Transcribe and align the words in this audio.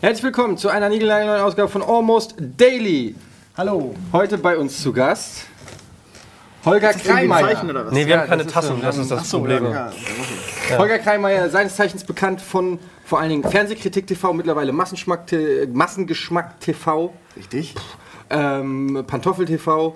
Herzlich 0.00 0.22
willkommen 0.22 0.56
zu 0.56 0.68
einer 0.68 0.88
niegelnagelneuen 0.88 1.40
Ausgabe 1.42 1.68
von 1.68 1.82
Almost 1.82 2.36
Daily. 2.38 3.16
Hallo. 3.56 3.96
Heute 4.12 4.38
bei 4.38 4.56
uns 4.56 4.80
zu 4.80 4.92
Gast 4.92 5.46
Holger 6.64 6.92
Kreimeier. 6.92 7.64
oder 7.64 7.86
was? 7.86 7.92
Nee, 7.92 8.06
wir 8.06 8.14
Ja, 8.14 8.20
haben 8.20 8.28
keine 8.28 8.46
Tassen, 8.46 8.80
das 8.80 8.98
ist 8.98 9.10
das 9.10 9.20
Achso, 9.20 9.38
Problem. 9.38 9.64
Ja, 9.64 9.90
ja. 10.70 10.78
Holger 10.78 11.00
Kreimeier, 11.00 11.48
seines 11.50 11.74
Zeichens 11.74 12.04
bekannt 12.04 12.40
von 12.40 12.78
vor 13.04 13.18
allen 13.18 13.30
Dingen 13.30 13.42
Fernsehkritik 13.50 14.06
TV, 14.06 14.32
mittlerweile 14.32 14.72
Massengeschmack 14.72 15.26
TV, 16.60 17.12
Richtig. 17.36 17.74
Ähm, 18.30 19.04
Pantoffel 19.06 19.46
TV. 19.46 19.94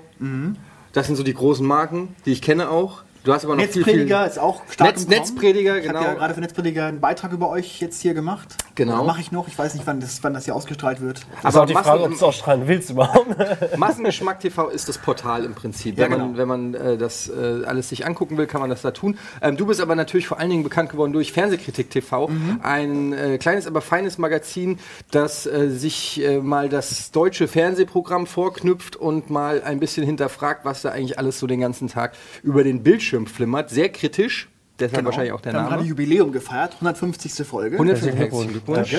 Das 0.92 1.06
sind 1.06 1.16
so 1.16 1.22
die 1.22 1.34
großen 1.34 1.66
Marken, 1.66 2.14
die 2.26 2.32
ich 2.32 2.42
kenne 2.42 2.68
auch. 2.70 3.02
Du 3.24 3.32
hast 3.32 3.44
aber 3.44 3.54
noch 3.54 3.62
viel, 3.64 3.82
Netzprediger 3.82 4.20
viel 4.22 4.30
ist 4.30 4.38
auch 4.38 4.62
stark 4.68 4.90
Netz. 4.96 5.06
Netzprediger, 5.06 5.78
Ich 5.78 5.88
habe 5.88 5.98
genau. 5.98 6.08
ja 6.10 6.14
gerade 6.14 6.34
für 6.34 6.40
Netzprediger 6.40 6.86
einen 6.86 6.98
Beitrag 7.00 7.30
über 7.32 7.48
euch 7.50 7.80
jetzt 7.80 8.02
hier 8.02 8.14
gemacht. 8.14 8.56
Genau. 8.74 9.04
Mache 9.04 9.20
ich 9.20 9.30
noch. 9.30 9.46
Ich 9.46 9.56
weiß 9.56 9.74
nicht, 9.74 9.86
wann 9.86 10.00
das, 10.00 10.24
wann 10.24 10.34
das 10.34 10.46
hier 10.46 10.56
ausgestrahlt 10.56 11.00
wird. 11.00 11.20
Das 11.42 11.54
ist 11.54 11.60
auch 11.60 11.66
die 11.66 11.74
Massen- 11.74 11.84
Frage, 11.86 12.02
ob 12.02 12.08
du 12.08 12.14
es 12.16 12.22
ausstrahlen 12.22 12.66
willst 12.66 12.90
überhaupt. 12.90 13.28
Massengeschmack 13.76 14.40
TV 14.40 14.68
ist 14.70 14.88
das 14.88 14.98
Portal 14.98 15.44
im 15.44 15.54
Prinzip. 15.54 15.98
Ja, 15.98 16.04
wenn 16.10 16.18
man, 16.18 16.20
genau. 16.34 16.38
wenn 16.38 16.48
man 16.48 16.74
äh, 16.74 16.98
das 16.98 17.28
äh, 17.28 17.64
alles 17.64 17.90
sich 17.90 18.04
angucken 18.06 18.38
will, 18.38 18.46
kann 18.48 18.60
man 18.60 18.70
das 18.70 18.82
da 18.82 18.90
tun. 18.90 19.16
Ähm, 19.40 19.56
du 19.56 19.66
bist 19.66 19.80
aber 19.80 19.94
natürlich 19.94 20.26
vor 20.26 20.40
allen 20.40 20.50
Dingen 20.50 20.64
bekannt 20.64 20.90
geworden 20.90 21.12
durch 21.12 21.30
Fernsehkritik 21.32 21.90
TV, 21.90 22.26
Mhm. 22.28 22.60
ein 22.62 23.12
äh, 23.12 23.38
kleines, 23.38 23.66
aber 23.68 23.82
feines 23.82 24.18
Magazin, 24.18 24.78
das 25.12 25.46
äh, 25.46 25.68
sich 25.70 26.20
äh, 26.24 26.38
mal 26.38 26.68
das 26.68 27.12
deutsche 27.12 27.46
Fernsehprogramm 27.46 28.26
vorknüpft 28.26 28.96
und 28.96 29.30
mal 29.30 29.62
ein 29.62 29.78
bisschen 29.78 30.04
hinterfragt, 30.04 30.64
was 30.64 30.82
da 30.82 30.90
eigentlich 30.90 31.18
alles 31.20 31.38
so 31.38 31.46
den 31.46 31.60
ganzen 31.60 31.86
Tag 31.88 32.14
über 32.42 32.64
den 32.64 32.82
Bildschirm 32.82 33.11
flimmert. 33.26 33.70
Sehr 33.70 33.88
kritisch. 33.90 34.48
Deshalb 34.82 35.04
wahrscheinlich 35.04 35.32
auch 35.32 35.40
der 35.40 35.52
Wir 35.52 35.60
haben 35.60 35.68
gerade 35.68 35.82
Name. 35.82 35.88
Jubiläum 35.88 36.32
gefeiert, 36.32 36.72
150. 36.74 37.46
Folge. 37.46 37.76
150 37.76 38.18
Herzlichen 38.18 38.52
Glückwunsch. 38.52 38.96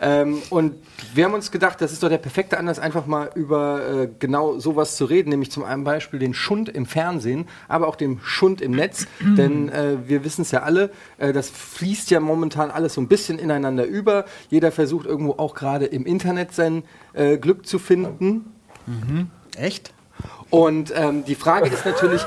Ähm, 0.00 0.40
und 0.48 0.76
wir 1.14 1.24
haben 1.24 1.34
uns 1.34 1.50
gedacht, 1.50 1.80
das 1.80 1.92
ist 1.92 2.02
doch 2.02 2.08
der 2.08 2.18
perfekte 2.18 2.56
Anlass, 2.56 2.78
einfach 2.78 3.06
mal 3.06 3.30
über 3.34 4.02
äh, 4.04 4.08
genau 4.18 4.58
sowas 4.58 4.96
zu 4.96 5.04
reden, 5.04 5.30
nämlich 5.30 5.50
zum 5.50 5.64
einen 5.64 5.84
Beispiel 5.84 6.18
den 6.18 6.32
Schund 6.32 6.68
im 6.70 6.86
Fernsehen, 6.86 7.48
aber 7.68 7.88
auch 7.88 7.96
dem 7.96 8.20
Schund 8.22 8.62
im 8.62 8.70
Netz. 8.70 9.06
Denn 9.20 9.68
äh, 9.68 9.96
wir 10.06 10.24
wissen 10.24 10.42
es 10.42 10.52
ja 10.52 10.62
alle, 10.62 10.90
äh, 11.18 11.32
das 11.32 11.50
fließt 11.50 12.10
ja 12.10 12.20
momentan 12.20 12.70
alles 12.70 12.94
so 12.94 13.00
ein 13.00 13.08
bisschen 13.08 13.38
ineinander 13.38 13.84
über. 13.84 14.24
Jeder 14.48 14.72
versucht 14.72 15.06
irgendwo 15.06 15.32
auch 15.32 15.54
gerade 15.54 15.84
im 15.86 16.06
Internet 16.06 16.54
sein 16.54 16.84
äh, 17.12 17.36
Glück 17.36 17.66
zu 17.66 17.78
finden. 17.78 18.52
Echt? 19.56 19.92
Und 20.50 20.92
ähm, 20.94 21.24
die 21.24 21.36
Frage 21.36 21.70
ist 21.70 21.86
natürlich, 21.86 22.22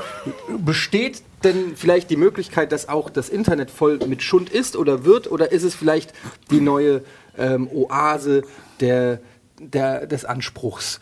besteht 0.58 1.22
denn 1.44 1.76
vielleicht 1.76 2.08
die 2.10 2.16
Möglichkeit, 2.16 2.72
dass 2.72 2.88
auch 2.88 3.10
das 3.10 3.28
Internet 3.28 3.70
voll 3.70 3.98
mit 4.06 4.22
Schund 4.22 4.48
ist 4.48 4.76
oder 4.76 5.04
wird? 5.04 5.30
Oder 5.30 5.52
ist 5.52 5.62
es 5.62 5.74
vielleicht 5.74 6.12
die 6.50 6.60
neue 6.60 7.02
ähm, 7.36 7.68
Oase 7.70 8.42
der, 8.80 9.20
der, 9.58 10.06
des 10.06 10.24
Anspruchs? 10.24 11.00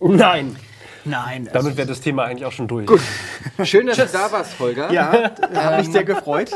Nein. 0.00 0.56
Nein. 1.04 1.48
Damit 1.52 1.76
wäre 1.76 1.86
das 1.86 2.00
Thema 2.00 2.24
eigentlich 2.24 2.44
auch 2.44 2.52
schon 2.52 2.68
durch. 2.68 2.88
Schön, 3.62 3.86
dass 3.86 3.96
du 3.96 4.06
da 4.06 4.32
warst, 4.32 4.58
Holger. 4.58 4.90
ja, 4.92 5.32
habe 5.54 5.76
mich 5.78 5.90
sehr 5.90 6.04
gefreut. 6.04 6.50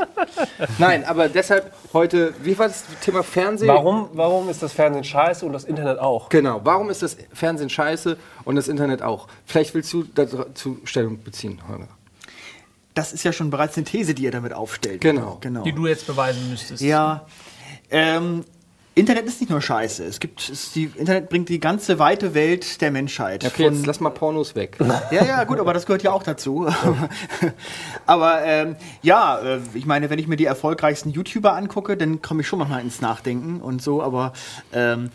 Nein, 0.78 1.04
aber 1.04 1.28
deshalb 1.28 1.72
heute, 1.92 2.34
wie 2.42 2.58
war 2.58 2.68
das 2.68 2.84
Thema 3.00 3.22
Fernsehen? 3.22 3.68
Warum, 3.68 4.08
warum 4.12 4.48
ist 4.48 4.62
das 4.62 4.72
Fernsehen 4.72 5.04
scheiße 5.04 5.44
und 5.44 5.52
das 5.52 5.64
Internet 5.64 5.98
auch? 5.98 6.28
Genau, 6.28 6.60
warum 6.64 6.90
ist 6.90 7.02
das 7.02 7.16
Fernsehen 7.32 7.70
scheiße 7.70 8.16
und 8.44 8.56
das 8.56 8.68
Internet 8.68 9.02
auch? 9.02 9.28
Vielleicht 9.44 9.74
willst 9.74 9.92
du 9.92 10.04
dazu 10.04 10.78
Stellung 10.84 11.22
beziehen, 11.22 11.60
Holger. 11.68 11.88
Das 12.94 13.12
ist 13.12 13.22
ja 13.22 13.32
schon 13.32 13.50
bereits 13.50 13.76
eine 13.76 13.84
These, 13.84 14.14
die 14.14 14.24
ihr 14.24 14.32
damit 14.32 14.52
aufstellt. 14.52 15.00
Genau. 15.00 15.38
genau. 15.40 15.62
die 15.62 15.72
du 15.72 15.86
jetzt 15.86 16.06
beweisen 16.06 16.50
müsstest. 16.50 16.82
Ja. 16.82 17.26
Ähm, 17.90 18.44
Internet 18.98 19.26
ist 19.26 19.40
nicht 19.40 19.50
nur 19.50 19.62
Scheiße. 19.62 20.04
Es 20.04 20.18
gibt, 20.18 20.48
es, 20.48 20.72
die 20.72 20.90
Internet 20.96 21.28
bringt 21.28 21.48
die 21.48 21.60
ganze 21.60 21.98
weite 21.98 22.34
Welt 22.34 22.80
der 22.80 22.90
Menschheit. 22.90 23.44
Okay, 23.44 23.64
jetzt 23.64 23.86
lass 23.86 24.00
mal 24.00 24.10
Pornos 24.10 24.54
weg. 24.54 24.76
Ja, 25.10 25.24
ja, 25.24 25.44
gut, 25.44 25.58
aber 25.60 25.72
das 25.72 25.86
gehört 25.86 26.02
ja 26.02 26.12
auch 26.12 26.22
dazu. 26.22 26.68
aber 28.06 28.42
ähm, 28.44 28.76
ja, 29.00 29.38
äh, 29.38 29.60
ich 29.74 29.86
meine, 29.86 30.10
wenn 30.10 30.18
ich 30.18 30.26
mir 30.26 30.36
die 30.36 30.44
erfolgreichsten 30.44 31.10
YouTuber 31.10 31.54
angucke, 31.54 31.96
dann 31.96 32.20
komme 32.20 32.42
ich 32.42 32.48
schon 32.48 32.58
manchmal 32.58 32.80
ins 32.82 33.00
Nachdenken 33.00 33.60
und 33.60 33.80
so, 33.80 34.02
aber 34.02 34.32
ähm, 34.72 35.10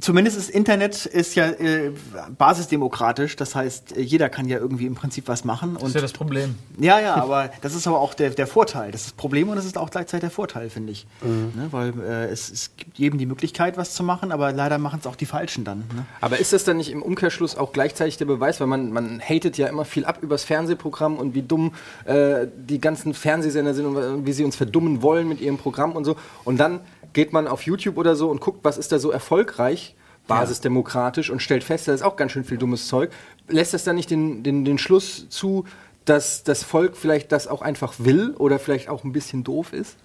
zumindest 0.00 0.36
das 0.36 0.48
Internet 0.48 1.06
ist 1.06 1.34
ja 1.34 1.46
äh, 1.46 1.92
basisdemokratisch, 2.36 3.36
das 3.36 3.54
heißt, 3.54 3.94
jeder 3.96 4.28
kann 4.28 4.48
ja 4.48 4.58
irgendwie 4.58 4.86
im 4.86 4.94
Prinzip 4.94 5.28
was 5.28 5.44
machen. 5.44 5.74
Das 5.74 5.88
ist 5.88 5.94
ja 5.94 6.00
das 6.00 6.12
Problem. 6.12 6.56
ja, 6.78 7.00
ja, 7.00 7.14
aber 7.16 7.50
das 7.62 7.74
ist 7.74 7.86
aber 7.86 8.00
auch 8.00 8.14
der, 8.14 8.30
der 8.30 8.46
Vorteil. 8.46 8.90
Das 8.90 9.02
ist 9.02 9.06
das 9.08 9.14
Problem 9.14 9.48
und 9.48 9.56
das 9.56 9.64
ist 9.64 9.78
auch 9.78 9.90
gleichzeitig 9.90 10.20
der 10.20 10.30
Vorteil, 10.30 10.70
finde 10.70 10.92
ich. 10.92 11.06
Ne, 11.22 11.68
weil 11.70 11.92
äh, 12.00 12.26
es, 12.26 12.50
es 12.50 12.76
gibt 12.76 12.98
jedem 12.98 13.18
die 13.18 13.26
Möglichkeit, 13.26 13.76
was 13.76 13.94
zu 13.94 14.02
machen, 14.02 14.32
aber 14.32 14.52
leider 14.52 14.78
machen 14.78 15.00
es 15.00 15.06
auch 15.06 15.16
die 15.16 15.26
Falschen 15.26 15.64
dann. 15.64 15.78
Ne? 15.78 16.06
Aber 16.20 16.38
ist 16.38 16.52
das 16.52 16.64
dann 16.64 16.76
nicht 16.76 16.90
im 16.90 17.02
Umkehrschluss 17.02 17.56
auch 17.56 17.72
gleichzeitig 17.72 18.16
der 18.16 18.26
Beweis, 18.26 18.60
weil 18.60 18.66
man, 18.66 18.92
man 18.92 19.20
hatet 19.20 19.58
ja 19.58 19.66
immer 19.68 19.84
viel 19.84 20.04
ab 20.04 20.18
übers 20.22 20.44
Fernsehprogramm 20.44 21.16
und 21.16 21.34
wie 21.34 21.42
dumm 21.42 21.72
äh, 22.04 22.46
die 22.56 22.80
ganzen 22.80 23.14
Fernsehsender 23.14 23.74
sind 23.74 23.86
und 23.86 24.26
wie 24.26 24.32
sie 24.32 24.44
uns 24.44 24.56
verdummen 24.56 25.02
wollen 25.02 25.28
mit 25.28 25.40
ihrem 25.40 25.58
Programm 25.58 25.92
und 25.92 26.04
so. 26.04 26.16
Und 26.44 26.58
dann 26.58 26.80
geht 27.16 27.32
man 27.32 27.48
auf 27.48 27.62
YouTube 27.62 27.96
oder 27.96 28.14
so 28.14 28.28
und 28.30 28.42
guckt, 28.42 28.60
was 28.62 28.76
ist 28.76 28.92
da 28.92 28.98
so 28.98 29.10
erfolgreich, 29.10 29.96
basisdemokratisch 30.28 31.30
und 31.30 31.40
stellt 31.40 31.64
fest, 31.64 31.88
da 31.88 31.94
ist 31.94 32.02
auch 32.02 32.16
ganz 32.16 32.32
schön 32.32 32.44
viel 32.44 32.58
dummes 32.58 32.88
Zeug. 32.88 33.10
Lässt 33.48 33.72
das 33.72 33.84
dann 33.84 33.96
nicht 33.96 34.10
den, 34.10 34.42
den, 34.42 34.66
den 34.66 34.76
Schluss 34.76 35.26
zu, 35.30 35.64
dass 36.04 36.44
das 36.44 36.62
Volk 36.62 36.94
vielleicht 36.94 37.32
das 37.32 37.48
auch 37.48 37.62
einfach 37.62 37.94
will 37.98 38.34
oder 38.38 38.58
vielleicht 38.58 38.90
auch 38.90 39.02
ein 39.02 39.12
bisschen 39.12 39.44
doof 39.44 39.72
ist? 39.72 39.96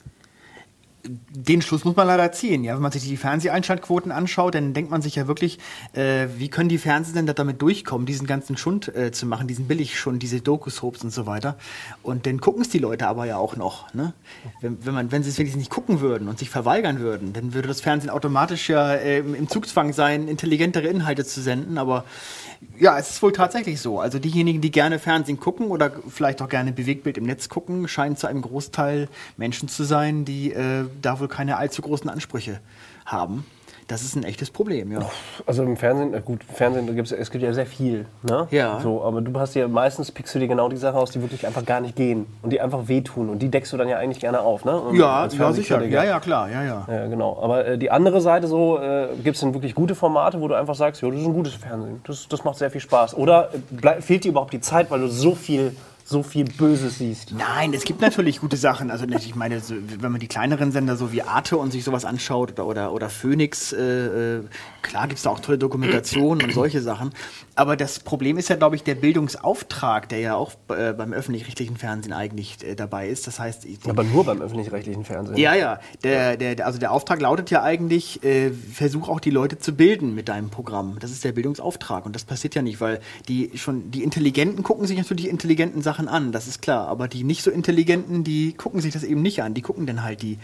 Den 1.04 1.62
Schluss 1.62 1.86
muss 1.86 1.96
man 1.96 2.08
leider 2.08 2.32
ziehen. 2.32 2.64
Ja, 2.64 2.76
wenn 2.76 2.82
man 2.82 2.92
sich 2.92 3.04
die 3.04 3.18
Fernseheinschaltquoten 3.18 4.12
anschaut, 4.12 4.56
dann 4.56 4.74
denkt 4.74 4.92
man 4.92 5.02
sich 5.02 5.16
ja 5.16 5.28
wirklich, 5.28 5.60
äh, 5.94 6.28
wie 6.38 6.50
können 6.50 6.70
die 6.70 6.78
Fernsehsender 6.78 7.34
damit 7.34 7.62
durchkommen, 7.62 8.06
diesen 8.06 8.28
ganzen 8.28 8.58
Schund 8.58 8.94
äh, 8.96 9.12
zu 9.12 9.26
machen, 9.26 9.48
diesen 9.48 9.68
Billigschund, 9.68 10.22
diese 10.22 10.42
Doku-Soaps 10.42 11.04
und 11.04 11.12
so 11.12 11.26
weiter. 11.26 11.58
Und 12.04 12.26
dann 12.26 12.40
gucken 12.40 12.62
es 12.62 12.70
die 12.70 12.80
Leute 12.80 13.08
aber 13.08 13.26
ja 13.26 13.38
auch 13.38 13.56
noch. 13.56 13.94
Ne? 13.94 14.14
Wenn, 14.62 14.86
wenn, 14.86 14.94
man, 14.94 15.12
wenn 15.12 15.24
sie 15.24 15.30
es 15.30 15.38
wenigstens 15.38 15.60
nicht 15.60 15.72
gucken 15.72 16.02
würden 16.02 16.28
und 16.28 16.40
sich 16.40 16.50
verweigern 16.50 17.00
würden, 17.00 17.34
dann 17.34 17.54
würde 17.54 17.68
das 17.68 17.82
Fernsehen 17.82 18.10
automatisch 18.10 18.70
ja 18.70 18.94
äh, 18.94 19.20
im 19.20 19.48
Zugzwang 19.48 19.94
sein, 19.94 20.28
intelligentere 20.28 20.88
Inhalte 20.88 21.26
zu 21.26 21.42
senden. 21.42 21.78
Aber 21.78 22.06
ja, 22.80 22.98
es 22.98 23.12
ist 23.12 23.22
wohl 23.22 23.32
tatsächlich 23.32 23.80
so. 23.80 24.00
Also 24.00 24.20
diejenigen, 24.20 24.62
die 24.62 24.72
gerne 24.72 25.00
Fernsehen 25.00 25.40
gucken 25.40 25.68
oder 25.68 25.92
vielleicht 26.10 26.42
auch 26.42 26.50
gerne 26.50 26.72
Bewegtbild 26.72 27.18
im 27.18 27.26
Netz 27.26 27.50
gucken, 27.50 27.88
scheinen 27.88 28.18
zu 28.18 28.28
einem 28.28 28.42
Großteil 28.42 29.08
Menschen 29.38 29.68
zu 29.68 29.84
sein, 29.84 30.26
die 30.26 30.52
äh, 30.52 30.86
da 31.02 31.20
wohl 31.20 31.28
keine 31.28 31.58
allzu 31.58 31.82
großen 31.82 32.10
Ansprüche 32.10 32.60
haben. 33.06 33.46
Das 33.92 34.04
ist 34.04 34.16
ein 34.16 34.24
echtes 34.24 34.50
Problem, 34.50 34.90
ja. 34.94 35.00
Also 35.46 35.64
im 35.64 35.76
Fernsehen, 35.76 36.14
gut, 36.24 36.40
im 36.48 36.56
Fernsehen 36.56 36.88
da 36.88 36.94
gibt's, 36.94 37.12
es 37.12 37.30
gibt 37.30 37.44
ja 37.44 37.54
sehr 37.54 37.66
viel, 37.66 38.06
ne? 38.24 38.48
Ja. 38.50 38.80
So, 38.80 39.04
aber 39.04 39.20
du 39.20 39.38
hast 39.38 39.54
ja 39.54 39.68
meistens 39.68 40.14
pickst 40.14 40.34
du 40.34 40.40
dir 40.40 40.48
genau 40.48 40.70
die 40.70 40.78
Sachen 40.78 40.98
aus, 40.98 41.12
die 41.12 41.22
wirklich 41.22 41.46
einfach 41.46 41.66
gar 41.66 41.82
nicht 41.82 41.98
gehen 41.98 42.26
und 42.42 42.54
die 42.54 42.62
einfach 42.62 42.88
wehtun 42.88 43.28
und 43.28 43.40
die 43.40 43.50
deckst 43.50 43.74
du 43.74 43.76
dann 43.76 43.90
ja 43.90 43.98
eigentlich 43.98 44.22
gerne 44.22 44.40
auf, 44.40 44.64
ne? 44.64 44.80
Und 44.80 44.96
Ja, 44.96 45.28
ja, 45.28 45.52
sicher. 45.52 45.84
Ja, 45.84 46.06
ja, 46.06 46.22
klar, 46.22 46.50
ja, 46.50 46.64
ja. 46.64 46.88
Ja, 46.90 47.08
genau. 47.08 47.38
Aber 47.42 47.66
äh, 47.66 47.78
die 47.78 47.92
andere 47.92 48.22
Seite 48.22 48.48
so, 48.48 48.80
äh, 48.80 49.10
gibt 49.22 49.36
es 49.36 49.42
denn 49.42 49.54
wirklich 49.54 49.76
gute 49.76 49.94
Formate, 49.94 50.40
wo 50.40 50.48
du 50.48 50.56
einfach 50.56 50.76
sagst, 50.76 51.02
ja, 51.02 51.10
das 51.10 51.20
ist 51.20 51.26
ein 51.26 51.34
gutes 51.34 51.56
Fernsehen, 51.56 52.00
das, 52.08 52.30
das 52.30 52.46
macht 52.46 52.60
sehr 52.60 52.72
viel 52.72 52.80
Spaß. 52.80 53.18
Oder 53.18 53.50
äh, 53.54 53.58
bleib, 53.72 54.04
fehlt 54.04 54.24
dir 54.24 54.30
überhaupt 54.30 54.54
die 54.54 54.62
Zeit, 54.62 54.90
weil 54.90 55.02
du 55.02 55.10
so 55.10 55.36
viel, 55.36 55.76
so 56.12 56.22
viel 56.24 56.46
Böses 56.46 57.00
siehst? 57.00 57.32
Nein, 57.32 57.74
es 57.74 57.84
gibt 57.84 58.02
natürlich 58.02 58.40
gute 58.40 58.58
Sachen. 58.58 58.92
Also 58.92 59.06
ich 59.06 59.36
meine, 59.36 59.62
wenn 59.70 60.12
man 60.12 60.20
die 60.20 60.28
kleineren 60.28 60.72
Sender 60.72 60.96
so 60.96 61.12
wie 61.12 61.24
Arte 61.24 61.58
und 61.58 61.72
sich 61.72 61.84
sowas 61.84 62.06
anschaut 62.06 62.52
oder, 62.52 62.68
oder, 62.68 62.94
oder 62.94 63.10
Phoenix, 63.10 63.74
äh, 63.74 64.38
äh, 64.38 64.44
klar 64.82 65.08
gibt 65.08 65.18
es 65.18 65.24
da 65.24 65.32
auch 65.32 65.40
tolle 65.40 65.58
Dokumentationen 65.58 66.46
und 66.46 66.54
solche 66.54 66.82
Sachen. 66.82 67.12
Aber 67.62 67.76
das 67.76 68.00
Problem 68.00 68.40
ist 68.40 68.50
ja, 68.50 68.56
glaube 68.56 68.76
ich, 68.76 68.82
der 68.82 68.96
Bildungsauftrag, 68.96 70.10
der 70.10 70.18
ja 70.18 70.34
auch 70.34 70.54
äh, 70.70 70.94
beim 70.94 71.14
öffentlich-rechtlichen 71.14 71.78
Fernsehen 71.78 72.12
eigentlich 72.12 72.58
äh, 72.64 72.74
dabei 72.74 73.08
ist. 73.08 73.28
Das 73.28 73.40
heißt, 73.40 73.66
ich, 73.66 73.78
Aber 73.88 74.04
nur 74.04 74.26
beim 74.26 74.42
öffentlich-rechtlichen 74.42 75.06
Fernsehen. 75.06 75.38
Ja, 75.38 75.54
ja. 75.54 75.80
Der, 76.04 76.38
der, 76.38 76.66
also 76.66 76.80
der 76.80 76.92
Auftrag 76.92 77.22
lautet 77.22 77.52
ja 77.52 77.62
eigentlich, 77.62 78.24
äh, 78.24 78.50
versuch 78.52 79.10
auch 79.10 79.20
die 79.20 79.30
Leute 79.30 79.60
zu 79.60 79.74
bilden 79.74 80.16
mit 80.16 80.28
deinem 80.28 80.50
Programm. 80.50 80.98
Das 81.02 81.12
ist 81.12 81.24
der 81.24 81.34
Bildungsauftrag. 81.34 82.08
Und 82.08 82.16
das 82.16 82.24
passiert 82.24 82.56
ja 82.56 82.64
nicht, 82.64 82.82
weil 82.82 83.00
die 83.28 83.52
schon, 83.60 83.92
die 83.92 84.02
Intelligenten 84.02 84.64
gucken 84.64 84.88
sich 84.88 84.98
natürlich 84.98 85.26
die 85.26 85.30
intelligenten 85.30 85.84
Sachen 85.84 86.08
an, 86.08 86.32
das 86.32 86.48
ist 86.48 86.64
klar. 86.64 86.88
Aber 86.88 87.08
die 87.08 87.24
nicht 87.24 87.44
so 87.44 87.52
Intelligenten, 87.52 88.24
die 88.24 88.54
gucken 88.54 88.82
sich 88.82 88.92
das 88.92 89.04
eben 89.04 89.22
nicht 89.22 89.44
an. 89.44 89.54
Die 89.54 89.62
gucken 89.62 89.86
dann 89.86 90.02
halt 90.02 90.24
die 90.24 90.40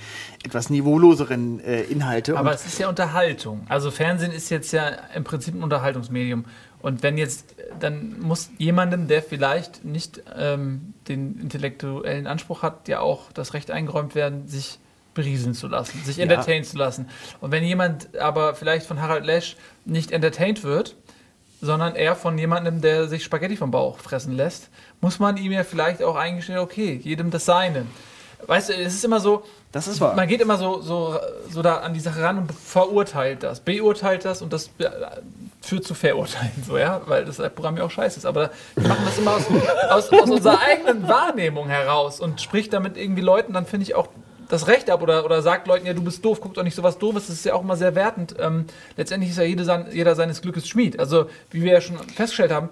etwas 0.45 0.69
niveauloseren 0.69 1.61
äh, 1.61 1.81
Inhalte. 1.81 2.37
Aber 2.37 2.51
Und 2.51 2.55
es 2.57 2.67
ist 2.67 2.77
ja 2.77 2.87
Unterhaltung. 2.87 3.65
Also 3.69 3.89
Fernsehen 3.89 4.31
ist 4.31 4.51
jetzt 4.51 4.71
ja 4.71 4.89
im 5.15 5.23
Prinzip 5.23 5.55
ein 5.55 5.63
Unterhaltungsmedium. 5.63 6.45
Und 6.87 7.03
wenn 7.03 7.17
jetzt, 7.17 7.53
dann 7.81 8.17
muss 8.17 8.49
jemandem, 8.59 9.09
der 9.09 9.21
vielleicht 9.21 9.83
nicht 9.83 10.21
ähm, 10.37 10.93
den 11.09 11.37
intellektuellen 11.37 12.27
Anspruch 12.27 12.63
hat, 12.63 12.87
ja 12.87 13.01
auch 13.01 13.29
das 13.33 13.53
Recht 13.53 13.71
eingeräumt 13.71 14.15
werden, 14.15 14.47
sich 14.47 14.79
berieseln 15.13 15.53
zu 15.53 15.67
lassen, 15.67 16.01
sich 16.05 16.17
entertainen 16.17 16.63
zu 16.63 16.77
lassen. 16.77 17.09
Und 17.41 17.51
wenn 17.51 17.65
jemand 17.65 18.17
aber 18.17 18.55
vielleicht 18.55 18.85
von 18.85 19.01
Harald 19.01 19.25
Lesch 19.25 19.57
nicht 19.83 20.11
entertained 20.11 20.63
wird, 20.63 20.95
sondern 21.59 21.93
eher 21.93 22.15
von 22.15 22.37
jemandem, 22.37 22.79
der 22.79 23.09
sich 23.09 23.25
Spaghetti 23.25 23.57
vom 23.57 23.71
Bauch 23.71 23.99
fressen 23.99 24.31
lässt, 24.31 24.69
muss 25.01 25.19
man 25.19 25.35
ihm 25.35 25.51
ja 25.51 25.65
vielleicht 25.65 26.01
auch 26.01 26.15
eingestehen, 26.15 26.59
okay, 26.59 27.01
jedem 27.03 27.31
das 27.31 27.43
Seine. 27.43 27.85
Weißt 28.45 28.69
du, 28.69 28.73
es 28.73 28.93
ist 28.93 29.03
immer 29.03 29.19
so, 29.19 29.43
Das 29.71 29.87
ist 29.87 29.99
wahr. 29.99 30.15
man 30.15 30.27
geht 30.27 30.41
immer 30.41 30.57
so, 30.57 30.81
so, 30.81 31.17
so 31.49 31.61
da 31.61 31.77
an 31.77 31.93
die 31.93 31.99
Sache 31.99 32.21
ran 32.21 32.37
und 32.37 32.51
verurteilt 32.51 33.43
das, 33.43 33.59
beurteilt 33.59 34.25
das 34.25 34.41
und 34.41 34.53
das 34.53 34.67
äh, 34.77 34.89
führt 35.61 35.85
zu 35.85 35.95
Verurteilen, 35.95 36.51
so, 36.65 36.77
ja, 36.77 37.01
weil 37.07 37.25
das 37.25 37.37
Programm 37.55 37.77
ja 37.77 37.83
auch 37.83 37.91
scheiße 37.91 38.19
ist. 38.19 38.25
Aber 38.25 38.51
wir 38.75 38.87
machen 38.87 39.03
das 39.05 39.17
immer 39.17 39.31
aus, 39.31 39.43
aus, 39.89 40.11
aus 40.11 40.29
unserer 40.29 40.61
eigenen 40.61 41.07
Wahrnehmung 41.07 41.67
heraus 41.67 42.19
und 42.19 42.39
spricht 42.41 42.73
damit 42.73 42.95
irgendwie 42.95 43.21
Leuten, 43.21 43.53
dann 43.53 43.65
finde 43.65 43.83
ich 43.85 43.95
auch 43.95 44.07
das 44.49 44.67
Recht 44.67 44.89
ab 44.89 45.01
oder, 45.01 45.25
oder 45.25 45.41
sagt 45.41 45.67
Leuten, 45.67 45.85
ja, 45.85 45.93
du 45.93 46.01
bist 46.01 46.23
doof, 46.23 46.39
guck 46.41 46.53
doch 46.53 46.63
nicht 46.63 46.75
sowas 46.75 46.97
doofes, 46.97 47.27
das 47.27 47.35
ist 47.35 47.45
ja 47.45 47.53
auch 47.53 47.63
immer 47.63 47.75
sehr 47.75 47.95
wertend. 47.95 48.35
Ähm, 48.39 48.65
letztendlich 48.95 49.31
ist 49.31 49.37
ja 49.37 49.43
jede, 49.43 49.87
jeder 49.91 50.15
seines 50.15 50.41
Glückes 50.41 50.67
Schmied. 50.67 50.99
Also, 50.99 51.29
wie 51.51 51.63
wir 51.63 51.73
ja 51.73 51.81
schon 51.81 51.97
festgestellt 51.97 52.51
haben, 52.51 52.69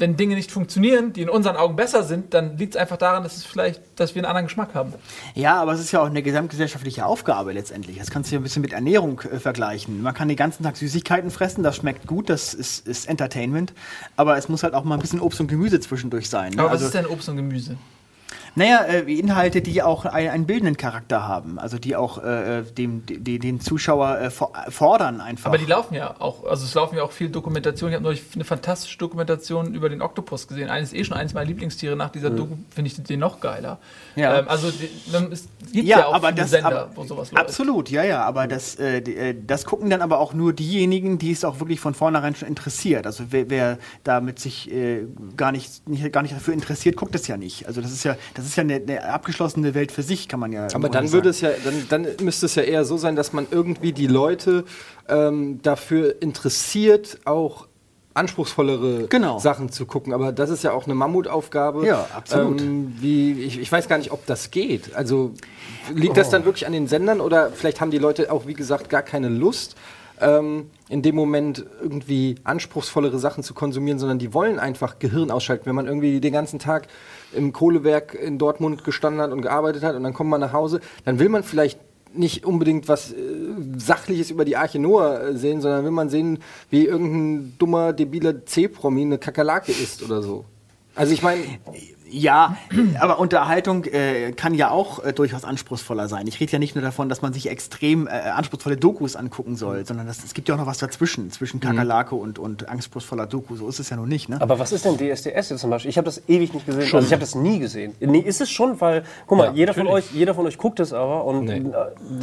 wenn 0.00 0.16
Dinge 0.16 0.34
nicht 0.34 0.50
funktionieren, 0.50 1.12
die 1.12 1.22
in 1.22 1.28
unseren 1.28 1.56
Augen 1.56 1.76
besser 1.76 2.02
sind, 2.02 2.34
dann 2.34 2.56
liegt 2.56 2.74
es 2.74 2.80
einfach 2.80 2.96
daran, 2.96 3.22
dass 3.22 3.36
es 3.36 3.44
vielleicht, 3.44 3.80
dass 3.96 4.14
wir 4.14 4.20
einen 4.20 4.26
anderen 4.26 4.46
Geschmack 4.46 4.74
haben. 4.74 4.94
Ja, 5.34 5.60
aber 5.60 5.72
es 5.72 5.80
ist 5.80 5.92
ja 5.92 6.00
auch 6.00 6.06
eine 6.06 6.22
gesamtgesellschaftliche 6.22 7.06
Aufgabe 7.06 7.52
letztendlich. 7.52 7.98
Das 7.98 8.10
kannst 8.10 8.30
du 8.30 8.34
ja 8.34 8.40
ein 8.40 8.42
bisschen 8.42 8.62
mit 8.62 8.72
Ernährung 8.72 9.20
äh, 9.20 9.38
vergleichen. 9.38 10.02
Man 10.02 10.14
kann 10.14 10.28
den 10.28 10.36
ganzen 10.36 10.62
Tag 10.62 10.76
Süßigkeiten 10.76 11.30
fressen, 11.30 11.62
das 11.62 11.76
schmeckt 11.76 12.06
gut, 12.06 12.30
das 12.30 12.54
ist, 12.54 12.86
ist 12.86 13.08
Entertainment. 13.08 13.72
Aber 14.16 14.36
es 14.36 14.48
muss 14.48 14.62
halt 14.62 14.74
auch 14.74 14.84
mal 14.84 14.94
ein 14.94 15.00
bisschen 15.00 15.20
Obst 15.20 15.40
und 15.40 15.48
Gemüse 15.48 15.80
zwischendurch 15.80 16.28
sein. 16.28 16.52
Ne? 16.52 16.60
Aber 16.60 16.70
was 16.70 16.82
also, 16.82 16.86
ist 16.86 16.94
denn 16.94 17.06
Obst 17.06 17.28
und 17.28 17.36
Gemüse? 17.36 17.76
Naja, 18.58 18.82
äh, 18.82 19.18
Inhalte, 19.18 19.62
die 19.62 19.82
auch 19.82 20.04
einen, 20.04 20.28
einen 20.28 20.46
bildenden 20.46 20.76
Charakter 20.76 21.26
haben. 21.26 21.58
Also 21.58 21.78
die 21.78 21.96
auch 21.96 22.22
äh, 22.22 22.62
dem, 22.62 23.06
die, 23.06 23.38
den 23.38 23.60
Zuschauer 23.60 24.18
äh, 24.18 24.30
for- 24.30 24.52
fordern 24.68 25.20
einfach. 25.20 25.46
Aber 25.46 25.58
die 25.58 25.64
laufen 25.64 25.94
ja 25.94 26.14
auch, 26.18 26.44
also 26.44 26.64
es 26.64 26.74
laufen 26.74 26.96
ja 26.96 27.04
auch 27.04 27.12
viel 27.12 27.30
Dokumentation. 27.30 27.90
Ich 27.90 27.94
habe 27.94 28.04
neulich 28.04 28.22
eine 28.34 28.44
fantastische 28.44 28.98
Dokumentation 28.98 29.74
über 29.74 29.88
den 29.88 30.02
Oktopus 30.02 30.48
gesehen. 30.48 30.68
Eines 30.68 30.92
eh 30.92 31.04
schon 31.04 31.16
eines 31.16 31.32
meiner 31.34 31.46
Lieblingstiere. 31.46 31.96
Nach 31.96 32.10
dieser 32.10 32.30
Doku 32.30 32.56
finde 32.70 32.90
ich 32.90 33.02
den 33.02 33.20
noch 33.20 33.40
geiler. 33.40 33.78
Mhm. 34.16 34.22
Ja. 34.22 34.38
Ähm, 34.40 34.48
also 34.48 34.68
es 34.68 35.48
gibt 35.72 35.86
ja, 35.86 36.06
auch 36.06 36.20
viele 36.20 36.34
das, 36.34 36.50
Sender, 36.50 36.66
aber, 36.82 36.96
wo 36.96 37.04
sowas 37.04 37.30
läuft. 37.30 37.44
Absolut, 37.44 37.90
ja, 37.90 38.02
ja, 38.02 38.24
aber 38.24 38.48
das, 38.48 38.74
äh, 38.76 39.00
die, 39.00 39.16
äh, 39.16 39.36
das 39.46 39.64
gucken 39.64 39.88
dann 39.88 40.02
aber 40.02 40.18
auch 40.18 40.34
nur 40.34 40.52
diejenigen, 40.52 41.18
die 41.18 41.30
es 41.30 41.44
auch 41.44 41.60
wirklich 41.60 41.78
von 41.78 41.94
vornherein 41.94 42.34
schon 42.34 42.48
interessiert. 42.48 43.06
Also 43.06 43.24
wer, 43.30 43.48
wer 43.48 43.78
damit 44.02 44.40
sich 44.40 44.70
äh, 44.72 45.04
gar, 45.36 45.52
nicht, 45.52 45.88
nicht, 45.88 46.12
gar 46.12 46.22
nicht 46.22 46.34
dafür 46.34 46.54
interessiert, 46.54 46.96
guckt 46.96 47.14
es 47.14 47.28
ja 47.28 47.36
nicht. 47.36 47.66
Also 47.66 47.80
das 47.80 47.92
ist 47.92 48.04
ja, 48.04 48.16
das 48.34 48.46
ist 48.46 48.47
ja 48.56 48.62
eine, 48.62 48.76
eine 48.76 49.04
abgeschlossene 49.04 49.74
Welt 49.74 49.92
für 49.92 50.02
sich, 50.02 50.28
kann 50.28 50.40
man 50.40 50.52
ja. 50.52 50.68
Aber 50.74 50.88
dann 50.88 51.12
würde 51.12 51.32
sagen. 51.32 51.54
es 51.60 51.64
ja, 51.64 51.70
dann, 51.88 52.06
dann 52.06 52.24
müsste 52.24 52.46
es 52.46 52.54
ja 52.54 52.62
eher 52.62 52.84
so 52.84 52.96
sein, 52.96 53.16
dass 53.16 53.32
man 53.32 53.46
irgendwie 53.50 53.92
die 53.92 54.06
Leute 54.06 54.64
ähm, 55.08 55.60
dafür 55.62 56.20
interessiert, 56.20 57.18
auch 57.24 57.68
anspruchsvollere 58.18 59.06
Genau. 59.08 59.38
Sachen 59.38 59.70
zu 59.70 59.86
gucken. 59.86 60.12
Aber 60.12 60.32
das 60.32 60.50
ist 60.50 60.64
ja 60.64 60.72
auch 60.72 60.84
eine 60.84 60.94
Mammutaufgabe. 60.94 61.86
Ja, 61.86 62.06
absolut. 62.14 62.60
Ähm, 62.60 62.94
wie, 63.00 63.32
ich, 63.32 63.58
ich 63.60 63.70
weiß 63.70 63.88
gar 63.88 63.98
nicht, 63.98 64.10
ob 64.10 64.26
das 64.26 64.50
geht. 64.50 64.94
Also 64.94 65.32
liegt 65.94 66.16
das 66.16 66.28
dann 66.30 66.44
wirklich 66.44 66.66
an 66.66 66.72
den 66.72 66.88
Sendern 66.88 67.20
oder 67.20 67.50
vielleicht 67.50 67.80
haben 67.80 67.90
die 67.90 67.98
Leute 67.98 68.30
auch, 68.32 68.46
wie 68.46 68.54
gesagt, 68.54 68.90
gar 68.90 69.02
keine 69.02 69.28
Lust, 69.28 69.76
ähm, 70.20 70.70
in 70.88 71.02
dem 71.02 71.14
Moment 71.14 71.64
irgendwie 71.82 72.36
anspruchsvollere 72.44 73.18
Sachen 73.18 73.42
zu 73.42 73.54
konsumieren, 73.54 73.98
sondern 73.98 74.18
die 74.18 74.34
wollen 74.34 74.58
einfach 74.58 74.98
Gehirn 74.98 75.30
ausschalten. 75.30 75.66
Wenn 75.66 75.74
man 75.74 75.86
irgendwie 75.86 76.20
den 76.20 76.32
ganzen 76.32 76.58
Tag 76.58 76.88
im 77.32 77.52
Kohlewerk 77.52 78.14
in 78.14 78.38
Dortmund 78.38 78.84
gestanden 78.84 79.20
hat 79.20 79.32
und 79.32 79.42
gearbeitet 79.42 79.82
hat 79.82 79.94
und 79.96 80.02
dann 80.02 80.14
kommt 80.14 80.30
man 80.30 80.40
nach 80.40 80.52
Hause, 80.52 80.80
dann 81.04 81.18
will 81.18 81.28
man 81.28 81.42
vielleicht 81.42 81.78
nicht 82.14 82.44
unbedingt 82.44 82.88
was 82.88 83.12
äh, 83.12 83.16
Sachliches 83.76 84.30
über 84.30 84.44
die 84.44 84.56
Arche 84.56 84.78
Noah 84.78 85.20
äh, 85.20 85.36
sehen, 85.36 85.60
sondern 85.60 85.84
will 85.84 85.90
man 85.90 86.08
sehen, 86.08 86.38
wie 86.70 86.86
irgendein 86.86 87.54
dummer, 87.58 87.92
debiler 87.92 88.44
C-Promi 88.46 89.02
eine 89.02 89.18
Kakerlake 89.18 89.72
isst 89.72 90.02
oder 90.02 90.22
so. 90.22 90.44
Also 90.94 91.12
ich 91.12 91.22
meine, 91.22 91.42
Ja, 92.10 92.56
aber 93.00 93.18
Unterhaltung 93.18 93.84
äh, 93.84 94.32
kann 94.32 94.54
ja 94.54 94.70
auch 94.70 95.04
äh, 95.04 95.12
durchaus 95.12 95.44
anspruchsvoller 95.44 96.08
sein. 96.08 96.26
Ich 96.26 96.40
rede 96.40 96.52
ja 96.52 96.58
nicht 96.58 96.74
nur 96.74 96.82
davon, 96.82 97.08
dass 97.08 97.22
man 97.22 97.32
sich 97.32 97.48
extrem 97.50 98.06
äh, 98.06 98.10
anspruchsvolle 98.10 98.76
Dokus 98.76 99.16
angucken 99.16 99.56
soll, 99.56 99.84
sondern 99.86 100.06
das, 100.06 100.24
es 100.24 100.34
gibt 100.34 100.48
ja 100.48 100.54
auch 100.54 100.58
noch 100.58 100.66
was 100.66 100.78
dazwischen, 100.78 101.30
zwischen 101.30 101.60
Kakerlake 101.60 102.14
und, 102.14 102.38
und 102.38 102.68
anspruchsvoller 102.68 103.26
Doku. 103.26 103.56
So 103.56 103.68
ist 103.68 103.78
es 103.80 103.90
ja 103.90 103.96
noch 103.96 104.06
nicht, 104.06 104.28
ne? 104.28 104.40
Aber 104.40 104.58
was 104.58 104.72
ist 104.72 104.84
denn 104.84 104.96
DSDS 104.96 105.50
jetzt 105.50 105.58
zum 105.60 105.70
Beispiel? 105.70 105.90
Ich 105.90 105.98
habe 105.98 106.06
das 106.06 106.22
ewig 106.28 106.52
nicht 106.54 106.66
gesehen. 106.66 106.82
Also 106.94 107.06
ich 107.06 107.12
habe 107.12 107.20
das 107.20 107.34
nie 107.34 107.58
gesehen. 107.58 107.94
Nee, 108.00 108.18
ist 108.20 108.40
es 108.40 108.50
schon, 108.50 108.80
weil, 108.80 109.04
guck 109.26 109.38
mal, 109.38 109.52
jeder, 109.54 109.74
von 109.74 109.86
euch, 109.86 110.10
jeder 110.12 110.34
von 110.34 110.46
euch 110.46 110.58
guckt 110.58 110.80
es 110.80 110.92
aber 110.92 111.24
und 111.24 111.44
Nee. 111.44 111.58
äh, 111.58 111.62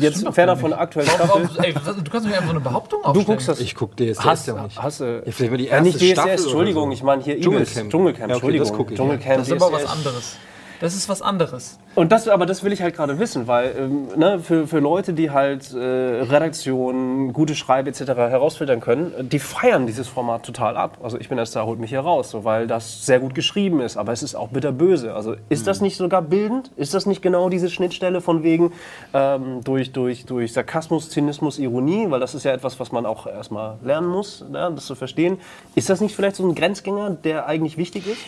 jetzt 0.01 0.27
ferner 0.33 0.57
von 0.57 0.71
der 0.71 0.79
aktuellen 0.79 1.09
Staffel. 1.09 1.49
ey, 1.63 1.73
du 1.73 2.11
kannst 2.11 2.27
mir 2.27 2.33
einfach 2.33 2.45
so 2.45 2.51
eine 2.51 2.59
Behauptung 2.59 3.01
Du 3.01 3.07
aufstellen. 3.09 3.25
guckst 3.27 3.47
das. 3.47 3.59
ich 3.59 3.75
gucke 3.75 3.95
DSDS 3.95 4.23
Hast, 4.25 4.47
ja 4.47 4.63
nicht. 4.63 4.81
hast, 4.81 5.01
äh, 5.01 5.17
Ja, 5.17 5.21
vielleicht 5.31 5.51
mal 5.51 5.57
die 5.57 5.65
ja, 5.65 5.81
nicht 5.81 5.93
erste 5.95 6.05
DSDS, 6.05 6.11
Staffel 6.13 6.31
Entschuldigung, 6.43 6.89
so. 6.89 6.93
ich 6.93 7.03
meine 7.03 7.23
hier 7.23 7.39
Dschungelcamp. 7.39 7.89
Dschungelcamp. 7.91 8.29
Ja, 8.31 8.35
okay, 8.37 8.57
das 8.57 8.69
Entschuldigung. 8.69 8.77
gucke 8.77 8.93
ich, 8.93 8.99
ja. 8.99 9.05
Dschungelcamp, 9.05 9.37
Das 9.39 9.47
ist 9.49 9.61
aber 9.61 9.74
was 9.83 9.91
anderes. 9.91 10.37
Das 10.79 10.93
ist 10.93 11.07
was 11.07 11.21
anderes. 11.21 11.79
Und 11.95 12.11
das, 12.11 12.27
aber 12.27 12.45
das 12.45 12.63
will 12.63 12.73
ich 12.73 12.81
halt 12.81 12.95
gerade 12.95 13.17
wissen, 13.17 13.47
weil 13.47 13.73
ähm, 13.77 14.07
ne, 14.17 14.39
für, 14.39 14.67
für 14.67 14.79
Leute, 14.79 15.13
die 15.13 15.31
halt 15.31 15.73
äh, 15.73 15.77
Redaktion, 15.77 17.31
gute 17.31 17.55
Schreibe 17.55 17.89
etc. 17.89 18.01
herausfiltern 18.01 18.81
können, 18.81 19.29
die 19.29 19.39
feiern 19.39 19.87
dieses 19.87 20.09
Format 20.09 20.43
total 20.43 20.75
ab. 20.75 20.97
Also 21.01 21.17
ich 21.17 21.29
bin 21.29 21.37
erst 21.37 21.55
da, 21.55 21.63
holt 21.63 21.79
mich 21.79 21.91
hier 21.91 22.01
raus, 22.01 22.31
so, 22.31 22.43
weil 22.43 22.67
das 22.67 23.05
sehr 23.05 23.21
gut 23.21 23.33
geschrieben 23.33 23.79
ist, 23.79 23.95
aber 23.95 24.11
es 24.11 24.21
ist 24.23 24.35
auch 24.35 24.49
bitterböse. 24.49 25.13
Also 25.13 25.35
ist 25.47 25.65
das 25.67 25.79
nicht 25.79 25.95
sogar 25.95 26.21
bildend? 26.21 26.71
Ist 26.75 26.93
das 26.93 27.05
nicht 27.05 27.21
genau 27.21 27.47
diese 27.47 27.69
Schnittstelle 27.69 28.19
von 28.19 28.43
wegen 28.43 28.73
ähm, 29.13 29.61
durch, 29.63 29.93
durch, 29.93 30.25
durch 30.25 30.51
Sarkasmus, 30.51 31.09
Zynismus, 31.09 31.57
Ironie, 31.57 32.07
weil 32.09 32.19
das 32.19 32.35
ist 32.35 32.43
ja 32.43 32.51
etwas, 32.51 32.79
was 32.81 32.91
man 32.91 33.05
auch 33.05 33.25
erstmal 33.27 33.77
lernen 33.81 34.09
muss, 34.09 34.43
ne, 34.49 34.69
das 34.75 34.85
zu 34.85 34.95
verstehen. 34.95 35.39
Ist 35.75 35.89
das 35.89 36.01
nicht 36.01 36.15
vielleicht 36.15 36.35
so 36.35 36.45
ein 36.45 36.53
Grenzgänger, 36.53 37.11
der 37.11 37.47
eigentlich 37.47 37.77
wichtig 37.77 38.07
ist? 38.07 38.19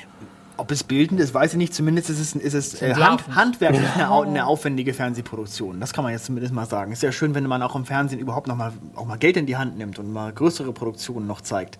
Ob 0.57 0.71
es 0.71 0.83
bildend 0.83 1.19
ist, 1.19 1.33
weiß 1.33 1.53
ich 1.53 1.57
nicht. 1.57 1.73
Zumindest 1.73 2.09
ist 2.09 2.19
es, 2.19 2.35
ist 2.35 2.53
es 2.53 2.81
äh, 2.81 2.93
Hand, 2.95 3.23
handwerklich 3.35 3.87
eine, 3.95 4.09
eine 4.09 4.47
aufwendige 4.47 4.93
Fernsehproduktion. 4.93 5.79
Das 5.79 5.93
kann 5.93 6.03
man 6.03 6.13
jetzt 6.13 6.25
zumindest 6.25 6.53
mal 6.53 6.65
sagen. 6.65 6.91
Ist 6.91 7.03
ja 7.03 7.11
schön, 7.11 7.35
wenn 7.35 7.45
man 7.45 7.61
auch 7.61 7.75
im 7.75 7.85
Fernsehen 7.85 8.19
überhaupt 8.19 8.47
noch 8.47 8.55
mal, 8.55 8.73
auch 8.95 9.05
mal 9.05 9.17
Geld 9.17 9.37
in 9.37 9.45
die 9.45 9.55
Hand 9.55 9.77
nimmt 9.77 9.99
und 9.99 10.11
mal 10.11 10.33
größere 10.33 10.73
Produktionen 10.73 11.27
noch 11.27 11.41
zeigt. 11.41 11.77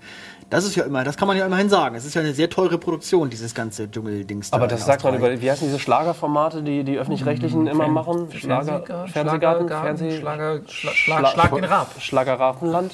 Das 0.50 0.64
ist 0.64 0.76
ja 0.76 0.84
immer, 0.84 1.04
das 1.04 1.18
kann 1.18 1.28
man 1.28 1.36
ja 1.36 1.46
immerhin 1.46 1.70
sagen. 1.70 1.96
Es 1.96 2.06
ist 2.06 2.14
ja 2.14 2.22
eine 2.22 2.34
sehr 2.34 2.50
teure 2.50 2.78
Produktion, 2.78 3.30
dieses 3.30 3.54
ganze 3.54 3.92
Dschungeldings. 3.92 4.54
Aber 4.54 4.68
das 4.68 4.86
sagt 4.86 5.04
man 5.04 5.16
über, 5.16 5.42
wie 5.42 5.52
heißen 5.52 5.68
diese 5.68 5.80
Schlagerformate, 5.80 6.62
die 6.62 6.84
die 6.84 6.98
Öffentlich-Rechtlichen 6.98 7.68
immer 7.68 7.88
machen? 7.88 8.30
Schlager, 8.32 9.08
Fernsehgarten, 9.08 9.68
Fernseh, 9.68 10.20
Schlager, 10.20 10.62
Schla, 10.68 10.92
Schlag, 10.94 11.28
Schlag 11.28 11.56
den 11.56 11.64
Rab. 11.66 11.92
Schlagerrafenland. 12.00 12.94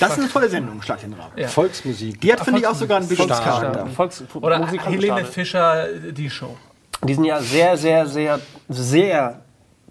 Das 0.00 0.12
ist 0.12 0.18
eine 0.20 0.28
tolle 0.30 0.48
Sendung, 0.48 0.80
Schlag 0.82 1.00
den 1.00 1.12
Raben. 1.12 1.38
Ja. 1.38 1.48
Volksmusik. 1.48 2.20
Die 2.20 2.32
hat, 2.32 2.40
finde 2.40 2.60
ich, 2.60 2.66
auch 2.66 2.74
sogar 2.74 2.98
einen. 2.98 3.08
Bildungscharakter. 3.08 3.86
Volks 3.88 4.22
Oder 4.34 4.58
Musikantenstadel. 4.58 5.14
Helene 5.16 5.24
Fischer, 5.26 5.86
die 6.12 6.30
Show. 6.30 6.56
Die 7.06 7.14
sind 7.14 7.24
ja 7.24 7.40
sehr, 7.40 7.76
sehr, 7.76 8.06
sehr, 8.06 8.40
sehr 8.68 9.40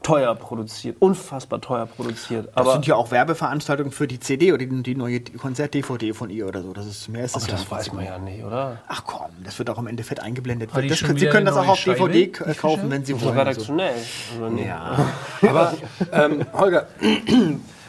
teuer 0.01 0.36
produziert. 0.36 0.98
Unfassbar 1.00 1.62
teuer 1.62 1.86
produziert. 1.88 2.48
Das 2.48 2.56
Aber 2.58 2.74
sind 2.74 2.86
ja 2.88 2.96
auch 2.96 3.10
Werbeveranstaltungen 3.12 3.92
für 3.92 4.08
die 4.08 4.20
CD 4.20 4.54
oder 4.54 4.65
die, 4.65 4.84
die 4.84 4.96
neue 4.96 5.20
Konzert-DVD 5.22 6.13
von 6.13 6.30
ihr 6.30 6.48
oder 6.48 6.62
so. 6.62 6.74
Das 6.74 6.86
ist 6.86 7.08
mehr 7.10 7.25
ist 7.25 7.36
das, 7.36 7.44
aber 7.44 7.51
das 7.54 7.72
weiß 7.72 7.94
man 7.94 8.06
ja 8.06 8.18
nicht, 8.20 8.44
oder? 8.44 8.80
Ach 8.88 9.04
komm, 9.06 9.32
das 9.44 9.58
wird 9.58 9.70
auch 9.70 9.80
im 9.80 9.88
Endeffekt 9.88 10.22
eingeblendet. 10.22 10.70
Das, 10.74 11.00
Sie 11.00 11.27
können 11.27 11.46
das 11.46 11.58
auch 11.58 11.68
auf 11.68 11.84
DVD 11.84 12.32
Scheibe, 12.36 12.50
die 12.54 12.56
kaufen, 12.58 12.89
wenn 12.92 13.04
Sie 13.06 13.13
So 13.13 13.22
wollen. 13.25 13.38
redaktionell. 13.39 13.96
oder 14.38 14.50
nicht? 14.50 14.68
Ja. 14.68 15.06
Aber 15.48 15.74
ähm, 16.12 16.46
Holger, 16.54 16.88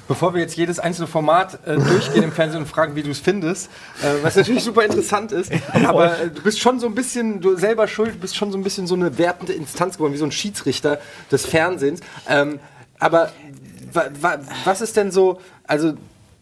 bevor 0.08 0.34
wir 0.34 0.40
jetzt 0.40 0.56
jedes 0.56 0.78
einzelne 0.78 1.06
Format 1.06 1.58
äh, 1.66 1.76
durchgehen 1.76 2.22
im 2.22 2.32
Fernsehen 2.32 2.62
und 2.62 2.66
fragen, 2.66 2.94
wie 2.94 3.02
du 3.02 3.10
es 3.10 3.20
findest, 3.20 3.70
äh, 4.02 4.22
was 4.22 4.36
natürlich 4.36 4.64
super 4.64 4.84
interessant 4.84 5.32
ist, 5.32 5.52
aber 5.84 6.18
äh, 6.18 6.30
du 6.30 6.42
bist 6.42 6.60
schon 6.60 6.80
so 6.80 6.86
ein 6.86 6.94
bisschen, 6.94 7.40
du 7.40 7.56
selber 7.56 7.88
schuld, 7.88 8.14
du 8.14 8.18
bist 8.18 8.36
schon 8.36 8.52
so 8.52 8.58
ein 8.58 8.64
bisschen 8.64 8.86
so 8.86 8.94
eine 8.94 9.18
wertende 9.18 9.52
Instanz 9.52 9.96
geworden, 9.96 10.12
wie 10.12 10.18
so 10.18 10.24
ein 10.24 10.32
Schiedsrichter 10.32 10.98
des 11.30 11.46
Fernsehens. 11.46 12.00
Ähm, 12.28 12.60
aber 12.98 13.32
wa, 13.92 14.04
wa, 14.20 14.38
was 14.64 14.80
ist 14.80 14.96
denn 14.96 15.10
so, 15.10 15.40
also 15.66 15.94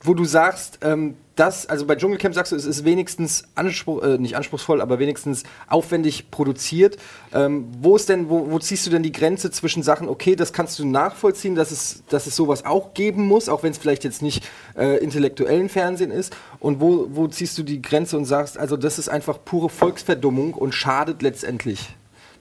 wo 0.02 0.14
du 0.14 0.25
sagst, 0.25 0.78
ähm, 0.83 1.16
das, 1.36 1.66
also 1.66 1.84
bei 1.84 1.96
Dschungelcamp 1.96 2.34
sagst 2.34 2.52
du, 2.52 2.56
es 2.56 2.64
ist 2.64 2.84
wenigstens 2.84 3.44
anspruch, 3.56 4.02
äh, 4.02 4.18
nicht 4.18 4.36
anspruchsvoll, 4.36 4.80
aber 4.80 5.00
wenigstens 5.00 5.42
aufwendig 5.66 6.30
produziert. 6.30 6.96
Ähm, 7.32 7.66
wo 7.80 7.96
ist 7.96 8.08
denn, 8.08 8.28
wo, 8.28 8.50
wo 8.52 8.58
ziehst 8.60 8.86
du 8.86 8.90
denn 8.90 9.02
die 9.02 9.10
Grenze 9.10 9.50
zwischen 9.50 9.82
Sachen, 9.82 10.08
okay, 10.08 10.36
das 10.36 10.52
kannst 10.52 10.78
du 10.78 10.86
nachvollziehen, 10.86 11.56
dass 11.56 11.72
es, 11.72 12.04
dass 12.08 12.26
es 12.26 12.36
sowas 12.36 12.64
auch 12.64 12.94
geben 12.94 13.26
muss, 13.26 13.48
auch 13.48 13.64
wenn 13.64 13.72
es 13.72 13.78
vielleicht 13.78 14.04
jetzt 14.04 14.22
nicht 14.22 14.44
äh, 14.76 14.98
intellektuellen 14.98 15.68
Fernsehen 15.68 16.12
ist, 16.12 16.36
und 16.60 16.80
wo, 16.80 17.08
wo 17.10 17.26
ziehst 17.26 17.58
du 17.58 17.64
die 17.64 17.82
Grenze 17.82 18.16
und 18.16 18.26
sagst, 18.26 18.56
also 18.56 18.76
das 18.76 18.98
ist 19.00 19.08
einfach 19.08 19.38
pure 19.44 19.68
Volksverdummung 19.68 20.54
und 20.54 20.72
schadet 20.72 21.20
letztendlich 21.20 21.90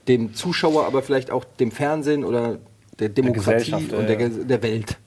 dem 0.08 0.36
Zuschauer, 0.36 0.86
aber 0.86 1.02
vielleicht 1.02 1.32
auch 1.32 1.46
dem 1.60 1.72
Fernsehen 1.72 2.24
oder 2.24 2.60
der 3.00 3.10
Demokratie 3.10 3.72
Gesellschaft, 3.72 3.94
und 3.94 4.08
der, 4.08 4.18
Ge- 4.18 4.46
der 4.46 4.62
Welt. 4.62 4.98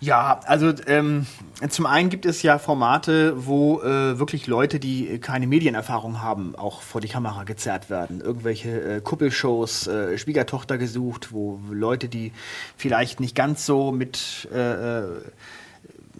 Ja, 0.00 0.40
also 0.46 0.72
ähm, 0.86 1.26
zum 1.68 1.86
einen 1.86 2.10
gibt 2.10 2.26
es 2.26 2.42
ja 2.42 2.58
Formate, 2.58 3.46
wo 3.46 3.80
äh, 3.82 4.18
wirklich 4.18 4.46
Leute, 4.46 4.80
die 4.80 5.18
keine 5.18 5.46
Medienerfahrung 5.46 6.22
haben, 6.22 6.54
auch 6.56 6.82
vor 6.82 7.00
die 7.00 7.08
Kamera 7.08 7.44
gezerrt 7.44 7.90
werden. 7.90 8.20
Irgendwelche 8.20 8.96
äh, 8.96 9.00
Kuppelshows, 9.00 9.86
äh, 9.86 10.18
Schwiegertochter 10.18 10.78
gesucht, 10.78 11.32
wo 11.32 11.60
Leute, 11.70 12.08
die 12.08 12.32
vielleicht 12.76 13.20
nicht 13.20 13.34
ganz 13.34 13.66
so 13.66 13.92
mit 13.92 14.48
äh, 14.52 14.98
äh, 15.00 15.04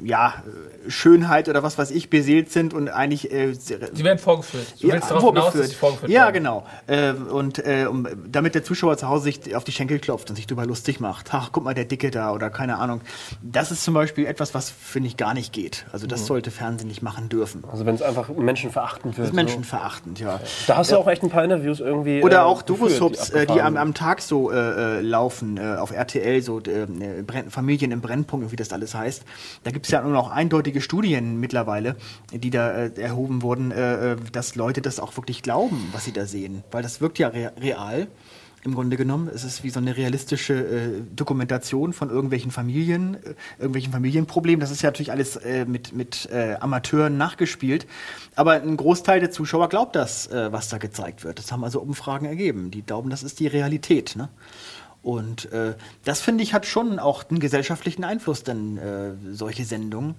ja, 0.05 0.43
Schönheit 0.89 1.49
oder 1.49 1.63
was 1.63 1.79
weiß 1.79 1.91
ich 1.91 2.11
beseelt 2.11 2.51
sind 2.51 2.75
und 2.75 2.89
eigentlich 2.89 3.31
äh, 3.33 3.53
Die 3.93 4.05
werden 4.05 4.19
vorgeführt. 4.19 4.75
Du 4.81 4.89
ja, 4.89 4.95
willst 4.95 5.11
darauf 5.11 5.25
hinaus, 5.33 5.53
dass 5.53 5.69
sie 5.69 5.75
vorgeführt 5.75 6.11
ja, 6.11 6.23
werden. 6.25 6.35
genau. 6.35 6.67
Äh, 6.87 7.13
und 7.13 7.59
äh, 7.59 7.87
um, 7.89 8.07
damit 8.27 8.55
der 8.55 8.65
Zuschauer 8.65 8.97
zu 8.97 9.09
Hause 9.09 9.25
sich 9.25 9.55
auf 9.55 9.65
die 9.65 9.73
Schenkel 9.73 9.99
klopft 9.99 10.31
und 10.31 10.37
sich 10.37 10.47
darüber 10.47 10.67
lustig 10.67 11.01
macht. 11.01 11.29
Ach, 11.33 11.51
guck 11.53 11.65
mal, 11.65 11.75
der 11.75 11.85
Dicke 11.85 12.11
da 12.11 12.33
oder 12.33 12.51
keine 12.51 12.79
Ahnung. 12.79 13.01
Das 13.43 13.71
ist 13.71 13.85
zum 13.85 13.95
Beispiel 13.95 14.27
etwas, 14.27 14.55
was, 14.55 14.71
finde 14.71 15.09
ich, 15.09 15.17
gar 15.17 15.35
nicht 15.35 15.53
geht. 15.53 15.85
Also 15.93 16.07
Mhm. 16.07 16.11
das 16.11 16.27
sollte 16.27 16.51
Fernsehen 16.51 16.89
nicht 16.89 17.03
machen 17.03 17.29
dürfen. 17.29 17.65
Also 17.71 17.87
wenn 17.87 17.95
es 17.95 18.03
einfach 18.03 18.29
menschenverachtend 18.31 19.17
wird. 19.17 19.27
Das 19.27 19.31
ist 19.31 19.37
menschenverachtend, 19.37 20.19
ja. 20.21 20.39
So. 20.39 20.45
Da 20.69 20.77
hast 20.79 20.93
du 20.93 20.97
auch 20.97 21.07
echt 21.09 21.23
ein 21.23 21.31
paar 21.31 21.45
Interviews 21.45 21.81
irgendwie. 21.81 22.23
Oder 22.23 22.39
äh, 22.39 22.41
auch 22.41 22.65
geführt, 22.65 22.91
Doku-Soaps, 23.01 23.31
äh, 23.31 23.47
die 23.47 23.61
am, 23.61 23.77
am 23.77 23.95
Tag 23.95 24.23
so 24.23 24.51
äh, 24.51 25.01
laufen, 25.01 25.57
äh, 25.59 25.77
auf 25.77 25.91
RTL, 25.93 26.41
so 26.43 26.61
äh, 26.61 26.87
Familien 27.49 27.93
im 27.93 28.01
Brennpunkt, 28.01 28.51
wie 28.53 28.57
das 28.57 28.73
alles 28.73 28.95
heißt. 28.95 29.25
Da 29.65 29.71
gibt 29.71 29.87
es 29.87 29.90
ja 29.91 30.03
nur 30.03 30.13
noch 30.13 30.31
eindeutige 30.31 30.81
Studien 30.81 31.41
mittlerweile, 31.41 31.97
die 32.33 32.51
da 32.51 32.71
äh, 32.71 33.01
erhoben 33.01 33.43
wurden, 33.43 33.71
äh, 33.71 34.13
äh, 34.13 34.17
dass 34.33 34.55
Leute 34.55 34.83
das 34.83 35.01
auch 35.01 35.17
wirklich 35.17 35.43
glauben, 35.43 35.89
was 35.93 36.05
sie 36.05 36.13
da 36.13 36.27
sehen. 36.27 36.65
Weil 36.71 36.83
das 36.83 37.01
wirkt 37.01 37.19
ja 37.19 37.29
re 37.29 37.53
real. 37.61 38.09
Im 38.63 38.75
Grunde 38.75 38.99
genommen, 38.99 39.31
es 39.35 39.43
ist 39.43 39.65
wie 39.65 39.71
so 39.71 39.81
eine 39.81 39.97
realistische 39.97 40.53
äh, 40.53 41.01
Dokumentation 41.17 41.95
von 41.95 42.11
irgendwelchen 42.11 42.51
Familien, 42.51 43.15
äh, 43.15 43.35
irgendwelchen 43.59 43.91
Familienproblemen. 43.91 44.61
Das 44.61 44.71
ist 44.71 44.83
ja 44.83 44.89
natürlich 44.89 45.13
alles 45.13 45.37
äh, 45.37 45.65
mit, 45.65 45.95
mit 45.95 46.29
Amateuren 46.31 47.17
nachgespielt. 47.17 47.87
Aber 48.37 48.53
ein 48.53 48.77
Großteil 48.77 49.21
der 49.21 49.31
Zuschauer 49.31 49.71
glaubt 49.71 49.97
das, 49.97 50.29
was 50.31 50.69
da 50.69 50.79
gezeigt 50.79 51.25
wird. 51.25 51.39
Das 51.39 51.51
haben 51.53 51.65
also 51.65 51.81
Umfragen 51.81 52.27
ergeben. 52.27 52.71
Die 52.71 52.83
glauben, 52.83 53.09
das 53.11 53.23
ist 53.23 53.41
die 53.41 53.47
Realität. 53.47 54.15
Ne? 54.17 54.29
Und 55.03 55.51
äh, 55.53 55.75
das 56.05 56.21
finde 56.21 56.43
ich 56.43 56.53
hat 56.53 56.67
schon 56.67 56.99
auch 56.99 57.29
einen 57.31 57.41
gesellschaftlichen 57.41 58.05
Einfluss, 58.05 58.43
denn 58.43 58.77
äh, 58.77 59.13
solche 59.33 59.65
Sendungen, 59.65 60.15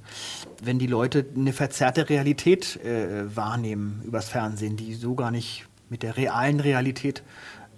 wenn 0.64 0.80
die 0.80 0.88
Leute 0.88 1.26
eine 1.36 1.54
verzerrte 1.54 2.10
Realität 2.10 2.84
äh, 2.84 3.36
wahrnehmen 3.36 4.02
übers 4.04 4.30
Fernsehen, 4.30 4.78
die 4.78 4.96
so 4.96 5.14
gar 5.14 5.30
nicht 5.30 5.66
mit 5.90 6.02
der 6.02 6.18
realen 6.18 6.60
Realität 6.60 7.22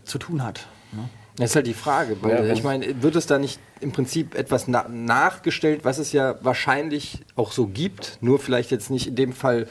zu 0.05 0.17
tun 0.17 0.43
hat. 0.43 0.67
Ne? 0.93 1.09
Das 1.35 1.49
ist 1.49 1.55
halt 1.55 1.67
die 1.67 1.73
Frage, 1.73 2.15
weil 2.21 2.45
Ja, 2.45 2.53
ich 2.53 2.63
meine, 2.63 3.01
wird 3.01 3.15
es 3.15 3.25
da 3.25 3.39
nicht 3.39 3.59
im 3.79 3.91
Prinzip 3.91 4.35
etwas 4.35 4.67
na 4.67 4.87
nachgestellt, 4.87 5.83
was 5.83 5.97
es 5.97 6.11
ja 6.11 6.35
wahrscheinlich 6.43 7.21
auch 7.35 7.51
so 7.51 7.65
gibt, 7.65 8.19
nur 8.21 8.39
vielleicht 8.39 8.69
jetzt 8.69 8.91
nicht 8.91 9.07
in 9.07 9.15
dem 9.15 9.33
Fall 9.33 9.67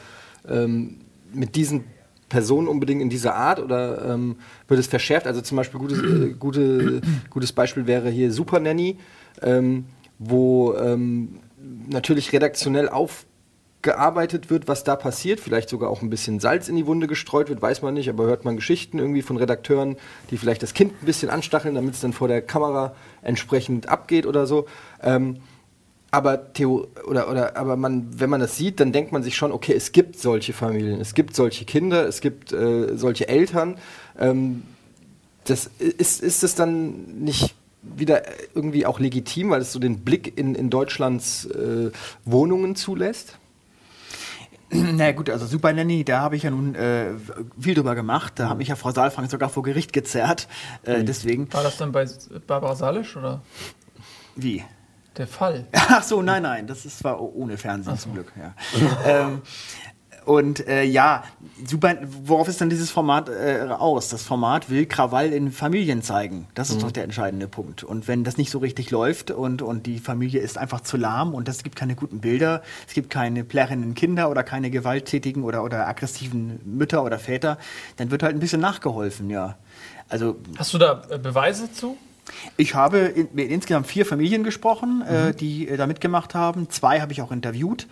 ähm, 0.47 0.99
mit 1.33 1.55
diesen 1.55 1.85
Personen 2.33 2.67
unbedingt 2.67 2.99
in 2.99 3.11
dieser 3.11 3.35
Art 3.35 3.59
oder 3.59 4.11
ähm, 4.11 4.37
wird 4.67 4.79
es 4.79 4.87
verschärft? 4.87 5.27
Also 5.27 5.41
zum 5.41 5.55
Beispiel 5.55 5.79
gutes, 5.79 5.99
äh, 5.99 6.33
gute, 6.33 7.01
gutes 7.29 7.51
Beispiel 7.51 7.85
wäre 7.85 8.09
hier 8.09 8.31
Super 8.31 8.59
Nanny, 8.59 8.97
ähm, 9.43 9.85
wo 10.17 10.73
ähm, 10.73 11.41
natürlich 11.87 12.33
redaktionell 12.33 12.89
aufgearbeitet 12.89 14.49
wird, 14.49 14.67
was 14.67 14.83
da 14.83 14.95
passiert, 14.95 15.41
vielleicht 15.41 15.69
sogar 15.69 15.91
auch 15.91 16.01
ein 16.01 16.09
bisschen 16.09 16.39
Salz 16.39 16.69
in 16.69 16.75
die 16.75 16.87
Wunde 16.87 17.05
gestreut 17.05 17.49
wird, 17.49 17.61
weiß 17.61 17.83
man 17.83 17.93
nicht, 17.93 18.09
aber 18.09 18.23
hört 18.23 18.45
man 18.45 18.55
Geschichten 18.55 18.97
irgendwie 18.97 19.21
von 19.21 19.37
Redakteuren, 19.37 19.97
die 20.31 20.37
vielleicht 20.37 20.63
das 20.63 20.73
Kind 20.73 21.03
ein 21.03 21.05
bisschen 21.05 21.29
anstacheln, 21.29 21.75
damit 21.75 21.93
es 21.93 22.01
dann 22.01 22.13
vor 22.13 22.27
der 22.27 22.41
Kamera 22.41 22.95
entsprechend 23.21 23.89
abgeht 23.89 24.25
oder 24.25 24.47
so. 24.47 24.65
Ähm, 25.03 25.37
aber 26.13 26.53
Theo 26.53 26.87
oder 27.07 27.27
oder 27.27 27.57
aber 27.57 27.75
man, 27.75 28.07
wenn 28.19 28.29
man 28.29 28.39
das 28.39 28.55
sieht, 28.55 28.79
dann 28.79 28.91
denkt 28.91 29.11
man 29.11 29.23
sich 29.23 29.35
schon, 29.35 29.51
okay, 29.51 29.73
es 29.73 29.91
gibt 29.91 30.19
solche 30.19 30.53
Familien, 30.53 31.01
es 31.01 31.15
gibt 31.15 31.35
solche 31.35 31.65
Kinder, 31.65 32.07
es 32.07 32.21
gibt 32.21 32.53
äh, 32.53 32.95
solche 32.95 33.27
Eltern. 33.27 33.79
Ähm, 34.19 34.61
das 35.45 35.71
ist 35.79 36.21
ist 36.21 36.43
es 36.43 36.53
dann 36.53 37.23
nicht 37.23 37.55
wieder 37.81 38.21
irgendwie 38.53 38.85
auch 38.85 38.99
legitim, 38.99 39.49
weil 39.49 39.61
es 39.61 39.71
so 39.71 39.79
den 39.79 40.01
Blick 40.01 40.37
in, 40.37 40.53
in 40.53 40.69
Deutschlands 40.69 41.45
äh, 41.45 41.89
Wohnungen 42.25 42.75
zulässt? 42.75 43.39
Na 44.69 45.11
gut, 45.13 45.31
also 45.31 45.47
Super 45.47 45.73
Nanny, 45.73 46.03
da 46.03 46.21
habe 46.21 46.35
ich 46.35 46.43
ja 46.43 46.51
nun 46.51 46.75
äh, 46.75 47.07
viel 47.59 47.73
drüber 47.73 47.95
gemacht. 47.95 48.33
Da 48.35 48.49
habe 48.49 48.61
ich 48.61 48.67
ja 48.69 48.75
Frau 48.75 48.91
Saalfrank 48.91 49.31
sogar 49.31 49.49
vor 49.49 49.63
Gericht 49.63 49.93
gezerrt. 49.93 50.47
Äh, 50.83 51.03
Deswegen, 51.03 51.51
War 51.53 51.63
das 51.63 51.77
dann 51.77 51.91
bei 51.91 52.07
Barbara 52.45 52.75
Salisch 52.75 53.17
oder 53.17 53.41
wie? 54.35 54.63
Der 55.17 55.27
Fall? 55.27 55.67
Ach 55.73 56.03
so, 56.03 56.21
nein, 56.21 56.43
nein, 56.43 56.67
das 56.67 56.85
ist 56.85 56.99
zwar 56.99 57.21
ohne 57.21 57.57
Fernsehen 57.57 57.97
zum 57.97 58.13
Glück. 58.13 58.31
Ja. 58.37 58.53
ähm, 59.05 59.41
und 60.25 60.67
äh, 60.67 60.83
ja, 60.83 61.23
super. 61.65 61.95
Worauf 62.23 62.47
ist 62.47 62.61
dann 62.61 62.69
dieses 62.69 62.91
Format 62.91 63.29
äh, 63.29 63.67
aus? 63.69 64.09
Das 64.09 64.23
Format 64.23 64.69
will 64.69 64.85
Krawall 64.85 65.33
in 65.33 65.51
Familien 65.51 66.01
zeigen. 66.01 66.47
Das 66.53 66.69
ist 66.69 66.81
doch 66.81 66.91
der 66.91 67.03
entscheidende 67.03 67.47
Punkt. 67.47 67.83
Und 67.83 68.07
wenn 68.07 68.23
das 68.23 68.37
nicht 68.37 68.49
so 68.49 68.59
richtig 68.59 68.89
läuft 68.91 69.31
und, 69.31 69.61
und 69.61 69.85
die 69.85 69.99
Familie 69.99 70.39
ist 70.39 70.57
einfach 70.57 70.81
zu 70.81 70.97
lahm 70.97 71.33
und 71.33 71.49
es 71.49 71.63
gibt 71.63 71.75
keine 71.75 71.95
guten 71.95 72.21
Bilder, 72.21 72.61
es 72.87 72.93
gibt 72.93 73.09
keine 73.09 73.43
plärrenden 73.43 73.95
Kinder 73.95 74.29
oder 74.29 74.43
keine 74.43 74.69
gewalttätigen 74.69 75.43
oder, 75.43 75.63
oder 75.63 75.87
aggressiven 75.87 76.59
Mütter 76.63 77.03
oder 77.03 77.19
Väter, 77.19 77.57
dann 77.97 78.09
wird 78.11 78.23
halt 78.23 78.35
ein 78.35 78.39
bisschen 78.39 78.61
nachgeholfen, 78.61 79.29
ja. 79.29 79.57
Also 80.07 80.37
Hast 80.57 80.73
du 80.73 80.77
da 80.77 81.01
äh, 81.09 81.17
Beweise 81.17 81.71
zu? 81.71 81.97
Ich 82.57 82.75
habe 82.75 82.99
in, 82.99 83.27
mit 83.33 83.49
insgesamt 83.49 83.87
vier 83.87 84.05
Familien 84.05 84.43
gesprochen, 84.43 85.01
äh, 85.01 85.33
die 85.33 85.67
äh, 85.67 85.77
da 85.77 85.87
mitgemacht 85.87 86.35
haben. 86.35 86.69
Zwei 86.69 87.01
habe 87.01 87.11
ich 87.11 87.21
auch 87.21 87.31
interviewt. 87.31 87.87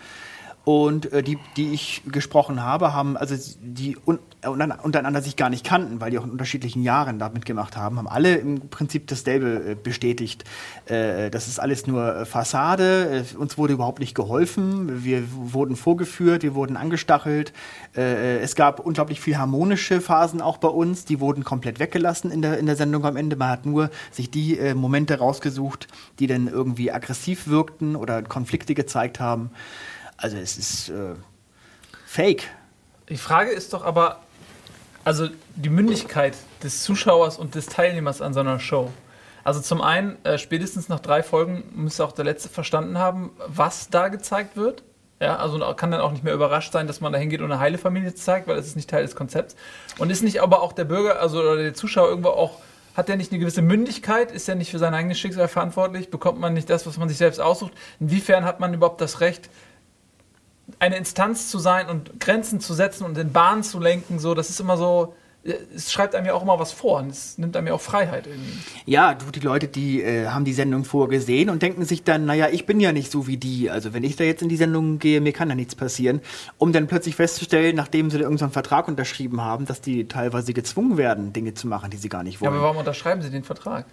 Und 0.63 1.11
äh, 1.11 1.23
die, 1.23 1.39
die 1.57 1.73
ich 1.73 2.03
gesprochen 2.05 2.61
habe, 2.61 2.93
haben, 2.93 3.17
also 3.17 3.35
die 3.61 3.97
un, 4.05 4.19
äh, 4.41 4.47
untereinander 4.47 5.21
sich 5.23 5.35
gar 5.35 5.49
nicht 5.49 5.65
kannten, 5.65 5.99
weil 5.99 6.11
die 6.11 6.19
auch 6.19 6.23
in 6.23 6.29
unterschiedlichen 6.29 6.83
Jahren 6.83 7.17
da 7.17 7.29
mitgemacht 7.29 7.75
haben, 7.75 7.97
haben 7.97 8.07
alle 8.07 8.35
im 8.35 8.69
Prinzip 8.69 9.07
dasselbe 9.07 9.71
äh, 9.71 9.75
bestätigt. 9.75 10.43
Äh, 10.85 11.31
das 11.31 11.47
ist 11.47 11.59
alles 11.59 11.87
nur 11.87 12.15
äh, 12.15 12.25
Fassade, 12.25 13.25
uns 13.39 13.57
wurde 13.57 13.73
überhaupt 13.73 13.99
nicht 13.99 14.13
geholfen, 14.13 15.03
wir 15.03 15.23
wurden 15.31 15.75
vorgeführt, 15.75 16.43
wir 16.43 16.53
wurden 16.53 16.77
angestachelt. 16.77 17.53
Äh, 17.95 18.37
es 18.39 18.55
gab 18.55 18.79
unglaublich 18.79 19.19
viel 19.19 19.39
harmonische 19.39 19.99
Phasen 19.99 20.41
auch 20.41 20.57
bei 20.57 20.67
uns, 20.67 21.05
die 21.05 21.19
wurden 21.19 21.43
komplett 21.43 21.79
weggelassen 21.79 22.29
in 22.29 22.43
der, 22.43 22.59
in 22.59 22.67
der 22.67 22.75
Sendung 22.75 23.03
am 23.05 23.17
Ende. 23.17 23.35
Man 23.35 23.49
hat 23.49 23.65
nur 23.65 23.89
sich 24.11 24.29
die 24.29 24.59
äh, 24.59 24.75
Momente 24.75 25.17
rausgesucht, 25.17 25.87
die 26.19 26.27
dann 26.27 26.47
irgendwie 26.47 26.91
aggressiv 26.91 27.47
wirkten 27.47 27.95
oder 27.95 28.21
Konflikte 28.21 28.75
gezeigt 28.75 29.19
haben. 29.19 29.49
Also 30.21 30.37
es 30.37 30.57
ist 30.57 30.89
äh, 30.89 31.15
fake. 32.05 32.43
Die 33.09 33.17
Frage 33.17 33.49
ist 33.49 33.73
doch 33.73 33.83
aber, 33.83 34.19
also 35.03 35.27
die 35.55 35.69
Mündigkeit 35.69 36.35
des 36.63 36.83
Zuschauers 36.83 37.37
und 37.37 37.55
des 37.55 37.65
Teilnehmers 37.65 38.21
an 38.21 38.33
so 38.33 38.39
einer 38.39 38.59
Show. 38.59 38.91
Also 39.43 39.59
zum 39.59 39.81
einen, 39.81 40.23
äh, 40.23 40.37
spätestens 40.37 40.89
nach 40.89 40.99
drei 40.99 41.23
Folgen 41.23 41.63
müsste 41.73 42.05
auch 42.05 42.11
der 42.11 42.23
Letzte 42.23 42.49
verstanden 42.49 42.99
haben, 42.99 43.31
was 43.47 43.89
da 43.89 44.09
gezeigt 44.09 44.55
wird. 44.55 44.83
Ja, 45.19 45.37
also 45.37 45.59
kann 45.75 45.91
dann 45.91 46.01
auch 46.01 46.11
nicht 46.11 46.23
mehr 46.23 46.33
überrascht 46.33 46.71
sein, 46.71 46.87
dass 46.87 47.01
man 47.01 47.13
da 47.13 47.19
hingeht 47.19 47.41
und 47.41 47.51
eine 47.51 47.59
heile 47.59 47.77
Familie 47.77 48.13
zeigt, 48.13 48.47
weil 48.47 48.55
das 48.55 48.67
ist 48.67 48.75
nicht 48.75 48.89
Teil 48.89 49.03
des 49.03 49.15
Konzepts. 49.15 49.55
Und 49.97 50.11
ist 50.11 50.23
nicht 50.23 50.41
aber 50.41 50.61
auch 50.61 50.73
der 50.73 50.85
Bürger, 50.85 51.19
also 51.19 51.39
oder 51.41 51.57
der 51.57 51.73
Zuschauer 51.73 52.09
irgendwo 52.09 52.29
auch, 52.29 52.59
hat 52.95 53.07
der 53.07 53.17
nicht 53.17 53.31
eine 53.31 53.39
gewisse 53.39 53.61
Mündigkeit? 53.61 54.31
Ist 54.31 54.49
er 54.49 54.55
nicht 54.55 54.71
für 54.71 54.79
sein 54.79 54.93
eigenes 54.93 55.19
Schicksal 55.19 55.47
verantwortlich? 55.47 56.09
Bekommt 56.09 56.39
man 56.39 56.53
nicht 56.53 56.69
das, 56.69 56.85
was 56.85 56.97
man 56.97 57.07
sich 57.07 57.17
selbst 57.17 57.39
aussucht? 57.39 57.71
Inwiefern 57.99 58.45
hat 58.45 58.59
man 58.59 58.73
überhaupt 58.73 58.99
das 58.99 59.21
Recht, 59.21 59.49
eine 60.81 60.97
Instanz 60.97 61.49
zu 61.49 61.59
sein 61.59 61.87
und 61.89 62.19
Grenzen 62.19 62.59
zu 62.59 62.73
setzen 62.73 63.05
und 63.05 63.17
in 63.17 63.31
Bahnen 63.31 63.61
zu 63.63 63.79
lenken, 63.79 64.17
so, 64.17 64.33
das 64.33 64.49
ist 64.49 64.59
immer 64.59 64.77
so, 64.77 65.13
äh, 65.43 65.53
es 65.75 65.91
schreibt 65.91 66.15
einem 66.15 66.25
ja 66.25 66.33
auch 66.33 66.41
immer 66.41 66.57
was 66.59 66.71
vor 66.71 66.99
und 66.99 67.11
es 67.11 67.37
nimmt 67.37 67.55
einem 67.55 67.67
ja 67.67 67.73
auch 67.75 67.81
Freiheit 67.81 68.25
irgendwie. 68.25 68.51
Ja, 68.87 69.13
du, 69.13 69.29
die 69.29 69.41
Leute, 69.41 69.67
die 69.67 70.01
äh, 70.01 70.27
haben 70.29 70.43
die 70.43 70.53
Sendung 70.53 70.83
vorgesehen 70.83 71.51
und 71.51 71.61
denken 71.61 71.85
sich 71.85 72.03
dann, 72.03 72.25
naja, 72.25 72.47
ich 72.51 72.65
bin 72.65 72.79
ja 72.79 72.91
nicht 72.93 73.11
so 73.11 73.27
wie 73.27 73.37
die. 73.37 73.69
Also 73.69 73.93
wenn 73.93 74.03
ich 74.03 74.15
da 74.15 74.23
jetzt 74.23 74.41
in 74.41 74.49
die 74.49 74.57
Sendung 74.57 74.97
gehe, 74.97 75.21
mir 75.21 75.33
kann 75.33 75.49
da 75.49 75.55
nichts 75.55 75.75
passieren. 75.75 76.19
Um 76.57 76.73
dann 76.73 76.87
plötzlich 76.87 77.15
festzustellen, 77.15 77.75
nachdem 77.75 78.09
sie 78.09 78.17
da 78.17 78.23
irgendeinen 78.23 78.51
Vertrag 78.51 78.87
unterschrieben 78.87 79.39
haben, 79.41 79.67
dass 79.67 79.81
die 79.81 80.07
teilweise 80.07 80.51
gezwungen 80.53 80.97
werden, 80.97 81.31
Dinge 81.31 81.53
zu 81.53 81.67
machen, 81.67 81.91
die 81.91 81.97
sie 81.97 82.09
gar 82.09 82.23
nicht 82.23 82.35
Ja, 82.35 82.41
wollen. 82.41 82.53
aber 82.55 82.63
warum 82.63 82.77
unterschreiben 82.77 83.21
sie 83.21 83.29
den 83.29 83.43
Vertrag? 83.43 83.85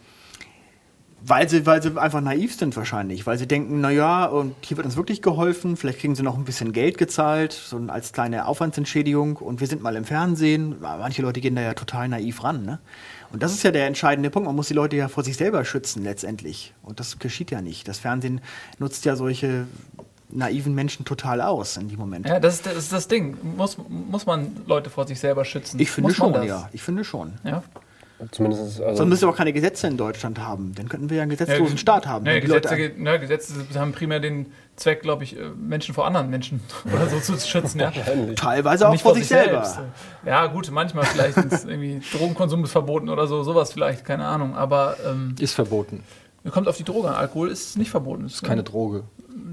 Weil 1.20 1.48
sie, 1.48 1.66
weil 1.66 1.82
sie 1.82 2.00
einfach 2.00 2.20
naiv 2.20 2.54
sind 2.54 2.76
wahrscheinlich, 2.76 3.26
weil 3.26 3.38
sie 3.38 3.48
denken, 3.48 3.80
na 3.80 3.90
ja, 3.90 4.26
und 4.26 4.54
hier 4.60 4.76
wird 4.76 4.86
uns 4.86 4.96
wirklich 4.96 5.20
geholfen, 5.20 5.76
vielleicht 5.76 5.98
kriegen 5.98 6.14
sie 6.14 6.22
noch 6.22 6.38
ein 6.38 6.44
bisschen 6.44 6.72
Geld 6.72 6.96
gezahlt, 6.96 7.52
so 7.52 7.76
als 7.88 8.12
kleine 8.12 8.46
Aufwandsentschädigung 8.46 9.36
und 9.36 9.58
wir 9.58 9.66
sind 9.66 9.82
mal 9.82 9.96
im 9.96 10.04
Fernsehen. 10.04 10.76
Manche 10.80 11.22
Leute 11.22 11.40
gehen 11.40 11.56
da 11.56 11.62
ja 11.62 11.74
total 11.74 12.08
naiv 12.08 12.44
ran, 12.44 12.64
ne? 12.64 12.78
Und 13.32 13.42
das 13.42 13.52
ist 13.52 13.62
ja 13.62 13.72
der 13.72 13.86
entscheidende 13.86 14.30
Punkt. 14.30 14.46
Man 14.46 14.54
muss 14.54 14.68
die 14.68 14.74
Leute 14.74 14.96
ja 14.96 15.08
vor 15.08 15.24
sich 15.24 15.36
selber 15.36 15.64
schützen 15.64 16.02
letztendlich. 16.02 16.72
Und 16.82 17.00
das 17.00 17.18
geschieht 17.18 17.50
ja 17.50 17.60
nicht. 17.60 17.88
Das 17.88 17.98
Fernsehen 17.98 18.40
nutzt 18.78 19.04
ja 19.04 19.16
solche 19.16 19.66
naiven 20.30 20.74
Menschen 20.74 21.04
total 21.04 21.40
aus 21.40 21.76
in 21.76 21.88
die 21.88 21.96
Momente. 21.96 22.28
Ja, 22.28 22.40
das 22.40 22.54
ist, 22.54 22.66
das 22.66 22.76
ist 22.76 22.92
das 22.92 23.08
Ding. 23.08 23.36
Muss, 23.56 23.76
muss 23.88 24.24
man 24.24 24.56
Leute 24.66 24.88
vor 24.88 25.06
sich 25.06 25.18
selber 25.18 25.44
schützen? 25.44 25.80
Ich 25.80 25.90
finde 25.90 26.14
schon, 26.14 26.32
ja. 26.44 26.68
Ich 26.72 26.82
finde 26.82 27.04
schon. 27.04 27.34
ja. 27.44 27.62
Zumindest, 28.32 28.80
also, 28.80 28.96
Sonst 28.96 29.08
müssen 29.10 29.22
wir 29.22 29.28
auch 29.28 29.36
keine 29.36 29.52
Gesetze 29.52 29.86
in 29.86 29.96
Deutschland 29.96 30.40
haben. 30.40 30.74
Dann 30.74 30.88
könnten 30.88 31.08
wir 31.08 31.18
ja 31.18 31.22
einen 31.22 31.30
gesetzlosen 31.30 31.76
Ja, 31.76 31.78
Staat 31.78 32.06
haben. 32.06 32.24
Die 32.24 32.40
Gesetze, 32.40 32.90
ne, 32.96 33.18
Gesetze 33.20 33.54
haben 33.76 33.92
primär 33.92 34.18
den 34.18 34.46
Zweck, 34.76 35.02
glaube 35.02 35.22
ich, 35.24 35.36
äh, 35.38 35.50
Menschen 35.56 35.94
vor 35.94 36.06
anderen 36.06 36.28
Menschen 36.28 36.60
oder 36.92 37.06
so 37.06 37.20
zu 37.20 37.38
schützen. 37.38 37.78
Ja. 37.80 37.92
teilweise 38.34 38.88
auch 38.88 38.92
Nicht 38.92 39.02
vor 39.02 39.14
sich 39.14 39.28
selber. 39.28 39.64
selbst. 39.64 39.80
Ja, 40.26 40.46
gut, 40.46 40.68
manchmal 40.72 41.04
vielleicht 41.04 41.36
irgendwie 41.66 42.00
Drogenkonsum 42.12 42.64
ist 42.64 42.72
verboten 42.72 43.08
oder 43.08 43.26
so, 43.28 43.42
sowas 43.44 43.72
vielleicht, 43.72 44.04
keine 44.04 44.26
Ahnung. 44.26 44.56
Aber 44.56 44.96
ähm, 45.06 45.36
Ist 45.38 45.54
verboten. 45.54 46.02
kommt 46.50 46.66
auf 46.68 46.76
die 46.76 46.84
Droge 46.84 47.08
an. 47.08 47.14
Alkohol 47.14 47.50
ist 47.50 47.78
nicht 47.78 47.90
verboten. 47.90 48.26
Ist 48.26 48.42
Keine 48.42 48.62
Droge. 48.64 49.04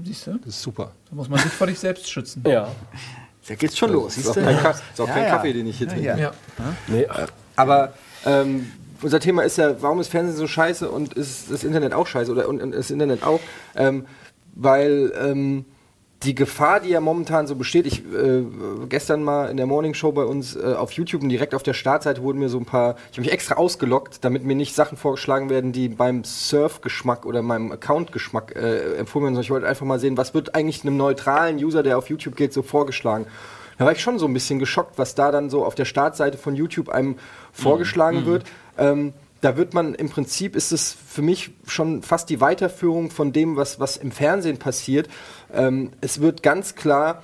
Siehst 0.04 0.26
du? 0.26 0.38
Das 0.38 0.48
ist 0.48 0.62
super. 0.62 0.92
Da 1.08 1.16
muss 1.16 1.28
man 1.28 1.38
sich 1.38 1.52
vor 1.52 1.66
dich 1.68 1.78
selbst 1.78 2.10
schützen. 2.10 2.42
Ja. 2.46 2.68
Da 3.48 3.54
geht's 3.54 3.78
schon 3.78 3.92
los. 3.92 4.16
Das 4.16 4.24
ist 4.26 4.34
Kaffee, 4.34 4.82
ist 4.92 5.00
auch 5.00 5.06
Ja, 5.08 5.14
kein 5.14 5.22
ja. 5.24 5.30
Kaffee, 5.30 5.52
den 5.52 5.66
ich 5.68 5.78
hier 5.78 5.88
trinke. 5.88 6.04
Ja. 6.04 6.16
Ja. 6.16 6.32
Nee, 6.88 7.06
ach, 7.08 7.28
Aber 7.54 7.92
ähm, 8.26 8.70
unser 9.02 9.20
Thema 9.20 9.42
ist 9.42 9.58
ja, 9.58 9.80
warum 9.82 10.00
ist 10.00 10.08
Fernsehen 10.08 10.36
so 10.36 10.46
scheiße 10.46 10.90
und 10.90 11.14
ist 11.14 11.50
das 11.50 11.64
Internet 11.64 11.92
auch 11.92 12.06
scheiße 12.06 12.30
oder 12.30 12.48
und, 12.48 12.62
und 12.62 12.72
das 12.72 12.90
Internet 12.90 13.22
auch? 13.22 13.40
Ähm, 13.74 14.06
weil 14.54 15.12
ähm, 15.18 15.64
die 16.22 16.34
Gefahr, 16.34 16.80
die 16.80 16.88
ja 16.88 17.00
momentan 17.00 17.46
so 17.46 17.54
besteht, 17.56 17.86
ich 17.86 18.00
äh, 18.00 18.42
gestern 18.88 19.22
mal 19.22 19.50
in 19.50 19.58
der 19.58 19.66
Morning 19.66 19.92
Show 19.92 20.12
bei 20.12 20.24
uns 20.24 20.56
äh, 20.56 20.74
auf 20.76 20.92
YouTube 20.92 21.22
und 21.22 21.28
direkt 21.28 21.54
auf 21.54 21.62
der 21.62 21.74
Startseite 21.74 22.22
wurden 22.22 22.38
mir 22.38 22.48
so 22.48 22.58
ein 22.58 22.64
paar, 22.64 22.96
ich 23.12 23.18
habe 23.18 23.26
mich 23.26 23.32
extra 23.32 23.56
ausgelockt, 23.56 24.24
damit 24.24 24.42
mir 24.42 24.56
nicht 24.56 24.74
Sachen 24.74 24.96
vorgeschlagen 24.96 25.50
werden, 25.50 25.72
die 25.72 25.88
beim 25.88 26.24
Surf-Geschmack 26.24 27.26
oder 27.26 27.42
meinem 27.42 27.70
Account-Geschmack 27.70 28.56
äh, 28.56 28.96
empfohlen 28.96 29.24
werden. 29.24 29.34
sondern 29.34 29.42
Ich 29.42 29.50
wollte 29.50 29.68
einfach 29.68 29.86
mal 29.86 30.00
sehen, 30.00 30.16
was 30.16 30.32
wird 30.32 30.54
eigentlich 30.54 30.82
einem 30.84 30.96
neutralen 30.96 31.56
User, 31.58 31.82
der 31.82 31.98
auf 31.98 32.08
YouTube 32.08 32.34
geht, 32.34 32.52
so 32.52 32.62
vorgeschlagen. 32.62 33.26
Da 33.78 33.84
war 33.84 33.92
ich 33.92 34.00
schon 34.00 34.18
so 34.18 34.26
ein 34.26 34.34
bisschen 34.34 34.58
geschockt, 34.58 34.98
was 34.98 35.14
da 35.14 35.30
dann 35.30 35.50
so 35.50 35.64
auf 35.64 35.74
der 35.74 35.84
Startseite 35.84 36.38
von 36.38 36.54
YouTube 36.54 36.88
einem 36.88 37.16
vorgeschlagen 37.52 38.26
wird. 38.26 38.44
Ähm, 38.78 39.12
da 39.40 39.56
wird 39.56 39.74
man 39.74 39.94
im 39.94 40.08
Prinzip 40.08 40.56
ist 40.56 40.72
es 40.72 40.96
für 41.06 41.22
mich 41.22 41.50
schon 41.66 42.02
fast 42.02 42.30
die 42.30 42.40
Weiterführung 42.40 43.10
von 43.10 43.32
dem, 43.32 43.56
was, 43.56 43.78
was 43.78 43.96
im 43.96 44.10
Fernsehen 44.10 44.58
passiert. 44.58 45.08
Ähm, 45.52 45.92
es 46.00 46.20
wird 46.20 46.42
ganz 46.42 46.74
klar 46.74 47.22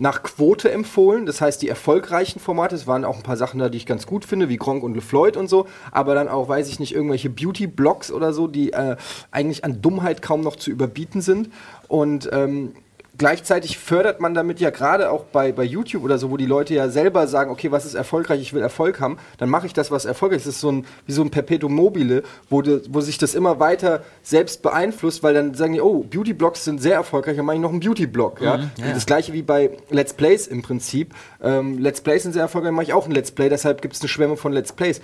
nach 0.00 0.22
Quote 0.22 0.70
empfohlen, 0.70 1.26
das 1.26 1.42
heißt 1.42 1.60
die 1.60 1.68
erfolgreichen 1.68 2.40
Formate, 2.40 2.74
es 2.74 2.86
waren 2.86 3.04
auch 3.04 3.16
ein 3.16 3.22
paar 3.22 3.36
Sachen 3.36 3.60
da, 3.60 3.68
die 3.68 3.76
ich 3.76 3.84
ganz 3.84 4.06
gut 4.06 4.24
finde, 4.24 4.48
wie 4.48 4.56
Gronk 4.56 4.82
und 4.82 4.94
LeFloid 4.94 5.36
und 5.36 5.48
so, 5.48 5.66
aber 5.92 6.14
dann 6.14 6.28
auch, 6.28 6.48
weiß 6.48 6.70
ich 6.70 6.80
nicht, 6.80 6.94
irgendwelche 6.94 7.28
Beauty-Blogs 7.28 8.10
oder 8.10 8.32
so, 8.32 8.48
die 8.48 8.72
äh, 8.72 8.96
eigentlich 9.30 9.62
an 9.62 9.82
Dummheit 9.82 10.22
kaum 10.22 10.40
noch 10.40 10.56
zu 10.56 10.70
überbieten 10.70 11.20
sind 11.20 11.50
und 11.86 12.30
ähm, 12.32 12.72
gleichzeitig 13.20 13.76
fördert 13.76 14.18
man 14.22 14.32
damit 14.32 14.60
ja 14.60 14.70
gerade 14.70 15.10
auch 15.10 15.24
bei, 15.24 15.52
bei 15.52 15.62
YouTube 15.62 16.04
oder 16.04 16.16
so, 16.16 16.30
wo 16.30 16.38
die 16.38 16.46
Leute 16.46 16.72
ja 16.72 16.88
selber 16.88 17.26
sagen, 17.26 17.50
okay, 17.50 17.70
was 17.70 17.84
ist 17.84 17.92
erfolgreich, 17.92 18.40
ich 18.40 18.54
will 18.54 18.62
Erfolg 18.62 18.98
haben, 18.98 19.18
dann 19.36 19.50
mache 19.50 19.66
ich 19.66 19.74
das, 19.74 19.90
was 19.90 20.06
erfolgreich 20.06 20.38
ist. 20.38 20.46
Das 20.46 20.54
ist 20.54 20.62
so 20.62 20.72
ein, 20.72 20.86
wie 21.04 21.12
so 21.12 21.20
ein 21.20 21.30
Perpetuum 21.30 21.74
mobile, 21.74 22.22
wo, 22.48 22.62
de, 22.62 22.80
wo 22.88 23.02
sich 23.02 23.18
das 23.18 23.34
immer 23.34 23.60
weiter 23.60 24.02
selbst 24.22 24.62
beeinflusst, 24.62 25.22
weil 25.22 25.34
dann 25.34 25.52
sagen 25.52 25.74
die, 25.74 25.82
oh, 25.82 26.02
Beauty-Blogs 26.02 26.64
sind 26.64 26.80
sehr 26.80 26.94
erfolgreich, 26.94 27.36
dann 27.36 27.44
mache 27.44 27.56
ich 27.56 27.62
noch 27.62 27.72
einen 27.72 27.80
Beauty-Blog. 27.80 28.40
Ja? 28.40 28.54
Und 28.54 28.70
Das 28.78 29.04
gleiche 29.04 29.34
wie 29.34 29.42
bei 29.42 29.76
Let's 29.90 30.14
Plays 30.14 30.46
im 30.46 30.62
Prinzip. 30.62 31.14
Ähm, 31.42 31.76
Let's 31.76 32.00
Plays 32.00 32.22
sind 32.22 32.32
sehr 32.32 32.42
erfolgreich, 32.42 32.68
dann 32.68 32.76
mache 32.76 32.86
ich 32.86 32.94
auch 32.94 33.04
ein 33.04 33.12
Let's 33.12 33.32
Play, 33.32 33.50
deshalb 33.50 33.82
gibt 33.82 33.96
es 33.96 34.00
eine 34.00 34.08
Schwemme 34.08 34.38
von 34.38 34.54
Let's 34.54 34.72
Plays. 34.72 35.02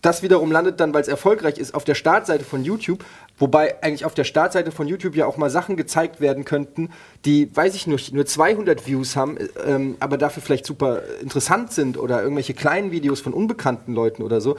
Das 0.00 0.22
wiederum 0.22 0.52
landet 0.52 0.78
dann, 0.80 0.94
weil 0.94 1.02
es 1.02 1.08
erfolgreich 1.08 1.58
ist, 1.58 1.74
auf 1.74 1.84
der 1.84 1.94
Startseite 1.94 2.44
von 2.44 2.64
YouTube, 2.64 3.04
wobei 3.36 3.82
eigentlich 3.82 4.04
auf 4.04 4.14
der 4.14 4.24
Startseite 4.24 4.70
von 4.70 4.86
YouTube 4.86 5.16
ja 5.16 5.26
auch 5.26 5.36
mal 5.36 5.50
Sachen 5.50 5.76
gezeigt 5.76 6.20
werden 6.20 6.44
könnten, 6.44 6.90
die, 7.24 7.54
weiß 7.54 7.74
ich 7.74 7.86
nicht, 7.86 8.14
nur 8.14 8.24
200 8.24 8.86
Views 8.86 9.16
haben, 9.16 9.38
ähm, 9.66 9.96
aber 9.98 10.16
dafür 10.16 10.42
vielleicht 10.42 10.66
super 10.66 11.02
interessant 11.20 11.72
sind 11.72 11.98
oder 11.98 12.22
irgendwelche 12.22 12.54
kleinen 12.54 12.92
Videos 12.92 13.20
von 13.20 13.32
unbekannten 13.32 13.92
Leuten 13.92 14.22
oder 14.22 14.40
so. 14.40 14.56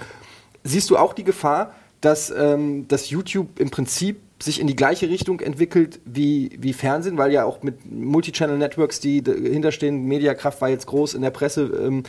Siehst 0.64 0.90
du 0.90 0.98
auch 0.98 1.14
die 1.14 1.24
Gefahr, 1.24 1.74
dass, 2.02 2.32
ähm, 2.32 2.88
dass 2.88 3.10
YouTube 3.10 3.60
im 3.60 3.70
Prinzip 3.70 4.22
sich 4.42 4.60
in 4.60 4.68
die 4.68 4.76
gleiche 4.76 5.10
Richtung 5.10 5.42
entwickelt 5.42 6.00
wie, 6.06 6.52
wie 6.60 6.72
Fernsehen, 6.72 7.18
weil 7.18 7.32
ja 7.32 7.44
auch 7.44 7.62
mit 7.62 7.92
Multichannel-Networks, 7.92 9.02
die 9.02 9.22
dahinterstehen, 9.22 10.06
Mediakraft 10.06 10.62
war 10.62 10.70
jetzt 10.70 10.88
groß 10.88 11.14
in 11.14 11.22
der 11.22 11.32
Presse, 11.32 11.64
ähm, 11.64 12.04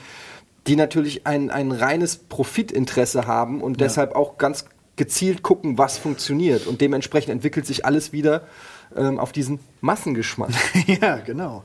die 0.71 0.77
natürlich 0.77 1.27
ein, 1.27 1.50
ein 1.50 1.73
reines 1.73 2.17
Profitinteresse 2.17 3.27
haben 3.27 3.61
und 3.61 3.81
deshalb 3.81 4.15
auch 4.15 4.39
ganz 4.39 4.67
gezielt 4.95 5.43
gucken, 5.43 5.79
was 5.79 5.99
funktioniert. 5.99 6.69
Und 6.69 6.81
dementsprechend 6.81 7.33
entwickelt 7.33 7.67
sich 7.67 7.85
alles 7.85 8.12
wieder 8.12 8.47
ähm, 8.95 9.19
auf 9.19 9.33
diesen 9.33 9.59
Massengeschmack. 9.81 10.53
ja, 10.87 11.17
genau. 11.17 11.65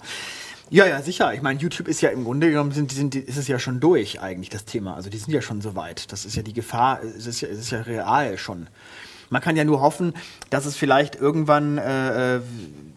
Ja, 0.71 0.87
ja, 0.87 1.03
sicher. 1.03 1.35
Ich 1.35 1.43
meine, 1.43 1.59
YouTube 1.59 1.87
ist 1.87 2.01
ja 2.01 2.09
im 2.09 2.23
Grunde 2.23 2.49
genommen, 2.49 2.71
sind, 2.71 2.91
sind, 2.91 3.13
ist 3.13 3.37
es 3.37 3.47
ja 3.47 3.59
schon 3.59 3.79
durch 3.79 4.21
eigentlich, 4.21 4.49
das 4.49 4.65
Thema. 4.65 4.95
Also 4.95 5.11
die 5.11 5.19
sind 5.19 5.31
ja 5.31 5.43
schon 5.43 5.61
so 5.61 5.75
weit. 5.75 6.11
Das 6.11 6.25
ist 6.25 6.35
ja 6.35 6.41
die 6.41 6.53
Gefahr, 6.53 7.03
es 7.03 7.27
ist 7.27 7.41
ja, 7.41 7.47
es 7.47 7.59
ist 7.59 7.69
ja 7.69 7.81
real 7.81 8.39
schon. 8.39 8.69
Man 9.29 9.41
kann 9.41 9.55
ja 9.55 9.63
nur 9.63 9.81
hoffen, 9.81 10.13
dass 10.49 10.65
es 10.65 10.75
vielleicht 10.75 11.15
irgendwann 11.15 11.77
äh, 11.77 12.37
äh, 12.37 12.41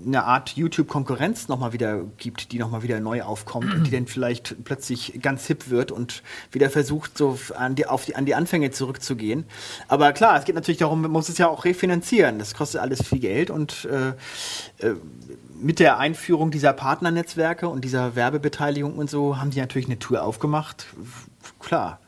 eine 0.07 0.25
Art 0.25 0.51
YouTube-Konkurrenz 0.51 1.49
nochmal 1.49 1.73
wieder 1.73 2.03
gibt, 2.19 2.53
die 2.53 2.59
nochmal 2.59 2.83
wieder 2.83 3.01
neu 3.01 3.23
aufkommt 3.23 3.73
und 3.73 3.85
die 3.85 3.91
dann 3.91 4.07
vielleicht 4.07 4.64
plötzlich 4.64 5.21
ganz 5.21 5.47
hip 5.47 5.71
wird 5.71 5.91
und 5.91 6.23
wieder 6.53 6.71
versucht, 6.71 7.19
so 7.19 7.38
an 7.57 7.75
die, 7.75 7.87
auf 7.87 8.05
die, 8.05 8.14
an 8.14 8.25
die 8.25 8.35
Anfänge 8.35 8.71
zurückzugehen. 8.71 9.45
Aber 9.88 10.12
klar, 10.12 10.38
es 10.38 10.45
geht 10.45 10.55
natürlich 10.55 10.79
darum, 10.79 11.03
man 11.03 11.11
muss 11.11 11.29
es 11.29 11.38
ja 11.38 11.49
auch 11.49 11.64
refinanzieren. 11.64 12.38
Das 12.38 12.55
kostet 12.55 12.81
alles 12.81 13.03
viel 13.03 13.19
Geld 13.19 13.51
und 13.51 13.87
äh, 13.87 14.09
äh, 14.87 14.95
mit 15.61 15.81
der 15.81 15.99
Einführung 15.99 16.51
dieser 16.51 16.73
Partnernetzwerke 16.73 17.69
und 17.69 17.83
dieser 17.85 18.14
Werbebeteiligung 18.14 18.97
und 18.97 19.11
so 19.11 19.38
haben 19.38 19.51
die 19.51 19.61
natürlich 19.61 19.88
eine 19.88 19.99
Tür 19.99 20.25
aufgemacht. 20.25 20.87
Klar. 21.59 21.99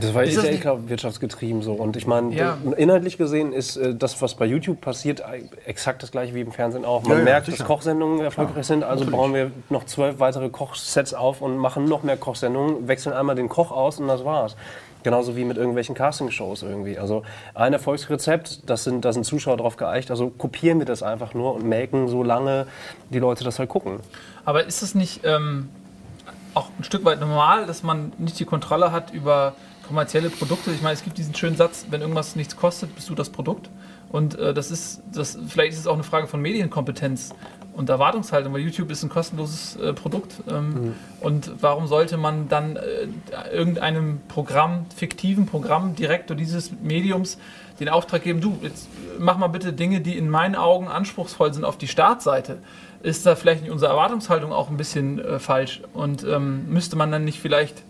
Das 0.00 0.14
war 0.14 0.24
Ist 0.24 0.36
ja 0.36 0.44
eh 0.44 0.56
klar 0.58 0.88
wirtschaftsgetrieben 0.88 1.62
so. 1.62 1.72
Und 1.72 1.96
ich 1.96 2.06
meine, 2.06 2.34
Ja. 2.34 2.58
d- 2.64 2.74
inhaltlich 2.80 3.18
gesehen 3.18 3.52
ist 3.52 3.76
äh, 3.76 3.94
das, 3.94 4.20
was 4.22 4.34
bei 4.34 4.46
YouTube 4.46 4.80
passiert, 4.80 5.20
äh, 5.20 5.42
exakt 5.66 6.02
das 6.02 6.10
gleiche 6.10 6.34
wie 6.34 6.40
im 6.40 6.52
Fernsehen 6.52 6.84
auch. 6.84 7.02
Man 7.02 7.18
Ja, 7.18 7.24
merkt, 7.24 7.48
dass 7.48 7.64
Kochsendungen 7.64 8.20
erfolgreich 8.20 8.66
sind, 8.66 8.84
also 8.84 9.06
bauen 9.06 9.34
wir 9.34 9.50
noch 9.70 9.84
zwölf 9.84 10.18
weitere 10.20 10.48
Kochsets 10.50 11.14
auf 11.14 11.40
und 11.42 11.56
machen 11.56 11.84
noch 11.86 12.02
mehr 12.02 12.16
Kochsendungen, 12.16 12.88
wechseln 12.88 13.12
einmal 13.14 13.36
den 13.36 13.48
Koch 13.48 13.70
aus 13.70 13.98
und 14.00 14.08
das 14.08 14.24
war's. 14.24 14.56
Genauso 15.02 15.36
wie 15.36 15.44
mit 15.44 15.58
irgendwelchen 15.58 15.94
Castingshows 15.94 16.62
irgendwie. 16.62 16.98
Also 16.98 17.24
ein 17.54 17.74
Erfolgsrezept, 17.74 18.70
das 18.70 18.84
sind, 18.84 19.04
da 19.04 19.12
sind 19.12 19.24
Zuschauer 19.24 19.58
drauf 19.58 19.76
geeicht, 19.76 20.10
also 20.10 20.30
kopieren 20.30 20.78
wir 20.78 20.86
das 20.86 21.02
einfach 21.02 21.34
nur 21.34 21.54
und 21.56 21.64
melken 21.68 22.08
so 22.08 22.22
lange 22.22 22.66
die 23.10 23.18
Leute 23.18 23.44
das 23.44 23.58
halt 23.58 23.68
gucken. 23.68 24.00
Aber 24.46 24.64
ist 24.64 24.82
es 24.82 24.94
nicht 24.94 25.20
ähm, 25.24 25.68
auch 26.54 26.68
ein 26.78 26.84
Stück 26.84 27.04
weit 27.04 27.20
normal, 27.20 27.66
dass 27.66 27.82
man 27.82 28.12
nicht 28.16 28.40
die 28.40 28.46
Kontrolle 28.46 28.92
hat 28.92 29.12
über 29.12 29.52
kommerzielle 29.86 30.30
Produkte? 30.30 30.70
Ich 30.70 30.82
meine, 30.82 30.94
es 30.94 31.04
gibt 31.04 31.18
diesen 31.18 31.34
schönen 31.34 31.56
Satz, 31.56 31.86
wenn 31.90 32.00
irgendwas 32.00 32.36
nichts 32.36 32.56
kostet, 32.56 32.94
bist 32.94 33.08
du 33.08 33.14
das 33.14 33.30
Produkt. 33.30 33.70
Und 34.10 34.38
äh, 34.38 34.54
das 34.54 34.70
ist, 34.70 35.02
das, 35.12 35.36
vielleicht 35.48 35.72
ist 35.72 35.80
es 35.80 35.86
auch 35.86 35.94
eine 35.94 36.04
Frage 36.04 36.26
von 36.28 36.40
Medienkompetenz 36.40 37.34
und 37.72 37.88
Erwartungshaltung, 37.88 38.52
weil 38.52 38.60
YouTube 38.60 38.90
ist 38.90 39.02
ein 39.02 39.08
kostenloses 39.08 39.76
äh, 39.76 39.92
Produkt. 39.92 40.34
Ähm, 40.48 40.94
Und 41.20 41.50
warum 41.60 41.88
sollte 41.88 42.16
man 42.16 42.48
dann 42.48 42.76
äh, 42.76 43.08
irgendeinem 43.52 44.20
Programm, 44.28 44.86
fiktiven 44.94 45.46
Programm, 45.46 45.96
Direktor 45.96 46.36
dieses 46.36 46.70
Mediums 46.80 47.38
den 47.80 47.88
Auftrag 47.88 48.22
geben, 48.22 48.40
du, 48.40 48.56
jetzt 48.62 48.88
mach 49.18 49.36
mal 49.36 49.48
bitte 49.48 49.72
Dinge, 49.72 50.00
die 50.00 50.16
in 50.16 50.30
meinen 50.30 50.54
Augen 50.54 50.86
anspruchsvoll 50.86 51.52
sind 51.52 51.64
auf 51.64 51.76
die 51.76 51.88
Startseite. 51.88 52.58
Ist 53.02 53.26
da 53.26 53.34
vielleicht 53.34 53.62
nicht 53.62 53.72
unsere 53.72 53.90
Erwartungshaltung 53.90 54.52
auch 54.52 54.70
ein 54.70 54.76
bisschen 54.76 55.18
äh, 55.18 55.38
falsch? 55.40 55.82
Und 55.92 56.24
ähm, 56.24 56.68
müsste 56.68 56.94
man 56.94 57.10
dann 57.10 57.24
nicht 57.24 57.40
vielleicht, 57.40 57.82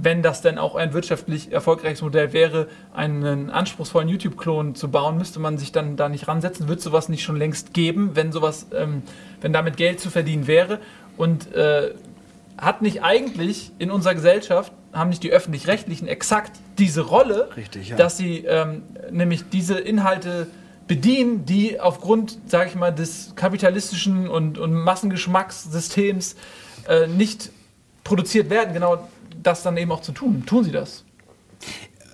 wenn 0.00 0.22
das 0.22 0.42
denn 0.42 0.58
auch 0.58 0.76
ein 0.76 0.92
wirtschaftlich 0.92 1.50
erfolgreiches 1.52 2.02
Modell 2.02 2.32
wäre, 2.32 2.68
einen 2.94 3.50
anspruchsvollen 3.50 4.08
YouTube-Klon 4.08 4.76
zu 4.76 4.92
bauen, 4.92 5.18
müsste 5.18 5.40
man 5.40 5.58
sich 5.58 5.72
dann 5.72 5.96
da 5.96 6.08
nicht 6.08 6.28
ransetzen? 6.28 6.68
Wird 6.68 6.80
sowas 6.80 7.08
nicht 7.08 7.24
schon 7.24 7.36
längst 7.36 7.74
geben, 7.74 8.12
wenn 8.14 8.30
sowas, 8.30 8.68
ähm, 8.72 9.02
wenn 9.40 9.52
damit 9.52 9.76
Geld 9.76 9.98
zu 9.98 10.08
verdienen 10.08 10.46
wäre? 10.46 10.78
Und 11.16 11.52
äh, 11.52 11.94
hat 12.56 12.80
nicht 12.80 13.02
eigentlich 13.02 13.72
in 13.80 13.90
unserer 13.90 14.14
Gesellschaft, 14.14 14.72
haben 14.92 15.10
nicht 15.10 15.24
die 15.24 15.32
Öffentlich-Rechtlichen 15.32 16.06
exakt 16.06 16.52
diese 16.78 17.00
Rolle, 17.00 17.48
Richtig, 17.56 17.88
ja. 17.88 17.96
dass 17.96 18.16
sie 18.16 18.44
ähm, 18.44 18.82
nämlich 19.10 19.48
diese 19.50 19.80
Inhalte 19.80 20.46
bedienen, 20.86 21.44
die 21.44 21.80
aufgrund, 21.80 22.38
sage 22.46 22.70
ich 22.70 22.76
mal, 22.76 22.92
des 22.92 23.32
kapitalistischen 23.34 24.28
und, 24.28 24.58
und 24.58 24.72
Massengeschmackssystems 24.74 26.36
äh, 26.88 27.08
nicht 27.08 27.50
produziert 28.04 28.48
werden, 28.48 28.72
genau 28.72 29.08
das 29.42 29.62
dann 29.62 29.76
eben 29.76 29.92
auch 29.92 30.02
zu 30.02 30.12
tun. 30.12 30.44
Tun 30.46 30.64
sie 30.64 30.72
das? 30.72 31.04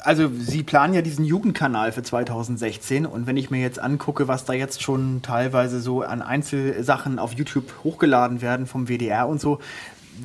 Also 0.05 0.31
Sie 0.39 0.63
planen 0.63 0.93
ja 0.93 1.01
diesen 1.01 1.25
Jugendkanal 1.25 1.91
für 1.91 2.03
2016 2.03 3.07
und 3.07 3.27
wenn 3.27 3.39
ich 3.39 3.51
mir 3.51 3.63
jetzt 3.63 3.79
angucke, 3.79 4.29
was 4.29 4.45
da 4.45 4.53
jetzt 4.53 4.83
schon 4.83 5.23
teilweise 5.23 5.81
so 5.81 6.03
an 6.03 6.21
Einzelsachen 6.21 7.19
auf 7.19 7.33
YouTube 7.33 7.73
hochgeladen 7.83 8.43
werden 8.43 8.67
vom 8.67 8.87
WDR 8.87 9.27
und 9.27 9.41
so, 9.41 9.61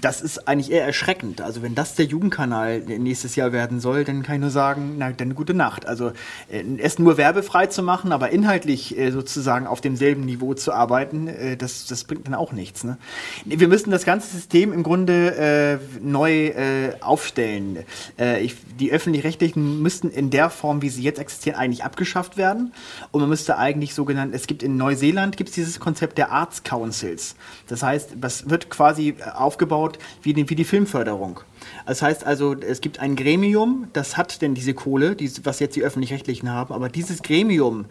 das 0.02 0.21
ist 0.21 0.47
eigentlich 0.47 0.71
eher 0.71 0.86
erschreckend. 0.86 1.41
Also 1.41 1.62
wenn 1.62 1.75
das 1.75 1.95
der 1.95 2.06
Jugendkanal 2.06 2.80
nächstes 2.80 3.36
Jahr 3.36 3.52
werden 3.52 3.80
soll, 3.80 4.04
dann 4.04 4.23
kann 4.23 4.36
ich 4.36 4.41
nur 4.41 4.49
sagen, 4.49 4.95
na 4.97 5.12
dann 5.12 5.36
gute 5.36 5.54
Nacht. 5.54 5.88
Also 5.88 6.12
äh, 6.49 6.63
es 6.78 6.99
nur 6.99 7.17
werbefrei 7.17 7.67
zu 7.67 7.82
machen, 7.82 8.12
aber 8.12 8.30
inhaltlich 8.30 8.97
äh, 8.97 9.12
sozusagen 9.12 9.67
auf 9.67 9.82
demselben 9.82 10.25
Niveau 10.25 10.54
zu 10.54 10.73
arbeiten, 10.73 11.28
äh, 11.28 11.58
das, 11.58 11.88
das 11.88 12.04
bringt 12.04 12.28
dann 12.28 12.36
auch 12.36 12.52
nichts. 12.52 12.84
Ne? 12.84 12.97
Wir 13.45 13.67
müssen 13.67 13.91
das 13.91 14.06
ganze 14.06 14.30
System 14.30 14.73
im 14.73 14.84
Grunde 14.84 15.36
äh, 15.36 15.99
neu 16.02 16.47
äh, 16.47 16.93
aufstellen. 17.02 17.80
Äh, 18.17 18.43
ich, 18.43 18.56
die 18.80 18.91
öffentlich-rechtlichen 18.91 19.82
müssten 19.82 20.10
in 20.10 20.30
der 20.30 20.49
Form, 20.49 20.82
wie 20.82 20.89
sie 20.89 21.02
jetzt 21.02 21.19
existieren, 21.19 21.58
eigentlich 21.58 21.84
abgeschafft 21.84 22.38
werden. 22.38 22.73
Und 23.12 23.21
man 23.21 23.30
müsste 23.30 23.58
eigentlich 23.58 23.93
sogenannt, 23.93 24.36
es 24.36 24.47
gibt 24.47 24.63
in 24.63 24.78
Neuseeland 24.78 25.38
gibt 25.38 25.49
es 25.49 25.56
dieses 25.56 25.80
Konzept 25.80 26.17
der 26.17 26.32
Arts 26.32 26.63
Councils. 26.63 27.36
Das 27.67 27.84
heißt, 27.84 28.12
das 28.19 28.49
wird 28.49 28.69
quasi 28.69 29.10
äh, 29.10 29.32
aufgebaut 29.80 30.00
wie 30.22 30.34
die, 30.34 30.50
wie 30.50 30.56
die 30.56 30.63
Filmförderung. 30.63 31.42
Das 31.86 32.02
heißt 32.02 32.26
also, 32.26 32.56
es 32.56 32.82
gibt 32.82 33.00
ein 33.00 33.15
Gremium, 33.15 33.88
das 33.94 34.18
hat 34.18 34.42
denn 34.42 34.54
diese 34.54 34.74
Kohle, 34.74 35.15
die, 35.15 35.32
was 35.44 35.60
jetzt 35.60 35.76
die 35.76 35.84
Öffentlich-Rechtlichen 35.84 36.50
haben, 36.50 36.74
aber 36.74 36.89
dieses 36.89 37.22
Gremium 37.22 37.86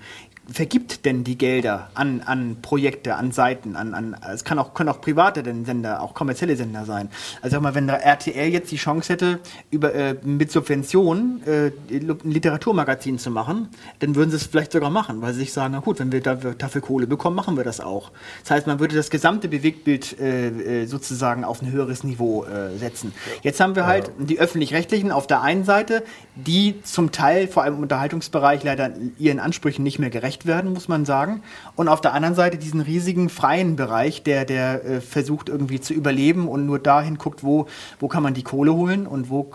vergibt 0.51 1.05
denn 1.05 1.25
die 1.25 1.37
Gelder 1.37 1.91
an, 1.95 2.23
an 2.25 2.57
Projekte, 2.63 3.17
an 3.17 3.33
Seiten, 3.33 3.77
an, 3.77 3.93
an 3.93 4.17
es 4.33 4.45
kann 4.45 4.59
auch, 4.59 4.73
können 4.73 4.89
auch 4.89 5.01
private 5.01 5.43
Sender, 5.65 6.01
auch 6.03 6.15
kommerzielle 6.15 6.57
Sender 6.57 6.87
sein. 6.87 7.11
Also 7.43 7.57
sag 7.57 7.63
mal, 7.63 7.75
wenn 7.75 7.87
der 7.87 8.03
RTL 8.03 8.49
jetzt 8.49 8.71
die 8.71 8.77
Chance 8.77 9.13
hätte, 9.13 9.41
über, 9.71 9.95
äh, 9.95 10.17
mit 10.25 10.51
Subventionen 10.51 11.43
äh, 11.47 11.71
ein 11.91 12.19
Literaturmagazin 12.25 13.19
zu 13.19 13.31
machen, 13.31 13.69
dann 13.99 14.15
würden 14.15 14.31
sie 14.31 14.37
es 14.37 14.47
vielleicht 14.47 14.73
sogar 14.73 14.91
machen, 14.91 15.21
weil 15.21 15.35
sie 15.35 15.41
sich 15.41 15.53
sagen, 15.53 15.75
na 15.75 15.81
gut, 15.81 15.99
wenn 15.99 16.13
wir 16.13 16.23
dafür, 16.23 16.55
dafür 16.55 16.81
Kohle 16.81 17.07
bekommen, 17.07 17.37
machen 17.37 17.57
wir 17.57 17.65
das 17.65 17.81
auch. 17.81 18.11
Das 18.43 18.53
heißt, 18.53 18.67
man 18.67 18.81
würde 18.81 18.97
das 18.97 19.11
gesamte 19.11 19.49
Bewegtbild 19.49 20.19
äh, 20.19 20.83
äh 20.83 20.87
sozusagen 20.87 21.45
auf 21.45 21.61
ein 21.61 21.71
höheres 21.71 22.05
Niveau 22.05 22.45
äh, 22.45 22.77
setzen. 22.79 23.13
Jetzt 23.43 23.61
haben 23.61 23.77
wir 23.77 23.87
halt 23.87 24.11
die 24.19 24.39
öffentlich-rechtlichen 24.39 25.13
auf 25.13 25.27
der 25.27 25.43
einen 25.43 25.65
Seite, 25.65 26.03
die 26.35 26.81
zum 26.83 27.13
Teil, 27.13 27.49
vor 27.49 27.65
allem 27.65 27.75
im 27.75 27.83
Unterhaltungsbereich, 27.83 28.65
leider 28.65 28.93
ihren 29.19 29.41
Ansprüchen 29.41 29.83
nicht 29.83 29.99
mehr 29.99 30.11
gerecht 30.11 30.38
werden, 30.47 30.73
muss 30.73 30.89
man 30.89 31.05
sagen. 31.05 31.43
Und 31.77 31.89
auf 31.89 32.01
der 32.01 32.15
anderen 32.15 32.35
Seite 32.35 32.59
diesen 32.59 32.81
riesigen 32.81 33.29
freien 33.29 33.77
Bereich, 33.77 34.23
der, 34.23 34.45
der 34.45 34.85
äh, 34.85 35.01
versucht 35.01 35.49
irgendwie 35.49 35.81
zu 35.81 35.95
überleben 35.95 36.49
und 36.49 36.67
nur 36.67 36.79
dahin 36.79 37.19
guckt, 37.19 37.43
wo, 37.43 37.67
wo 38.01 38.09
kann 38.09 38.23
man 38.23 38.35
die 38.35 38.43
Kohle 38.43 38.75
holen 38.75 39.07
und 39.07 39.31
wo, 39.31 39.51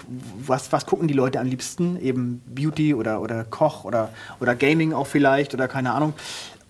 was, 0.45 0.71
was 0.71 0.85
gucken 0.85 1.07
die 1.07 1.13
Leute 1.13 1.39
am 1.39 1.47
liebsten? 1.47 1.99
Eben 1.99 2.41
Beauty 2.45 2.93
oder, 2.93 3.21
oder 3.21 3.43
Koch 3.43 3.85
oder, 3.85 4.09
oder 4.39 4.55
Gaming 4.55 4.93
auch 4.93 5.07
vielleicht 5.07 5.53
oder 5.53 5.67
keine 5.67 5.93
Ahnung. 5.93 6.13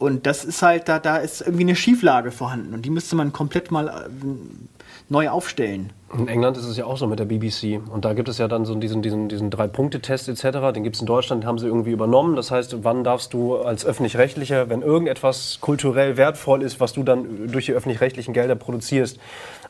Und 0.03 0.25
das 0.25 0.43
ist 0.43 0.61
halt, 0.61 0.89
da, 0.89 0.99
da 0.99 1.17
ist 1.17 1.41
irgendwie 1.41 1.63
eine 1.63 1.75
Schieflage 1.77 2.31
vorhanden 2.31 2.73
und 2.73 2.81
die 2.83 2.89
müsste 2.89 3.15
man 3.15 3.31
komplett 3.31 3.71
mal 3.71 3.87
äh, 3.87 4.72
neu 5.09 5.29
aufstellen. 5.29 5.91
In 6.15 6.27
England 6.27 6.57
ist 6.57 6.65
es 6.65 6.77
ja 6.77 6.85
auch 6.85 6.97
so 6.97 7.07
mit 7.07 7.17
der 7.17 7.25
BBC. 7.25 7.81
Und 7.91 8.05
da 8.05 8.13
gibt 8.13 8.29
es 8.29 8.37
ja 8.37 8.47
dann 8.47 8.65
so 8.65 8.75
diesen, 8.75 9.01
diesen, 9.01 9.29
diesen 9.29 9.49
Drei-Punkte-Test 9.49 10.29
etc. 10.29 10.71
Den 10.73 10.83
gibt 10.83 10.95
es 10.95 11.01
in 11.01 11.07
Deutschland, 11.07 11.43
den 11.43 11.47
haben 11.47 11.57
sie 11.57 11.65
irgendwie 11.65 11.91
übernommen. 11.91 12.35
Das 12.35 12.51
heißt, 12.51 12.83
wann 12.83 13.03
darfst 13.03 13.33
du 13.33 13.57
als 13.57 13.83
Öffentlich-Rechtlicher, 13.83 14.69
wenn 14.69 14.83
irgendetwas 14.83 15.57
kulturell 15.59 16.15
wertvoll 16.15 16.61
ist, 16.61 16.79
was 16.79 16.93
du 16.93 17.03
dann 17.03 17.51
durch 17.51 17.65
die 17.65 17.73
öffentlich-rechtlichen 17.73 18.33
Gelder 18.33 18.55
produzierst, 18.55 19.19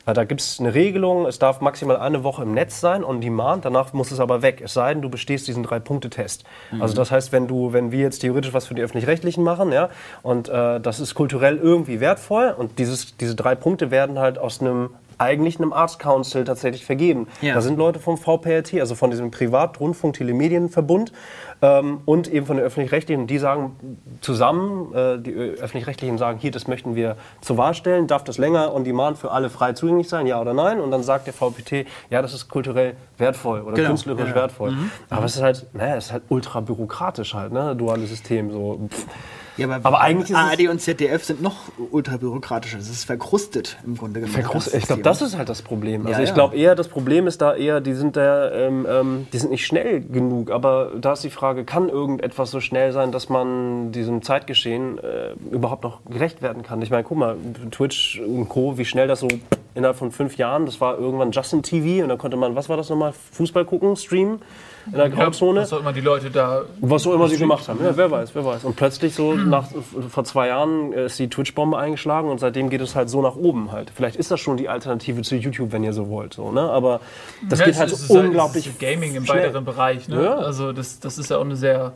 äh, 0.06 0.12
da 0.12 0.24
gibt 0.24 0.40
es 0.40 0.60
eine 0.60 0.74
Regelung, 0.74 1.26
es 1.26 1.38
darf 1.38 1.60
maximal 1.60 1.96
eine 1.96 2.24
Woche 2.24 2.42
im 2.42 2.52
Netz 2.52 2.80
sein, 2.80 3.04
on 3.04 3.20
demand, 3.20 3.64
danach 3.64 3.92
muss 3.92 4.10
es 4.10 4.20
aber 4.20 4.42
weg. 4.42 4.60
Es 4.62 4.74
sei 4.74 4.92
denn, 4.92 5.02
du 5.02 5.08
bestehst 5.08 5.48
diesen 5.48 5.62
Drei-Punkte-Test. 5.62 6.44
Mhm. 6.72 6.82
Also 6.82 6.94
das 6.94 7.10
heißt, 7.10 7.32
wenn 7.32 7.48
du, 7.48 7.72
wenn 7.72 7.90
wir 7.90 8.00
jetzt 8.00 8.18
theoretisch 8.18 8.52
was 8.52 8.66
für 8.66 8.74
die 8.74 8.82
Öffentlich-Rechtlichen 8.82 9.42
machen, 9.42 9.72
ja, 9.72 9.88
und 10.22 10.48
äh, 10.48 10.80
das 10.80 11.00
ist 11.00 11.14
kulturell 11.14 11.56
irgendwie 11.56 12.00
wertvoll 12.00 12.54
und 12.56 12.78
dieses, 12.78 13.16
diese 13.16 13.34
drei 13.34 13.54
Punkte 13.54 13.90
werden 13.90 14.18
halt 14.18 14.38
aus 14.38 14.60
einem 14.60 14.90
eigentlich 15.18 15.58
einem 15.58 15.72
Arts 15.72 15.98
Council 15.98 16.44
tatsächlich 16.44 16.84
vergeben. 16.84 17.28
Ja. 17.40 17.54
Da 17.54 17.60
sind 17.60 17.78
Leute 17.78 17.98
vom 17.98 18.16
VPRT, 18.16 18.80
also 18.80 18.94
von 18.94 19.10
diesem 19.10 19.30
Privatrundfunk-Telemedienverbund 19.30 21.12
ähm, 21.62 22.00
und 22.04 22.28
eben 22.28 22.46
von 22.46 22.56
den 22.56 22.64
Öffentlich-Rechtlichen, 22.64 23.26
die 23.26 23.38
sagen 23.38 23.98
zusammen, 24.20 24.94
äh, 24.94 25.18
die 25.18 25.34
Öffentlich-Rechtlichen 25.34 26.18
sagen, 26.18 26.38
hier, 26.38 26.50
das 26.50 26.66
möchten 26.68 26.94
wir 26.94 27.16
zur 27.40 27.56
Wahl 27.56 27.74
stellen, 27.74 28.06
darf 28.06 28.24
das 28.24 28.38
länger 28.38 28.74
on 28.74 28.84
demand 28.84 29.18
für 29.18 29.30
alle 29.30 29.50
frei 29.50 29.72
zugänglich 29.72 30.08
sein, 30.08 30.26
ja 30.26 30.40
oder 30.40 30.54
nein? 30.54 30.80
Und 30.80 30.90
dann 30.90 31.02
sagt 31.02 31.26
der 31.26 31.34
VPT, 31.34 31.86
ja, 32.10 32.22
das 32.22 32.34
ist 32.34 32.48
kulturell 32.48 32.94
wertvoll 33.18 33.62
oder 33.62 33.74
genau. 33.74 33.88
künstlerisch 33.88 34.30
ja. 34.30 34.34
wertvoll. 34.34 34.72
Mhm. 34.72 34.90
Aber 35.10 35.24
es 35.26 35.36
ist 35.36 35.42
halt, 35.42 35.66
naja, 35.72 35.96
es 35.96 36.06
ist 36.06 36.12
halt 36.12 36.24
ultra 36.28 36.60
bürokratisch 36.60 37.34
halt, 37.34 37.52
ne, 37.52 37.74
duales 37.76 38.10
System, 38.10 38.50
so. 38.50 38.80
Pff. 38.88 39.06
Ja, 39.56 39.66
aber, 39.66 39.86
aber 39.86 40.00
eigentlich 40.00 40.30
ist 40.30 40.36
ARD 40.36 40.68
und 40.68 40.80
ZDF 40.80 41.24
sind 41.24 41.42
noch 41.42 41.56
ultra 41.90 42.16
bürokratischer. 42.16 42.78
Das 42.78 42.88
ist 42.88 43.04
verkrustet 43.04 43.78
im 43.86 43.96
Grunde 43.96 44.20
genommen. 44.20 44.34
Verkrustet. 44.34 44.74
Ich 44.74 44.86
glaube, 44.86 45.02
das 45.02 45.22
ist 45.22 45.36
halt 45.36 45.48
das 45.48 45.62
Problem. 45.62 46.06
Also 46.06 46.20
ja, 46.20 46.24
ich 46.24 46.34
glaube 46.34 46.56
eher, 46.56 46.74
das 46.74 46.88
Problem 46.88 47.26
ist 47.26 47.40
da 47.40 47.54
eher, 47.54 47.80
die 47.80 47.94
sind 47.94 48.16
da, 48.16 48.50
ähm, 48.50 48.86
ähm, 48.88 49.26
die 49.32 49.38
sind 49.38 49.50
nicht 49.50 49.66
schnell 49.66 50.00
genug. 50.00 50.50
Aber 50.50 50.92
da 51.00 51.12
ist 51.12 51.22
die 51.22 51.30
Frage, 51.30 51.64
kann 51.64 51.88
irgendetwas 51.88 52.50
so 52.50 52.60
schnell 52.60 52.92
sein, 52.92 53.12
dass 53.12 53.28
man 53.28 53.92
diesem 53.92 54.22
Zeitgeschehen 54.22 54.98
äh, 54.98 55.34
überhaupt 55.50 55.84
noch 55.84 56.04
gerecht 56.04 56.42
werden 56.42 56.62
kann? 56.62 56.82
Ich 56.82 56.90
meine, 56.90 57.04
guck 57.04 57.18
mal, 57.18 57.36
Twitch 57.70 58.20
und 58.20 58.48
Co., 58.48 58.76
wie 58.78 58.84
schnell 58.84 59.06
das 59.06 59.20
so 59.20 59.28
innerhalb 59.74 59.96
von 59.96 60.10
fünf 60.10 60.36
Jahren, 60.36 60.66
das 60.66 60.80
war 60.80 60.98
irgendwann 60.98 61.32
Justin 61.32 61.62
TV 61.62 62.02
und 62.02 62.08
dann 62.08 62.18
konnte 62.18 62.36
man, 62.36 62.54
was 62.54 62.68
war 62.68 62.76
das 62.76 62.90
nochmal, 62.90 63.12
Fußball 63.32 63.64
gucken, 63.64 63.96
streamen 63.96 64.40
in 64.86 64.92
der 64.92 65.10
Grauzone. 65.10 65.62
was 65.62 65.72
auch 65.72 65.80
immer 65.80 65.92
die 65.92 66.00
Leute 66.00 66.30
da. 66.30 66.62
Was 66.80 67.06
auch 67.06 67.14
immer 67.14 67.28
sie 67.28 67.38
gemacht 67.38 67.68
haben. 67.68 67.82
Ja, 67.82 67.96
wer 67.96 68.10
weiß, 68.10 68.34
wer 68.34 68.44
weiß. 68.44 68.64
Und 68.64 68.76
plötzlich 68.76 69.14
so 69.14 69.34
nach, 69.34 69.68
vor 70.10 70.24
zwei 70.24 70.48
Jahren 70.48 70.92
ist 70.92 71.18
die 71.18 71.28
Twitch-Bombe 71.28 71.78
eingeschlagen 71.78 72.28
und 72.28 72.38
seitdem 72.38 72.70
geht 72.70 72.80
es 72.80 72.94
halt 72.94 73.08
so 73.08 73.22
nach 73.22 73.36
oben 73.36 73.72
halt. 73.72 73.90
Vielleicht 73.94 74.16
ist 74.16 74.30
das 74.30 74.40
schon 74.40 74.56
die 74.56 74.68
Alternative 74.68 75.22
zu 75.22 75.36
YouTube, 75.36 75.72
wenn 75.72 75.84
ihr 75.84 75.92
so 75.92 76.08
wollt. 76.08 76.34
So, 76.34 76.52
ne? 76.52 76.62
Aber 76.62 77.00
das 77.48 77.60
ja, 77.60 77.66
geht 77.66 77.76
halt 77.76 77.90
so 77.90 78.14
unglaublich. 78.14 78.66
Halt, 78.66 78.78
Gaming 78.78 79.14
im 79.14 79.24
schnell. 79.24 79.44
weiteren 79.44 79.64
Bereich. 79.64 80.08
Ne? 80.08 80.22
Ja. 80.22 80.36
Also 80.36 80.72
das, 80.72 81.00
das 81.00 81.18
ist 81.18 81.30
ja 81.30 81.38
auch 81.38 81.44
eine 81.44 81.56
sehr 81.56 81.92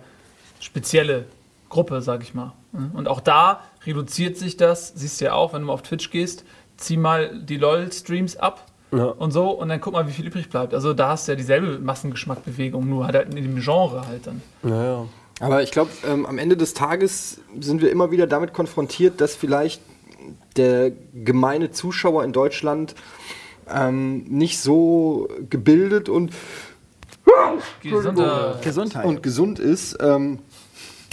spezielle 0.61 1.27
Gruppe, 1.69 2.01
sag 2.01 2.23
ich 2.23 2.35
mal. 2.35 2.55
Und 2.93 3.09
auch 3.09 3.21
da 3.21 3.63
reduziert 3.87 4.37
sich 4.37 4.57
das, 4.57 4.93
siehst 4.95 5.21
du 5.21 5.27
ja 5.27 5.33
auch, 5.33 5.53
wenn 5.53 5.63
du 5.63 5.67
mal 5.67 5.73
auf 5.73 5.83
Twitch 5.83 6.11
gehst, 6.11 6.45
zieh 6.79 6.97
mal 6.97 7.39
die 7.39 7.59
LOL-Streams 7.59 8.37
ab 8.39 8.65
ja. 8.93 9.05
und 9.05 9.33
so 9.33 9.51
und 9.51 9.69
dann 9.69 9.81
guck 9.81 9.93
mal, 9.93 10.09
wie 10.09 10.13
viel 10.13 10.27
übrig 10.27 10.49
bleibt. 10.49 10.73
Also 10.73 10.95
da 10.95 11.11
hast 11.11 11.29
du 11.29 11.33
ja 11.33 11.37
dieselbe 11.37 11.79
Massengeschmackbewegung, 11.79 12.89
nur 12.89 13.07
halt, 13.07 13.35
in 13.35 13.43
dem 13.43 13.61
Genre 13.61 14.07
halt 14.07 14.27
dann. 14.27 14.41
Ja, 14.63 14.85
ja. 14.85 15.07
Aber 15.41 15.63
ich 15.63 15.71
glaube, 15.71 15.91
ähm, 16.09 16.27
am 16.27 16.39
Ende 16.39 16.57
des 16.57 16.75
Tages 16.75 17.41
sind 17.61 17.81
wir 17.81 17.93
immer 17.93 18.11
wieder 18.11 18.27
damit 18.27 18.53
konfrontiert, 18.53 19.21
dass 19.21 19.37
vielleicht 19.37 19.83
der 20.57 20.91
gemeine 21.15 21.71
Zuschauer 21.71 22.25
in 22.25 22.33
Deutschland 22.33 22.95
ähm, 23.73 24.25
nicht 24.25 24.59
so 24.59 25.29
gebildet 25.49 26.09
und 26.09 26.33
Gesundheit, 27.83 28.63
Gesundheit. 28.63 29.05
und 29.05 29.23
gesund 29.23 29.59
ist. 29.59 29.99
Ähm, 30.01 30.41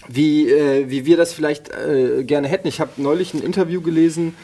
wie, 0.07 0.49
äh, 0.49 0.89
wie 0.89 1.05
wir 1.05 1.17
das 1.17 1.33
vielleicht 1.33 1.69
äh, 1.69 2.23
gerne 2.23 2.47
hätten. 2.47 2.67
Ich 2.67 2.79
habe 2.79 2.91
neulich 2.97 3.33
ein 3.33 3.41
Interview 3.41 3.81
gelesen 3.81 4.35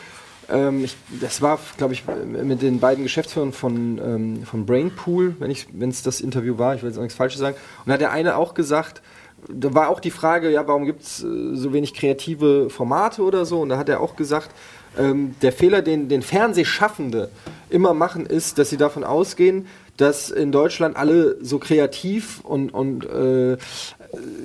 ähm, 0.51 0.83
ich, 0.83 0.95
das 1.19 1.41
war, 1.41 1.59
glaube 1.77 1.93
ich, 1.93 2.03
mit 2.25 2.61
den 2.61 2.79
beiden 2.79 3.03
Geschäftsführern 3.03 3.53
von, 3.53 3.99
ähm, 4.03 4.43
von 4.43 4.65
Brainpool, 4.65 5.35
wenn 5.39 5.89
es 5.89 6.03
das 6.03 6.21
Interview 6.21 6.57
war, 6.57 6.75
ich 6.75 6.81
will 6.81 6.89
jetzt 6.89 6.97
auch 6.97 7.03
nichts 7.03 7.17
Falsches 7.17 7.39
sagen. 7.39 7.55
Und 7.79 7.87
da 7.87 7.93
hat 7.93 8.01
der 8.01 8.11
eine 8.11 8.35
auch 8.35 8.53
gesagt, 8.53 9.01
da 9.49 9.73
war 9.73 9.89
auch 9.89 9.99
die 9.99 10.11
Frage, 10.11 10.51
ja, 10.51 10.67
warum 10.67 10.85
gibt 10.85 11.03
es 11.03 11.23
äh, 11.23 11.55
so 11.55 11.73
wenig 11.73 11.93
kreative 11.93 12.69
Formate 12.69 13.23
oder 13.23 13.45
so? 13.45 13.61
Und 13.61 13.69
da 13.69 13.77
hat 13.77 13.89
er 13.89 14.01
auch 14.01 14.15
gesagt, 14.15 14.51
ähm, 14.97 15.35
der 15.41 15.51
Fehler, 15.51 15.81
den, 15.81 16.09
den 16.09 16.21
Fernsehschaffende 16.21 17.29
immer 17.69 17.93
machen, 17.93 18.25
ist, 18.25 18.57
dass 18.57 18.69
sie 18.69 18.77
davon 18.77 19.03
ausgehen, 19.03 19.67
dass 19.97 20.29
in 20.29 20.51
Deutschland 20.51 20.97
alle 20.97 21.37
so 21.41 21.59
kreativ 21.59 22.41
und, 22.41 22.73
und 22.73 23.05
äh, 23.05 23.57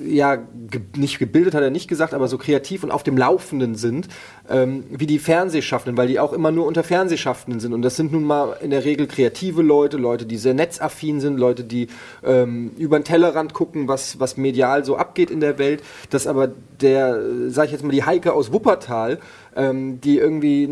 ja, 0.05 0.35
ge 0.35 0.81
nicht 0.95 1.19
gebildet 1.19 1.53
hat 1.53 1.61
er 1.61 1.69
nicht 1.69 1.87
gesagt, 1.87 2.13
aber 2.13 2.27
so 2.27 2.37
kreativ 2.37 2.83
und 2.83 2.91
auf 2.91 3.03
dem 3.03 3.17
Laufenden 3.17 3.75
sind, 3.75 4.07
ähm, 4.49 4.85
wie 4.89 5.05
die 5.05 5.19
Fernsehschaffenden, 5.19 5.97
weil 5.97 6.07
die 6.07 6.19
auch 6.19 6.33
immer 6.33 6.51
nur 6.51 6.65
unter 6.65 6.83
Fernsehschaffenden 6.83 7.59
sind. 7.59 7.73
Und 7.73 7.81
das 7.81 7.95
sind 7.95 8.11
nun 8.11 8.23
mal 8.23 8.57
in 8.61 8.69
der 8.69 8.85
Regel 8.85 9.07
kreative 9.07 9.61
Leute, 9.61 9.97
Leute, 9.97 10.25
die 10.25 10.37
sehr 10.37 10.53
netzaffin 10.53 11.19
sind, 11.19 11.37
Leute, 11.37 11.63
die 11.63 11.87
ähm, 12.23 12.71
über 12.77 12.99
den 12.99 13.03
Tellerrand 13.03 13.53
gucken, 13.53 13.87
was, 13.87 14.19
was 14.19 14.37
medial 14.37 14.85
so 14.85 14.95
abgeht 14.95 15.29
in 15.29 15.39
der 15.39 15.59
Welt. 15.59 15.83
Dass 16.09 16.27
aber 16.27 16.49
der, 16.81 17.19
sag 17.49 17.65
ich 17.65 17.71
jetzt 17.71 17.83
mal, 17.83 17.91
die 17.91 18.03
Heike 18.03 18.33
aus 18.33 18.53
Wuppertal, 18.53 19.19
ähm, 19.57 19.99
die 19.99 20.17
irgendwie, 20.19 20.69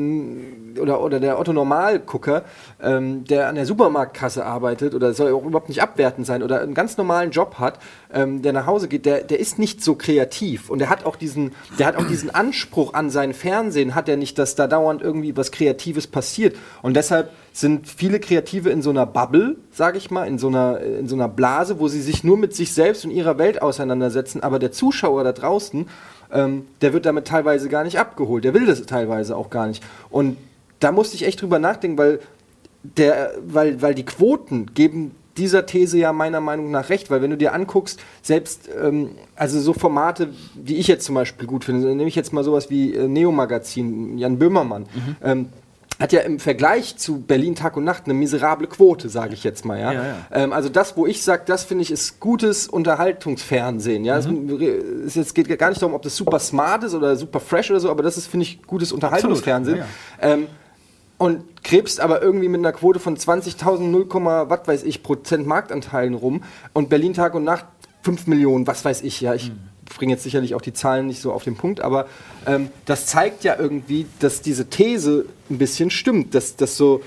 oder, 0.80 1.02
oder 1.02 1.20
der 1.20 1.40
Otto 1.40 1.52
Normalgucker, 1.52 2.44
ähm, 2.82 3.26
der 3.26 3.50
an 3.50 3.56
der 3.56 3.66
Supermarktkasse 3.66 4.46
arbeitet 4.46 4.94
oder 4.94 5.14
soll 5.14 5.34
auch 5.34 5.44
überhaupt 5.44 5.70
nicht 5.70 5.82
abwertend 5.82 6.28
sein 6.28 6.44
oder 6.44 6.62
einen 6.62 6.76
ganz 6.76 6.98
normalen 6.98 7.32
Job 7.32 7.56
hat, 7.60 7.80
ähm, 8.14 8.42
der 8.42 8.54
nach 8.54 8.68
Hause 8.68 8.88
geht, 8.88 9.06
der, 9.06 9.24
der 9.24 9.40
ist 9.40 9.58
nicht 9.60 9.84
so 9.84 9.96
kreativ. 9.96 10.70
Und 10.70 10.80
der 10.80 10.90
hat 10.90 11.06
auch 11.06 11.16
diesen, 11.16 11.54
der 11.80 11.88
hat 11.88 11.98
auch 11.98 12.06
diesen 12.08 12.34
Anspruch 12.34 12.94
an 12.94 13.10
sein 13.10 13.34
Fernsehen, 13.34 13.96
hat 13.96 14.08
er 14.08 14.18
nicht, 14.18 14.38
dass 14.38 14.56
da 14.56 14.68
dauernd 14.68 15.02
irgendwie 15.02 15.36
was 15.36 15.52
Kreatives 15.52 16.08
passiert. 16.08 16.56
Und 16.82 16.96
deshalb 16.96 17.32
sind 17.54 17.88
viele 17.88 18.20
Kreative 18.20 18.70
in 18.70 18.82
so 18.82 18.90
einer 18.90 19.06
Bubble, 19.06 19.56
sage 19.72 19.98
ich 19.98 20.12
mal, 20.12 20.28
in 20.28 20.38
so 20.38 20.48
einer, 20.48 20.82
in 20.82 21.08
so 21.08 21.16
einer 21.16 21.30
Blase, 21.30 21.80
wo 21.80 21.88
sie 21.88 22.02
sich 22.02 22.24
nur 22.24 22.38
mit 22.38 22.54
sich 22.54 22.74
selbst 22.74 23.06
und 23.06 23.12
ihrer 23.12 23.38
Welt 23.38 23.62
auseinandersetzen, 23.62 24.44
aber 24.44 24.60
der 24.60 24.72
Zuschauer 24.72 25.24
da 25.24 25.32
draußen 25.32 25.88
ähm, 26.32 26.66
der 26.82 26.94
wird 26.94 27.06
damit 27.06 27.26
teilweise 27.28 27.70
gar 27.70 27.84
nicht 27.84 28.00
abgeholt. 28.00 28.44
Der 28.44 28.54
will 28.54 28.66
das 28.66 28.82
teilweise 28.86 29.36
auch 29.36 29.50
gar 29.50 29.68
nicht. 29.68 29.84
Und 30.10 30.38
da 30.80 30.92
musste 30.92 31.16
ich 31.16 31.26
echt 31.26 31.42
drüber 31.42 31.60
nachdenken, 31.60 31.98
weil, 31.98 32.20
der, 32.84 33.34
weil, 33.46 33.82
weil 33.82 33.96
die 33.96 34.06
Quoten 34.06 34.74
geben 34.74 35.12
dieser 35.38 35.66
These 35.66 35.98
ja 35.98 36.14
meiner 36.14 36.40
Meinung 36.40 36.72
nach 36.72 36.90
recht, 36.90 37.10
weil 37.10 37.22
wenn 37.22 37.30
du 37.30 37.38
dir 37.38 37.54
anguckst, 37.54 38.00
selbst 38.22 38.70
ähm, 38.82 39.12
also 39.36 39.60
so 39.60 39.74
Formate, 39.74 40.30
die 40.56 40.78
ich 40.78 40.88
jetzt 40.88 41.06
zum 41.06 41.16
Beispiel 41.16 41.48
gut 41.48 41.66
finde, 41.66 41.88
nehme 41.94 42.08
ich 42.08 42.16
jetzt 42.16 42.32
mal 42.32 42.44
sowas 42.44 42.70
wie 42.70 42.94
äh, 42.94 43.08
Neo 43.08 43.32
Magazin, 43.32 44.18
Jan 44.18 44.40
Böhmermann. 44.40 44.84
Mhm. 44.84 45.16
Ähm, 45.24 45.50
hat 46.00 46.12
ja 46.12 46.22
im 46.22 46.40
Vergleich 46.40 46.98
zu 46.98 47.22
Berlin 47.22 47.56
Tag 47.56 47.78
und 47.78 47.84
Nacht 47.84 48.06
eine 48.06 48.14
miserable 48.14 48.68
Quote, 48.68 49.10
sage 49.10 49.34
ich 49.34 49.44
jetzt 49.44 49.66
mal. 49.66 49.80
Ja? 49.80 49.94
ja, 49.94 50.04
ja. 50.04 50.16
Ähm, 50.32 50.54
also 50.54 50.70
das, 50.70 50.98
wo 50.98 51.06
ich 51.06 51.24
sage, 51.24 51.44
das 51.46 51.64
finde 51.64 51.84
ich 51.84 51.92
ist 51.92 52.20
gutes 52.20 52.68
Unterhaltungsfernsehen. 52.68 54.04
Ja, 54.04 54.20
mhm. 54.20 54.60
es, 55.06 55.16
es 55.16 55.34
geht 55.34 55.48
gar 55.58 55.70
nicht 55.70 55.82
darum, 55.82 55.96
ob 55.96 56.02
das 56.02 56.16
super 56.16 56.40
smart 56.40 56.84
ist 56.84 56.94
oder 56.94 57.16
super 57.16 57.40
fresh 57.40 57.72
oder 57.72 57.80
so, 57.80 57.90
aber 57.90 58.04
das 58.04 58.18
ist 58.18 58.28
finde 58.28 58.46
ich 58.46 58.64
gutes 58.64 58.92
Unterhaltungsfernsehen. 58.92 59.78
Ja, 59.78 59.86
ähm, 60.22 60.48
und 61.18 61.64
krebst 61.64 62.02
aber 62.02 62.22
irgendwie 62.22 62.50
mit 62.50 62.60
einer 62.60 62.74
Quote 62.74 63.00
von 63.00 63.16
20.000, 63.16 63.80
0, 63.80 64.08
was 64.50 64.68
weiß 64.68 64.84
ich, 64.84 65.02
Prozent 65.02 65.48
Marktanteilen 65.48 66.14
rum 66.14 66.44
und 66.74 66.90
Berlin 66.90 67.14
Tag 67.14 67.36
und 67.36 67.46
Nacht 67.46 67.66
5 68.02 68.28
Millionen, 68.28 68.68
was 68.68 68.84
weiß 68.84 69.02
ich, 69.02 69.22
ja, 69.22 69.34
ich 69.34 69.52
bringe 69.86 70.14
jetzt 70.14 70.24
sicherlich 70.24 70.56
auch 70.56 70.62
die 70.62 70.74
Zahlen 70.74 71.08
nicht 71.08 71.22
so 71.22 71.32
auf 71.32 71.44
den 71.44 71.56
Punkt, 71.56 71.80
aber 71.82 72.08
ähm, 72.48 72.70
das 72.86 73.06
zeigt 73.06 73.44
ja 73.44 73.56
irgendwie, 73.58 74.06
dass 74.20 74.42
diese 74.42 74.66
These 74.70 75.26
ein 75.50 75.58
bisschen 75.58 75.90
stimmt, 75.92 76.34
dass, 76.36 76.56
dass, 76.56 76.76
so, 76.78 77.02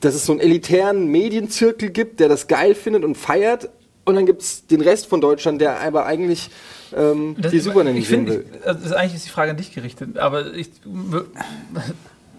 dass 0.00 0.14
es 0.14 0.26
so 0.26 0.32
einen 0.32 0.40
elitären 0.40 1.06
Medienzirkel 1.06 1.90
gibt, 1.90 2.20
der 2.20 2.28
das 2.28 2.46
geil 2.48 2.74
findet 2.74 3.04
und 3.04 3.16
feiert 3.16 3.70
und 4.04 4.14
dann 4.16 4.26
gibt 4.26 4.42
es 4.42 4.66
den 4.66 4.80
Rest 4.80 5.06
von 5.06 5.20
Deutschland, 5.20 5.60
der 5.60 5.80
aber 5.80 6.06
eigentlich 6.06 6.50
ähm, 6.94 7.36
Das- 7.38 7.52
die 7.52 7.60
Supernen 7.60 7.96
ich 7.96 8.08
sehen 8.08 8.26
will. 8.26 8.44
ich- 8.60 8.66
also 8.66 8.94
eigentlich 8.94 9.14
ist 9.14 9.24
die 9.26 9.30
Frage 9.30 9.52
an 9.52 9.56
dich 9.56 9.72
gerichtet, 9.74 10.18
aber 10.18 10.52
ich, 10.52 10.68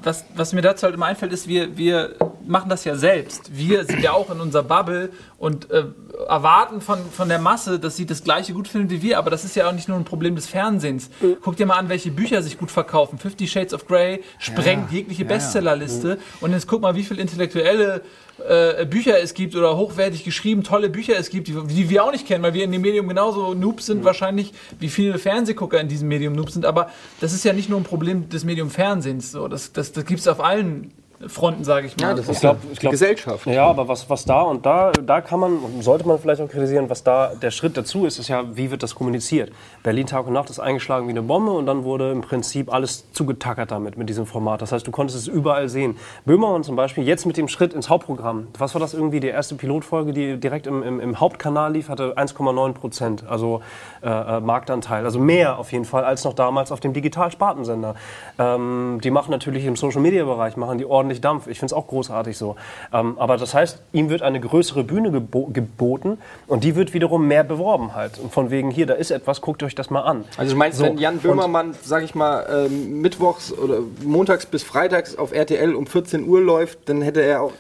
was, 0.04 0.26
was 0.36 0.52
mir 0.54 0.62
dazu 0.62 0.84
halt 0.84 0.96
immer 0.96 1.06
einfällt, 1.06 1.32
ist, 1.32 1.48
wir, 1.48 1.78
wir 1.78 2.16
machen 2.46 2.70
das 2.70 2.84
ja 2.84 2.96
selbst. 2.98 3.56
Wir 3.56 3.86
sind 3.86 4.02
ja 4.02 4.12
auch 4.12 4.30
in 4.30 4.42
unserer 4.42 4.64
Bubble 4.64 5.10
und 5.44 5.70
äh, 5.72 5.84
erwarten 6.30 6.80
von, 6.80 7.00
von 7.12 7.28
der 7.28 7.38
Masse, 7.38 7.78
dass 7.78 7.98
sie 7.98 8.06
das 8.06 8.24
gleiche 8.24 8.54
gut 8.54 8.70
finden 8.70 8.90
wie 8.90 9.02
wir, 9.02 9.18
aber 9.18 9.30
das 9.30 9.44
ist 9.44 9.58
ja 9.58 9.68
auch 9.68 9.74
nicht 9.74 9.90
nur 9.90 9.98
ein 9.98 10.06
Problem 10.06 10.38
des 10.38 10.48
Fernsehens. 10.48 11.10
Guck 11.42 11.58
dir 11.58 11.66
mal 11.66 11.76
an, 11.76 11.90
welche 11.90 12.12
Bücher 12.12 12.42
sich 12.42 12.58
gut 12.58 12.72
verkaufen. 12.72 13.18
Fifty 13.18 13.46
Shades 13.46 13.74
of 13.74 13.86
Grey 13.86 14.24
sprengt 14.40 14.90
jegliche 14.94 15.26
Bestsellerliste 15.26 16.18
und 16.40 16.54
jetzt 16.54 16.66
guck 16.66 16.82
mal, 16.82 16.96
wie 16.96 17.04
viele 17.04 17.20
intellektuelle 17.20 18.04
äh, 18.48 18.86
Bücher 18.86 19.20
es 19.20 19.34
gibt 19.34 19.54
oder 19.58 19.76
hochwertig 19.76 20.24
geschrieben, 20.24 20.64
tolle 20.64 20.90
Bücher 20.90 21.18
es 21.20 21.30
gibt, 21.30 21.50
die, 21.50 21.56
die 21.68 21.90
wir 21.90 22.06
auch 22.06 22.14
nicht 22.14 22.26
kennen, 22.26 22.42
weil 22.42 22.54
wir 22.54 22.64
in 22.64 22.72
dem 22.72 22.82
Medium 22.82 23.10
genauso 23.10 23.54
Noobs 23.54 23.86
sind, 23.88 24.06
wahrscheinlich 24.06 24.54
wie 24.80 24.88
viele 24.88 25.20
Fernsehgucker 25.20 25.80
in 25.82 25.90
diesem 25.90 26.08
Medium 26.08 26.34
Noobs 26.34 26.54
sind. 26.54 26.66
Aber 26.66 26.90
das 27.20 27.34
ist 27.34 27.44
ja 27.44 27.52
nicht 27.52 27.70
nur 27.70 27.82
ein 27.82 27.84
Problem 27.84 28.30
des 28.30 28.46
Medium 28.46 28.70
Fernsehens. 28.70 29.34
So. 29.34 29.50
Das, 29.50 29.74
das, 29.74 29.92
das 29.92 30.06
gibt 30.06 30.22
es 30.22 30.28
auf 30.30 30.40
allen 30.40 30.94
Fronten, 31.28 31.64
sage 31.64 31.88
ich 31.88 31.98
mal. 31.98 32.10
Ja, 32.10 32.14
das 32.14 32.30
ist 32.30 32.42
glaub- 32.42 32.58
ja 32.64 32.70
ich 32.72 32.80
glaub- 32.80 32.92
Gesellschaft. 32.92 33.46
Ja, 33.48 33.66
aber 33.68 33.88
was, 33.88 34.10
was 34.10 34.26
da 34.26 34.42
und 34.42 34.66
da, 34.66 34.92
da 34.92 35.22
kann 35.22 35.40
man 35.40 35.58
und 35.58 35.84
sollte 35.84 36.08
man 36.08 36.20
vielleicht 36.20 36.42
auch 36.42 36.50
kritisieren, 36.50 36.90
was 36.90 37.04
da 37.04 37.34
der 37.36 37.52
Schritt 37.52 37.78
dazu 37.78 38.06
ist, 38.06 38.20
ist 38.20 38.28
ja, 38.28 38.44
wie 38.56 38.72
wird 38.72 38.84
das 38.84 38.96
kommuniziert? 38.96 39.52
Berlin 39.84 40.08
Tag 40.08 40.28
und 40.28 40.34
Nacht 40.34 40.50
ist 40.50 40.60
eingeschlagen 40.60 41.08
wie 41.08 41.12
eine 41.12 41.22
Bombe 41.22 41.52
und 41.52 41.66
dann 41.66 41.84
wurde 41.84 42.12
im 42.12 42.22
Prinzip 42.22 42.74
alles 42.74 43.12
zugetackert 43.12 43.72
damit, 43.72 43.98
mit 43.98 44.10
diesem 44.10 44.26
Format. 44.26 44.62
Das 44.62 44.72
heißt, 44.72 44.86
du 44.86 44.92
konntest 44.92 45.18
es 45.20 45.28
überall 45.28 45.70
sehen. 45.70 45.98
Böhmermann 46.26 46.64
zum 46.64 46.76
Beispiel, 46.76 47.04
jetzt 47.06 47.26
mit 47.26 47.38
dem 47.38 47.48
Schritt 47.48 47.74
ins 47.74 47.90
Hauptprogramm. 47.90 48.48
Was 48.58 48.74
war 48.74 48.80
das 48.82 48.94
irgendwie? 48.94 49.20
Die 49.20 49.28
erste 49.28 49.56
Pilotfolge, 49.56 50.14
die 50.14 50.38
direkt 50.40 50.68
im, 50.68 50.84
im, 50.84 51.00
im 51.00 51.20
Hauptkanal 51.20 51.74
lief, 51.74 51.90
hatte 51.90 52.18
1,9 52.18 52.74
Prozent, 52.74 53.26
also 53.28 53.62
äh, 54.02 54.10
äh, 54.10 54.40
Marktanteil. 54.40 55.06
Also 55.06 55.20
mehr 55.20 55.58
auf 55.60 55.72
jeden 55.72 55.86
Fall 55.86 56.04
als 56.04 56.24
noch 56.24 56.34
damals 56.34 56.72
auf 56.72 56.80
dem 56.80 56.94
Digital-Spartensender. 56.94 57.96
Ähm, 58.40 59.00
die 59.04 59.12
machen 59.12 59.32
natürlich 59.32 59.66
im 59.66 59.76
Social-Media-Bereich, 59.76 60.58
machen 60.58 60.78
die 60.78 60.86
ordentlich 60.86 61.13
Dampf. 61.22 61.48
Ich 61.48 61.60
finde 61.60 61.74
es 61.74 61.74
auch 61.74 61.88
großartig 61.88 62.38
so. 62.38 62.56
Ähm, 62.92 63.18
aber 63.18 63.38
das 63.38 63.54
heißt, 63.54 63.82
ihm 63.92 64.10
wird 64.10 64.22
eine 64.22 64.40
größere 64.40 64.84
Bühne 64.84 65.12
gebo 65.12 65.48
geboten 65.48 66.18
und 66.48 66.64
die 66.64 66.76
wird 66.76 66.94
wiederum 66.94 67.28
mehr 67.28 67.44
beworben 67.44 67.96
halt. 67.96 68.20
Und 68.20 68.32
von 68.32 68.52
wegen, 68.52 68.70
hier, 68.72 68.86
da 68.86 68.94
ist 68.94 69.12
etwas, 69.12 69.42
guckt 69.42 69.64
euch 69.64 69.76
das 69.76 69.90
mal 69.90 70.02
an. 70.02 70.26
Also 70.38 70.54
du 70.54 70.58
meinst, 70.58 70.78
So, 70.80 70.86
wenn 70.86 70.98
Jan 70.98 71.18
Böhmermann, 71.20 71.76
sag 71.82 72.04
ich 72.04 72.16
mal, 72.16 72.68
ähm, 72.68 73.02
mittwochs 73.02 73.52
oder 73.52 73.80
montags 74.04 74.46
bis 74.46 74.64
freitags 74.64 75.18
auf 75.18 75.32
RTL 75.34 75.76
um 75.76 75.88
14 75.88 76.28
Uhr 76.28 76.42
läuft, 76.42 76.90
dann 76.90 77.02
hätte 77.02 77.22
er 77.22 77.42
auch. 77.42 77.52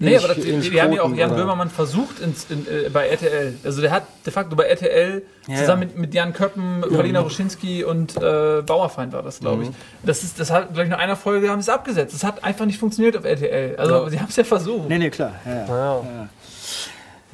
Nee, 0.00 0.16
aber 0.16 0.28
das, 0.28 0.44
wir 0.44 0.82
haben 0.82 0.92
ja 0.92 1.02
auch 1.02 1.06
Quoten, 1.06 1.18
Jan 1.18 1.30
oder? 1.30 1.40
Böhmermann 1.40 1.70
versucht 1.70 2.20
ins, 2.20 2.46
in, 2.50 2.66
äh, 2.66 2.88
bei 2.88 3.08
RTL. 3.08 3.56
Also 3.64 3.80
der 3.80 3.90
hat 3.90 4.04
de 4.24 4.32
facto 4.32 4.54
bei 4.54 4.64
RTL 4.64 5.22
zusammen 5.46 5.80
mit, 5.80 5.98
mit 5.98 6.14
Jan 6.14 6.32
Köppen, 6.32 6.82
Paulina 6.82 7.20
Ruschinski 7.20 7.82
und 7.82 8.16
äh, 8.16 8.62
Bauerfeind 8.64 9.12
war 9.12 9.22
das, 9.22 9.40
glaube 9.40 9.64
ich. 9.64 9.70
Das 10.04 10.22
ist, 10.22 10.38
das 10.38 10.50
hat, 10.50 10.68
glaube 10.68 10.84
ich, 10.84 10.90
nach 10.90 10.98
einer 11.00 11.16
Folge 11.16 11.50
haben 11.50 11.60
sie 11.60 11.70
es 11.70 11.74
abgesetzt. 11.74 12.14
Das 12.14 12.22
hat 12.22 12.44
einfach 12.44 12.64
nicht 12.64 12.78
funktioniert 12.78 13.16
auf 13.16 13.24
RTL. 13.24 13.76
Also 13.76 14.08
sie 14.08 14.20
haben 14.20 14.28
es 14.28 14.36
ja 14.36 14.44
versucht. 14.44 14.88
Nee, 14.88 14.98
nee, 14.98 15.10
klar. 15.10 15.34
Ja, 15.44 15.66
ja. 15.66 16.28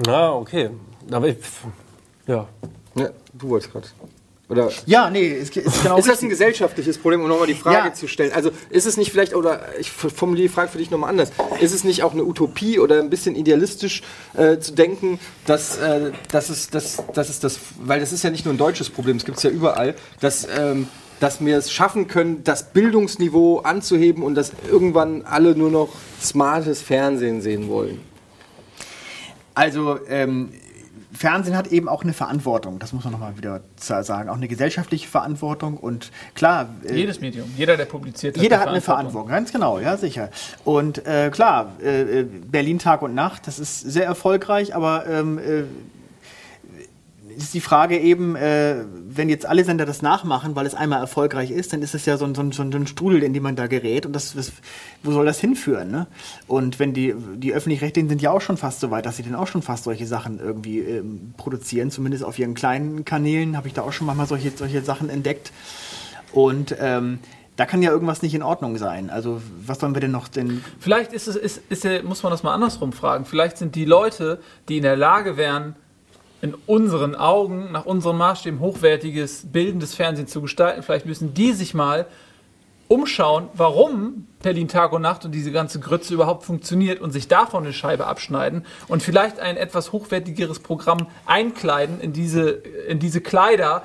Ja, 0.06 0.30
okay. 0.32 0.70
Aber 1.10 1.28
ich, 1.28 1.36
ja. 2.26 2.46
Ja, 2.96 3.08
du 3.34 3.48
wolltest 3.48 3.72
gerade. 3.72 3.88
Oder 4.48 4.70
ja 4.84 5.08
nee, 5.08 5.26
ist, 5.26 5.56
ist 5.56 5.82
genau 5.82 5.96
ist 5.96 6.08
das 6.08 6.22
ein 6.22 6.28
gesellschaftliches 6.28 6.98
Problem, 6.98 7.22
um 7.22 7.28
nochmal 7.28 7.46
die 7.46 7.54
Frage 7.54 7.88
Ja. 7.88 7.94
zu 7.94 8.06
stellen? 8.08 8.32
Also 8.32 8.50
ist 8.68 8.84
es 8.86 8.96
nicht 8.98 9.10
vielleicht, 9.10 9.34
oder 9.34 9.60
ich 9.80 9.90
formuliere 9.90 10.48
die 10.48 10.52
Frage 10.54 10.70
für 10.70 10.78
dich 10.78 10.90
nochmal 10.90 11.10
anders, 11.10 11.32
ist 11.60 11.72
es 11.74 11.82
nicht 11.82 12.02
auch 12.02 12.12
eine 12.12 12.24
Utopie 12.24 12.78
oder 12.78 12.98
ein 13.00 13.08
bisschen 13.08 13.36
idealistisch 13.36 14.02
äh, 14.34 14.58
zu 14.58 14.72
denken, 14.72 15.18
dass, 15.46 15.78
äh, 15.78 16.12
dass, 16.30 16.50
es, 16.50 16.68
dass, 16.68 17.02
dass 17.14 17.30
es 17.30 17.40
das, 17.40 17.58
weil 17.80 18.00
das 18.00 18.12
ist 18.12 18.22
ja 18.22 18.30
nicht 18.30 18.44
nur 18.44 18.52
ein 18.52 18.58
deutsches 18.58 18.90
Problem, 18.90 19.16
es 19.16 19.24
gibt 19.24 19.38
es 19.38 19.44
ja 19.44 19.50
überall, 19.50 19.94
dass, 20.20 20.46
ähm, 20.58 20.88
dass 21.20 21.42
wir 21.42 21.56
es 21.56 21.72
schaffen 21.72 22.06
können, 22.06 22.44
das 22.44 22.72
Bildungsniveau 22.72 23.60
anzuheben 23.60 24.22
und 24.22 24.34
dass 24.34 24.52
irgendwann 24.70 25.22
alle 25.22 25.56
nur 25.56 25.70
noch 25.70 25.88
smartes 26.20 26.82
Fernsehen 26.82 27.40
sehen 27.40 27.68
wollen? 27.70 28.00
Also, 29.54 29.98
ähm, 30.08 30.52
Fernsehen 31.16 31.56
hat 31.56 31.68
eben 31.68 31.88
auch 31.88 32.02
eine 32.02 32.12
Verantwortung, 32.12 32.78
das 32.78 32.92
muss 32.92 33.04
man 33.04 33.12
nochmal 33.12 33.36
wieder 33.36 33.60
sagen, 33.76 34.28
auch 34.28 34.36
eine 34.36 34.48
gesellschaftliche 34.48 35.08
Verantwortung 35.08 35.76
und 35.76 36.10
klar, 36.34 36.68
äh, 36.84 36.94
Jedes 36.94 37.20
Medium, 37.20 37.48
jeder, 37.56 37.76
der 37.76 37.84
publiziert, 37.84 38.36
jeder 38.36 38.60
hat 38.60 38.68
eine 38.68 38.80
Verantwortung, 38.80 39.30
ganz 39.30 39.52
genau, 39.52 39.78
ja 39.78 39.96
sicher. 39.96 40.30
Und 40.64 41.06
äh, 41.06 41.30
klar, 41.30 41.72
äh, 41.82 42.20
äh, 42.20 42.24
Berlin 42.24 42.78
Tag 42.78 43.02
und 43.02 43.14
Nacht, 43.14 43.46
das 43.46 43.58
ist 43.58 43.80
sehr 43.80 44.04
erfolgreich, 44.04 44.74
aber 44.74 45.06
ähm, 45.06 45.38
äh, 45.38 45.64
ist 47.36 47.54
die 47.54 47.60
Frage 47.60 47.98
eben, 47.98 48.36
äh, 48.36 48.84
wenn 49.08 49.28
jetzt 49.28 49.46
alle 49.46 49.64
Sender 49.64 49.86
das 49.86 50.02
nachmachen, 50.02 50.54
weil 50.56 50.66
es 50.66 50.74
einmal 50.74 51.00
erfolgreich 51.00 51.50
ist, 51.50 51.72
dann 51.72 51.82
ist 51.82 51.94
es 51.94 52.06
ja 52.06 52.16
so 52.16 52.24
ein, 52.24 52.34
so 52.34 52.42
ein, 52.42 52.52
so 52.52 52.62
ein 52.62 52.86
Strudel, 52.86 53.22
in 53.22 53.32
den 53.32 53.42
man 53.42 53.56
da 53.56 53.66
gerät. 53.66 54.06
Und 54.06 54.12
das, 54.12 54.34
das, 54.34 54.52
wo 55.02 55.12
soll 55.12 55.26
das 55.26 55.40
hinführen? 55.40 55.90
Ne? 55.90 56.06
Und 56.46 56.78
wenn 56.78 56.92
die, 56.92 57.14
die 57.36 57.52
Öffentlich-Rechtlichen 57.52 58.08
sind 58.08 58.22
ja 58.22 58.30
auch 58.30 58.40
schon 58.40 58.56
fast 58.56 58.80
so 58.80 58.90
weit, 58.90 59.06
dass 59.06 59.16
sie 59.16 59.22
dann 59.22 59.34
auch 59.34 59.46
schon 59.46 59.62
fast 59.62 59.84
solche 59.84 60.06
Sachen 60.06 60.38
irgendwie 60.38 60.80
ähm, 60.80 61.34
produzieren, 61.36 61.90
zumindest 61.90 62.24
auf 62.24 62.38
ihren 62.38 62.54
kleinen 62.54 63.04
Kanälen 63.04 63.56
habe 63.56 63.68
ich 63.68 63.74
da 63.74 63.82
auch 63.82 63.92
schon 63.92 64.06
manchmal 64.06 64.26
solche, 64.26 64.50
solche 64.50 64.82
Sachen 64.82 65.10
entdeckt. 65.10 65.52
Und 66.32 66.76
ähm, 66.80 67.20
da 67.56 67.66
kann 67.66 67.82
ja 67.82 67.90
irgendwas 67.90 68.22
nicht 68.22 68.34
in 68.34 68.42
Ordnung 68.42 68.78
sein. 68.78 69.10
Also 69.10 69.40
was 69.64 69.78
sollen 69.78 69.94
wir 69.94 70.00
denn 70.00 70.10
noch 70.10 70.28
denn 70.28 70.64
Vielleicht 70.80 71.12
ist 71.12 71.28
es, 71.28 71.36
ist, 71.36 71.62
ist, 71.68 72.04
muss 72.04 72.22
man 72.22 72.30
das 72.30 72.42
mal 72.42 72.52
andersrum 72.52 72.92
fragen. 72.92 73.24
Vielleicht 73.24 73.58
sind 73.58 73.74
die 73.74 73.84
Leute, 73.84 74.40
die 74.68 74.78
in 74.78 74.82
der 74.82 74.96
Lage 74.96 75.36
wären, 75.36 75.76
in 76.44 76.54
unseren 76.66 77.14
Augen, 77.14 77.72
nach 77.72 77.86
unseren 77.86 78.18
Maßstäben 78.18 78.60
hochwertiges, 78.60 79.46
bildendes 79.50 79.94
Fernsehen 79.94 80.28
zu 80.28 80.42
gestalten, 80.42 80.82
vielleicht 80.82 81.06
müssen 81.06 81.32
die 81.32 81.54
sich 81.54 81.72
mal 81.72 82.04
umschauen, 82.86 83.48
warum 83.54 84.26
Berlin 84.42 84.68
Tag 84.68 84.92
und 84.92 85.00
Nacht 85.00 85.24
und 85.24 85.32
diese 85.32 85.52
ganze 85.52 85.80
Grütze 85.80 86.12
überhaupt 86.12 86.44
funktioniert 86.44 87.00
und 87.00 87.12
sich 87.12 87.28
davon 87.28 87.64
eine 87.64 87.72
Scheibe 87.72 88.06
abschneiden 88.06 88.66
und 88.88 89.02
vielleicht 89.02 89.40
ein 89.40 89.56
etwas 89.56 89.92
hochwertigeres 89.92 90.58
Programm 90.58 91.06
einkleiden 91.24 91.98
in 91.98 92.12
diese, 92.12 92.50
in 92.50 92.98
diese 92.98 93.22
Kleider, 93.22 93.82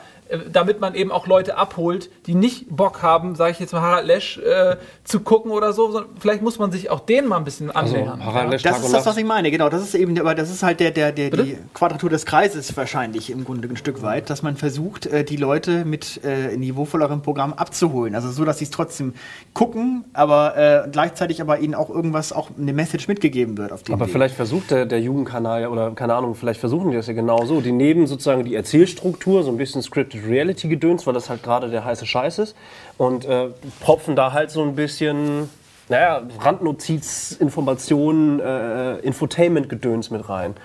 damit 0.52 0.80
man 0.80 0.94
eben 0.96 1.12
auch 1.12 1.26
Leute 1.28 1.58
abholt, 1.58 2.10
die 2.28 2.36
nicht 2.36 2.68
Bock 2.70 3.02
haben, 3.02 3.36
sage 3.36 3.52
ich 3.52 3.60
jetzt 3.60 3.74
mal 3.74 3.82
Harald 3.82 4.06
Lesch, 4.06 4.38
äh, 4.38 4.78
zu 5.04 5.22
gucken 5.22 5.52
oder 5.52 5.74
so. 5.74 5.92
sondern 5.92 6.12
Vielleicht 6.20 6.42
muss 6.44 6.60
man 6.60 6.72
sich 6.72 6.90
auch 6.92 7.00
denen 7.00 7.28
mal 7.28 7.38
ein 7.38 7.44
bisschen 7.44 7.72
annähern. 7.72 8.24
Harald 8.24 8.52
Lesch, 8.52 8.64
Das 8.64 8.78
Tag 8.78 8.86
ist 8.86 8.94
das, 8.94 9.06
was 9.06 9.18
ich 9.18 9.26
meine, 9.26 9.50
genau. 9.50 9.70
Das 9.70 9.82
ist 9.82 9.96
eben, 9.96 10.20
aber 10.20 10.36
das 10.36 10.52
ist 10.52 10.62
halt 10.62 10.80
der, 10.80 10.92
der, 10.92 11.12
der, 11.12 11.30
die? 11.32 11.58
Quadratur 11.74 12.10
des 12.10 12.26
Kreises 12.26 12.76
wahrscheinlich 12.78 13.30
im 13.32 13.44
Grunde 13.44 13.68
ein 13.68 13.78
Stück 13.78 14.02
weit, 14.04 14.30
dass 14.30 14.44
man 14.44 14.56
versucht, 14.56 15.08
äh, 15.08 15.24
die 15.24 15.38
Leute 15.38 15.84
mit 15.86 16.24
äh, 16.24 16.56
niveauvollerem 16.56 17.22
Programm 17.22 17.54
abzuholen. 17.54 18.14
Also 18.14 18.30
so, 18.30 18.46
dass 18.46 18.60
sie 18.60 18.66
es 18.66 18.72
trotzdem 18.72 19.14
gucken, 19.54 20.06
aber 20.14 20.56
äh, 20.58 20.90
gleichzeitig 20.92 21.42
aber 21.42 21.60
ihnen 21.60 21.74
auch 21.74 21.90
irgendwas, 21.90 22.34
auch 22.34 22.52
eine 22.58 22.74
Message 22.74 23.08
mitgegeben 23.08 23.58
wird 23.58 23.72
auf 23.72 23.82
dem 23.84 23.96
Aber 23.96 24.06
Weg. 24.06 24.14
vielleicht 24.14 24.36
versucht 24.36 24.70
der, 24.72 24.86
der 24.86 25.02
Jugendkanal 25.02 25.68
oder 25.68 25.92
keine 25.92 26.14
Ahnung, 26.14 26.36
vielleicht 26.36 26.60
versuchen 26.60 26.92
die 26.92 26.98
das 26.98 27.08
ja 27.08 27.14
genauso. 27.14 27.62
Die 27.62 27.72
nehmen 27.72 28.06
sozusagen 28.06 28.44
die 28.44 28.54
Erzählstruktur, 28.56 29.44
so 29.44 29.50
ein 29.50 29.58
bisschen 29.58 29.82
Scripted 29.82 30.19
Reality 30.28 30.68
Gedöns, 30.68 31.06
weil 31.08 31.14
das 31.14 31.30
halt 31.30 31.44
gerade 31.44 31.70
der 31.70 31.86
heiße 31.86 32.06
Scheiß 32.06 32.40
ist 32.40 32.56
und 32.98 33.26
äh, 33.26 33.50
propfen 33.80 34.16
da 34.16 34.34
halt 34.34 34.52
so 34.52 34.62
ein 34.64 34.76
bisschen, 34.76 35.50
naja, 35.90 36.24
Randnotiz, 36.40 37.38
Informationen, 37.40 38.40
äh, 38.40 38.98
Infotainment-Gedöns 39.00 40.12
mit 40.12 40.28
rein. 40.30 40.56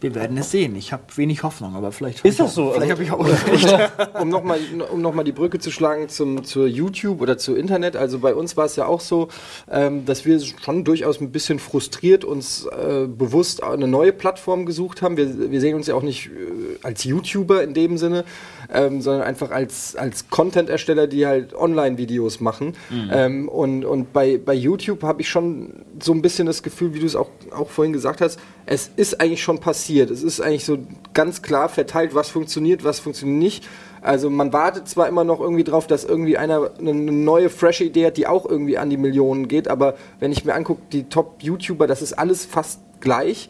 Wir 0.00 0.14
werden 0.14 0.36
es 0.38 0.52
sehen. 0.52 0.76
Ich 0.76 0.92
habe 0.92 1.02
wenig 1.16 1.42
Hoffnung, 1.42 1.74
aber 1.74 1.90
vielleicht. 1.90 2.24
Ist 2.24 2.38
das 2.38 2.54
so? 2.54 2.70
Vielleicht 2.70 2.92
Also- 2.92 3.10
habe 3.10 3.26
ich 3.26 3.74
auch. 4.14 4.20
um 4.20 4.28
nochmal 4.28 4.60
um 4.92 5.02
noch 5.02 5.12
mal 5.12 5.24
die 5.24 5.32
Brücke 5.32 5.58
zu 5.58 5.72
schlagen 5.72 6.08
zum, 6.08 6.44
zur 6.44 6.68
YouTube 6.68 7.20
oder 7.20 7.36
zu 7.36 7.56
Internet, 7.56 7.96
also 7.96 8.20
bei 8.20 8.32
uns 8.32 8.56
war 8.56 8.66
es 8.66 8.76
ja 8.76 8.86
auch 8.86 9.00
so, 9.00 9.26
ähm, 9.68 10.06
dass 10.06 10.24
wir 10.24 10.38
schon 10.40 10.84
durchaus 10.84 11.20
ein 11.20 11.32
bisschen 11.32 11.58
frustriert 11.58 12.24
uns 12.24 12.64
äh, 12.66 13.06
bewusst 13.08 13.64
eine 13.64 13.88
neue 13.88 14.12
Plattform 14.12 14.66
gesucht 14.66 15.02
haben. 15.02 15.16
Wir, 15.16 15.50
wir 15.50 15.60
sehen 15.60 15.74
uns 15.74 15.88
ja 15.88 15.96
auch 15.96 16.02
nicht 16.02 16.26
äh, 16.26 16.67
als 16.82 17.04
YouTuber 17.04 17.62
in 17.62 17.74
dem 17.74 17.98
Sinne, 17.98 18.24
ähm, 18.72 19.00
sondern 19.00 19.22
einfach 19.22 19.50
als, 19.50 19.96
als 19.96 20.28
Content-Ersteller, 20.28 21.06
die 21.06 21.26
halt 21.26 21.54
Online-Videos 21.54 22.40
machen. 22.40 22.74
Mhm. 22.90 23.10
Ähm, 23.12 23.48
und 23.48 23.84
und 23.84 24.12
bei, 24.12 24.38
bei 24.38 24.54
YouTube 24.54 25.02
habe 25.02 25.22
ich 25.22 25.28
schon 25.28 25.84
so 26.00 26.12
ein 26.12 26.22
bisschen 26.22 26.46
das 26.46 26.62
Gefühl, 26.62 26.94
wie 26.94 27.00
du 27.00 27.06
es 27.06 27.16
auch, 27.16 27.30
auch 27.50 27.70
vorhin 27.70 27.92
gesagt 27.92 28.20
hast, 28.20 28.38
es 28.66 28.90
ist 28.96 29.20
eigentlich 29.20 29.42
schon 29.42 29.58
passiert. 29.60 30.10
Es 30.10 30.22
ist 30.22 30.40
eigentlich 30.40 30.64
so 30.64 30.78
ganz 31.14 31.42
klar 31.42 31.68
verteilt, 31.68 32.14
was 32.14 32.28
funktioniert, 32.28 32.84
was 32.84 33.00
funktioniert 33.00 33.38
nicht. 33.38 33.68
Also 34.00 34.30
man 34.30 34.52
wartet 34.52 34.88
zwar 34.88 35.08
immer 35.08 35.24
noch 35.24 35.40
irgendwie 35.40 35.64
drauf, 35.64 35.86
dass 35.86 36.04
irgendwie 36.04 36.38
einer 36.38 36.70
eine 36.78 36.94
neue, 36.94 37.50
frische 37.50 37.84
Idee 37.84 38.06
hat, 38.06 38.16
die 38.16 38.26
auch 38.26 38.48
irgendwie 38.48 38.78
an 38.78 38.90
die 38.90 38.96
Millionen 38.96 39.48
geht, 39.48 39.68
aber 39.68 39.96
wenn 40.20 40.30
ich 40.30 40.44
mir 40.44 40.54
angucke, 40.54 40.82
die 40.92 41.04
Top-YouTuber, 41.04 41.86
das 41.86 42.02
ist 42.02 42.12
alles 42.12 42.46
fast 42.46 42.80
gleich. 43.00 43.48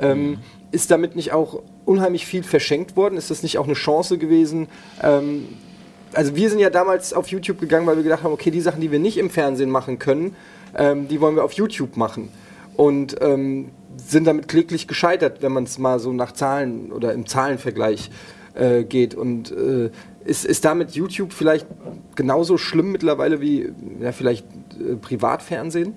Ähm, 0.00 0.38
ist 0.72 0.90
damit 0.90 1.16
nicht 1.16 1.32
auch 1.32 1.62
unheimlich 1.84 2.26
viel 2.26 2.42
verschenkt 2.42 2.96
worden? 2.96 3.16
Ist 3.16 3.30
das 3.30 3.42
nicht 3.42 3.58
auch 3.58 3.64
eine 3.64 3.74
Chance 3.74 4.18
gewesen? 4.18 4.68
Ähm, 5.02 5.48
also 6.12 6.34
wir 6.36 6.50
sind 6.50 6.58
ja 6.58 6.70
damals 6.70 7.12
auf 7.12 7.28
YouTube 7.28 7.60
gegangen, 7.60 7.86
weil 7.86 7.96
wir 7.96 8.02
gedacht 8.02 8.22
haben, 8.22 8.32
okay, 8.32 8.50
die 8.50 8.60
Sachen, 8.60 8.80
die 8.80 8.90
wir 8.90 8.98
nicht 8.98 9.18
im 9.18 9.30
Fernsehen 9.30 9.70
machen 9.70 9.98
können, 9.98 10.34
ähm, 10.76 11.08
die 11.08 11.20
wollen 11.20 11.36
wir 11.36 11.44
auf 11.44 11.52
YouTube 11.52 11.96
machen. 11.96 12.28
Und 12.76 13.16
ähm, 13.20 13.70
sind 13.96 14.26
damit 14.26 14.48
kläglich 14.48 14.88
gescheitert, 14.88 15.42
wenn 15.42 15.52
man 15.52 15.64
es 15.64 15.78
mal 15.78 15.98
so 15.98 16.12
nach 16.12 16.32
Zahlen 16.32 16.92
oder 16.92 17.12
im 17.12 17.26
Zahlenvergleich 17.26 18.10
äh, 18.54 18.84
geht. 18.84 19.14
Und 19.14 19.52
äh, 19.52 19.90
ist, 20.24 20.44
ist 20.44 20.64
damit 20.64 20.92
YouTube 20.92 21.32
vielleicht 21.32 21.66
genauso 22.14 22.58
schlimm 22.58 22.92
mittlerweile 22.92 23.40
wie 23.40 23.72
ja, 24.00 24.12
vielleicht 24.12 24.46
äh, 24.78 24.96
Privatfernsehen? 24.96 25.94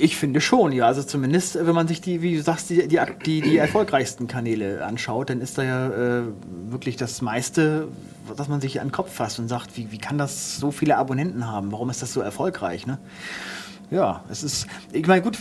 Ich 0.00 0.16
finde 0.16 0.40
schon, 0.40 0.72
ja. 0.72 0.86
Also 0.86 1.02
zumindest, 1.02 1.56
äh, 1.56 1.66
wenn 1.66 1.74
man 1.74 1.86
sich 1.88 2.00
die, 2.00 2.22
wie 2.22 2.36
du 2.36 2.42
sagst, 2.42 2.70
die, 2.70 2.88
die, 2.88 2.98
die, 3.24 3.40
die 3.40 3.56
erfolgreichsten 3.56 4.26
Kanäle 4.26 4.84
anschaut, 4.84 5.30
dann 5.30 5.40
ist 5.40 5.58
da 5.58 5.62
ja 5.62 5.88
äh, 5.88 6.22
wirklich 6.68 6.96
das 6.96 7.22
meiste, 7.22 7.88
dass 8.36 8.48
man 8.48 8.60
sich 8.60 8.80
an 8.80 8.88
den 8.88 8.92
Kopf 8.92 9.12
fasst 9.12 9.38
und 9.38 9.48
sagt, 9.48 9.76
wie, 9.76 9.92
wie 9.92 9.98
kann 9.98 10.18
das 10.18 10.56
so 10.56 10.70
viele 10.70 10.96
Abonnenten 10.96 11.46
haben? 11.46 11.72
Warum 11.72 11.90
ist 11.90 12.02
das 12.02 12.12
so 12.12 12.20
erfolgreich? 12.20 12.86
Ne? 12.86 12.98
Ja, 13.90 14.24
es 14.30 14.44
ist, 14.44 14.68
ich 14.92 15.06
meine, 15.06 15.20
gut, 15.20 15.36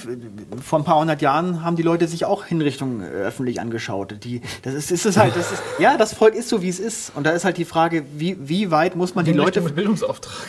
vor 0.61 0.79
ein 0.79 0.83
paar 0.83 0.99
hundert 0.99 1.21
Jahren 1.21 1.63
haben 1.63 1.75
die 1.75 1.83
Leute 1.83 2.07
sich 2.07 2.25
auch 2.25 2.45
Hinrichtungen 2.45 3.01
äh, 3.01 3.05
öffentlich 3.05 3.61
angeschaut. 3.61 4.23
Die, 4.23 4.41
das 4.63 4.73
ist, 4.73 4.91
ist 4.91 5.05
es 5.05 5.17
halt, 5.17 5.35
das 5.35 5.51
ist, 5.51 5.61
ja, 5.77 5.97
das 5.97 6.13
Volk 6.13 6.33
ist 6.33 6.49
so, 6.49 6.61
wie 6.63 6.69
es 6.69 6.79
ist. 6.79 7.11
Und 7.15 7.25
da 7.25 7.31
ist 7.31 7.45
halt 7.45 7.57
die 7.57 7.65
Frage, 7.65 8.05
wie, 8.15 8.37
wie 8.39 8.71
weit 8.71 8.95
muss 8.95 9.13
man 9.13 9.23
die 9.23 9.33
Leute, 9.33 9.61
mit 9.61 9.75
Bildungsauftrag. 9.75 10.47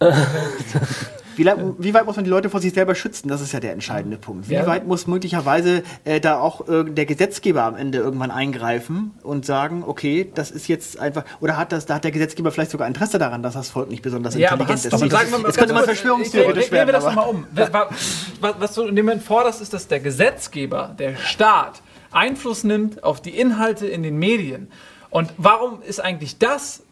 wie, 1.36 1.44
wie 1.78 1.94
weit 1.94 2.04
muss 2.06 2.16
man 2.16 2.24
die 2.24 2.30
Leute 2.30 2.50
vor 2.50 2.60
sich 2.60 2.72
selber 2.74 2.94
schützen? 2.94 3.28
Das 3.28 3.40
ist 3.40 3.52
ja 3.52 3.60
der 3.60 3.72
entscheidende 3.72 4.16
Punkt. 4.16 4.48
Wie 4.48 4.54
Ja. 4.54 4.66
weit 4.66 4.86
muss 4.86 5.06
möglicherweise 5.06 5.82
äh, 6.04 6.20
da 6.20 6.38
auch 6.38 6.68
äh, 6.68 6.84
der 6.84 7.06
Gesetzgeber 7.06 7.62
am 7.64 7.76
Ende 7.76 7.98
irgendwann 7.98 8.30
eingreifen 8.30 9.12
und 9.22 9.44
sagen, 9.46 9.84
okay, 9.86 10.30
das 10.34 10.50
ist 10.50 10.68
jetzt 10.68 10.98
einfach, 10.98 11.24
oder 11.40 11.56
hat 11.56 11.72
das, 11.72 11.86
da 11.86 11.94
hat 11.96 12.04
der 12.04 12.10
Gesetzgeber 12.12 12.50
vielleicht 12.50 12.70
sogar 12.70 12.86
Interesse 12.88 13.18
daran, 13.18 13.42
dass 13.42 13.54
das 13.54 13.68
Volk 13.70 13.88
nicht 13.90 14.02
besonders 14.02 14.34
Ja, 14.34 14.52
aber 14.52 14.62
intelligent 14.62 14.92
hast, 14.92 14.94
aber 14.94 15.06
ist. 15.06 15.12
sagen 15.12 15.30
wir 15.32 15.38
mal 15.38 15.46
Jetzt 15.48 15.58
könnte 15.58 15.74
man 15.74 15.84
verschwörungstheoretisch 15.84 16.64
ich- 16.64 16.70
Drehen 16.70 16.86
wir 16.86 16.92
werden. 16.92 16.92
das 16.92 17.04
aber- 17.04 17.14
nochmal 17.14 17.30
um. 17.30 17.46
Was, 17.54 17.70
was, 18.40 18.54
was 18.58 18.74
du 18.74 18.82
in 18.82 18.96
dem 18.96 19.06
Moment 19.06 19.22
forderst, 19.22 19.60
ist, 19.62 19.72
dass 19.72 19.88
der 19.88 20.00
Gesetzgeber, 20.00 20.94
der 20.98 21.16
Staat, 21.16 21.82
Einfluss 22.12 22.62
nimmt 22.64 23.02
auf 23.02 23.20
die 23.20 23.30
Inhalte 23.38 23.86
in 23.86 24.02
den 24.02 24.18
Medien. 24.18 24.68
Und 25.10 25.30
warum 25.36 25.82
ist 25.82 26.00
eigentlich 26.00 26.38
das 26.38 26.82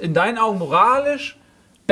in 0.00 0.14
deinen 0.14 0.38
Augen 0.38 0.58
moralisch 0.58 1.36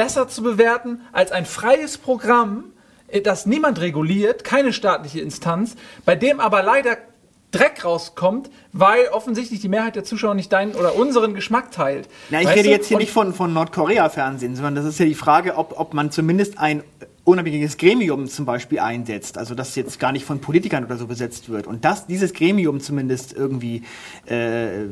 besser 0.01 0.29
zu 0.29 0.43
bewerten 0.43 1.03
als 1.13 1.31
ein 1.31 1.45
freies 1.45 1.99
Programm, 1.99 2.73
äh, 3.09 3.21
das 3.21 3.45
niemand 3.45 3.83
reguliert, 3.83 4.45
keine 4.45 4.73
staatliche 4.73 5.21
Instanz, 5.21 5.77
bei 6.07 6.17
dem 6.17 6.41
aber 6.41 6.63
leider 6.63 6.97
Dreck 7.51 7.85
rauskommt, 7.85 8.49
weil 8.73 9.09
offensichtlich 9.13 9.61
die 9.61 9.69
Mehrheit 9.69 9.97
der 9.97 10.05
Zuschauer 10.05 10.33
nicht 10.35 10.51
deinen 10.55 10.75
oder 10.75 10.95
unseren 10.95 11.35
Geschmack 11.35 11.71
teilt. 11.71 12.09
Na, 12.31 12.41
ich 12.41 12.47
Weißt 12.47 12.57
rede 12.57 12.69
du? 12.69 12.75
jetzt 12.75 12.87
hier 12.87 12.97
Und- 12.97 13.03
nicht 13.03 13.13
von, 13.13 13.35
von 13.35 13.53
Nordkorea-Fernsehen, 13.53 14.57
sondern 14.57 14.75
das 14.75 14.87
ist 14.87 14.99
ja 14.99 15.05
die 15.05 15.15
Frage, 15.15 15.57
ob, 15.59 15.79
ob 15.79 15.93
man 15.93 16.11
zumindest 16.11 16.59
ein 16.59 16.83
unabhängiges 17.31 17.77
Gremium 17.79 18.27
zum 18.29 18.45
Beispiel 18.45 18.79
einsetzt, 18.81 19.39
also 19.39 19.55
das 19.55 19.75
jetzt 19.77 19.99
gar 19.99 20.13
nicht 20.13 20.25
von 20.25 20.41
Politikern 20.41 20.85
oder 20.85 20.97
so 20.97 21.07
besetzt 21.07 21.49
wird 21.49 21.67
und 21.67 21.85
dass 21.85 22.07
dieses 22.07 22.33
Gremium 22.35 22.81
zumindest 22.81 23.33
irgendwie 23.33 23.83
äh, 24.27 24.87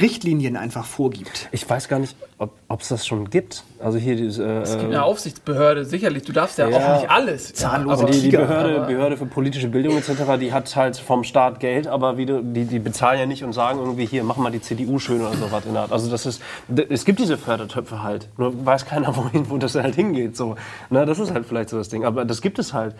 Richtlinien 0.00 0.56
einfach 0.56 0.84
vorgibt. 0.84 1.48
Ich 1.52 1.68
weiß 1.68 1.88
gar 1.88 1.98
nicht, 1.98 2.16
ob 2.38 2.80
es 2.80 2.88
das 2.88 3.06
schon 3.06 3.30
gibt. 3.30 3.64
Also 3.80 3.98
hier 3.98 4.16
diese. 4.16 4.44
Äh, 4.44 4.60
Es 4.62 4.72
gibt 4.72 4.84
eine 4.84 5.02
Aufsichtsbehörde, 5.02 5.84
sicherlich. 5.84 6.22
Du 6.24 6.32
darfst 6.32 6.58
ja, 6.58 6.68
Ja. 6.68 6.76
auch 6.96 7.00
nicht 7.00 7.10
alles. 7.10 7.52
Zahnlose 7.54 8.02
aber 8.02 8.10
die, 8.12 8.20
die 8.22 8.28
Behörde, 8.30 8.76
aber- 8.76 8.86
Behörde 8.86 9.16
für 9.16 9.26
politische 9.26 9.68
Bildung 9.68 9.96
etc., 9.96 10.12
die 10.40 10.52
hat 10.52 10.74
halt 10.76 10.96
vom 10.96 11.24
Staat 11.24 11.60
Geld, 11.60 11.86
aber 11.86 12.16
wie 12.16 12.26
du, 12.26 12.42
die, 12.42 12.64
die 12.64 12.78
bezahlen 12.78 13.18
ja 13.20 13.26
nicht 13.26 13.44
und 13.44 13.52
sagen 13.52 13.78
irgendwie 13.78 14.06
hier, 14.06 14.24
mach 14.24 14.36
mal 14.36 14.50
die 14.50 14.60
CDU 14.60 14.98
schön 14.98 15.20
oder 15.20 15.34
sowas 15.36 15.64
in 15.66 15.72
der 15.72 15.82
Art. 15.82 15.92
Also 15.92 16.10
das 16.10 16.26
ist, 16.26 16.40
es 16.88 17.04
gibt 17.04 17.18
diese 17.20 17.36
Fördertöpfe 17.38 18.02
halt, 18.02 18.28
nur 18.36 18.64
weiß 18.64 18.86
keiner, 18.86 19.14
wohin, 19.16 19.50
wo 19.50 19.58
das 19.58 19.74
halt 19.74 19.94
hingeht. 19.94 20.36
So. 20.36 20.56
Na, 20.90 21.04
das 21.04 21.18
ist 21.18 21.32
halt 21.34 21.46
vielleicht 21.46 21.68
so 21.68 21.76
das 21.78 21.88
Ding, 21.88 22.04
aber 22.04 22.24
das 22.24 22.40
gibt 22.40 22.58
es 22.58 22.72
halt. 22.72 22.94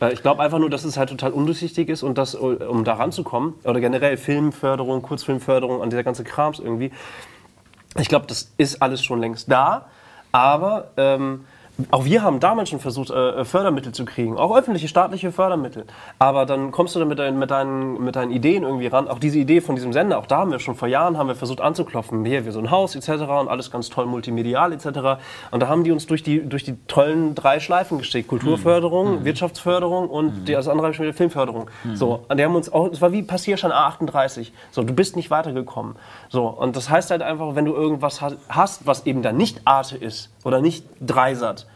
Äh, 0.00 0.12
Ich 0.12 0.22
glaube 0.22 0.42
einfach 0.42 0.58
nur, 0.58 0.70
dass 0.70 0.84
es 0.84 0.96
halt 0.96 1.10
total 1.10 1.32
undurchsichtig 1.32 1.88
ist 1.88 2.02
und 2.02 2.18
dass, 2.18 2.34
um 2.34 2.84
da 2.84 2.94
ranzukommen, 2.94 3.54
oder 3.64 3.80
generell 3.80 4.16
Filmförderung, 4.16 5.02
Kurzfilmförderung, 5.02 5.82
an 5.82 5.90
dieser 5.90 6.04
ganze 6.04 6.24
Krams 6.24 6.58
irgendwie, 6.58 6.90
ich 7.98 8.08
glaube, 8.08 8.26
das 8.26 8.52
ist 8.58 8.82
alles 8.82 9.02
schon 9.02 9.20
längst 9.20 9.50
da, 9.50 9.86
aber 10.32 10.90
ähm, 10.96 11.44
auch 11.90 12.04
wir 12.06 12.22
haben 12.22 12.40
damals 12.40 12.70
schon 12.70 12.80
versucht, 12.80 13.10
äh, 13.10 13.44
Fördermittel 13.44 13.92
zu 13.92 14.04
kriegen, 14.06 14.38
auch 14.38 14.56
öffentliche, 14.56 14.88
staatliche 14.88 15.30
Fördermittel. 15.30 15.84
Aber 16.18 16.46
dann 16.46 16.70
kommst 16.70 16.94
du 16.94 16.98
dann 16.98 17.08
mit, 17.08 17.18
deinen, 17.18 17.38
mit, 17.38 17.50
deinen, 17.50 18.02
mit 18.02 18.16
deinen 18.16 18.30
Ideen 18.30 18.62
irgendwie 18.62 18.86
ran. 18.86 19.08
Auch 19.08 19.18
diese 19.18 19.38
Idee 19.38 19.60
von 19.60 19.74
diesem 19.74 19.92
Sender, 19.92 20.18
auch 20.18 20.26
da 20.26 20.38
haben 20.38 20.50
wir 20.50 20.58
schon 20.58 20.74
vor 20.74 20.88
Jahren 20.88 21.18
haben 21.18 21.28
wir 21.28 21.34
versucht 21.34 21.60
anzuklopfen. 21.60 22.24
Hier, 22.24 22.44
wir 22.46 22.52
so 22.52 22.60
ein 22.60 22.70
Haus 22.70 22.96
etc. 22.96 23.10
und 23.10 23.48
alles 23.48 23.70
ganz 23.70 23.90
toll 23.90 24.06
multimedial 24.06 24.72
etc. 24.72 24.86
Und 25.50 25.60
da 25.60 25.68
haben 25.68 25.84
die 25.84 25.92
uns 25.92 26.06
durch 26.06 26.22
die, 26.22 26.48
durch 26.48 26.64
die 26.64 26.76
tollen 26.86 27.34
drei 27.34 27.60
Schleifen 27.60 27.98
geschickt. 27.98 28.28
Kulturförderung, 28.28 29.24
Wirtschaftsförderung 29.24 30.08
und 30.08 30.46
die, 30.46 30.52
das 30.52 30.68
andere 30.68 30.86
habe 30.86 30.92
ich 30.92 30.96
schon 30.96 31.04
wieder 31.06 31.16
Filmförderung. 31.16 31.68
So, 31.94 32.24
und 32.28 32.38
die 32.38 32.44
haben 32.44 32.54
uns 32.54 32.72
auch, 32.72 32.86
es 32.90 33.02
war 33.02 33.12
wie 33.12 33.22
Passierschein 33.22 33.70
A38. 33.72 34.50
So, 34.70 34.82
du 34.82 34.94
bist 34.94 35.14
nicht 35.16 35.30
weitergekommen. 35.30 35.96
So, 36.30 36.46
und 36.46 36.74
das 36.74 36.88
heißt 36.88 37.10
halt 37.10 37.20
einfach, 37.22 37.54
wenn 37.54 37.66
du 37.66 37.74
irgendwas 37.74 38.22
ha- 38.22 38.32
hast, 38.48 38.86
was 38.86 39.04
eben 39.06 39.20
dann 39.22 39.36
nicht 39.36 39.60
Arte 39.66 39.96
ist 39.96 40.30
oder 40.46 40.60
nicht 40.60 40.86
Dreisat, 41.00 41.66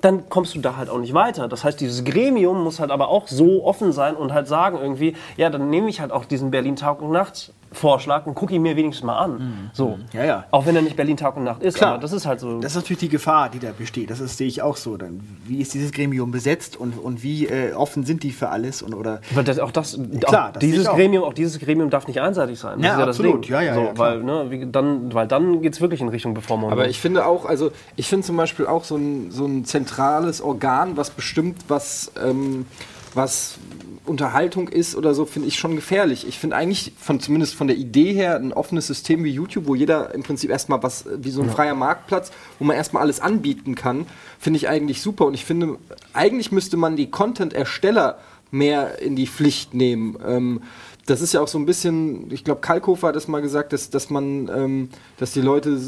dann 0.00 0.28
kommst 0.28 0.54
du 0.56 0.60
da 0.60 0.76
halt 0.76 0.90
auch 0.90 0.98
nicht 0.98 1.14
weiter. 1.14 1.46
Das 1.46 1.64
heißt, 1.64 1.80
dieses 1.80 2.04
Gremium 2.04 2.62
muss 2.62 2.80
halt 2.80 2.90
aber 2.90 3.08
auch 3.08 3.28
so 3.28 3.64
offen 3.64 3.92
sein 3.92 4.16
und 4.16 4.34
halt 4.34 4.48
sagen 4.48 4.78
irgendwie, 4.82 5.16
ja, 5.36 5.48
dann 5.48 5.70
nehme 5.70 5.88
ich 5.88 6.00
halt 6.00 6.10
auch 6.10 6.24
diesen 6.24 6.50
Berlin 6.50 6.74
Tag 6.74 7.00
und 7.00 7.12
Nacht 7.12 7.52
Vorschlag 7.72 8.26
und 8.26 8.34
gucke 8.34 8.54
ihn 8.54 8.62
mir 8.62 8.76
wenigstens 8.76 9.04
mal 9.04 9.18
an. 9.18 9.70
So. 9.72 9.98
Ja, 10.12 10.24
ja. 10.24 10.44
Auch 10.50 10.66
wenn 10.66 10.76
er 10.76 10.82
nicht 10.82 10.96
Berlin 10.96 11.16
Tag 11.16 11.36
und 11.36 11.44
Nacht 11.44 11.62
ist, 11.62 11.76
Klar. 11.76 11.92
aber 11.92 12.00
das 12.00 12.12
ist 12.12 12.24
halt 12.26 12.40
so. 12.40 12.60
Das 12.60 12.72
ist 12.72 12.76
natürlich 12.76 13.00
die 13.00 13.08
Gefahr, 13.08 13.48
die 13.50 13.58
da 13.58 13.70
besteht. 13.76 14.10
Das 14.10 14.20
ist, 14.20 14.36
sehe 14.38 14.46
ich 14.48 14.62
auch 14.62 14.76
so. 14.76 14.96
Dann, 14.96 15.20
wie 15.44 15.60
ist 15.60 15.74
dieses 15.74 15.92
Gremium 15.92 16.30
besetzt 16.30 16.76
und, 16.76 16.98
und 16.98 17.22
wie 17.22 17.46
äh, 17.46 17.72
offen 17.74 18.04
sind 18.04 18.22
die 18.22 18.30
für 18.32 18.48
alles? 18.48 18.82
Und, 18.82 18.94
oder 18.94 19.20
Weil 19.34 19.44
das, 19.44 19.58
auch 19.58 19.70
das, 19.70 19.98
klar, 20.20 20.48
auch 20.48 20.52
das 20.52 20.60
dieses 20.60 20.86
auch. 20.86 20.96
Gremium, 20.96 21.24
auch 21.24 21.34
dieses 21.34 21.58
Gremium 21.58 21.90
darf 21.90 22.06
nicht 22.06 22.20
einseitig 22.20 22.58
sein. 22.58 22.78
Das 22.80 22.86
Ja, 22.86 22.92
ist 22.94 22.98
ja 23.00 23.06
absolut. 23.06 23.34
das 23.34 23.40
Ding. 23.42 23.52
Ja, 23.54 23.62
ja, 23.62 23.74
so, 23.74 23.80
ja, 23.80 23.98
weil, 23.98 24.22
ne, 24.22 24.46
wie, 24.50 24.66
dann, 24.70 25.12
weil 25.12 25.26
dann 25.26 25.60
geht 25.60 25.74
es 25.74 25.80
wirklich 25.80 26.00
in 26.00 26.08
Richtung 26.08 26.34
Bevormundung. 26.34 26.72
Aber 26.72 26.88
ich 26.88 27.00
finde 27.00 27.26
auch, 27.26 27.44
also 27.44 27.70
ich 27.96 28.08
finde 28.08 28.26
zum 28.26 28.36
Beispiel 28.36 28.66
auch 28.66 28.84
so 28.84 28.96
ein, 28.96 29.30
so 29.30 29.44
ein 29.44 29.64
zentrales 29.64 30.40
Organ, 30.40 30.96
was 30.96 31.10
bestimmt, 31.10 31.56
was, 31.68 32.12
ähm, 32.24 32.66
was 33.14 33.58
Unterhaltung 34.04 34.68
ist 34.68 34.94
oder 34.94 35.14
so, 35.14 35.24
finde 35.24 35.48
ich 35.48 35.58
schon 35.58 35.74
gefährlich. 35.74 36.26
Ich 36.26 36.38
finde 36.38 36.56
eigentlich, 36.56 36.92
von, 36.98 37.20
zumindest 37.20 37.54
von 37.54 37.66
der 37.66 37.76
Idee 37.76 38.12
her, 38.12 38.36
ein 38.36 38.52
offenes 38.52 38.86
System 38.86 39.24
wie 39.24 39.30
YouTube, 39.30 39.66
wo 39.66 39.74
jeder 39.74 40.14
im 40.14 40.22
Prinzip 40.22 40.50
erstmal 40.50 40.82
was, 40.82 41.04
wie 41.16 41.30
so 41.30 41.42
ein 41.42 41.50
freier 41.50 41.74
Marktplatz, 41.74 42.30
wo 42.58 42.64
man 42.64 42.76
erstmal 42.76 43.02
alles 43.02 43.20
anbieten 43.20 43.74
kann, 43.74 44.06
finde 44.38 44.58
ich 44.58 44.68
eigentlich 44.68 45.02
super. 45.02 45.26
Und 45.26 45.34
ich 45.34 45.44
finde, 45.44 45.78
eigentlich 46.12 46.52
müsste 46.52 46.76
man 46.76 46.96
die 46.96 47.10
Content-Ersteller 47.10 48.18
mehr 48.50 49.00
in 49.00 49.16
die 49.16 49.26
Pflicht 49.26 49.74
nehmen. 49.74 50.16
Ähm, 50.24 50.62
das 51.06 51.20
ist 51.20 51.34
ja 51.34 51.40
auch 51.40 51.48
so 51.48 51.58
ein 51.58 51.66
bisschen, 51.66 52.30
ich 52.32 52.44
glaube, 52.44 52.60
Kalkofer 52.60 53.08
hat 53.08 53.16
das 53.16 53.28
mal 53.28 53.42
gesagt, 53.42 53.72
dass, 53.72 53.90
dass 53.90 54.10
man, 54.10 54.48
ähm, 54.48 54.88
dass 55.18 55.32
die 55.32 55.40
Leute 55.40 55.78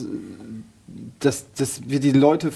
dass, 1.20 1.52
dass 1.52 1.88
wir 1.88 2.00
die 2.00 2.12
Leute 2.12 2.50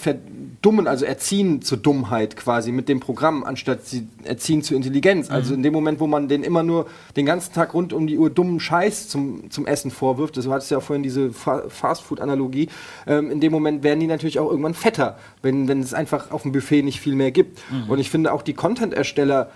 verdummen, 0.62 0.87
also 0.87 1.05
erziehen 1.05 1.61
zur 1.61 1.79
Dummheit 1.79 2.37
quasi 2.37 2.70
mit 2.70 2.88
dem 2.88 3.01
Programm, 3.01 3.42
anstatt 3.42 3.85
sie 3.85 4.07
erziehen 4.22 4.62
zur 4.62 4.77
Intelligenz. 4.77 5.29
Also 5.29 5.55
in 5.55 5.64
dem 5.64 5.72
Moment, 5.72 5.98
wo 5.98 6.07
man 6.07 6.29
den 6.29 6.44
immer 6.44 6.62
nur 6.62 6.87
den 7.16 7.27
ganzen 7.27 7.53
Tag 7.53 7.75
rund 7.75 7.92
um 7.92 8.07
die 8.07 8.16
Uhr 8.16 8.31
dummen 8.31 8.61
Scheiß 8.61 9.09
zum, 9.09 9.51
zum 9.51 9.66
Essen 9.66 9.90
vorwirft, 9.90 10.37
das 10.37 10.48
war 10.48 10.55
das 10.55 10.70
ja 10.70 10.79
auch 10.79 10.83
vorhin 10.83 11.03
diese 11.03 11.33
Fa 11.33 11.64
Fastfood-Analogie, 11.68 12.68
ähm, 13.09 13.33
in 13.33 13.40
dem 13.40 13.51
Moment 13.51 13.83
werden 13.83 13.98
die 13.98 14.07
natürlich 14.07 14.38
auch 14.38 14.48
irgendwann 14.48 14.75
fetter, 14.75 15.18
wenn, 15.42 15.66
wenn 15.66 15.81
es 15.81 15.94
einfach 15.94 16.31
auf 16.31 16.42
dem 16.42 16.53
Buffet 16.53 16.83
nicht 16.83 17.01
viel 17.01 17.16
mehr 17.16 17.33
gibt. 17.33 17.61
Und 17.88 17.98
ich 17.98 18.09
finde 18.09 18.33
auch 18.33 18.42
die 18.42 18.55
Content-Ersteller 18.55 19.51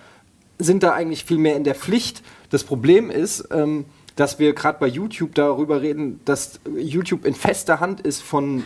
sind 0.58 0.82
da 0.82 0.92
eigentlich 0.92 1.24
viel 1.24 1.38
mehr 1.38 1.54
in 1.54 1.62
der 1.62 1.76
Pflicht. 1.76 2.22
Das 2.50 2.64
Problem 2.64 3.10
ist, 3.10 3.48
ähm, 3.52 3.84
dass 4.16 4.40
wir 4.40 4.54
gerade 4.54 4.78
bei 4.80 4.88
YouTube 4.88 5.36
darüber 5.36 5.82
reden, 5.82 6.20
dass 6.24 6.58
YouTube 6.76 7.24
in 7.24 7.34
fester 7.34 7.78
Hand 7.78 8.00
ist 8.00 8.22
von, 8.22 8.64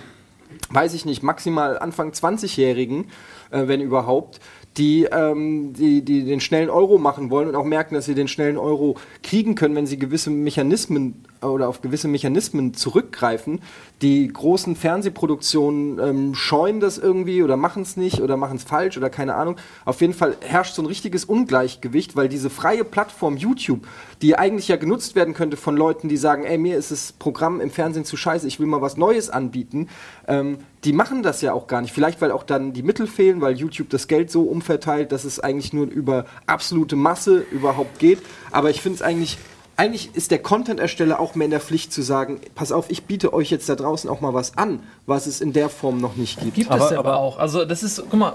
weiß 0.69 0.95
ich 0.95 1.05
nicht, 1.05 1.23
maximal 1.23 1.79
Anfang 1.79 2.11
20-Jährigen, 2.11 3.07
äh, 3.51 3.67
wenn 3.67 3.81
überhaupt, 3.81 4.41
die, 4.77 5.05
ähm, 5.05 5.73
die, 5.73 6.03
die 6.05 6.25
den 6.25 6.41
schnellen 6.41 6.71
Euro 6.71 6.99
machen 6.99 7.31
wollen 7.31 7.49
und 7.49 7.57
auch 7.57 7.65
merken, 7.65 7.95
dass 7.95 8.05
sie 8.05 8.15
den 8.15 8.29
schnellen 8.29 8.59
Euro 8.59 8.97
kriegen 9.23 9.55
können, 9.55 9.75
wenn 9.75 9.87
sie 9.87 9.99
gewisse 9.99 10.31
Mechanismen 10.31 11.25
oder 11.43 11.69
auf 11.69 11.81
gewisse 11.81 12.09
Mechanismen 12.09 12.75
zurückgreifen. 12.75 13.61
Die 14.03 14.29
großen 14.29 14.77
Fernsehproduktionen 14.77 15.99
ähm, 15.99 16.35
scheuen 16.35 16.81
das 16.81 16.99
irgendwie 16.99 17.43
oder 17.43 17.57
machen 17.57 17.83
es 17.83 17.97
nicht 17.97 18.21
oder 18.21 18.37
machen 18.37 18.57
es 18.57 18.65
falsch 18.65 18.97
oder 18.97 19.11
keine 19.11 19.35
Ahnung. 19.35 19.57
Auf 19.85 20.01
jeden 20.01 20.15
Fall 20.15 20.37
herrscht 20.41 20.75
so 20.75 20.83
ein 20.83 20.87
richtiges 20.87 21.25
Ungleichgewicht, 21.25 22.17
weil 22.17 22.29
diese 22.29 22.51
freie 22.51 22.85
Plattform 22.85 23.37
YouTube, 23.37 23.87
die 24.23 24.37
eigentlich 24.37 24.69
ja 24.69 24.77
genutzt 24.77 25.15
werden 25.15 25.35
könnte 25.35 25.57
von 25.57 25.77
Leuten, 25.77 26.09
die 26.09 26.17
sagen, 26.17 26.45
ey, 26.45 26.59
mir 26.59 26.77
ist 26.77 26.91
das 26.91 27.13
Programm 27.13 27.61
im 27.61 27.71
Fernsehen 27.71 28.05
zu 28.05 28.17
scheiße, 28.17 28.47
ich 28.47 28.61
will 28.61 28.67
mal 28.67 28.81
was 28.81 28.97
Neues 28.97 29.31
anbieten, 29.31 29.89
ähm, 30.29 30.59
die 30.85 30.93
machen 30.93 31.23
das 31.23 31.43
ja 31.43 31.53
auch 31.53 31.67
gar 31.67 31.83
nicht. 31.83 31.93
Vielleicht, 31.93 32.21
weil 32.23 32.33
auch 32.33 32.43
dann 32.43 32.73
die 32.73 32.83
Mittel 32.83 33.07
fehlen, 33.07 33.41
weil 33.41 33.57
YouTube 33.57 33.91
das 33.91 34.09
Geld 34.09 34.31
so 34.31 34.43
umverteilt, 34.43 35.13
dass 35.13 35.25
es 35.25 35.39
eigentlich 35.39 35.73
nur 35.73 35.87
über 35.87 36.25
absolute 36.47 36.97
Masse 36.97 37.45
überhaupt 37.51 37.99
geht. 37.99 38.21
Aber 38.51 38.71
ich 38.71 38.81
finde 38.81 38.97
es 38.97 39.03
eigentlich 39.03 39.39
eigentlich 39.81 40.15
ist 40.15 40.31
der 40.31 40.41
Content-Ersteller 40.41 41.19
auch 41.19 41.35
mehr 41.35 41.47
in 41.47 41.51
der 41.51 41.61
Pflicht 41.61 41.91
zu 41.91 42.03
sagen, 42.03 42.39
pass 42.55 42.71
auf, 42.71 42.91
ich 42.91 43.05
biete 43.05 43.33
euch 43.33 43.51
jetzt 43.51 43.67
da 43.67 43.77
draußen 43.77 44.11
auch 44.11 44.21
mal 44.21 44.35
was 44.35 44.59
an, 44.59 44.83
was 45.07 45.27
es 45.27 45.41
in 45.41 45.55
der 45.55 45.71
Form 45.71 46.03
noch 46.03 46.17
nicht 46.17 46.39
gibt. 46.39 46.55
Gibt 46.55 46.71
es 46.71 46.93
aber, 46.93 47.17
auch. 47.17 47.39
Also 47.39 47.65
das 47.65 47.83
ist, 47.83 48.03
guck 48.11 48.21
mal, 48.21 48.35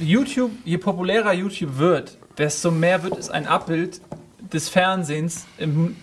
YouTube, 0.00 0.52
je 0.64 0.78
populärer 0.78 1.34
YouTube 1.34 1.76
wird, 1.76 2.16
desto 2.38 2.70
mehr 2.70 3.02
wird 3.02 3.18
es 3.18 3.28
ein 3.28 3.46
Abbild 3.46 4.00
des 4.40 4.70
Fernsehens 4.70 5.44
im, 5.58 5.96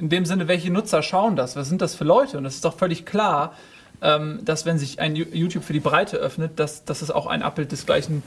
in 0.00 0.08
dem 0.08 0.24
Sinne, 0.24 0.48
welche 0.48 0.72
Nutzer 0.72 1.02
schauen 1.02 1.36
das? 1.36 1.54
Was 1.54 1.68
sind 1.68 1.82
das 1.82 1.94
für 1.94 2.04
Leute? 2.04 2.38
Und 2.38 2.46
es 2.46 2.54
ist 2.54 2.64
doch 2.64 2.78
völlig 2.78 3.04
klar, 3.04 3.52
ähm, 4.00 4.40
dass 4.42 4.64
wenn 4.64 4.78
sich 4.78 5.00
ein 5.00 5.16
YouTube 5.16 5.64
für 5.64 5.74
die 5.74 5.80
Breite 5.80 6.16
öffnet, 6.16 6.58
dass, 6.58 6.86
dass 6.86 7.02
es 7.02 7.10
auch 7.10 7.26
ein 7.26 7.42
Abbild 7.42 7.72
des 7.72 7.84
gleichen 7.84 8.22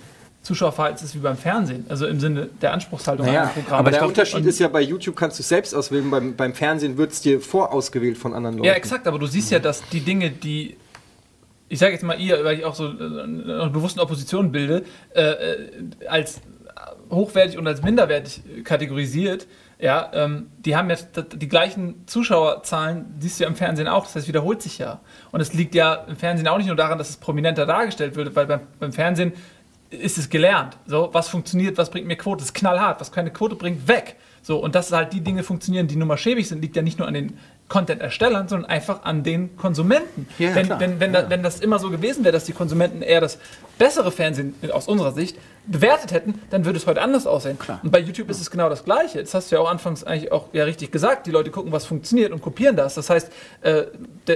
Zuschauerverhaltens 0.45 1.03
ist 1.03 1.15
wie 1.15 1.19
beim 1.19 1.37
Fernsehen. 1.37 1.85
Also 1.89 2.05
im 2.05 2.19
Sinne 2.19 2.49
der 2.61 2.71
Anspruchshaltung 2.71 3.25
naja, 3.25 3.43
an 3.43 3.49
Programm. 3.49 3.79
Aber 3.79 3.89
der 3.89 3.99
glaub, 3.99 4.09
Unterschied 4.09 4.45
ist 4.45 4.59
ja, 4.59 4.67
bei 4.67 4.81
YouTube 4.81 5.15
kannst 5.15 5.39
du 5.39 5.41
es 5.41 5.49
selbst 5.49 5.73
auswählen, 5.73 6.09
beim, 6.09 6.35
beim 6.35 6.53
Fernsehen 6.53 6.97
wird 6.97 7.11
es 7.11 7.21
dir 7.21 7.41
vorausgewählt 7.41 8.17
von 8.17 8.33
anderen 8.33 8.57
Leuten. 8.57 8.67
Ja, 8.67 8.73
exakt, 8.73 9.07
aber 9.07 9.19
du 9.19 9.25
siehst 9.25 9.51
ja, 9.51 9.59
dass 9.59 9.81
die 9.89 10.01
Dinge, 10.01 10.29
die 10.29 10.77
ich 11.67 11.79
sage 11.79 11.93
jetzt 11.93 12.03
mal 12.03 12.19
ihr, 12.19 12.43
weil 12.43 12.59
ich 12.59 12.65
auch 12.65 12.75
so 12.75 12.85
äh, 12.85 13.23
eine 13.23 13.69
bewusste 13.71 13.99
Opposition 13.99 14.51
bilde, 14.51 14.83
äh, 15.15 15.21
äh, 15.21 15.69
als 16.07 16.41
hochwertig 17.09 17.57
und 17.57 17.67
als 17.67 17.81
minderwertig 17.81 18.41
kategorisiert, 18.63 19.47
ja, 19.77 20.09
ähm, 20.13 20.51
die 20.59 20.75
haben 20.75 20.89
jetzt 20.89 21.09
die 21.33 21.49
gleichen 21.49 22.07
Zuschauerzahlen, 22.07 23.15
siehst 23.19 23.39
du 23.39 23.43
ja 23.43 23.49
im 23.49 23.55
Fernsehen 23.55 23.87
auch, 23.87 24.05
das 24.05 24.15
heißt, 24.15 24.27
wiederholt 24.27 24.61
sich 24.61 24.77
ja. 24.77 25.01
Und 25.31 25.41
es 25.41 25.53
liegt 25.53 25.75
ja 25.75 25.95
im 26.07 26.15
Fernsehen 26.15 26.47
auch 26.47 26.57
nicht 26.57 26.67
nur 26.67 26.77
daran, 26.77 26.97
dass 26.97 27.09
es 27.09 27.17
prominenter 27.17 27.65
dargestellt 27.65 28.15
wird, 28.15 28.35
weil 28.35 28.45
beim, 28.45 28.61
beim 28.79 28.93
Fernsehen 28.93 29.33
ist 29.95 30.17
es 30.17 30.29
gelernt. 30.29 30.77
So, 30.85 31.09
was 31.11 31.29
funktioniert, 31.29 31.77
was 31.77 31.89
bringt 31.89 32.07
mir 32.07 32.15
Quote? 32.15 32.39
Das 32.39 32.47
ist 32.47 32.53
knallhart. 32.53 33.01
Was 33.01 33.11
keine 33.11 33.31
Quote 33.31 33.55
bringt, 33.55 33.87
weg. 33.87 34.15
So, 34.41 34.59
und 34.59 34.75
dass 34.75 34.91
halt 34.91 35.11
die 35.11 35.21
Dinge 35.21 35.41
funktionieren, 35.43 35.87
die 35.87 35.95
nun 35.95 36.07
mal 36.07 36.17
schäbig 36.17 36.47
sind, 36.47 36.61
liegt 36.61 36.75
ja 36.75 36.83
nicht 36.83 36.99
nur 36.99 37.07
an 37.07 37.15
den 37.15 37.37
Content-Erstellern, 37.67 38.47
sondern 38.47 38.69
einfach 38.69 39.03
an 39.03 39.23
den 39.23 39.57
Konsumenten. 39.57 40.27
Ja, 40.37 40.53
wenn, 40.53 40.69
wenn, 40.69 40.99
wenn, 40.99 41.13
ja. 41.15 41.23
da, 41.23 41.29
wenn 41.31 41.41
das 41.41 41.61
immer 41.61 41.79
so 41.79 41.89
gewesen 41.89 42.23
wäre, 42.23 42.31
dass 42.31 42.43
die 42.43 42.53
Konsumenten 42.53 43.01
eher 43.01 43.21
das 43.21 43.39
bessere 43.79 44.11
Fernsehen 44.11 44.53
aus 44.71 44.87
unserer 44.87 45.13
Sicht 45.13 45.37
bewertet 45.65 46.11
hätten, 46.11 46.39
dann 46.51 46.63
würde 46.63 46.77
es 46.77 46.85
heute 46.85 47.01
anders 47.01 47.25
aussehen. 47.25 47.57
Klar. 47.57 47.79
Und 47.81 47.89
bei 47.89 47.99
YouTube 47.99 48.29
ist 48.29 48.39
es 48.39 48.51
genau 48.51 48.69
das 48.69 48.83
Gleiche. 48.83 49.19
Das 49.19 49.33
hast 49.33 49.51
du 49.51 49.55
ja 49.55 49.61
auch 49.63 49.69
anfangs 49.69 50.03
eigentlich 50.03 50.31
auch 50.31 50.49
ja 50.53 50.63
richtig 50.63 50.91
gesagt. 50.91 51.25
Die 51.25 51.31
Leute 51.31 51.49
gucken, 51.49 51.71
was 51.71 51.85
funktioniert 51.85 52.31
und 52.31 52.43
kopieren 52.43 52.75
das. 52.75 52.93
Das 52.93 53.09
heißt, 53.09 53.31
äh, 53.61 53.85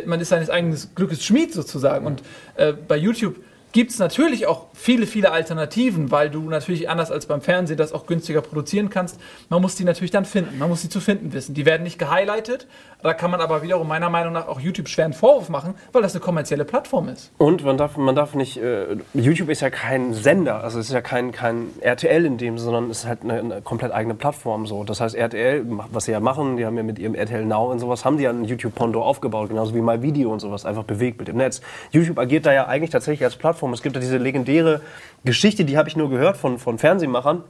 man 0.08 0.20
ist 0.20 0.30
seines 0.30 0.50
eigenen 0.50 0.76
Glückes 0.96 1.24
Schmied 1.24 1.54
sozusagen. 1.54 2.08
Und 2.08 2.24
äh, 2.56 2.74
bei 2.74 2.98
YouTube 2.98 3.36
gibt 3.72 3.92
es 3.92 4.00
natürlich 4.00 4.48
auch 4.48 4.66
viele, 4.74 5.06
viele 5.06 5.32
Alternativen, 5.32 6.12
weil 6.12 6.30
du 6.30 6.50
natürlich 6.50 6.90
anders 6.90 7.12
als 7.12 7.26
beim 7.26 7.42
Fernsehen 7.42 7.78
das 7.78 7.94
auch 7.94 8.06
günstiger 8.06 8.42
produzieren 8.42 8.90
kannst. 8.90 9.20
Man 9.50 9.62
muss 9.62 9.76
die 9.76 9.84
natürlich 9.84 10.12
dann 10.12 10.26
finden. 10.26 10.58
Man 10.58 10.70
muss 10.70 10.82
sie 10.82 10.90
zu 10.90 11.00
finden 11.00 11.34
wissen. 11.34 11.54
Die 11.54 11.66
werden 11.66 11.84
nicht 11.84 12.00
gehighlightet. 12.00 12.68
Da 13.02 13.14
kann 13.14 13.32
man 13.32 13.40
aber 13.40 13.62
wiederum 13.62 13.88
meiner 13.88 14.10
Meinung 14.10 14.34
nach 14.34 14.50
auch 14.50 14.60
YouTube 14.60 14.90
schweren 14.90 15.14
Vorwurf 15.14 15.48
machen, 15.48 15.76
weil 15.94 16.02
das 16.02 16.14
eine 16.14 16.20
kommerzielle 16.20 16.66
Plattform 16.66 17.08
ist. 17.08 17.32
Und 17.38 17.64
man 17.64 17.78
darf, 17.78 17.96
man 17.96 18.14
darf 18.14 18.36
nicht, 18.36 18.58
äh, 18.58 18.98
YouTube 19.14 19.50
ist 19.50 19.62
ja 19.62 19.70
kein 19.70 20.14
Sender, 20.14 20.64
also 20.64 20.80
es 20.80 20.88
ist 20.88 20.94
ja 20.94 21.00
kein, 21.00 21.32
kein 21.32 21.68
RTL 21.80 22.26
in 22.26 22.38
dem, 22.38 22.58
sondern 22.58 22.90
es 22.90 23.00
ist 23.00 23.06
halt 23.06 23.24
eine, 23.24 23.40
eine, 23.40 23.62
komplett 23.62 23.94
eigene 23.94 24.16
Plattform 24.16 24.68
so. 24.68 24.84
Das 24.84 25.00
heißt, 25.00 25.16
RTL, 25.16 25.66
was 25.92 26.06
sie 26.06 26.12
ja 26.12 26.20
machen, 26.20 26.58
die 26.58 26.66
haben 26.66 26.76
ja 26.76 26.84
mit 26.84 27.00
ihrem 27.00 27.16
RTL 27.16 27.46
Now 27.46 27.72
und 27.72 27.80
sowas, 27.80 28.04
haben 28.04 28.18
die 28.18 28.24
ja 28.24 28.32
ein 28.32 28.44
YouTube-Pondo 28.44 29.02
aufgebaut, 29.02 29.48
genauso 29.48 29.74
wie 29.76 29.82
MyVideo 29.82 30.30
und 30.30 30.42
sowas, 30.42 30.66
einfach 30.66 30.84
bewegt 30.84 31.20
mit 31.20 31.30
dem 31.30 31.38
Netz. 31.38 31.62
YouTube 31.92 32.20
agiert 32.20 32.46
da 32.46 32.52
ja 32.52 32.68
eigentlich 32.68 32.90
tatsächlich 32.90 33.24
als 33.24 33.38
Plattform. 33.38 33.59
Es 33.74 33.82
gibt 33.82 33.96
ja 33.96 34.02
diese 34.02 34.18
legendäre 34.18 34.82
Geschichte, 35.24 35.66
die 35.66 35.78
habe 35.78 35.90
ich 35.90 35.96
nur 35.96 36.10
gehört 36.10 36.38
von, 36.38 36.60
von 36.60 36.78
Fernsehmachern. 36.78 37.44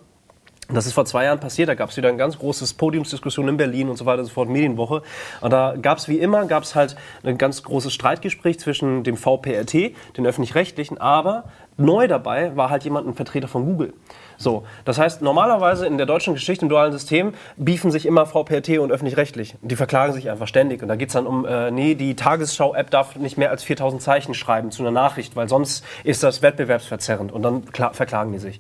Das 0.72 0.86
ist 0.86 0.94
vor 0.94 1.06
zwei 1.06 1.24
Jahren 1.24 1.40
passiert, 1.40 1.68
da 1.68 1.74
gab 1.74 1.90
es 1.90 1.98
wieder 1.98 2.10
ein 2.10 2.20
ganz 2.20 2.38
großes 2.38 2.76
Podiumsdiskussion 2.76 3.48
in 3.48 3.58
Berlin 3.58 3.90
und 3.90 3.98
so 3.98 4.06
weiter 4.06 4.20
und 4.20 4.26
so 4.26 4.34
fort, 4.34 4.50
Medienwoche. 4.50 5.02
Und 5.42 5.52
da 5.52 5.76
gab 5.82 5.98
es 5.98 6.08
wie 6.08 6.20
immer, 6.20 6.46
gab 6.46 6.62
es 6.62 6.76
halt 6.76 6.96
ein 7.24 7.40
ganz 7.40 7.64
großes 7.64 7.92
Streitgespräch 7.92 8.60
zwischen 8.60 9.04
dem 9.04 9.18
VPRT, 9.18 9.96
den 10.16 10.28
öffentlich-rechtlichen, 10.28 11.00
aber 11.00 11.46
neu 11.76 12.08
dabei 12.08 12.56
war 12.56 12.70
halt 12.70 12.84
jemand, 12.84 13.08
ein 13.08 13.16
Vertreter 13.16 13.48
von 13.48 13.66
Google. 13.66 13.94
So, 14.38 14.64
das 14.86 15.00
heißt, 15.00 15.24
normalerweise 15.24 15.88
in 15.88 15.98
der 15.98 16.06
deutschen 16.06 16.36
Geschichte 16.36 16.66
im 16.66 16.70
dualen 16.70 16.92
System 16.92 17.34
beefen 17.58 17.90
sich 17.90 18.06
immer 18.06 18.28
VPRT 18.28 18.78
und 18.78 18.92
öffentlich-rechtlich. 18.92 19.56
Die 19.62 19.76
verklagen 19.76 20.14
sich 20.14 20.30
einfach 20.30 20.48
ständig. 20.48 20.84
Und 20.84 20.88
da 20.88 20.96
geht 20.96 21.10
es 21.10 21.14
dann 21.14 21.26
um, 21.26 21.46
äh, 21.46 21.72
nee, 21.72 21.96
die 21.96 22.16
Tagesschau-App 22.16 22.92
darf 22.92 23.16
nicht 23.16 23.40
mehr 23.40 23.50
als 23.50 23.64
4000 23.64 24.04
Zeichen 24.04 24.36
schreiben 24.36 24.70
zu 24.70 24.84
einer 24.84 24.92
Nachricht, 24.92 25.36
weil 25.36 25.50
sonst 25.50 25.84
ist 26.04 26.22
das 26.22 26.44
wettbewerbsverzerrend. 26.44 27.32
Und 27.32 27.42
dann 27.42 27.64
verklagen 27.64 28.32
die 28.32 28.40
sich. 28.40 28.60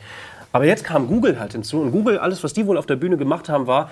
Aber 0.52 0.66
jetzt 0.66 0.84
kam 0.84 1.08
Google 1.08 1.39
halt 1.39 1.54
hinzu 1.54 1.82
und 1.82 1.91
Google, 1.91 2.18
alles, 2.18 2.43
was 2.43 2.54
die 2.54 2.66
wohl 2.66 2.78
auf 2.78 2.86
der 2.86 2.95
Bühne 2.95 3.18
gemacht 3.18 3.50
haben, 3.50 3.68
war, 3.68 3.89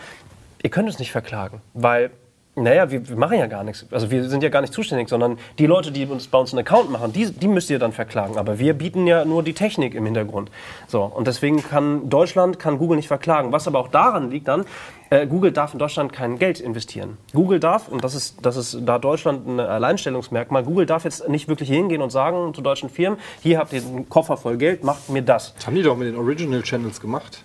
ihr 0.64 0.70
könnt 0.70 0.90
es 0.90 1.00
nicht 1.00 1.12
verklagen, 1.12 1.62
weil 1.74 2.12
naja, 2.58 2.90
wir, 2.90 3.08
wir, 3.08 3.16
machen 3.16 3.38
ja 3.38 3.46
gar 3.46 3.64
nichts. 3.64 3.86
Also 3.92 4.10
wir 4.10 4.28
sind 4.28 4.42
ja 4.42 4.50
gar 4.50 4.62
nicht 4.62 4.74
zuständig, 4.74 5.10
sondern 5.10 5.38
die 5.60 5.68
Leute, 5.68 5.92
die 5.92 6.08
uns 6.08 6.28
bei 6.28 6.40
uns 6.40 6.54
einen 6.54 6.66
Account 6.66 6.90
machen, 6.90 7.14
die, 7.14 7.30
die 7.30 7.48
müsst 7.48 7.70
ihr 7.70 7.78
dann 7.78 7.92
verklagen. 7.92 8.38
Aber 8.38 8.58
wir 8.58 8.74
bieten 8.74 9.06
ja 9.06 9.26
nur 9.26 9.44
die 9.44 9.54
Technik 9.54 9.94
im 9.94 10.06
Hintergrund. 10.06 10.50
So, 10.88 11.04
und 11.04 11.28
deswegen 11.28 11.62
kann 11.62 12.10
Deutschland, 12.10 12.58
kann 12.58 12.80
Google 12.80 12.98
nicht 12.98 13.08
verklagen. 13.08 13.52
Was 13.52 13.68
aber 13.68 13.78
auch 13.78 13.90
daran 13.90 14.32
liegt 14.32 14.48
dann, 14.48 14.66
äh, 15.10 15.28
Google 15.28 15.52
darf 15.52 15.74
in 15.74 15.80
Deutschland 15.80 16.14
kein 16.14 16.38
Geld 16.38 16.60
investieren. 16.60 17.18
Google 17.34 17.60
darf, 17.60 17.88
und 17.88 18.04
das 18.04 18.16
ist, 18.16 18.46
das 18.46 18.58
ist 18.58 18.80
da 18.86 19.00
Deutschland 19.00 19.48
ein 19.48 19.60
Alleinstellungsmerkmal, 19.60 20.64
Google 20.64 20.86
darf 20.86 21.04
jetzt 21.04 21.28
nicht 21.30 21.48
wirklich 21.48 21.70
hingehen 21.70 22.02
und 22.02 22.12
sagen 22.12 22.54
zu 22.54 22.62
deutschen 22.62 22.90
Firmen, 22.90 23.20
hier 23.42 23.60
habt 23.60 23.74
ihr 23.74 23.82
einen 23.82 24.10
Koffer 24.10 24.38
voll 24.38 24.58
Geld, 24.58 24.84
macht 24.84 25.10
mir 25.10 25.22
das. 25.22 25.54
Das 25.56 25.68
haben 25.68 25.76
die 25.76 25.84
doch 25.84 25.98
mit 25.98 26.08
den 26.08 26.16
Original 26.18 26.62
Channels 26.62 27.00
gemacht. 27.00 27.44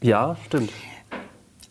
Ja, 0.00 0.36
stimmt. 0.46 0.70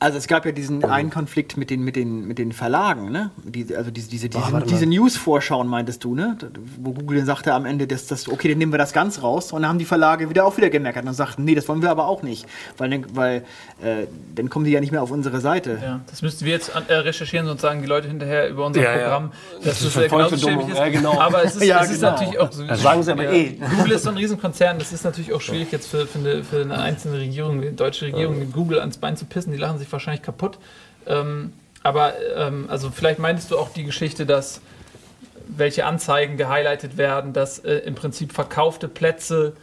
Also 0.01 0.17
es 0.17 0.27
gab 0.27 0.47
ja 0.47 0.51
diesen 0.51 0.83
einen 0.83 1.11
Konflikt 1.11 1.57
mit 1.57 1.69
den, 1.69 1.83
mit 1.83 1.95
den, 1.95 2.27
mit 2.27 2.39
den 2.39 2.53
Verlagen, 2.53 3.11
ne? 3.11 3.29
Die, 3.43 3.75
also 3.75 3.91
diese, 3.91 4.09
diese, 4.09 4.29
diese, 4.29 4.43
oh, 4.51 4.59
diese 4.67 4.87
News-Vorschauen 4.87 5.67
meintest 5.67 6.03
du, 6.03 6.15
ne? 6.15 6.39
Wo 6.81 6.91
Google 6.91 7.17
dann 7.17 7.27
sagte 7.27 7.53
am 7.53 7.65
Ende, 7.65 7.85
dass 7.85 8.07
das, 8.07 8.27
okay, 8.27 8.49
dann 8.49 8.57
nehmen 8.57 8.73
wir 8.73 8.79
das 8.79 8.93
ganz 8.93 9.21
raus. 9.21 9.51
Und 9.51 9.61
dann 9.61 9.69
haben 9.69 9.77
die 9.77 9.85
Verlage 9.85 10.27
wieder 10.27 10.43
auch 10.47 10.57
wieder 10.57 10.71
gemerkt 10.71 11.05
und 11.05 11.13
sagten, 11.13 11.43
nee, 11.43 11.53
das 11.53 11.69
wollen 11.69 11.83
wir 11.83 11.91
aber 11.91 12.07
auch 12.07 12.23
nicht. 12.23 12.47
Weil, 12.79 13.03
weil 13.13 13.43
äh, 13.83 14.07
dann 14.33 14.49
kommen 14.49 14.65
die 14.65 14.71
ja 14.71 14.79
nicht 14.79 14.91
mehr 14.91 15.03
auf 15.03 15.11
unsere 15.11 15.39
Seite. 15.39 15.77
Ja, 15.79 15.99
das 16.09 16.23
müssten 16.23 16.45
wir 16.45 16.53
jetzt 16.53 16.71
äh, 16.87 16.93
recherchieren 16.95 17.47
und 17.47 17.61
sagen 17.61 17.83
die 17.83 17.87
Leute 17.87 18.07
hinterher 18.07 18.49
über 18.49 18.65
unser 18.65 18.81
ja, 18.81 18.93
Programm, 18.93 19.31
ja. 19.59 19.65
dass 19.65 19.83
das, 19.83 19.93
das 19.93 20.09
genauso 20.09 20.35
schäbig 20.35 20.67
ist. 20.67 20.77
Ja, 20.79 20.89
genau. 20.89 21.19
Aber 21.19 21.43
es 21.43 21.57
ist, 21.57 21.63
ja, 21.67 21.83
es 21.83 21.91
ist 21.91 21.99
genau. 21.99 22.11
natürlich 22.13 22.39
auch 22.39 22.51
so. 22.51 22.65
Das 22.65 22.81
sagen 22.81 23.03
sie 23.03 23.11
aber 23.11 23.31
eh. 23.31 23.55
Google 23.77 23.91
ist 23.91 24.01
so 24.01 24.09
ein 24.09 24.17
Riesenkonzern, 24.17 24.79
das 24.79 24.91
ist 24.93 25.03
natürlich 25.03 25.31
auch 25.31 25.41
schwierig 25.41 25.71
jetzt 25.71 25.85
für, 25.91 26.07
für, 26.07 26.17
eine, 26.17 26.43
für 26.43 26.61
eine 26.61 26.79
einzelne 26.79 27.19
Regierung, 27.19 27.61
die 27.61 27.75
deutsche 27.75 28.07
Regierung, 28.07 28.51
Google 28.51 28.79
ans 28.79 28.97
Bein 28.97 29.15
zu 29.15 29.25
pissen. 29.25 29.51
Die 29.51 29.59
lachen 29.59 29.77
sich 29.77 29.90
wahrscheinlich 29.91 30.21
kaputt. 30.21 30.57
Ähm, 31.07 31.53
aber 31.83 32.13
ähm, 32.35 32.67
also 32.69 32.91
vielleicht 32.91 33.19
meintest 33.19 33.51
du 33.51 33.57
auch 33.57 33.69
die 33.69 33.83
Geschichte, 33.83 34.25
dass 34.25 34.61
welche 35.47 35.85
Anzeigen 35.85 36.37
gehighlightet 36.37 36.97
werden, 36.97 37.33
dass 37.33 37.59
äh, 37.59 37.73
im 37.77 37.95
Prinzip 37.95 38.33
verkaufte 38.33 38.87
Plätze 38.87 39.53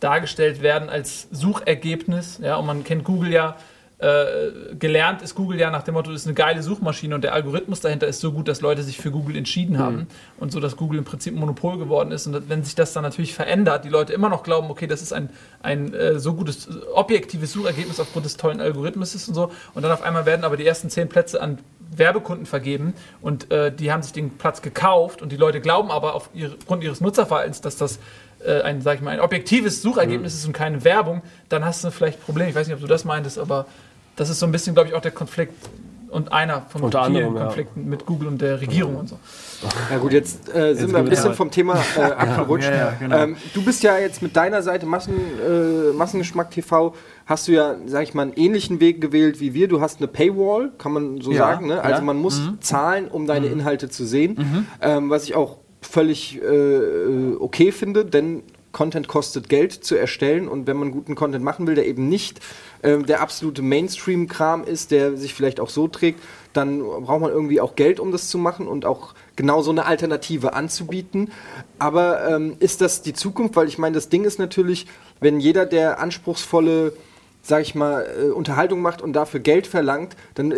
dargestellt 0.00 0.62
werden 0.62 0.88
als 0.88 1.28
Suchergebnis. 1.30 2.38
Ja, 2.42 2.56
und 2.56 2.66
man 2.66 2.84
kennt 2.84 3.04
Google 3.04 3.32
ja 3.32 3.56
äh, 4.04 4.74
gelernt 4.78 5.22
ist 5.22 5.34
Google 5.34 5.58
ja 5.58 5.70
nach 5.70 5.82
dem 5.82 5.94
Motto, 5.94 6.12
das 6.12 6.22
ist 6.22 6.26
eine 6.26 6.34
geile 6.34 6.62
Suchmaschine 6.62 7.14
und 7.14 7.24
der 7.24 7.32
Algorithmus 7.32 7.80
dahinter 7.80 8.06
ist 8.06 8.20
so 8.20 8.32
gut, 8.32 8.48
dass 8.48 8.60
Leute 8.60 8.82
sich 8.82 8.98
für 8.98 9.10
Google 9.10 9.34
entschieden 9.34 9.78
haben 9.78 9.96
mhm. 9.96 10.06
und 10.36 10.52
so, 10.52 10.60
dass 10.60 10.76
Google 10.76 10.98
im 10.98 11.04
Prinzip 11.04 11.34
ein 11.34 11.40
Monopol 11.40 11.78
geworden 11.78 12.12
ist. 12.12 12.26
Und 12.26 12.50
wenn 12.50 12.62
sich 12.64 12.74
das 12.74 12.92
dann 12.92 13.02
natürlich 13.02 13.32
verändert, 13.32 13.86
die 13.86 13.88
Leute 13.88 14.12
immer 14.12 14.28
noch 14.28 14.42
glauben, 14.42 14.70
okay, 14.70 14.86
das 14.86 15.00
ist 15.00 15.14
ein, 15.14 15.30
ein 15.62 15.94
äh, 15.94 16.18
so 16.18 16.34
gutes 16.34 16.68
objektives 16.92 17.52
Suchergebnis 17.52 17.98
aufgrund 17.98 18.26
des 18.26 18.36
tollen 18.36 18.60
Algorithmus 18.60 19.14
und 19.26 19.34
so, 19.34 19.50
und 19.72 19.82
dann 19.82 19.92
auf 19.92 20.02
einmal 20.02 20.26
werden 20.26 20.44
aber 20.44 20.58
die 20.58 20.66
ersten 20.66 20.90
zehn 20.90 21.08
Plätze 21.08 21.40
an 21.40 21.58
Werbekunden 21.96 22.44
vergeben 22.44 22.92
und 23.22 23.50
äh, 23.50 23.72
die 23.72 23.90
haben 23.90 24.02
sich 24.02 24.12
den 24.12 24.36
Platz 24.36 24.60
gekauft 24.60 25.22
und 25.22 25.32
die 25.32 25.36
Leute 25.36 25.60
glauben 25.60 25.90
aber 25.90 26.14
aufgrund 26.14 26.82
ihres 26.82 27.00
Nutzerverhaltens, 27.00 27.60
dass 27.60 27.76
das 27.76 28.00
äh, 28.44 28.60
ein, 28.62 28.82
sag 28.82 28.96
ich 28.96 29.00
mal, 29.00 29.12
ein 29.12 29.20
objektives 29.20 29.80
Suchergebnis 29.80 30.34
mhm. 30.34 30.38
ist 30.38 30.46
und 30.46 30.52
keine 30.52 30.84
Werbung, 30.84 31.22
dann 31.48 31.64
hast 31.64 31.84
du 31.84 31.90
vielleicht 31.90 32.18
ein 32.18 32.22
Problem. 32.22 32.48
Ich 32.48 32.54
weiß 32.54 32.66
nicht, 32.66 32.74
ob 32.74 32.80
du 32.80 32.86
das 32.86 33.04
meintest, 33.04 33.38
aber 33.38 33.66
das 34.16 34.30
ist 34.30 34.38
so 34.38 34.46
ein 34.46 34.52
bisschen, 34.52 34.74
glaube 34.74 34.88
ich, 34.88 34.94
auch 34.94 35.00
der 35.02 35.10
Konflikt 35.12 35.54
und 36.10 36.32
einer 36.32 36.62
von 36.68 36.82
Unter 36.82 37.04
vielen 37.06 37.16
anderem, 37.16 37.36
ja. 37.36 37.44
Konflikten 37.46 37.88
mit 37.88 38.06
Google 38.06 38.28
und 38.28 38.40
der 38.40 38.60
Regierung 38.60 38.94
und 38.96 39.08
so. 39.08 39.18
Ja 39.90 39.98
gut, 39.98 40.12
jetzt 40.12 40.54
äh, 40.54 40.74
sind 40.74 40.92
wir 40.92 40.98
ein 40.98 41.06
bisschen 41.06 41.26
aber- 41.26 41.34
vom 41.34 41.50
Thema 41.50 41.76
äh, 41.96 42.00
abgerutscht. 42.02 42.68
Ja, 42.68 42.74
ja, 42.76 42.92
genau. 43.00 43.16
ähm, 43.18 43.36
du 43.52 43.64
bist 43.64 43.82
ja 43.82 43.98
jetzt 43.98 44.22
mit 44.22 44.36
deiner 44.36 44.62
Seite 44.62 44.86
Massen, 44.86 45.14
äh, 45.14 45.92
Massengeschmack 45.92 46.52
TV, 46.52 46.94
hast 47.26 47.48
du 47.48 47.52
ja, 47.52 47.74
sag 47.86 48.04
ich 48.04 48.14
mal, 48.14 48.22
einen 48.22 48.34
ähnlichen 48.34 48.78
Weg 48.78 49.00
gewählt 49.00 49.40
wie 49.40 49.54
wir. 49.54 49.66
Du 49.66 49.80
hast 49.80 49.98
eine 49.98 50.06
Paywall, 50.06 50.70
kann 50.78 50.92
man 50.92 51.20
so 51.20 51.32
Ja, 51.32 51.38
sagen. 51.38 51.66
Ne? 51.66 51.80
Also 51.80 51.98
ja. 51.98 52.04
man 52.04 52.18
muss 52.18 52.40
zahlen, 52.60 53.08
um 53.08 53.26
deine 53.26 53.46
Inhalte 53.48 53.88
zu 53.88 54.04
sehen. 54.04 54.68
Ähm, 54.80 55.10
was 55.10 55.24
ich 55.24 55.34
auch 55.34 55.58
völlig 55.80 56.40
äh, 56.42 57.34
okay 57.40 57.72
finde, 57.72 58.04
denn 58.04 58.42
Content 58.74 59.08
kostet 59.08 59.48
Geld 59.48 59.72
zu 59.72 59.94
erstellen 59.94 60.46
und 60.46 60.66
wenn 60.66 60.76
man 60.76 60.90
guten 60.90 61.14
Content 61.14 61.42
machen 61.42 61.66
will, 61.66 61.74
der 61.74 61.86
eben 61.86 62.10
nicht 62.10 62.40
ähm, 62.82 63.06
der 63.06 63.22
absolute 63.22 63.62
Mainstream-Kram 63.62 64.64
ist, 64.64 64.90
der 64.90 65.16
sich 65.16 65.32
vielleicht 65.32 65.60
auch 65.60 65.70
so 65.70 65.88
trägt, 65.88 66.20
dann 66.52 66.80
braucht 66.80 67.22
man 67.22 67.30
irgendwie 67.30 67.62
auch 67.62 67.74
Geld, 67.76 67.98
um 67.98 68.12
das 68.12 68.28
zu 68.28 68.36
machen 68.36 68.68
und 68.68 68.84
auch 68.84 69.14
genau 69.36 69.62
so 69.62 69.70
eine 69.70 69.86
Alternative 69.86 70.52
anzubieten. 70.52 71.32
Aber 71.78 72.28
ähm, 72.28 72.56
ist 72.58 72.82
das 72.82 73.00
die 73.00 73.14
Zukunft? 73.14 73.56
Weil 73.56 73.68
ich 73.68 73.78
meine, 73.78 73.94
das 73.94 74.10
Ding 74.10 74.24
ist 74.24 74.38
natürlich, 74.38 74.86
wenn 75.20 75.40
jeder, 75.40 75.64
der 75.64 75.98
anspruchsvolle 75.98 76.92
sag 77.46 77.60
ich 77.60 77.74
mal, 77.74 78.06
äh, 78.18 78.30
Unterhaltung 78.30 78.80
macht 78.80 79.02
und 79.02 79.12
dafür 79.12 79.38
Geld 79.38 79.66
verlangt, 79.66 80.16
dann 80.34 80.50
äh, 80.50 80.56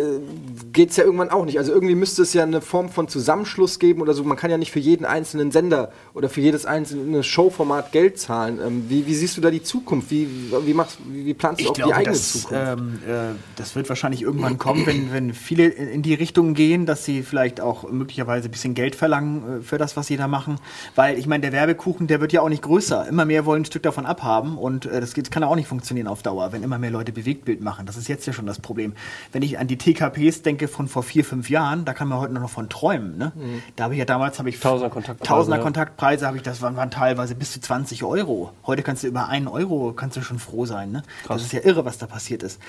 geht 0.71 0.91
es 0.91 0.97
ja 0.97 1.03
irgendwann 1.03 1.29
auch 1.29 1.43
nicht. 1.43 1.57
Also 1.59 1.73
irgendwie 1.73 1.95
müsste 1.95 2.21
es 2.21 2.33
ja 2.33 2.43
eine 2.43 2.61
Form 2.61 2.87
von 2.87 3.09
Zusammenschluss 3.09 3.77
geben 3.77 4.01
oder 4.01 4.13
so. 4.13 4.23
Man 4.23 4.37
kann 4.37 4.49
ja 4.49 4.57
nicht 4.57 4.71
für 4.71 4.79
jeden 4.79 5.03
einzelnen 5.03 5.51
Sender 5.51 5.91
oder 6.13 6.29
für 6.29 6.39
jedes 6.39 6.65
einzelne 6.65 7.23
Showformat 7.23 7.91
Geld 7.91 8.19
zahlen. 8.19 8.59
Ähm, 8.65 8.85
wie, 8.87 9.05
wie 9.05 9.15
siehst 9.15 9.35
du 9.35 9.41
da 9.41 9.51
die 9.51 9.61
Zukunft? 9.61 10.09
Wie, 10.11 10.29
wie, 10.65 10.73
machst, 10.73 10.97
wie, 11.09 11.25
wie 11.25 11.33
planst 11.33 11.59
du 11.59 11.63
Ich 11.65 11.69
auch 11.69 11.73
die 11.73 11.81
glaube, 11.81 11.95
eigene 11.95 12.15
das, 12.15 12.41
Zukunft? 12.41 12.63
ähm, 12.65 12.99
äh, 13.05 13.35
das 13.57 13.75
wird 13.75 13.89
wahrscheinlich 13.89 14.21
irgendwann 14.21 14.57
kommen, 14.57 14.85
wenn, 14.85 15.11
wenn 15.11 15.33
viele 15.33 15.65
in 15.67 16.03
die 16.03 16.13
Richtung 16.13 16.53
gehen, 16.53 16.85
dass 16.85 17.03
sie 17.03 17.21
vielleicht 17.21 17.59
auch 17.59 17.91
möglicherweise 17.91 18.47
ein 18.47 18.51
bisschen 18.51 18.75
Geld 18.75 18.95
verlangen 18.95 19.59
äh, 19.59 19.61
für 19.61 19.77
das, 19.77 19.97
was 19.97 20.07
sie 20.07 20.15
da 20.15 20.29
machen. 20.29 20.55
Weil 20.95 21.19
ich 21.19 21.27
meine, 21.27 21.41
der 21.41 21.51
Werbekuchen, 21.51 22.07
der 22.07 22.21
wird 22.21 22.31
ja 22.31 22.41
auch 22.41 22.49
nicht 22.49 22.61
größer. 22.61 23.09
Immer 23.09 23.25
mehr 23.25 23.45
wollen 23.45 23.63
ein 23.63 23.65
Stück 23.65 23.83
davon 23.83 24.05
abhaben 24.05 24.57
und 24.57 24.85
äh, 24.85 25.01
das 25.01 25.13
geht, 25.13 25.29
kann 25.31 25.43
auch 25.43 25.55
nicht 25.55 25.67
funktionieren 25.67 26.07
auf 26.07 26.23
Dauer, 26.23 26.53
wenn 26.53 26.63
immer 26.63 26.76
mehr 26.79 26.91
Leute 26.91 27.11
Bewegtbild 27.11 27.61
machen. 27.61 27.85
Das 27.85 27.97
ist 27.97 28.07
jetzt 28.07 28.25
ja 28.25 28.33
schon 28.33 28.45
das 28.45 28.59
Problem. 28.59 28.93
Wenn 29.31 29.41
ich 29.41 29.59
an 29.59 29.67
die 29.67 29.77
TKPs 29.77 30.41
denke 30.41 30.67
von 30.67 30.87
vor 30.87 31.03
vier, 31.03 31.23
fünf 31.25 31.49
Jahren, 31.49 31.85
da 31.85 31.93
kann 31.93 32.07
man 32.07 32.19
heute 32.19 32.33
noch 32.33 32.49
von 32.49 32.69
träumen. 32.69 33.17
Ne? 33.17 33.31
Da 33.75 33.85
habe 33.85 33.93
ich 33.93 33.99
ja 33.99 34.05
damals 34.05 34.39
habe 34.39 34.49
ich 34.49 34.59
Tausender 34.59 34.89
Kontaktpreise, 34.89 35.27
Tausender 35.27 35.57
ja. 35.57 35.63
Kontaktpreise 35.63 36.27
habe 36.27 36.37
ich, 36.37 36.43
das 36.43 36.61
waren, 36.61 36.75
waren 36.75 36.91
teilweise 36.91 37.35
bis 37.35 37.51
zu 37.53 37.61
20 37.61 38.03
Euro. 38.03 38.51
Heute 38.65 38.83
kannst 38.83 39.03
du 39.03 39.07
über 39.07 39.27
einen 39.27 39.47
Euro 39.47 39.93
kannst 39.93 40.17
du 40.17 40.21
schon 40.21 40.39
froh 40.39 40.65
sein. 40.65 40.91
Ne? 40.91 41.03
Das 41.27 41.41
ist 41.41 41.53
ja 41.53 41.61
irre, 41.63 41.85
was 41.85 41.97
da 41.97 42.07
passiert 42.07 42.43
ist. 42.43 42.59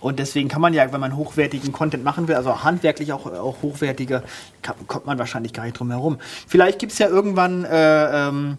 Und 0.00 0.18
deswegen 0.18 0.48
kann 0.48 0.60
man 0.60 0.74
ja, 0.74 0.92
wenn 0.92 1.00
man 1.00 1.16
hochwertigen 1.16 1.72
Content 1.72 2.04
machen 2.04 2.28
will, 2.28 2.36
also 2.36 2.62
handwerklich 2.62 3.12
auch, 3.12 3.26
auch 3.26 3.62
hochwertiger, 3.62 4.22
kann, 4.62 4.76
kommt 4.86 5.06
man 5.06 5.18
wahrscheinlich 5.18 5.52
gar 5.52 5.64
nicht 5.64 5.78
drum 5.78 5.90
herum. 5.90 6.18
Vielleicht 6.46 6.78
gibt 6.78 6.92
es 6.92 6.98
ja 6.98 7.08
irgendwann 7.08 7.64
äh, 7.64 8.28
ähm, 8.28 8.58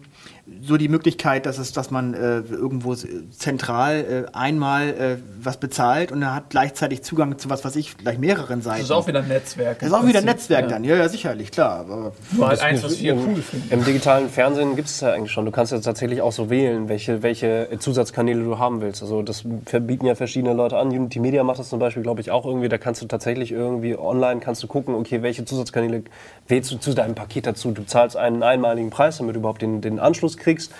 so 0.62 0.76
die 0.76 0.88
Möglichkeit, 0.88 1.46
dass 1.46 1.58
es, 1.58 1.72
dass 1.72 1.90
man 1.90 2.14
äh, 2.14 2.38
irgendwo 2.40 2.94
zentral 2.94 4.26
äh, 4.32 4.36
einmal 4.36 4.88
äh, 4.88 5.16
was 5.42 5.58
bezahlt 5.58 6.12
und 6.12 6.22
er 6.22 6.34
hat 6.34 6.50
gleichzeitig 6.50 7.02
Zugang 7.02 7.38
zu 7.38 7.48
was, 7.50 7.64
was 7.64 7.76
ich, 7.76 7.92
vielleicht 7.92 8.20
mehreren 8.20 8.60
Seiten. 8.62 8.78
Das 8.78 8.86
ist 8.86 8.90
auch 8.90 9.06
wieder 9.06 9.20
ein 9.20 9.28
Netzwerk. 9.28 9.78
Das 9.78 9.88
ist 9.88 9.94
auch 9.94 10.06
wieder 10.06 10.18
ein. 10.18 10.24
Netzwerk 10.24 10.68
dann, 10.68 10.84
ja, 10.84 10.96
ja, 10.96 11.08
sicherlich, 11.08 11.50
klar. 11.50 11.80
Aber 11.80 12.12
Nur 12.32 12.48
halt 12.48 12.60
eins, 12.60 12.82
was 12.82 13.00
wir 13.00 13.12
Im- 13.12 13.18
cool 13.26 13.42
finden. 13.42 13.72
Im 13.72 13.84
digitalen 13.84 14.28
Fernsehen 14.28 14.76
gibt 14.76 14.88
es 14.88 15.00
ja 15.00 15.12
eigentlich 15.12 15.32
schon. 15.32 15.44
Du 15.44 15.50
kannst 15.50 15.72
ja 15.72 15.78
tatsächlich 15.80 16.20
auch 16.22 16.32
so 16.32 16.50
wählen, 16.50 16.88
welche, 16.88 17.22
welche 17.22 17.68
Zusatzkanäle 17.78 18.42
du 18.44 18.58
haben 18.58 18.80
willst. 18.80 19.02
Also 19.02 19.22
das 19.22 19.44
verbieten 19.66 20.06
ja 20.06 20.14
verschiedene 20.14 20.52
Leute 20.54 20.76
an. 20.76 20.88
Unity 20.88 21.20
Media 21.20 21.42
macht 21.42 21.58
das 21.58 21.68
zum 21.68 21.78
Beispiel, 21.78 22.02
glaube 22.02 22.20
ich, 22.20 22.30
auch 22.30 22.44
irgendwie. 22.44 22.68
Da 22.68 22.78
kannst 22.78 23.00
du 23.02 23.06
tatsächlich 23.06 23.52
irgendwie 23.52 23.96
online 23.98 24.40
kannst 24.40 24.62
du 24.62 24.66
gucken, 24.66 24.94
okay, 24.94 25.22
welche 25.22 25.44
Zusatzkanäle 25.44 26.02
wählst 26.50 26.70
du 26.70 26.76
zu 26.78 26.94
deinem 26.94 27.14
Paket 27.14 27.46
dazu. 27.46 27.70
Du 27.70 27.84
zahlst 27.84 28.16
einen 28.16 28.42
einmaligen 28.42 28.90
Preis, 28.90 29.18
damit 29.18 29.34
du 29.34 29.40
überhaupt 29.40 29.62
den, 29.62 29.80
den 29.80 29.98
Anschluss 29.98 30.36
kriegst. 30.36 30.72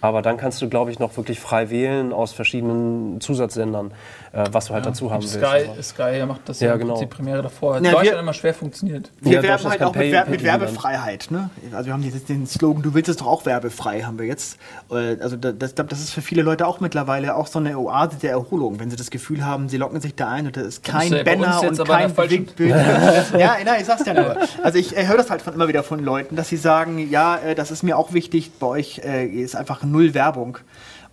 Aber 0.00 0.22
dann 0.22 0.38
kannst 0.38 0.62
du, 0.62 0.68
glaube 0.68 0.90
ich, 0.90 0.98
noch 0.98 1.16
wirklich 1.16 1.40
frei 1.40 1.70
wählen 1.70 2.12
aus 2.12 2.32
verschiedenen 2.32 3.20
Zusatzsendern, 3.20 3.92
äh, 4.32 4.44
was 4.52 4.66
du 4.66 4.74
halt 4.74 4.86
dazu 4.86 5.10
haben 5.10 5.22
willst. 5.22 5.34
Sky, 5.34 5.68
Also- 5.68 5.82
Sky 5.82 6.24
macht 6.26 6.40
das 6.48 6.60
Ja, 6.60 6.68
ja, 6.68 6.76
genau. 6.76 6.94
Prinzip 6.94 7.10
Premiere 7.10 7.42
davor. 7.42 7.74
Hat 7.74 7.78
in 7.78 7.84
Deutschland 7.90 8.10
wir- 8.12 8.20
immer 8.20 8.32
schwer 8.34 8.54
funktioniert. 8.54 9.10
Wir 9.20 9.32
Ja, 9.32 9.42
werben 9.42 9.64
halt 9.64 9.82
auch 9.82 9.86
mit, 9.94 9.94
Campaign- 9.94 10.12
Wer 10.12 10.26
mit 10.26 10.42
Werbefreiheit. 10.44 11.26
Ne? 11.30 11.50
Also 11.72 11.86
wir 11.86 11.92
haben 11.92 12.02
dieses, 12.02 12.24
den 12.24 12.46
Slogan, 12.46 12.82
du 12.82 12.94
willst 12.94 13.08
es 13.08 13.16
doch 13.16 13.26
auch 13.26 13.44
werbefrei, 13.46 14.02
haben 14.02 14.18
wir 14.18 14.26
jetzt. 14.26 14.56
Äh, 14.90 15.16
Also 15.20 15.36
da- 15.36 15.52
das, 15.52 15.74
das 15.74 15.98
ist 16.00 16.10
für 16.10 16.22
viele 16.22 16.42
Leute 16.42 16.66
auch 16.66 16.80
mittlerweile 16.80 17.34
auch 17.36 17.46
so 17.46 17.58
eine 17.58 17.76
Oase 17.78 18.16
der 18.22 18.30
Erholung, 18.30 18.78
wenn 18.80 18.90
sie 18.90 18.96
das 18.96 19.10
Gefühl 19.10 19.44
haben, 19.44 19.68
sie 19.68 19.76
locken 19.76 20.00
sich 20.00 20.14
da 20.14 20.28
ein 20.28 20.46
und 20.46 20.56
da 20.56 20.60
ist 20.62 20.82
kein 20.84 21.12
ist 21.12 21.18
ja 21.18 21.22
Banner 21.24 21.60
jetzt 21.62 21.80
und 21.80 21.88
kein 21.88 22.14
Bewegtbild. 22.14 22.70
ja, 23.38 23.56
nein, 23.64 23.80
ich 23.80 23.86
sag's 23.86 24.04
ja 24.06 24.14
nur. 24.14 24.36
Also 24.62 24.78
ich 24.78 24.96
äh, 24.96 25.06
höre 25.06 25.16
das 25.16 25.30
halt 25.30 25.42
von, 25.42 25.54
immer 25.54 25.68
wieder 25.68 25.82
von 25.82 26.02
Leuten, 26.04 26.36
dass 26.36 26.48
sie 26.48 26.56
sagen, 26.56 26.98
ja, 27.10 27.36
äh, 27.36 27.54
das 27.54 27.70
ist 27.70 27.82
mir 27.82 27.98
auch 27.98 28.12
wichtig, 28.12 28.52
bei 28.58 28.66
euch 28.66 29.00
äh, 29.04 29.26
ist 29.26 29.56
einfach 29.56 29.82
null 29.82 30.14
Werbung. 30.14 30.58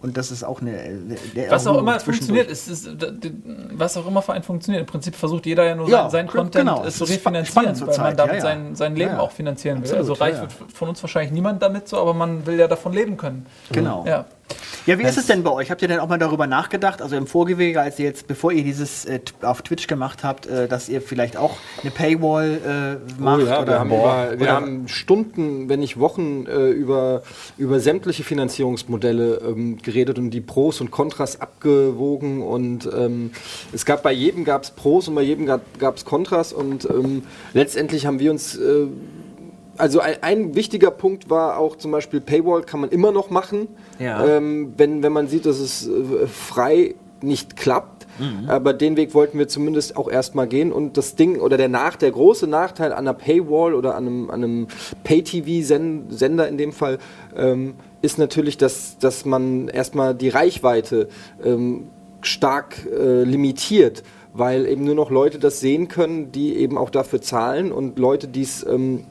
Und 0.08 0.16
das 0.16 0.32
ist 0.32 0.42
auch 0.46 0.62
eine, 0.62 0.72
äh, 0.72 1.50
Was 1.50 1.68
auch 1.68 1.78
immer 1.78 2.00
funktioniert, 2.00 2.50
ist, 2.50 2.70
ist, 2.70 2.90
was 3.74 3.98
auch 3.98 4.08
immer 4.08 4.22
für 4.22 4.32
einen 4.32 4.44
funktioniert. 4.44 4.80
Im 4.80 4.88
Prinzip 4.88 5.16
versucht 5.16 5.46
jeder 5.46 5.66
ja 5.66 5.76
nur 5.76 5.90
Ja, 5.90 6.10
sein, 6.10 6.30
sein 6.30 6.50
genau. 6.54 6.76
Content 6.76 6.88
äh, 6.88 6.92
zu 6.92 7.04
refinanzieren, 7.04 7.66
weil 7.66 7.88
man 7.88 7.94
Zeit, 7.94 8.20
damit 8.20 8.36
ja, 8.36 8.38
ja. 8.38 8.42
Sein, 8.42 8.76
sein 8.76 8.96
Leben 8.96 9.16
auch 9.16 9.32
finanzieren 9.32 9.80
will. 9.80 9.84
Absolut, 9.84 10.10
also 10.10 10.14
reich 10.14 10.40
wird 10.40 10.54
von 10.74 10.88
uns 10.88 11.04
wahrscheinlich 11.04 11.34
niemand 11.34 11.62
damit 11.62 11.90
so, 11.90 11.98
aber 11.98 12.14
man 12.14 12.46
will 12.46 12.58
ja 12.58 12.70
davon 12.70 12.94
leben 12.94 13.18
können. 13.18 13.48
Genau. 13.74 14.06
Ja. 14.08 14.24
Ja, 14.88 14.98
wie 14.98 15.04
ist 15.04 15.18
es 15.18 15.26
denn 15.26 15.44
bei 15.44 15.52
euch? 15.52 15.70
Habt 15.70 15.82
ihr 15.82 15.90
denn 15.90 16.00
auch 16.00 16.08
mal 16.08 16.18
darüber 16.18 16.48
nachgedacht, 16.48 17.02
also 17.02 17.18
im 17.18 17.28
Vorgewege, 17.28 17.82
als 17.82 18.00
ihr 18.00 18.06
jetzt, 18.06 18.26
bevor 18.26 18.54
ihr 18.54 18.64
dieses 18.64 19.04
äh, 19.04 19.20
auf 19.42 19.62
Twitch 19.62 19.88
gemacht 19.88 20.24
habt, 20.24 20.46
äh, 20.46 20.70
dass 20.70 20.88
ihr 20.88 21.02
vielleicht 21.02 21.36
auch 21.36 21.58
eine 21.82 21.92
Paywall 21.92 23.00
äh, 23.20 23.22
macht? 23.22 23.42
Oh 23.42 23.46
ja, 23.46 23.62
oder 23.62 23.74
wir 23.74 23.80
haben, 23.80 23.90
über, 23.90 24.40
wir 24.40 24.52
haben 24.54 24.88
Stunden, 24.88 25.68
wenn 25.68 25.82
nicht 25.82 26.00
Wochen, 26.00 26.46
äh, 26.46 26.70
über, 26.70 27.24
über 27.58 27.82
sämtliche 27.82 28.24
Finanzierungsmodelle 28.24 29.42
ähm, 29.46 29.78
geredet 29.82 30.20
und 30.20 30.30
die 30.30 30.40
Pros 30.40 30.80
und 30.80 30.90
Kontras 30.90 31.42
abgewogen. 31.42 32.42
Und 32.42 32.90
ähm, 32.96 33.32
es 33.74 33.86
gab 33.86 34.04
bei 34.04 34.14
jedem 34.14 34.46
gab 34.46 34.64
es 34.64 34.72
Pros 34.72 35.10
und 35.10 35.16
bei 35.16 35.22
jedem 35.22 35.46
gab 35.46 35.98
es 35.98 36.06
Kontras. 36.06 36.54
Und 36.54 36.90
ähm, 36.90 37.24
letztendlich 37.54 38.06
haben 38.06 38.20
wir 38.20 38.32
uns 38.32 38.56
äh, 38.56 38.88
also 39.78 40.00
ein, 40.00 40.16
ein 40.22 40.56
wichtiger 40.56 40.92
Punkt 40.92 41.30
war 41.30 41.58
auch 41.58 41.76
zum 41.78 41.92
Beispiel 41.92 42.22
Paywall 42.22 42.64
kann 42.64 42.80
man 42.82 42.90
immer 42.90 43.12
noch 43.12 43.30
machen, 43.30 43.68
Ja. 44.00 44.26
ähm, 44.26 44.74
wenn, 44.78 45.04
wenn 45.04 45.14
man 45.14 45.28
sieht, 45.28 45.46
dass 45.46 45.60
es 45.60 45.88
äh, 45.88 46.28
frei 46.28 46.96
nicht 47.22 47.56
klappt. 47.56 47.96
Aber 48.48 48.74
den 48.74 48.98
Weg 48.98 49.14
wollten 49.14 49.38
wir 49.38 49.48
zumindest 49.48 49.96
auch 49.96 50.10
erstmal 50.10 50.48
gehen. 50.48 50.72
Und 50.72 50.98
das 50.98 51.14
Ding 51.16 51.40
oder 51.40 51.56
der 51.56 51.70
nach, 51.70 51.96
der 51.98 52.10
große 52.10 52.48
Nachteil 52.48 52.92
an 52.92 53.00
einer 53.00 53.14
Paywall 53.14 53.76
oder 53.76 53.94
an 53.96 54.08
einem, 54.08 54.30
an 54.32 54.44
einem 54.44 54.68
Pay-TV-Sender 55.04 56.48
in 56.48 56.58
dem 56.58 56.72
Fall 56.72 56.98
ähm, 57.36 57.76
ist 58.02 58.18
natürlich, 58.18 58.58
dass, 58.58 58.98
dass 58.98 59.26
man 59.26 59.68
erstmal 59.68 60.16
die 60.16 60.30
Reichweite 60.30 61.10
ähm, 61.44 61.88
stark 62.22 62.76
äh, 62.92 63.24
limitiert, 63.24 64.02
weil 64.34 64.66
eben 64.66 64.84
nur 64.84 64.96
noch 64.96 65.12
Leute 65.12 65.38
das 65.40 65.60
sehen 65.60 65.88
können, 65.88 66.32
die 66.32 66.56
eben 66.56 66.78
auch 66.78 66.90
dafür 66.90 67.22
zahlen 67.22 67.72
und 67.72 68.00
Leute, 68.00 68.28
die 68.28 68.42
es 68.42 68.66
ähm, 68.66 69.04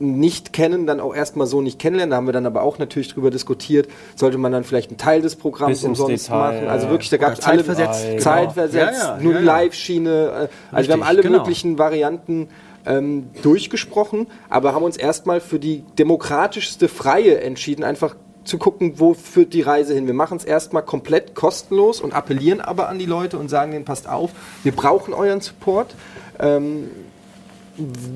nicht 0.00 0.52
kennen, 0.52 0.86
dann 0.86 0.98
auch 1.00 1.14
erstmal 1.14 1.46
so 1.46 1.60
nicht 1.60 1.78
kennenlernen. 1.78 2.10
Da 2.10 2.16
haben 2.16 2.26
wir 2.26 2.32
dann 2.32 2.46
aber 2.46 2.62
auch 2.62 2.78
natürlich 2.78 3.12
drüber 3.12 3.30
diskutiert, 3.30 3.88
sollte 4.16 4.38
man 4.38 4.50
dann 4.52 4.64
vielleicht 4.64 4.90
einen 4.90 4.98
Teil 4.98 5.22
des 5.22 5.36
Programms 5.36 5.84
umsonst 5.84 6.26
Detail, 6.26 6.38
machen. 6.38 6.68
Also 6.68 6.88
wirklich, 6.88 7.10
da 7.10 7.16
gab 7.18 7.34
es 7.34 7.40
alle 7.44 7.64
zeitversetzt, 7.64 8.04
genau. 8.06 8.22
zeitversetzt, 8.22 8.98
Ja, 9.02 9.16
ja, 9.16 9.22
nur 9.22 9.34
ja. 9.34 9.40
Live-Schiene. 9.40 10.10
äh, 10.10 10.14
Also 10.14 10.48
wir 10.70 10.78
Richtig, 10.78 10.92
haben 10.92 11.02
alle 11.02 11.22
genau. 11.22 11.38
möglichen 11.38 11.78
Varianten 11.78 12.48
ähm, 12.86 13.28
durchgesprochen, 13.42 14.26
aber 14.48 14.74
haben 14.74 14.84
uns 14.84 14.96
erstmal 14.96 15.40
für 15.40 15.58
die 15.58 15.84
demokratischste 15.98 16.88
Freie 16.88 17.40
entschieden, 17.40 17.84
einfach 17.84 18.16
zu 18.44 18.56
gucken, 18.56 18.94
wo 18.96 19.12
führt 19.12 19.52
die 19.52 19.60
Reise 19.60 19.92
hin. 19.94 20.06
Wir 20.06 20.14
machen 20.14 20.38
es 20.38 20.44
erstmal 20.44 20.82
komplett 20.82 21.34
kostenlos 21.34 22.00
und 22.00 22.14
appellieren 22.14 22.62
aber 22.62 22.88
an 22.88 22.98
die 22.98 23.04
Leute 23.04 23.38
und 23.38 23.50
sagen 23.50 23.72
denen, 23.72 23.84
passt 23.84 24.08
auf, 24.08 24.30
wir 24.62 24.72
brauchen 24.72 25.12
euren 25.12 25.42
Support. 25.42 25.94
Ähm, 26.38 26.88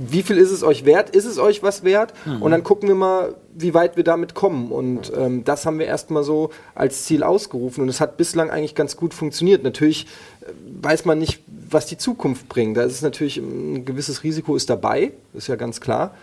wie 0.09 0.23
viel 0.23 0.39
ist 0.39 0.51
es 0.51 0.63
euch 0.63 0.85
wert? 0.85 1.11
Ist 1.11 1.25
es 1.25 1.39
euch 1.39 1.63
was 1.63 1.85
wert? 1.85 2.13
Und 2.41 2.51
dann 2.51 2.63
gucken 2.63 2.89
wir 2.89 2.95
mal, 2.95 3.35
wie 3.55 3.75
weit 3.75 3.97
wir 3.97 4.05
damit 4.05 4.35
kommen. 4.35 4.71
Und 4.71 5.13
ähm, 5.17 5.45
das 5.45 5.65
haben 5.65 5.79
wir 5.79 5.87
erstmal 5.87 6.25
so 6.25 6.51
als 6.75 7.05
Ziel 7.05 7.23
ausgerufen. 7.23 7.83
Und 7.83 7.89
es 7.89 8.01
hat 8.01 8.17
bislang 8.17 8.51
eigentlich 8.51 8.75
ganz 8.75 8.97
gut 8.97 9.15
funktioniert. 9.15 9.63
Natürlich 9.63 10.07
äh, 10.41 10.47
weiß 10.83 11.05
man 11.05 11.19
nicht, 11.19 11.41
was 11.47 11.87
die 11.87 11.97
Zukunft 11.97 12.49
bringt. 12.49 12.77
Da 12.77 12.83
ist 12.83 12.93
es 12.93 13.03
natürlich 13.03 13.37
ein 13.37 13.85
gewisses 13.85 14.23
Risiko 14.23 14.57
ist 14.57 14.71
dabei, 14.71 15.13
ist 15.33 15.49
ja 15.49 15.57
ganz 15.57 15.81
klar. 15.81 16.15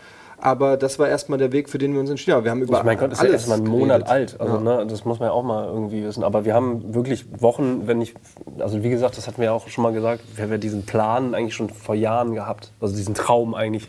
Aber 0.44 0.76
das 0.76 0.98
war 0.98 1.08
erstmal 1.08 1.38
der 1.38 1.52
Weg, 1.52 1.68
für 1.68 1.78
den 1.78 1.92
wir 1.92 2.00
uns 2.00 2.10
entschieden 2.10 2.34
haben. 2.34 2.42
Wir 2.42 2.50
haben 2.50 2.62
über 2.62 2.78
Ich 2.78 2.84
mein 2.84 2.98
Gott, 2.98 3.12
ist 3.12 3.18
ja 3.18 3.28
alles 3.28 3.42
erst 3.42 3.48
mal 3.48 3.54
einen 3.54 3.68
Monat 3.68 4.06
geredet. 4.06 4.40
alt. 4.40 4.40
Also, 4.40 4.58
ne, 4.58 4.84
das 4.88 5.04
muss 5.04 5.20
man 5.20 5.28
ja 5.28 5.32
auch 5.32 5.44
mal 5.44 5.66
irgendwie 5.66 6.02
wissen. 6.02 6.24
Aber 6.24 6.44
wir 6.44 6.52
haben 6.52 6.94
wirklich 6.94 7.26
Wochen, 7.40 7.86
wenn 7.86 7.98
nicht, 7.98 8.16
also 8.58 8.82
wie 8.82 8.90
gesagt, 8.90 9.16
das 9.16 9.28
hatten 9.28 9.38
wir 9.38 9.44
ja 9.44 9.52
auch 9.52 9.68
schon 9.68 9.82
mal 9.82 9.92
gesagt, 9.92 10.24
wir 10.34 10.42
haben 10.42 10.50
ja 10.50 10.58
diesen 10.58 10.84
Plan 10.84 11.36
eigentlich 11.36 11.54
schon 11.54 11.70
vor 11.70 11.94
Jahren 11.94 12.34
gehabt. 12.34 12.72
Also 12.80 12.96
diesen 12.96 13.14
Traum 13.14 13.54
eigentlich. 13.54 13.88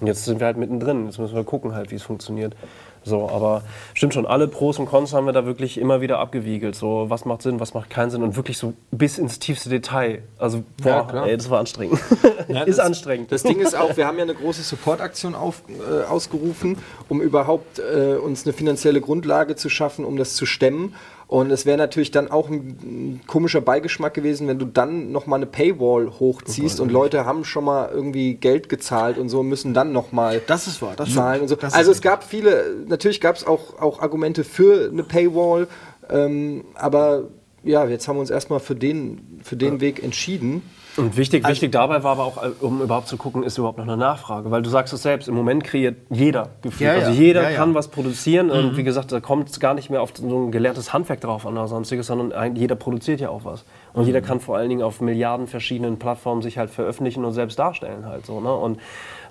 Und 0.00 0.06
jetzt 0.06 0.24
sind 0.24 0.40
wir 0.40 0.46
halt 0.46 0.56
mittendrin. 0.56 1.04
Jetzt 1.04 1.18
müssen 1.18 1.36
wir 1.36 1.44
gucken 1.44 1.74
halt, 1.74 1.90
wie 1.90 1.96
es 1.96 2.02
funktioniert. 2.02 2.56
So, 3.02 3.28
aber 3.30 3.62
stimmt 3.94 4.12
schon, 4.14 4.26
alle 4.26 4.46
Pros 4.46 4.78
und 4.78 4.86
Cons 4.86 5.14
haben 5.14 5.24
wir 5.26 5.32
da 5.32 5.46
wirklich 5.46 5.78
immer 5.78 6.00
wieder 6.02 6.18
abgewiegelt. 6.18 6.74
So, 6.74 7.06
was 7.08 7.24
macht 7.24 7.42
Sinn, 7.42 7.58
was 7.60 7.72
macht 7.72 7.88
keinen 7.90 8.10
Sinn 8.10 8.22
und 8.22 8.36
wirklich 8.36 8.58
so 8.58 8.74
bis 8.90 9.16
ins 9.18 9.38
tiefste 9.38 9.70
Detail. 9.70 10.22
Also, 10.38 10.58
Ja, 10.84 11.02
boah, 11.02 11.08
klar. 11.08 11.26
ey, 11.26 11.36
das 11.36 11.48
war 11.50 11.60
anstrengend. 11.60 11.98
Ja, 12.48 12.62
ist 12.62 12.78
das- 12.78 12.86
anstrengend. 12.86 13.30
Das 13.32 13.42
Ding 13.44 13.60
ist 13.60 13.76
auch, 13.76 13.96
wir 13.96 14.06
haben 14.06 14.16
ja 14.16 14.24
eine 14.24 14.34
große 14.34 14.62
Support-Aktion 14.62 15.34
äh, 15.34 16.04
ausgerufen, 16.04 16.78
um 17.08 17.20
überhaupt 17.22 17.78
äh, 17.78 18.16
uns 18.16 18.44
eine 18.44 18.52
finanzielle 18.52 19.00
Grundlage 19.00 19.54
zu 19.56 19.68
schaffen, 19.68 20.04
um 20.04 20.16
das 20.16 20.34
zu 20.34 20.46
stemmen. 20.46 20.94
Und 21.30 21.52
es 21.52 21.64
wäre 21.64 21.78
natürlich 21.78 22.10
dann 22.10 22.28
auch 22.28 22.48
ein, 22.48 23.20
komischer 23.28 23.60
Beigeschmack 23.60 24.14
gewesen, 24.14 24.48
wenn 24.48 24.58
du 24.58 24.64
dann 24.64 25.12
nochmal 25.12 25.38
eine 25.38 25.46
Paywall 25.46 26.10
hochziehst 26.18 26.80
und 26.80 26.90
Leute 26.90 27.24
haben 27.24 27.44
schon 27.44 27.66
mal 27.66 27.88
irgendwie 27.88 28.34
Geld 28.34 28.68
gezahlt 28.68 29.16
und 29.16 29.28
so 29.28 29.44
müssen 29.44 29.72
dann 29.72 29.92
nochmal 29.92 30.42
Das 30.48 30.66
ist 30.66 30.82
wahr, 30.82 30.94
das 30.96 31.14
zahlen 31.14 31.46
stimmt. 31.46 31.62
und 31.62 31.70
so. 31.70 31.76
Also 31.76 31.92
es 31.92 32.00
gab 32.00 32.24
viele, 32.24 32.74
natürlich 32.88 33.20
gab 33.20 33.36
es 33.36 33.46
auch, 33.46 33.78
auch 33.80 34.00
Argumente 34.00 34.42
für 34.42 34.90
eine 34.90 35.04
Paywall, 35.04 35.68
ähm, 36.10 36.64
aber 36.74 37.28
ja, 37.62 37.86
jetzt 37.86 38.08
haben 38.08 38.16
wir 38.16 38.22
uns 38.22 38.30
erstmal 38.30 38.58
für 38.58 38.74
den, 38.74 39.40
für 39.44 39.54
den 39.54 39.80
Weg 39.80 40.02
entschieden. 40.02 40.62
Und 40.96 41.16
wichtig, 41.16 41.46
wichtig 41.46 41.72
dabei 41.72 42.02
war 42.02 42.12
aber 42.12 42.24
auch, 42.24 42.42
äh, 42.42 42.50
um 42.60 42.82
überhaupt 42.82 43.06
zu 43.08 43.16
gucken, 43.16 43.42
ist 43.42 43.56
überhaupt 43.58 43.78
noch 43.78 43.84
eine 43.86 43.96
Nachfrage. 43.96 44.50
Weil 44.50 44.62
du 44.62 44.70
sagst 44.70 44.92
es 44.92 45.02
selbst, 45.02 45.28
im 45.28 45.34
Moment 45.34 45.64
kreiert 45.64 45.96
jeder 46.10 46.50
Gefühl. 46.62 46.86
Ja, 46.88 46.94
ja. 46.94 46.98
Also 47.06 47.12
jeder 47.12 47.42
Ja, 47.44 47.50
Mhm. 47.50 47.54
kann 47.54 47.74
was 47.74 47.88
produzieren. 47.88 48.50
Und 48.50 48.76
wie 48.76 48.82
gesagt, 48.84 49.12
da 49.12 49.20
kommt 49.20 49.48
es 49.50 49.60
gar 49.60 49.74
nicht 49.74 49.88
mehr 49.90 50.02
auf 50.02 50.12
so 50.14 50.26
ein 50.26 50.50
gelerntes 50.50 50.92
Handwerk 50.92 51.20
drauf 51.20 51.46
an 51.46 51.52
oder 51.54 51.68
sonstiges, 51.68 52.06
sondern 52.08 52.56
jeder 52.56 52.74
produziert 52.74 53.20
ja 53.20 53.30
auch 53.30 53.44
was. 53.44 53.64
Und 53.92 54.02
Mhm. 54.02 54.06
jeder 54.08 54.20
kann 54.20 54.40
vor 54.40 54.56
allen 54.56 54.68
Dingen 54.68 54.82
auf 54.82 55.00
Milliarden 55.00 55.46
verschiedenen 55.46 55.98
Plattformen 55.98 56.42
sich 56.42 56.58
halt 56.58 56.70
veröffentlichen 56.70 57.24
und 57.24 57.32
selbst 57.32 57.58
darstellen 57.58 58.06
halt 58.06 58.26
so. 58.26 58.40
Ne? 58.40 58.52
Und 58.52 58.78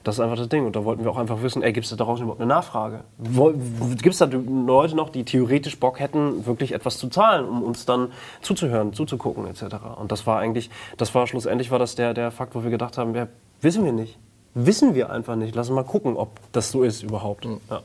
das 0.03 0.15
ist 0.15 0.21
einfach 0.21 0.37
das 0.37 0.49
Ding. 0.49 0.65
Und 0.65 0.75
da 0.75 0.83
wollten 0.85 1.03
wir 1.03 1.11
auch 1.11 1.17
einfach 1.17 1.41
wissen, 1.41 1.61
ey, 1.61 1.73
gibt 1.73 1.85
es 1.85 1.95
da 1.95 2.03
draußen 2.03 2.23
überhaupt 2.23 2.41
eine 2.41 2.49
Nachfrage? 2.49 3.03
Gibt 4.01 4.13
es 4.13 4.17
da 4.17 4.25
Leute 4.25 4.95
noch, 4.95 5.09
die 5.09 5.23
theoretisch 5.23 5.79
Bock 5.79 5.99
hätten, 5.99 6.45
wirklich 6.45 6.73
etwas 6.73 6.97
zu 6.97 7.09
zahlen, 7.09 7.47
um 7.47 7.63
uns 7.63 7.85
dann 7.85 8.11
zuzuhören, 8.41 8.93
zuzugucken 8.93 9.47
etc. 9.47 9.75
Und 9.99 10.11
das 10.11 10.25
war 10.27 10.39
eigentlich, 10.39 10.69
das 10.97 11.13
war 11.15 11.27
schlussendlich 11.27 11.71
war 11.71 11.79
das 11.79 11.95
der, 11.95 12.13
der 12.13 12.31
Fakt, 12.31 12.55
wo 12.55 12.63
wir 12.63 12.71
gedacht 12.71 12.97
haben, 12.97 13.15
ja, 13.15 13.27
wissen 13.61 13.83
wir 13.83 13.91
nicht. 13.91 14.17
Wissen 14.53 14.95
wir 14.95 15.09
einfach 15.11 15.35
nicht. 15.35 15.55
Lass 15.55 15.69
uns 15.69 15.75
mal 15.75 15.83
gucken, 15.83 16.17
ob 16.17 16.31
das 16.51 16.71
so 16.71 16.83
ist 16.83 17.03
überhaupt. 17.03 17.45
Ja. 17.45 17.81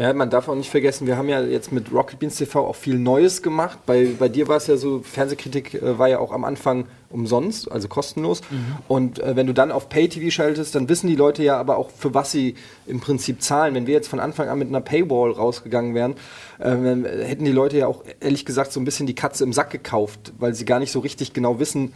Ja, 0.00 0.12
man 0.12 0.30
darf 0.30 0.48
auch 0.48 0.54
nicht 0.54 0.70
vergessen, 0.70 1.08
wir 1.08 1.16
haben 1.16 1.28
ja 1.28 1.42
jetzt 1.42 1.72
mit 1.72 1.92
Rocket 1.92 2.20
Beans 2.20 2.36
TV 2.36 2.64
auch 2.64 2.76
viel 2.76 3.00
Neues 3.00 3.42
gemacht. 3.42 3.80
Bei, 3.84 4.08
bei 4.16 4.28
dir 4.28 4.46
war 4.46 4.56
es 4.56 4.68
ja 4.68 4.76
so, 4.76 5.00
Fernsehkritik 5.00 5.74
äh, 5.74 5.98
war 5.98 6.08
ja 6.08 6.20
auch 6.20 6.30
am 6.30 6.44
Anfang 6.44 6.86
umsonst, 7.10 7.68
also 7.72 7.88
kostenlos. 7.88 8.42
Und 8.86 9.18
äh, 9.18 9.34
wenn 9.34 9.48
du 9.48 9.54
dann 9.54 9.72
auf 9.72 9.88
Pay-TV 9.88 10.30
schaltest, 10.30 10.76
dann 10.76 10.88
wissen 10.88 11.08
die 11.08 11.16
Leute 11.16 11.42
ja 11.42 11.58
aber 11.58 11.78
auch, 11.78 11.90
für 11.90 12.14
was 12.14 12.30
sie 12.30 12.54
im 12.86 13.00
Prinzip 13.00 13.42
zahlen. 13.42 13.74
Wenn 13.74 13.88
wir 13.88 13.94
jetzt 13.94 14.06
von 14.06 14.20
Anfang 14.20 14.48
an 14.48 14.60
mit 14.60 14.68
einer 14.68 14.80
Paywall 14.80 15.32
rausgegangen 15.32 15.96
wären, 15.96 16.14
äh, 16.60 17.24
hätten 17.24 17.44
die 17.44 17.50
Leute 17.50 17.78
ja 17.78 17.88
auch 17.88 18.04
ehrlich 18.20 18.44
gesagt 18.44 18.70
so 18.70 18.78
ein 18.78 18.84
bisschen 18.84 19.08
die 19.08 19.16
Katze 19.16 19.42
im 19.42 19.52
Sack 19.52 19.70
gekauft, 19.70 20.32
weil 20.38 20.54
sie 20.54 20.64
gar 20.64 20.78
nicht 20.78 20.92
so 20.92 21.00
richtig 21.00 21.32
genau 21.32 21.58
wissen, 21.58 21.92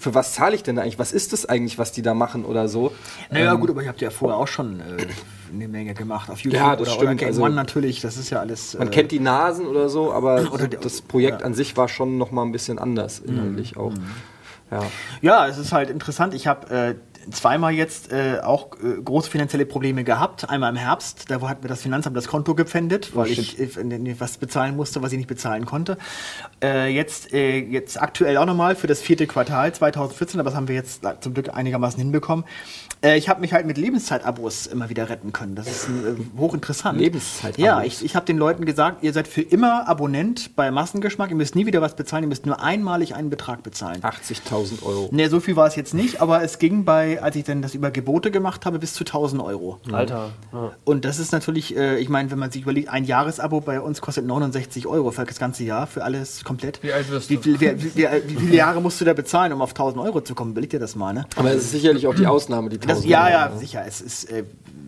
für 0.00 0.12
was 0.12 0.34
zahle 0.34 0.56
ich 0.56 0.64
denn 0.64 0.76
eigentlich? 0.78 0.98
Was 0.98 1.12
ist 1.12 1.32
das 1.32 1.46
eigentlich, 1.46 1.78
was 1.78 1.92
die 1.92 2.02
da 2.02 2.14
machen 2.14 2.44
oder 2.44 2.66
so? 2.66 2.90
Naja, 3.30 3.54
gut, 3.54 3.70
aber 3.70 3.82
ihr 3.82 3.88
habt 3.88 4.00
ja 4.00 4.10
vorher 4.10 4.38
auch 4.38 4.48
schon 4.48 4.80
äh, 4.80 5.06
eine 5.54 5.68
Menge 5.68 5.94
gemacht 5.94 6.30
auf 6.30 6.40
YouTube 6.40 6.60
Ja, 6.60 6.76
das 6.76 6.82
oder, 6.82 6.90
stimmt, 6.90 7.02
oder 7.02 7.14
Game 7.14 7.28
also- 7.28 7.42
One 7.42 7.54
natürlich. 7.54 8.00
Das 8.00 8.16
ist 8.16 8.30
ja 8.30 8.40
alles. 8.40 8.76
Man 8.78 8.88
äh, 8.88 8.90
kennt 8.90 9.12
die 9.12 9.20
Nasen 9.20 9.66
oder 9.66 9.88
so, 9.88 10.12
aber 10.12 10.34
Oder 10.52 10.68
das 10.68 11.00
Projekt 11.02 11.40
ja. 11.40 11.46
an 11.46 11.54
sich 11.54 11.76
war 11.76 11.88
schon 11.88 12.18
noch 12.18 12.30
mal 12.30 12.42
ein 12.42 12.52
bisschen 12.52 12.78
anders 12.78 13.18
inhaltlich 13.20 13.76
auch. 13.76 13.92
Ja. 14.70 14.82
Ja, 15.20 15.46
es 15.46 15.58
ist 15.58 15.72
halt 15.72 15.90
interessant. 15.90 16.34
Ich 16.34 16.46
habe 16.46 16.70
äh, 16.74 16.94
zweimal 17.30 17.72
jetzt 17.72 18.12
äh, 18.12 18.40
auch 18.42 18.72
äh, 18.82 19.00
große 19.02 19.30
finanzielle 19.30 19.66
Probleme 19.66 20.04
gehabt. 20.04 20.48
Einmal 20.48 20.70
im 20.70 20.76
Herbst, 20.76 21.30
da 21.30 21.40
hat 21.48 21.62
mir 21.62 21.68
das 21.68 21.82
Finanzamt 21.82 22.16
das 22.16 22.28
Konto 22.28 22.54
gepfändet, 22.54 23.14
weil 23.14 23.30
ich 23.30 23.58
äh, 23.58 23.64
äh, 23.64 24.14
was 24.18 24.38
bezahlen 24.38 24.76
musste, 24.76 25.02
was 25.02 25.12
ich 25.12 25.18
nicht 25.18 25.28
bezahlen 25.28 25.64
konnte. 25.66 25.98
Äh, 26.62 26.88
jetzt, 26.88 27.32
äh, 27.32 27.58
jetzt 27.58 28.00
aktuell 28.00 28.36
auch 28.36 28.46
nochmal 28.46 28.76
für 28.76 28.86
das 28.86 29.00
vierte 29.00 29.26
Quartal 29.26 29.74
2014, 29.74 30.40
aber 30.40 30.50
das 30.50 30.56
haben 30.56 30.68
wir 30.68 30.74
jetzt 30.74 31.02
zum 31.20 31.34
Glück 31.34 31.54
einigermaßen 31.54 31.98
hinbekommen. 31.98 32.44
Äh, 33.04 33.18
ich 33.18 33.28
habe 33.28 33.40
mich 33.40 33.52
halt 33.52 33.66
mit 33.66 33.76
Lebenszeitabos 33.76 34.66
immer 34.66 34.88
wieder 34.88 35.08
retten 35.08 35.32
können. 35.32 35.54
Das 35.54 35.66
ist 35.66 35.88
hochinteressant. 36.36 36.98
Lebenszeitabos? 36.98 37.64
Ja, 37.64 37.82
ich, 37.82 38.04
ich 38.04 38.16
habe 38.16 38.26
den 38.26 38.38
Leuten 38.38 38.64
gesagt, 38.64 39.02
ihr 39.02 39.12
seid 39.12 39.28
für 39.28 39.42
immer 39.42 39.86
Abonnent 39.88 40.56
bei 40.56 40.70
Massengeschmack. 40.70 41.30
Ihr 41.30 41.36
müsst 41.36 41.54
nie 41.54 41.66
wieder 41.66 41.82
was 41.82 41.96
bezahlen, 41.96 42.24
ihr 42.24 42.28
müsst 42.28 42.46
nur 42.46 42.62
einmalig 42.62 43.14
einen 43.14 43.30
Betrag 43.30 43.62
bezahlen. 43.62 44.00
80.000 44.02 44.82
Euro. 44.82 45.08
Ne, 45.12 45.28
so 45.28 45.40
viel 45.40 45.56
war 45.56 45.66
es 45.66 45.76
jetzt 45.76 45.94
nicht, 45.94 46.20
aber 46.22 46.42
es 46.42 46.58
ging 46.58 46.84
bei, 46.84 47.13
als 47.18 47.36
ich 47.36 47.44
dann 47.44 47.62
das 47.62 47.74
über 47.74 47.90
Gebote 47.90 48.30
gemacht 48.30 48.66
habe, 48.66 48.78
bis 48.78 48.94
zu 48.94 49.04
1000 49.04 49.42
Euro. 49.42 49.78
Alter. 49.92 50.30
Ja. 50.52 50.72
Und 50.84 51.04
das 51.04 51.18
ist 51.18 51.32
natürlich, 51.32 51.76
äh, 51.76 51.98
ich 51.98 52.08
meine, 52.08 52.30
wenn 52.30 52.38
man 52.38 52.50
sich 52.50 52.62
überlegt, 52.62 52.88
ein 52.88 53.04
Jahresabo 53.04 53.60
bei 53.60 53.80
uns 53.80 54.00
kostet 54.00 54.26
69 54.26 54.86
Euro 54.86 55.10
für 55.10 55.24
das 55.24 55.38
ganze 55.38 55.64
Jahr, 55.64 55.86
für 55.86 56.04
alles 56.04 56.44
komplett. 56.44 56.82
Wie 56.82 56.92
alt 56.92 57.10
wirst 57.10 57.30
wie, 57.30 57.36
du? 57.36 57.42
viel, 57.42 57.60
wer, 57.60 57.82
wie, 57.82 57.94
wie, 57.96 58.06
wie 58.26 58.36
viele 58.36 58.56
Jahre 58.56 58.80
musst 58.80 59.00
du 59.00 59.04
da 59.04 59.12
bezahlen, 59.12 59.52
um 59.52 59.62
auf 59.62 59.70
1000 59.70 60.02
Euro 60.04 60.20
zu 60.20 60.34
kommen? 60.34 60.52
Überleg 60.52 60.70
dir 60.70 60.80
das 60.80 60.96
mal, 60.96 61.12
ne? 61.12 61.26
Aber 61.36 61.50
es 61.50 61.64
ist 61.64 61.70
sicherlich 61.72 62.06
auch 62.06 62.14
die 62.14 62.26
Ausnahme, 62.26 62.68
die 62.68 62.76
1000 62.76 63.04
Das, 63.04 63.10
ja, 63.10 63.28
ja, 63.28 63.48
Euro. 63.48 63.58
sicher. 63.58 63.84
Es 63.86 64.00
ist, 64.00 64.30
äh, 64.30 64.44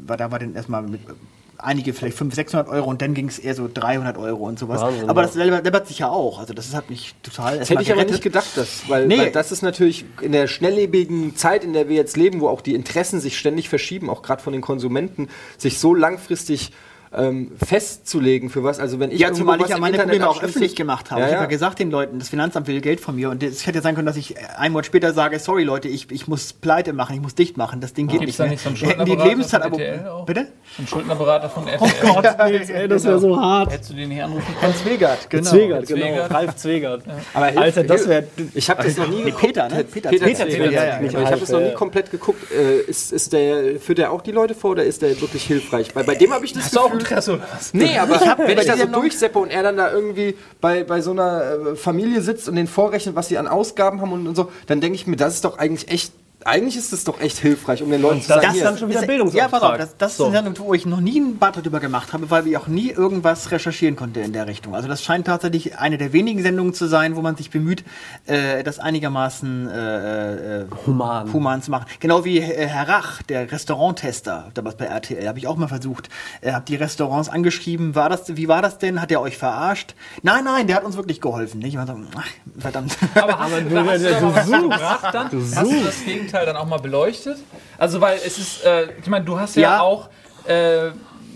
war, 0.06 0.16
da 0.16 0.30
war 0.30 0.38
dann 0.38 0.54
erstmal 0.54 0.82
mit, 0.82 1.00
äh, 1.08 1.12
einige 1.58 1.92
vielleicht 1.94 2.16
500, 2.16 2.36
600 2.36 2.68
Euro 2.68 2.90
und 2.90 3.02
dann 3.02 3.14
ging 3.14 3.28
es 3.28 3.38
eher 3.38 3.54
so 3.54 3.68
300 3.72 4.16
Euro 4.18 4.44
und 4.46 4.58
sowas. 4.58 4.80
Wahnsinn, 4.80 5.08
aber 5.08 5.22
das 5.22 5.34
läppert 5.34 5.86
sich 5.86 5.98
ja 6.00 6.08
auch. 6.08 6.38
Also 6.38 6.54
das 6.54 6.74
hat 6.74 6.90
mich 6.90 7.14
total 7.22 7.58
Das 7.58 7.70
hätte 7.70 7.82
ich 7.82 7.92
aber 7.92 8.04
nicht 8.04 8.22
gedacht, 8.22 8.56
dass, 8.56 8.88
weil, 8.88 9.06
Nee. 9.06 9.18
weil 9.18 9.30
das 9.32 9.52
ist 9.52 9.62
natürlich 9.62 10.04
in 10.20 10.32
der 10.32 10.46
schnelllebigen 10.46 11.36
Zeit, 11.36 11.64
in 11.64 11.72
der 11.72 11.88
wir 11.88 11.96
jetzt 11.96 12.16
leben, 12.16 12.40
wo 12.40 12.48
auch 12.48 12.60
die 12.60 12.74
Interessen 12.74 13.20
sich 13.20 13.38
ständig 13.38 13.68
verschieben, 13.68 14.10
auch 14.10 14.22
gerade 14.22 14.42
von 14.42 14.52
den 14.52 14.62
Konsumenten, 14.62 15.28
sich 15.58 15.78
so 15.78 15.94
langfristig 15.94 16.72
ähm, 17.16 17.52
festzulegen 17.64 18.50
für 18.50 18.62
was. 18.64 18.78
Also 18.78 19.00
wenn 19.00 19.10
ich 19.10 19.18
Ja, 19.20 19.32
zumal 19.32 19.60
ich 19.60 19.68
ja 19.68 19.78
meine 19.78 19.96
Internet 19.96 20.18
Probleme 20.20 20.28
auch 20.28 20.42
öffentlich 20.42 20.76
gemacht 20.76 21.10
habe. 21.10 21.20
Ja, 21.20 21.26
ich 21.26 21.32
ja. 21.32 21.38
habe 21.38 21.46
ja 21.46 21.50
gesagt 21.56 21.78
den 21.78 21.90
Leuten, 21.90 22.18
das 22.18 22.28
Finanzamt 22.28 22.66
will 22.68 22.80
Geld 22.80 23.00
von 23.00 23.16
mir. 23.16 23.30
Und 23.30 23.42
es 23.42 23.66
hätte 23.66 23.78
ja 23.78 23.82
sein 23.82 23.94
können, 23.94 24.06
dass 24.06 24.16
ich 24.16 24.34
einen 24.58 24.72
Monat 24.72 24.86
später 24.86 25.12
sage, 25.12 25.38
sorry 25.38 25.64
Leute, 25.64 25.88
ich, 25.88 26.10
ich 26.10 26.28
muss 26.28 26.52
pleite 26.52 26.92
machen, 26.92 27.14
ich 27.16 27.22
muss 27.22 27.34
dicht 27.34 27.56
machen, 27.56 27.80
das 27.80 27.92
Ding 27.94 28.06
geht 28.08 28.20
Gibt's 28.20 28.38
nicht 28.38 28.38
mehr. 28.38 28.50
nicht 28.50 28.62
so 28.62 28.70
die 28.70 28.76
Schuldnerberater 28.76 29.28
Lebenszeit 29.28 29.62
von 29.64 29.72
RTL 29.80 30.08
auch? 30.08 30.26
Bitte? 30.26 30.46
Ein 30.78 30.86
Schuldnerberater 30.86 31.48
von 31.50 31.66
RTL. 31.68 31.90
Gott, 32.02 32.24
ey, 32.38 32.88
das 32.88 33.04
wäre 33.04 33.18
so 33.18 33.40
hart. 33.40 33.72
Hättest 33.72 33.90
du 33.90 33.94
den 33.94 34.08
nicht 34.10 34.22
anrufen 34.22 34.44
können? 34.46 34.62
Hans 34.62 34.82
Zwegert, 34.82 35.30
genau. 35.30 35.50
Zwegert, 35.50 35.86
Zwegert. 35.86 36.10
genau. 36.10 36.26
Ralf 36.26 36.56
Zwegert. 36.56 37.02
Aber 37.34 37.46
hilf- 37.46 37.58
Alter, 37.60 37.84
das 37.84 38.08
wäre. 38.08 38.24
Ich 38.54 38.68
habe 38.70 38.82
das 38.84 38.96
noch 38.96 39.08
nie 39.08 39.24
Nee, 39.24 39.32
Peter, 39.32 39.68
ne? 39.68 39.84
Peter, 39.84 40.10
Peter 40.10 40.26
Peter, 40.26 40.44
Zwegert, 40.44 40.72
ja, 40.72 40.84
ja, 40.84 41.00
ja, 41.00 41.00
ja, 41.00 41.20
Ich 41.20 41.26
habe 41.26 41.40
das 41.40 41.48
noch 41.50 41.60
nie 41.60 41.72
komplett 41.72 42.10
geguckt. 42.10 42.50
Äh, 42.52 42.80
ist, 42.90 43.12
ist 43.12 43.32
der, 43.32 43.80
führt 43.80 43.98
der 43.98 44.12
auch 44.12 44.20
die 44.22 44.32
Leute 44.32 44.54
vor 44.54 44.72
oder 44.72 44.84
ist 44.84 45.02
der 45.02 45.20
wirklich 45.20 45.44
hilfreich? 45.44 45.94
Weil 45.94 46.04
bei 46.04 46.14
dem 46.14 46.32
habe 46.32 46.44
ich 46.44 46.52
das 46.52 46.64
Hast 46.64 46.76
du 46.76 46.80
auch 46.80 46.84
Gefühl, 46.90 46.98
Interesse 47.06 47.34
oder 47.34 47.46
was? 47.52 47.72
Nee, 47.74 47.98
aber 47.98 48.20
wenn 48.38 48.56
bei 48.56 48.62
ich 48.62 48.66
da 48.66 48.76
so 48.76 48.86
durchseppe 48.86 49.38
und 49.38 49.50
er 49.50 49.62
dann 49.62 49.76
da 49.76 49.90
irgendwie 49.90 50.36
bei, 50.60 50.84
bei 50.84 51.00
so 51.00 51.12
einer 51.12 51.42
äh, 51.42 51.76
Familie 51.76 52.20
sitzt 52.20 52.48
und 52.48 52.56
den 52.56 52.66
vorrechnet, 52.66 53.14
was 53.14 53.28
sie 53.28 53.38
an 53.38 53.46
Ausgaben 53.46 54.00
haben 54.00 54.12
und, 54.12 54.26
und 54.26 54.34
so, 54.34 54.50
dann 54.66 54.80
denke 54.80 54.96
ich 54.96 55.06
mir, 55.06 55.16
das 55.16 55.34
ist 55.34 55.44
doch 55.44 55.58
eigentlich 55.58 55.90
echt, 55.90 56.12
eigentlich 56.46 56.76
ist 56.76 56.92
das 56.92 57.04
doch 57.04 57.20
echt 57.20 57.38
hilfreich, 57.38 57.82
um 57.82 57.90
den 57.90 58.00
Leuten 58.02 58.22
zu 58.22 58.28
das 58.28 58.42
sagen, 58.42 58.54
ist 58.54 58.64
dann 58.64 58.78
schon 58.78 58.88
wieder 58.88 59.00
Das- 59.00 59.06
Bildungsauftrag. 59.06 59.52
Ja, 59.52 59.58
pass 59.58 59.62
auf, 59.72 59.78
das, 59.78 59.96
das 59.98 60.10
ist 60.12 60.16
So. 60.18 60.24
eine 60.26 60.36
Sendung, 60.36 60.58
wo 60.66 60.74
ich 60.74 60.86
noch 60.86 61.00
nie 61.00 61.20
einen 61.20 61.38
Bad 61.38 61.56
darüber 61.56 61.80
gemacht 61.80 62.12
habe, 62.12 62.30
weil 62.30 62.46
ich 62.46 62.56
auch 62.56 62.66
nie 62.68 62.90
irgendwas 62.90 63.50
recherchieren 63.50 63.96
konnte 63.96 64.20
in 64.20 64.32
der 64.32 64.46
Richtung. 64.46 64.74
Also 64.74 64.88
das 64.88 65.02
scheint 65.02 65.26
tatsächlich 65.26 65.78
eine 65.78 65.98
der 65.98 66.12
wenigen 66.12 66.42
Sendungen 66.42 66.72
zu 66.74 66.86
sein, 66.86 67.16
wo 67.16 67.22
man 67.22 67.36
sich 67.36 67.50
bemüht, 67.50 67.84
äh, 68.26 68.62
das 68.62 68.78
einigermaßen 68.78 69.68
äh, 69.68 70.60
äh, 70.62 70.66
Human. 70.86 71.32
human 71.32 71.62
zu 71.62 71.70
machen. 71.70 71.86
Genau 72.00 72.24
wie 72.24 72.38
äh, 72.38 72.66
Herr 72.66 72.88
Rach, 72.88 73.22
der 73.22 73.50
Restauranttester, 73.50 74.50
damals 74.54 74.76
bei 74.76 74.86
RTL, 74.86 75.26
habe 75.28 75.38
ich 75.38 75.46
auch 75.46 75.56
mal 75.56 75.68
versucht. 75.68 76.08
Er 76.40 76.54
hat 76.56 76.68
die 76.68 76.76
Restaurants 76.76 77.28
angeschrieben, 77.28 77.94
war 77.94 78.08
das, 78.08 78.36
wie 78.36 78.48
war 78.48 78.62
das 78.62 78.78
denn? 78.78 79.00
Hat 79.00 79.10
er 79.10 79.20
euch 79.20 79.36
verarscht? 79.38 79.94
Nein, 80.22 80.44
nein, 80.44 80.66
der 80.66 80.76
hat 80.76 80.84
uns 80.84 80.96
wirklich 80.96 81.20
geholfen. 81.20 81.58
Nicht? 81.60 81.68
Ich 81.74 81.76
war 81.76 81.86
so, 81.86 81.94
ach, 82.16 82.26
verdammt. 82.58 82.96
Aber 83.14 83.38
hast 83.38 83.52
du, 83.52 83.70
da 83.74 83.84
hast 83.86 84.04
du, 84.04 84.16
aber 84.16 84.34
was 84.36 84.46
gebracht 84.50 85.14
dann? 85.14 85.26
Hast 85.54 85.70
du 85.72 85.84
das 85.84 85.96
Gegenteil 86.38 86.46
dann 86.46 86.56
auch 86.62 86.68
mal 86.68 86.78
beleuchtet? 86.78 87.38
Also, 87.78 88.00
weil 88.00 88.18
es 88.24 88.38
ist, 88.38 88.64
äh, 88.64 88.88
ich 89.00 89.06
meine, 89.08 89.24
du 89.24 89.38
hast 89.38 89.56
ja, 89.56 89.62
Ja. 89.62 89.80
auch 89.80 90.08
äh, 90.46 90.90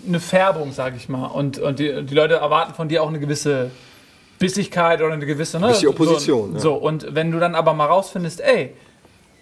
eine 0.07 0.19
Färbung, 0.19 0.71
sag 0.71 0.95
ich 0.95 1.09
mal. 1.09 1.25
Und, 1.27 1.59
und 1.59 1.79
die, 1.79 2.03
die 2.03 2.15
Leute 2.15 2.35
erwarten 2.35 2.73
von 2.73 2.87
dir 2.87 3.03
auch 3.03 3.07
eine 3.09 3.19
gewisse 3.19 3.71
Bissigkeit 4.39 5.01
oder 5.01 5.13
eine 5.13 5.25
gewisse. 5.25 5.59
Ne? 5.59 5.67
Bisschen 5.67 5.89
Opposition, 5.89 6.49
So, 6.51 6.55
ja. 6.55 6.59
so, 6.59 6.73
und 6.75 7.13
wenn 7.13 7.31
du 7.31 7.39
dann 7.39 7.53
aber 7.55 7.73
mal 7.73 7.85
rausfindest, 7.85 8.41
ey, 8.41 8.73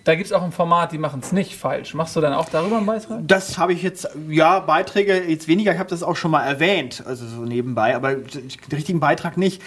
da 0.06 0.16
gibt 0.16 0.28
es 0.28 0.34
auch 0.34 0.42
ein 0.44 0.52
Format, 0.52 0.92
die 0.92 0.98
machen 0.98 1.20
es 1.24 1.32
nicht 1.32 1.56
falsch. 1.56 1.94
Machst 1.94 2.16
du 2.16 2.22
dann 2.22 2.34
auch 2.34 2.48
darüber 2.50 2.78
einen 2.78 2.86
Beitrag? 2.86 3.20
Das 3.28 3.58
habe 3.58 3.74
ich 3.74 3.84
jetzt, 3.84 4.08
ja, 4.30 4.60
Beiträge 4.60 5.24
jetzt 5.28 5.48
weniger, 5.48 5.74
ich 5.74 5.80
habe 5.80 5.90
das 5.90 6.04
auch 6.04 6.16
schon 6.16 6.32
mal 6.32 6.44
erwähnt, 6.44 7.04
also 7.06 7.28
so 7.28 7.42
nebenbei, 7.42 7.96
aber 7.96 8.16
den 8.16 8.50
richtigen 8.72 9.00
Beitrag 9.00 9.38
nicht, 9.38 9.62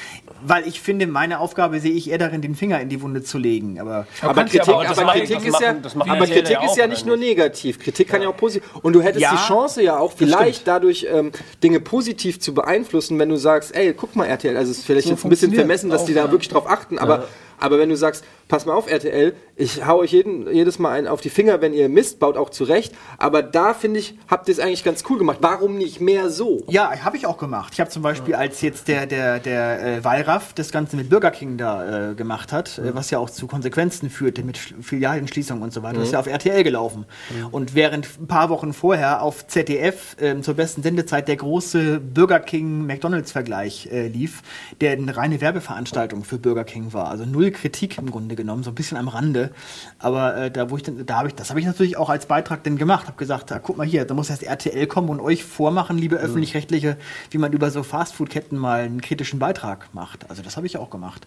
weil 0.45 0.66
ich 0.66 0.80
finde, 0.80 1.07
meine 1.07 1.39
Aufgabe 1.39 1.78
sehe 1.80 1.93
ich 1.93 2.11
eher 2.11 2.18
darin, 2.18 2.41
den 2.41 2.55
Finger 2.55 2.80
in 2.80 2.89
die 2.89 3.03
Wunde 3.03 3.22
zu 3.22 3.39
legen. 3.39 3.78
Aber 3.80 4.07
Aber 4.22 4.45
Kritik, 4.45 4.62
aber 4.68 4.89
aber 4.89 5.05
machen- 5.05 5.18
Kritik 5.20 5.45
ist 5.47 5.61
ja, 5.61 5.74
machen- 5.95 6.11
aber 6.11 6.26
Kritik 6.26 6.51
ja 6.51 6.64
ist 6.64 6.76
ja 6.76 6.87
nicht 6.87 7.07
nur 7.07 7.16
negativ. 7.16 7.78
Kritik 7.78 8.09
kann 8.09 8.22
ja 8.22 8.28
auch 8.28 8.37
positiv. 8.37 8.68
Und 8.83 8.95
du 8.95 9.03
hättest 9.03 9.20
Ja, 9.22 9.33
die 9.33 9.37
Chance 9.47 9.83
ja 9.83 9.99
auch 9.99 10.12
vielleicht 10.12 10.66
dadurch 10.66 11.07
ähm, 11.11 11.30
Dinge 11.62 11.78
positiv 11.80 12.41
zu 12.41 12.55
beeinflussen, 12.55 13.18
wenn 13.18 13.28
du 13.28 13.37
sagst, 13.37 13.74
ey, 13.74 13.93
guck 13.93 14.16
mal 14.16 14.26
RTL, 14.26 14.57
also 14.57 14.70
es 14.72 14.78
ist 14.78 14.87
vielleicht 14.87 15.07
So 15.09 15.14
jetzt 15.14 15.24
ein 15.24 15.28
bisschen 15.30 15.53
vermessen, 15.53 15.91
dass 15.91 16.03
auch, 16.03 16.07
die 16.07 16.14
da 16.14 16.24
ja. 16.24 16.30
wirklich 16.30 16.49
drauf 16.49 16.68
achten, 16.68 16.99
aber 16.99 17.26
aber 17.59 17.78
wenn 17.78 17.91
du 17.91 17.97
sagst, 17.97 18.24
pass 18.49 18.66
mal 18.66 18.74
auf, 18.74 18.90
RTL, 18.90 19.34
ich 19.57 19.86
hau 19.86 19.99
euch 19.99 20.12
jeden, 20.12 20.53
jedes 20.53 20.78
Mal 20.78 20.93
einen 20.93 21.07
auf 21.07 21.20
die 21.20 21.30
Finger, 21.30 21.61
wenn 21.61 21.72
ihr 21.72 21.88
Mist 21.88 22.18
baut, 22.18 22.36
auch 22.36 22.51
zurecht. 22.51 22.95
Aber 23.18 23.43
da 23.43 23.74
finde 23.74 24.01
ich, 24.01 24.18
habt 24.28 24.49
ihr 24.49 24.53
es 24.53 24.61
eigentlich 24.61 24.84
ganz 24.84 25.05
cool 25.09 25.18
gemacht. 25.18 25.38
Warum 25.40 25.76
nicht 25.76 26.01
mehr 26.01 26.30
so? 26.30 26.62
Ja, 26.68 26.90
habe 27.05 27.16
ich 27.16 27.26
auch 27.26 27.38
gemacht. 27.38 27.72
Ich 27.74 27.80
habe 27.80 27.90
zum 27.90 28.03
Beispiel, 28.03 28.34
als 28.34 28.61
jetzt 28.62 28.88
der, 28.88 29.07
der, 29.07 29.38
der 29.38 29.99
äh, 29.99 30.05
Wallraff 30.05 30.53
das 30.55 30.70
Ganze 30.72 30.97
mit 30.97 31.09
Burger 31.11 31.30
King 31.30 31.57
da 31.59 32.11
äh, 32.11 32.14
gemacht 32.14 32.53
hat, 32.53 32.78
äh, 32.78 32.95
was 32.95 33.11
ja 33.11 33.18
auch 33.18 33.30
zu 33.30 33.47
Konsequenzen 33.47 34.11
führte 34.11 34.43
mit 34.43 34.57
Sch- 34.59 34.74
Filialenschließungen 34.82 35.62
und 35.62 35.72
so 35.72 35.82
weiter, 35.82 35.99
das 35.99 36.09
ist 36.09 36.12
ja 36.12 36.20
auf 36.20 36.26
RTL 36.26 36.62
gelaufen. 36.64 37.05
Und 37.51 37.74
während 37.74 38.09
ein 38.20 38.26
paar 38.26 38.49
Wochen 38.49 38.72
vorher 38.72 39.22
auf 39.22 39.47
ZDF 39.47 40.16
ähm, 40.20 40.43
zur 40.43 40.55
besten 40.55 40.82
Sendezeit 40.82 41.28
der 41.28 41.36
große 41.36 42.01
Burger 42.01 42.40
King-McDonalds-Vergleich 42.40 43.88
äh, 43.93 44.09
lief, 44.09 44.43
der 44.80 44.93
eine 44.93 45.16
reine 45.16 45.40
Werbeveranstaltung 45.40 46.24
für 46.24 46.38
Burger 46.38 46.64
King 46.64 46.93
war. 46.93 47.09
Also 47.09 47.24
null 47.24 47.51
Kritik 47.51 47.99
im 47.99 48.11
Grunde 48.11 48.32
genommen, 48.37 48.62
so 48.62 48.70
ein 48.70 48.74
bisschen 48.74 48.97
am 48.97 49.09
Rande. 49.09 49.51
Aber 49.99 50.37
äh, 50.37 50.51
da, 50.51 50.70
wo 50.70 50.76
ich 50.76 50.83
dann, 50.83 51.05
da 51.07 51.18
habe 51.18 51.28
ich, 51.28 51.35
das 51.35 51.51
habe 51.51 51.61
ich 51.61 51.66
natürlich 51.66 51.97
auch 51.97 52.11
als 52.11 52.26
Beitrag 52.26 52.64
dann 52.64 52.76
gemacht, 52.76 53.07
habe 53.07 53.16
gesagt, 53.16 53.51
da, 53.51 53.59
guck 53.59 53.76
mal 53.76 53.87
hier, 53.87 54.05
da 54.05 54.14
muss 54.14 54.30
erst 54.30 54.43
RTL 54.43 54.87
kommen 54.87 55.09
und 55.09 55.20
euch 55.20 55.45
vormachen, 55.45 55.99
liebe 55.99 56.16
öffentlich-rechtliche, 56.16 56.97
wie 57.30 57.39
man 57.39 57.53
über 57.53 57.70
so 57.70 57.83
Fastfood-Ketten 57.83 58.57
mal 58.57 58.83
einen 58.83 59.01
kritischen 59.01 59.39
Beitrag 59.39 59.89
macht. 59.93 60.28
Also 60.30 60.43
das 60.43 60.57
habe 60.57 60.66
ich 60.66 60.76
auch 60.76 60.91
gemacht. 60.91 61.26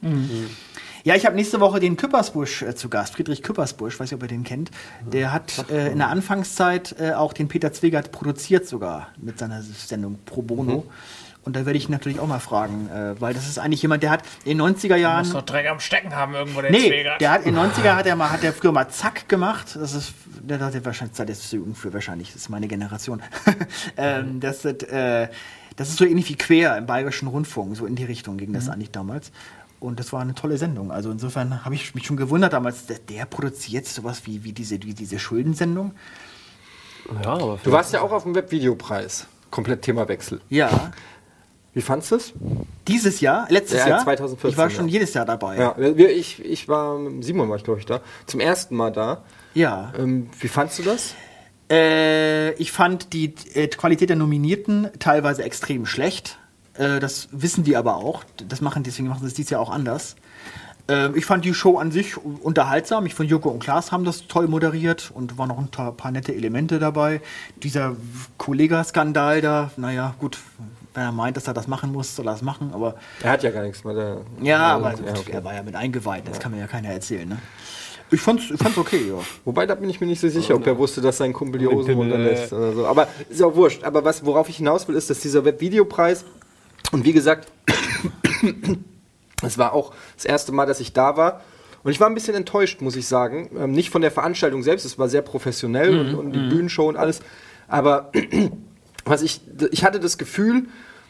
Ja, 1.03 1.13
ich 1.13 1.25
habe 1.27 1.35
nächste 1.35 1.59
Woche 1.59 1.79
den 1.79 1.97
Küppersbusch 1.97 2.63
äh, 2.63 2.75
zu 2.75 2.89
Gast, 2.89 3.13
Friedrich 3.13 3.43
Küppersbusch, 3.43 3.99
weiß 3.99 4.09
nicht, 4.11 4.15
ob 4.15 4.23
ihr 4.23 4.27
den 4.27 4.43
kennt. 4.43 4.71
Der 5.11 5.31
hat 5.31 5.69
äh, 5.69 5.91
in 5.91 5.99
der 5.99 6.09
Anfangszeit 6.09 6.95
äh, 6.99 7.13
auch 7.13 7.33
den 7.33 7.47
Peter 7.47 7.71
Zwegert 7.71 8.11
produziert 8.11 8.67
sogar 8.67 9.09
mit 9.17 9.37
seiner 9.37 9.61
Sendung 9.61 10.17
Pro 10.25 10.41
Bono. 10.41 10.85
Und 11.45 11.55
da 11.55 11.65
werde 11.67 11.77
ich 11.77 11.89
natürlich 11.89 12.19
auch 12.19 12.25
mal 12.27 12.39
fragen, 12.39 12.89
äh, 12.89 13.19
weil 13.21 13.35
das 13.35 13.47
ist 13.47 13.59
eigentlich 13.59 13.81
jemand, 13.83 14.01
der 14.01 14.09
hat 14.09 14.23
in 14.45 14.57
den 14.57 14.75
90er 14.75 14.95
Jahren. 14.95 15.25
Muss 15.25 15.33
doch 15.33 15.43
Dreck 15.43 15.67
am 15.67 15.79
Stecken 15.79 16.15
haben 16.15 16.33
irgendwo, 16.33 16.61
der 16.61 16.71
Nee, 16.71 16.87
Zwegert. 16.87 17.21
der 17.21 17.31
hat 17.31 17.45
in 17.45 17.53
den 17.53 17.63
90er 17.63 17.95
hat 17.95 18.07
er 18.07 18.15
mal, 18.15 18.31
hat 18.31 18.43
er 18.43 18.51
früher 18.51 18.71
mal 18.71 18.89
Zack 18.89 19.29
gemacht. 19.29 19.75
Das 19.79 19.93
ist, 19.93 20.13
der 20.41 20.59
hat 20.59 20.85
wahrscheinlich 20.85 21.15
Zeit 21.15 21.29
ist 21.29 21.47
zu 21.47 21.57
jung 21.57 21.75
für 21.75 21.93
wahrscheinlich, 21.93 22.29
das 22.33 22.41
ist 22.43 22.49
meine 22.49 22.67
Generation. 22.67 23.21
ähm, 23.97 24.39
das, 24.39 24.65
ist, 24.65 24.83
äh, 24.91 25.27
das 25.75 25.89
ist 25.89 25.97
so 25.97 26.05
ähnlich 26.05 26.27
wie 26.29 26.35
Quer 26.35 26.77
im 26.77 26.87
Bayerischen 26.87 27.27
Rundfunk, 27.27 27.77
so 27.77 27.85
in 27.85 27.95
die 27.95 28.05
Richtung 28.05 28.37
ging 28.37 28.51
das 28.51 28.67
eigentlich 28.67 28.91
damals. 28.91 29.31
Und 29.79 29.99
das 29.99 30.11
war 30.13 30.21
eine 30.21 30.33
tolle 30.33 30.57
Sendung. 30.57 30.91
Also 30.91 31.11
insofern 31.11 31.63
habe 31.63 31.75
ich 31.75 31.93
mich 31.93 32.07
schon 32.07 32.17
gewundert 32.17 32.53
damals, 32.53 32.87
der, 32.87 32.97
der 32.97 33.25
produziert 33.25 33.85
sowas 33.85 34.23
wie, 34.25 34.43
wie, 34.43 34.51
diese, 34.51 34.81
wie 34.81 34.95
diese 34.95 35.19
Schuldensendung. 35.19 35.93
Ja, 37.21 37.33
aber 37.33 37.59
Du 37.61 37.71
warst 37.71 37.93
ja 37.93 38.01
auch 38.01 38.11
auf 38.11 38.23
dem 38.23 38.33
Webvideopreis. 38.33 39.27
Komplett 39.51 39.83
Themawechsel. 39.83 40.41
Ja. 40.49 40.91
Wie 41.75 41.81
fandst 41.81 42.09
du 42.09 42.15
es? 42.15 42.33
Dieses 42.87 43.19
Jahr, 43.21 43.45
letztes 43.49 43.79
Ja, 43.81 43.89
Jahr. 43.89 44.03
2014, 44.03 44.49
Ich 44.49 44.57
war 44.57 44.69
schon 44.71 44.87
ja. 44.87 44.93
jedes 44.93 45.13
Jahr 45.13 45.25
dabei. 45.25 45.57
Ja, 45.57 45.75
ich, 45.77 46.43
ich 46.43 46.67
war, 46.67 46.97
Simon 47.19 47.49
war 47.49 47.57
ich 47.57 47.63
glaube 47.63 47.79
ich 47.81 47.85
da, 47.85 47.99
zum 48.25 48.39
ersten 48.39 48.75
Mal 48.75 48.91
da. 48.91 49.23
ja. 49.53 49.91
Ähm, 49.99 50.29
wie 50.39 50.47
fandst 50.47 50.79
du 50.79 50.83
das? 50.83 51.13
Äh, 51.69 52.53
ich 52.53 52.71
fand 52.71 53.11
die 53.13 53.33
äh, 53.53 53.67
Qualität 53.67 54.09
der 54.09 54.15
Nominierten 54.15 54.89
teilweise 54.99 55.43
extrem 55.43 55.85
schlecht. 55.85 56.37
Äh, 56.75 56.99
das 56.99 57.27
wissen 57.31 57.63
die 57.63 57.75
aber 57.75 57.97
auch. 57.97 58.23
Das 58.47 58.61
machen, 58.61 58.83
deswegen 58.83 59.07
machen 59.09 59.21
sie 59.21 59.27
es 59.27 59.33
dieses 59.33 59.49
Jahr 59.49 59.59
auch 59.61 59.71
anders. 59.71 60.15
Ähm, 60.87 61.13
ich 61.15 61.25
fand 61.25 61.43
die 61.43 61.53
Show 61.55 61.77
an 61.79 61.91
sich 61.91 62.15
unterhaltsam. 62.17 63.05
Ich 63.07 63.15
fand 63.15 63.29
Joko 63.29 63.49
und 63.49 63.59
Klaas 63.59 63.91
haben 63.91 64.05
das 64.05 64.27
toll 64.27 64.47
moderiert 64.47 65.11
und 65.13 65.37
waren 65.39 65.49
noch 65.49 65.57
ein 65.57 65.69
paar, 65.69 65.91
paar 65.91 66.11
nette 66.11 66.33
Elemente 66.35 66.77
dabei. 66.79 67.19
Dieser 67.63 67.95
Kollega-Skandal 68.37 69.41
da, 69.41 69.71
naja, 69.77 70.13
gut, 70.19 70.37
wenn 70.95 71.03
er 71.03 71.11
meint, 71.11 71.37
dass 71.37 71.47
er 71.47 71.53
das 71.53 71.67
machen 71.67 71.91
muss, 71.91 72.15
soll 72.15 72.27
er 72.27 72.31
das 72.31 72.41
machen, 72.41 72.71
aber 72.73 72.95
Er 73.21 73.31
hat 73.31 73.43
ja 73.43 73.51
gar 73.51 73.63
nichts 73.63 73.83
mehr. 73.83 73.93
Der, 73.93 74.17
ja, 74.41 74.75
aber 74.75 74.91
ja, 74.93 75.11
okay. 75.11 75.31
er 75.31 75.43
war 75.43 75.53
ja 75.53 75.63
mit 75.63 75.75
eingeweiht, 75.75 76.27
das 76.27 76.39
kann 76.39 76.51
mir 76.51 76.59
ja 76.59 76.67
keiner 76.67 76.89
erzählen, 76.89 77.27
ne? 77.27 77.37
Ich 78.11 78.21
fand's, 78.21 78.43
ich 78.51 78.61
fand's 78.61 78.77
okay, 78.77 79.07
ja. 79.09 79.15
Wobei, 79.45 79.65
da 79.65 79.73
bin 79.75 79.89
ich 79.89 79.99
mir 79.99 80.05
nicht 80.05 80.21
so 80.21 80.29
sicher, 80.29 80.55
ob 80.55 80.65
er 80.67 80.77
wusste, 80.77 81.01
dass 81.01 81.17
sein 81.17 81.33
Kumpel 81.33 81.59
die 81.59 81.67
Hosen 81.67 81.95
runterlässt 81.95 82.53
oder 82.53 82.71
so. 82.71 82.85
Aber 82.85 83.07
ist 83.29 83.41
auch 83.41 83.55
wurscht. 83.55 83.83
Aber 83.83 84.05
was, 84.05 84.23
worauf 84.23 84.47
ich 84.47 84.57
hinaus 84.57 84.87
will, 84.87 84.95
ist, 84.95 85.09
dass 85.09 85.19
dieser 85.21 85.43
Webvideopreis, 85.43 86.23
und 86.91 87.03
wie 87.03 87.13
gesagt, 87.13 87.51
es 89.43 89.57
war 89.57 89.73
auch 89.73 89.91
das 90.15 90.25
erste 90.25 90.51
Mal, 90.51 90.67
dass 90.67 90.79
ich 90.79 90.93
da 90.93 91.17
war. 91.17 91.41
Und 91.83 91.91
ich 91.91 91.99
war 91.99 92.07
ein 92.07 92.13
bisschen 92.13 92.35
enttäuscht, 92.35 92.81
muss 92.81 92.95
ich 92.95 93.07
sagen. 93.07 93.49
Ähm, 93.57 93.71
nicht 93.71 93.89
von 93.89 94.01
der 94.03 94.11
Veranstaltung 94.11 94.61
selbst, 94.61 94.85
es 94.85 94.99
war 94.99 95.09
sehr 95.09 95.23
professionell 95.23 95.99
und, 95.99 96.15
und 96.15 96.31
die 96.31 96.47
Bühnenshow 96.47 96.87
und 96.87 96.97
alles. 96.97 97.21
Aber 97.67 98.11
was 99.05 99.21
ich, 99.21 99.41
ich 99.71 99.83
hatte 99.83 99.99
das 99.99 100.17
Gefühl, 100.17 100.65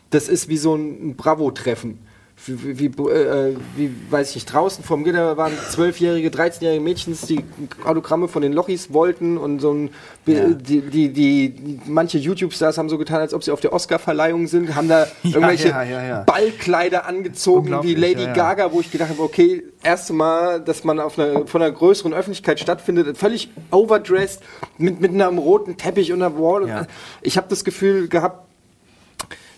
das 0.09 0.27
ist 0.27 0.49
wie 0.49 0.57
so 0.57 0.75
ein 0.75 1.15
Bravo-Treffen. 1.15 1.99
Wie, 2.47 2.79
wie, 2.79 2.85
äh, 2.87 3.55
wie, 3.77 3.91
weiß 4.09 4.29
ich 4.29 4.35
nicht, 4.35 4.53
draußen 4.53 4.83
vorm 4.83 5.03
Gitter 5.05 5.37
waren 5.37 5.53
zwölfjährige, 5.69 6.29
13-jährige 6.29 6.81
Mädchen, 6.81 7.17
die 7.29 7.43
Autogramme 7.85 8.27
von 8.27 8.41
den 8.41 8.51
Lochis 8.51 8.91
wollten 8.93 9.37
und 9.37 9.59
so 9.61 9.73
ein, 9.73 9.89
Ja. 10.25 10.49
die, 10.49 10.81
die, 10.81 11.13
die, 11.13 11.79
manche 11.87 12.17
YouTube-Stars 12.17 12.77
haben 12.77 12.89
so 12.89 12.97
getan, 12.97 13.21
als 13.21 13.33
ob 13.33 13.43
sie 13.43 13.51
auf 13.51 13.61
der 13.61 13.71
Oscar-Verleihung 13.73 14.47
sind, 14.47 14.75
haben 14.75 14.89
da 14.89 15.07
irgendwelche 15.23 15.69
ja, 15.69 15.83
ja, 15.83 16.05
ja. 16.05 16.23
Ballkleider 16.23 17.07
angezogen, 17.07 17.81
wie 17.83 17.95
Lady. 17.95 18.25
Gaga, 18.33 18.71
wo 18.71 18.81
ich 18.81 18.91
gedacht 18.91 19.11
habe, 19.11 19.21
okay, 19.23 19.63
erste 19.81 20.11
Mal, 20.13 20.59
dass 20.59 20.83
man 20.83 20.99
auf 20.99 21.17
einer, 21.17 21.47
von 21.47 21.61
einer 21.61 21.71
größeren 21.71 22.13
Öffentlichkeit 22.13 22.59
stattfindet, 22.59 23.17
völlig 23.17 23.49
overdressed, 23.71 24.41
mit, 24.77 24.99
mit 24.99 25.11
einem 25.11 25.37
roten 25.37 25.77
Teppich 25.77 26.11
und 26.11 26.21
einer 26.21 26.37
Wall. 26.37 26.87
Ich 27.21 27.37
habe 27.37 27.47
das 27.49 27.63
Gefühl 27.63 28.07
gehabt, 28.09 28.44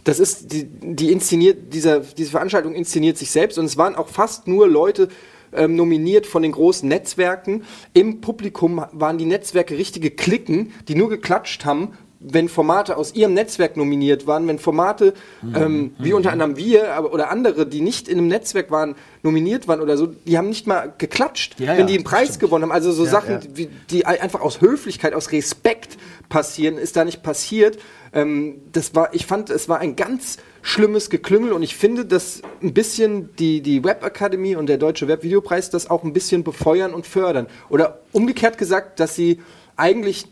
das 0.08 0.20
ist 0.20 0.53
die, 0.53 0.64
die 0.64 1.12
inszeniert, 1.12 1.74
dieser, 1.74 1.99
diese 1.99 2.32
Veranstaltung 2.32 2.74
inszeniert 2.74 3.18
sich 3.18 3.30
selbst 3.30 3.58
und 3.60 3.66
es 3.66 3.76
waren 3.76 3.95
auch 3.95 4.08
fast 4.08 4.47
nur 4.47 4.68
Leute 4.68 5.10
ähm, 5.51 5.76
nominiert 5.76 6.26
von 6.26 6.43
den 6.43 6.53
großen 6.53 6.88
Netzwerken. 6.88 7.64
Im 7.93 8.22
Publikum 8.22 8.86
waren 8.93 9.18
die 9.18 9.26
Netzwerke 9.26 9.78
richtige 9.78 10.12
Klicken, 10.12 10.72
die 10.88 10.95
nur 10.95 11.10
geklatscht 11.10 11.66
haben, 11.66 11.93
wenn 12.20 12.49
Formate 12.49 12.97
aus 12.97 13.14
ihrem 13.16 13.34
Netzwerk 13.34 13.78
nominiert 13.78 14.26
waren, 14.28 14.47
wenn 14.47 14.60
Formate 14.60 15.14
ähm, 15.53 15.93
wie 15.99 16.14
unter 16.14 16.32
anderem 16.32 16.58
wir 16.58 16.93
aber, 16.93 17.14
oder 17.14 17.30
andere, 17.30 17.68
die 17.68 17.82
nicht 17.82 18.08
in 18.08 18.18
einem 18.18 18.28
Netzwerk 18.28 18.72
waren, 18.72 18.95
nominiert 19.24 19.68
waren 19.68 19.82
oder 19.82 19.97
so, 19.97 20.08
die 20.08 20.38
haben 20.38 20.49
nicht 20.49 20.68
mal 20.68 20.93
geklatscht, 20.97 21.60
Ja, 21.60 21.74
wenn 21.74 21.80
ja, 21.82 21.86
die 21.86 21.95
einen 21.95 22.03
Preis 22.03 22.30
stimmt. 22.30 22.39
gewonnen 22.39 22.64
haben. 22.64 22.72
Also 22.72 22.91
so 22.91 23.03
Ja, 23.03 23.12
Sachen, 23.12 23.39
wie, 23.53 23.70
die 23.91 24.05
einfach 24.05 24.41
aus 24.41 24.62
Höflichkeit, 24.62 25.14
aus 25.14 25.32
Respekt 25.32 25.97
passieren, 26.30 26.78
ist 26.78 26.95
da 26.95 27.05
nicht 27.05 27.24
passiert. 27.24 27.78
Ähm, 28.14 28.62
das 28.72 28.95
war, 28.95 29.14
ich 29.14 29.26
fand, 29.26 29.49
es 29.49 29.70
war 29.70 29.80
ein 29.80 29.95
ganz 29.95 30.38
schlimmes 30.62 31.10
Geklüngel 31.10 31.53
und 31.53 31.64
ich 31.64 31.76
finde, 31.76 32.05
dass 32.05 32.41
ein 32.62 32.74
bisschen 32.74 33.36
die, 33.38 33.62
die 33.62 33.84
Webakademie 33.84 34.55
und 34.55 34.68
der 34.68 34.78
Deutsche 34.78 35.08
Webvideopreis 35.08 35.70
das 35.70 35.89
auch 35.89 36.03
ein 36.03 36.14
bisschen 36.14 36.43
befeuern 36.43 36.93
und 36.93 37.08
fördern. 37.08 37.47
Oder 37.70 38.01
umgekehrt 38.12 38.58
gesagt, 38.58 38.99
dass 38.99 39.16
sie 39.16 39.39
eigentlich 39.76 40.28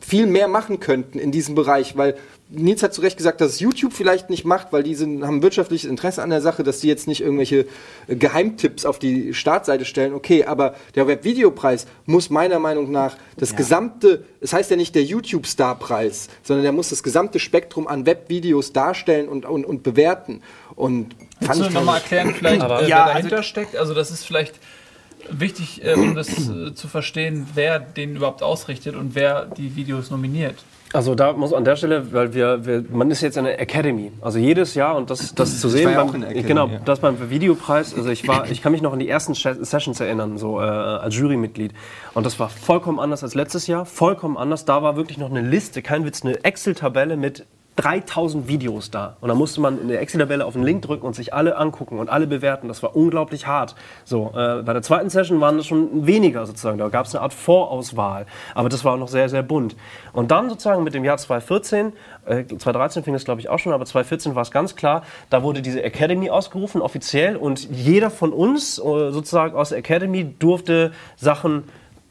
viel 0.00 0.26
mehr 0.26 0.48
machen 0.48 0.80
könnten 0.80 1.18
in 1.18 1.32
diesem 1.32 1.54
Bereich, 1.54 1.96
weil 1.96 2.16
Nils 2.50 2.82
hat 2.82 2.92
zu 2.94 3.00
Recht 3.00 3.16
gesagt, 3.16 3.40
dass 3.40 3.52
es 3.52 3.60
YouTube 3.60 3.92
vielleicht 3.94 4.28
nicht 4.30 4.44
macht, 4.44 4.72
weil 4.72 4.82
die 4.82 4.94
sind, 4.94 5.24
haben 5.26 5.42
wirtschaftliches 5.42 5.88
Interesse 5.88 6.22
an 6.22 6.30
der 6.30 6.40
Sache, 6.42 6.62
dass 6.62 6.80
die 6.80 6.88
jetzt 6.88 7.08
nicht 7.08 7.22
irgendwelche 7.22 7.66
äh, 8.06 8.16
Geheimtipps 8.16 8.84
auf 8.84 8.98
die 8.98 9.32
Startseite 9.34 9.84
stellen. 9.84 10.12
Okay, 10.12 10.44
aber 10.44 10.74
der 10.94 11.06
Webvideopreis 11.08 11.86
muss 12.06 12.28
meiner 12.30 12.58
Meinung 12.58 12.90
nach 12.90 13.16
das 13.38 13.56
gesamte, 13.56 14.24
es 14.40 14.52
heißt 14.52 14.70
ja 14.70 14.76
nicht 14.76 14.94
der 14.94 15.04
YouTube-Star-Preis, 15.04 16.28
sondern 16.42 16.62
der 16.64 16.72
muss 16.72 16.90
das 16.90 17.02
gesamte 17.02 17.38
Spektrum 17.40 17.86
an 17.88 18.06
Webvideos 18.06 18.72
darstellen 18.72 19.28
und, 19.28 19.46
und, 19.46 19.64
und 19.64 19.82
bewerten. 19.82 20.42
Und 20.76 21.16
Kannst 21.44 21.62
du 21.62 21.70
nochmal 21.70 21.96
erklären, 22.00 22.34
vielleicht, 22.36 22.60
Aber- 22.62 22.82
äh, 22.82 22.88
Ja, 22.88 23.06
wer 23.06 23.14
dahinter 23.14 23.36
also- 23.36 23.48
steckt? 23.48 23.76
Also, 23.76 23.94
das 23.94 24.10
ist 24.10 24.24
vielleicht 24.24 24.54
wichtig, 25.30 25.84
äh, 25.84 25.94
um 25.94 26.14
das 26.14 26.48
äh, 26.48 26.74
zu 26.74 26.88
verstehen, 26.88 27.46
wer 27.54 27.78
den 27.78 28.16
überhaupt 28.16 28.42
ausrichtet 28.42 28.96
und 28.96 29.14
wer 29.14 29.46
die 29.46 29.76
Videos 29.76 30.10
nominiert. 30.10 30.56
Also 30.94 31.16
da 31.16 31.32
muss 31.32 31.52
an 31.52 31.64
der 31.64 31.74
Stelle, 31.74 32.12
weil 32.12 32.34
wir, 32.34 32.64
wir 32.64 32.84
man 32.88 33.10
ist 33.10 33.20
jetzt 33.20 33.36
in 33.36 33.44
der 33.44 33.60
Academy, 33.60 34.12
also 34.20 34.38
jedes 34.38 34.76
Jahr 34.76 34.94
und 34.94 35.10
das, 35.10 35.34
das 35.34 35.60
zu 35.60 35.68
sehen, 35.68 35.86
war 35.86 35.92
ja 35.92 35.98
beim, 35.98 36.08
auch 36.08 36.14
in 36.14 36.20
der 36.20 36.30
Academy, 36.30 36.48
genau, 36.48 36.66
ja. 36.68 36.78
das 36.84 37.00
beim 37.00 37.30
Videopreis, 37.30 37.96
also 37.96 38.08
ich 38.10 38.28
war, 38.28 38.48
ich 38.48 38.62
kann 38.62 38.70
mich 38.70 38.80
noch 38.80 38.92
an 38.92 39.00
die 39.00 39.08
ersten 39.08 39.34
Sessions 39.34 39.98
erinnern, 39.98 40.38
so 40.38 40.60
äh, 40.60 40.62
als 40.62 41.16
Jurymitglied 41.16 41.72
und 42.14 42.24
das 42.24 42.38
war 42.38 42.48
vollkommen 42.48 43.00
anders 43.00 43.24
als 43.24 43.34
letztes 43.34 43.66
Jahr, 43.66 43.86
vollkommen 43.86 44.36
anders, 44.36 44.66
da 44.66 44.84
war 44.84 44.94
wirklich 44.94 45.18
noch 45.18 45.30
eine 45.30 45.40
Liste, 45.40 45.82
kein 45.82 46.04
Witz, 46.04 46.24
eine 46.24 46.44
Excel-Tabelle 46.44 47.16
mit 47.16 47.44
3000 47.76 48.46
Videos 48.46 48.90
da. 48.90 49.16
Und 49.20 49.28
da 49.28 49.34
musste 49.34 49.60
man 49.60 49.80
in 49.80 49.88
der 49.88 50.00
Excel-Tabelle 50.00 50.44
auf 50.44 50.52
den 50.52 50.62
Link 50.62 50.82
drücken 50.82 51.06
und 51.06 51.14
sich 51.14 51.34
alle 51.34 51.56
angucken 51.56 51.98
und 51.98 52.08
alle 52.08 52.26
bewerten. 52.26 52.68
Das 52.68 52.82
war 52.82 52.94
unglaublich 52.94 53.46
hart. 53.46 53.74
So, 54.04 54.32
äh, 54.36 54.62
bei 54.62 54.72
der 54.72 54.82
zweiten 54.82 55.10
Session 55.10 55.40
waren 55.40 55.56
das 55.56 55.66
schon 55.66 56.06
weniger 56.06 56.46
sozusagen. 56.46 56.78
Da 56.78 56.88
gab 56.88 57.06
es 57.06 57.14
eine 57.14 57.22
Art 57.22 57.34
Vorauswahl. 57.34 58.26
Aber 58.54 58.68
das 58.68 58.84
war 58.84 58.94
auch 58.94 58.98
noch 58.98 59.08
sehr, 59.08 59.28
sehr 59.28 59.42
bunt. 59.42 59.74
Und 60.12 60.30
dann 60.30 60.48
sozusagen 60.48 60.84
mit 60.84 60.94
dem 60.94 61.04
Jahr 61.04 61.16
2014, 61.16 61.92
äh, 62.26 62.44
2013 62.46 63.02
fing 63.02 63.12
das 63.12 63.24
glaube 63.24 63.40
ich 63.40 63.48
auch 63.48 63.58
schon, 63.58 63.72
aber 63.72 63.84
2014 63.84 64.36
war 64.36 64.42
es 64.42 64.52
ganz 64.52 64.76
klar, 64.76 65.02
da 65.30 65.42
wurde 65.42 65.60
diese 65.60 65.82
Academy 65.82 66.30
ausgerufen, 66.30 66.80
offiziell. 66.80 67.36
Und 67.36 67.68
jeder 67.70 68.10
von 68.10 68.32
uns 68.32 68.78
äh, 68.78 68.82
sozusagen 68.82 69.56
aus 69.56 69.70
der 69.70 69.78
Academy 69.78 70.32
durfte 70.38 70.92
Sachen 71.16 71.64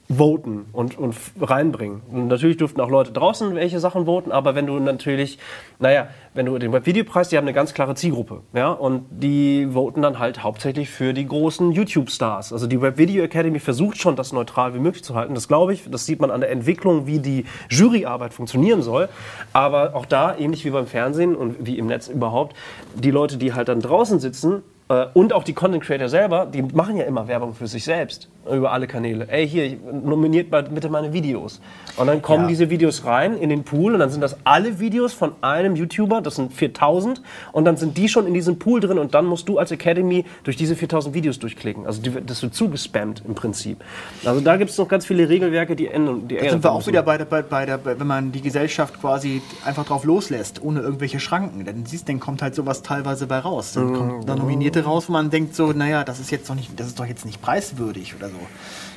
voten 0.10 0.66
und, 0.74 0.98
und 0.98 1.16
reinbringen. 1.40 2.02
Und 2.12 2.28
natürlich 2.28 2.58
durften 2.58 2.82
auch 2.82 2.90
Leute 2.90 3.12
draußen 3.12 3.56
welche 3.56 3.80
Sachen 3.80 4.06
voten, 4.06 4.32
aber 4.32 4.54
wenn 4.54 4.68
du 4.68 4.78
natürlich, 4.80 5.40
naja, 5.80 6.08
wenn 6.34 6.46
du 6.46 6.58
den 6.58 6.74
Webvideopreis, 6.74 7.30
die 7.30 7.38
haben 7.38 7.46
eine 7.46 7.54
ganz 7.54 7.74
klare 7.74 7.96
Zielgruppe, 7.96 8.42
ja, 8.54 8.72
und 8.72 9.06
die 9.10 9.70
voten 9.72 10.02
dann 10.02 10.20
halt 10.20 10.44
hauptsächlich 10.44 10.90
für 10.90 11.14
die 11.14 11.26
großen 11.26 11.72
YouTube-Stars. 11.72 12.52
Also 12.52 12.68
die 12.68 12.82
Web 12.82 12.98
Video 12.98 13.24
Academy 13.24 13.60
versucht 13.60 13.98
schon, 13.98 14.16
das 14.16 14.34
neutral 14.34 14.74
wie 14.74 14.80
möglich 14.80 15.04
zu 15.04 15.16
halten. 15.16 15.36
Das 15.36 15.48
glaube 15.48 15.74
ich, 15.74 15.90
das 15.90 16.06
sieht 16.06 16.20
man 16.20 16.32
an 16.32 16.42
der 16.42 16.52
Entwicklung, 16.52 17.08
wie 17.08 17.20
die 17.20 17.46
Juryarbeit 17.70 18.34
funktionieren 18.34 18.82
soll. 18.82 19.10
Aber 19.54 19.96
auch 19.96 20.06
da, 20.06 20.36
ähnlich 20.38 20.66
wie 20.66 20.70
beim 20.70 20.88
Fernsehen 20.88 21.36
und 21.36 21.66
wie 21.66 21.78
im 21.78 21.88
Netz 21.88 22.08
überhaupt, 22.08 22.56
die 22.96 23.12
Leute, 23.12 23.38
die 23.38 23.54
halt 23.54 23.70
dann 23.70 23.80
draußen 23.80 24.20
sitzen, 24.20 24.64
äh, 24.90 25.08
und 25.14 25.34
auch 25.34 25.44
die 25.44 25.54
Content 25.54 25.84
Creator 25.84 26.10
selber, 26.10 26.46
die 26.46 26.62
machen 26.62 26.98
ja 26.98 27.06
immer 27.06 27.28
Werbung 27.28 27.54
für 27.54 27.68
sich 27.68 27.84
selbst 27.84 28.30
über 28.52 28.72
alle 28.72 28.88
Kanäle. 28.88 29.28
Ey, 29.30 29.48
hier, 29.48 29.78
nominiert 29.92 30.50
bitte 30.74 30.90
meine 30.90 31.14
Videos. 31.14 31.62
Und 31.96 32.08
dann 32.08 32.22
kommen 32.22 32.44
Ja. 32.44 32.48
diese 32.50 32.70
Videos 32.70 33.06
rein 33.06 33.38
in 33.38 33.50
den 33.50 33.64
Pool 33.64 33.94
und 33.94 34.00
dann 34.00 34.10
sind 34.10 34.22
das 34.22 34.36
alle 34.44 34.80
Videos 34.80 35.14
von 35.14 35.32
einem 35.42 35.76
YouTuber, 35.76 36.22
das 36.22 36.36
sind 36.36 36.52
4000 36.54 37.22
und 37.52 37.66
dann 37.66 37.78
sind 37.78 37.98
die 37.98 38.10
schon 38.10 38.28
in 38.28 38.34
diesem 38.34 38.60
Pool 38.60 38.80
drin 38.80 38.98
und 38.98 39.14
dann 39.14 39.26
musst 39.26 39.48
du 39.48 39.60
als 39.60 39.72
Academy 39.72 40.26
durch 40.44 40.58
diese 40.58 40.76
4000 40.76 41.14
Videos 41.16 41.40
durchklicken. 41.40 41.86
Also 41.86 42.02
die, 42.02 42.12
das 42.26 42.42
wird 42.42 42.54
zugespammt 42.56 43.24
im 43.28 43.36
Prinzip. 43.36 43.84
Also 44.26 44.42
da 44.42 44.58
gibt 44.58 44.72
es 44.72 44.78
noch 44.78 44.88
ganz 44.88 45.06
viele 45.06 45.30
Regelwerke, 45.30 45.76
die 45.76 45.88
ändern. 45.88 46.28
Die 46.28 46.36
Da 46.38 46.50
sind 46.50 46.64
wir 46.64 46.72
auch 46.72 46.86
wieder 46.88 47.04
bei 47.04 47.18
der, 47.18 47.26
bei, 47.26 47.42
bei 47.42 47.66
der, 47.66 47.80
wenn 47.86 48.08
man 48.08 48.32
die 48.32 48.42
Gesellschaft 48.42 49.00
quasi 49.00 49.42
einfach 49.66 49.86
drauf 49.86 50.04
loslässt, 50.04 50.62
ohne 50.64 50.82
irgendwelche 50.82 51.20
Schranken. 51.20 51.64
Dann 51.66 51.86
siehst, 51.86 52.10
dann 52.10 52.20
kommt 52.20 52.42
halt 52.42 52.56
sowas 52.56 52.82
teilweise 52.82 53.28
bei 53.28 53.40
raus. 53.40 53.74
Dann 53.74 53.88
Mhm. 53.92 53.94
kommt 53.96 54.30
da 54.30 54.36
Nominierte 54.36 54.84
raus, 54.84 55.08
wo 55.10 55.14
man 55.14 55.30
denkt 55.30 55.56
so, 55.56 55.72
naja, 55.74 56.04
das 56.04 56.20
ist 56.20 56.32
jetzt 56.32 56.50
doch 56.50 56.56
nicht, 56.56 56.80
das 56.80 56.88
ist 56.88 57.00
doch 57.00 57.06
jetzt 57.06 57.26
nicht 57.26 57.42
preiswürdig 57.42 58.16
oder 58.16 58.30
so. 58.30 58.33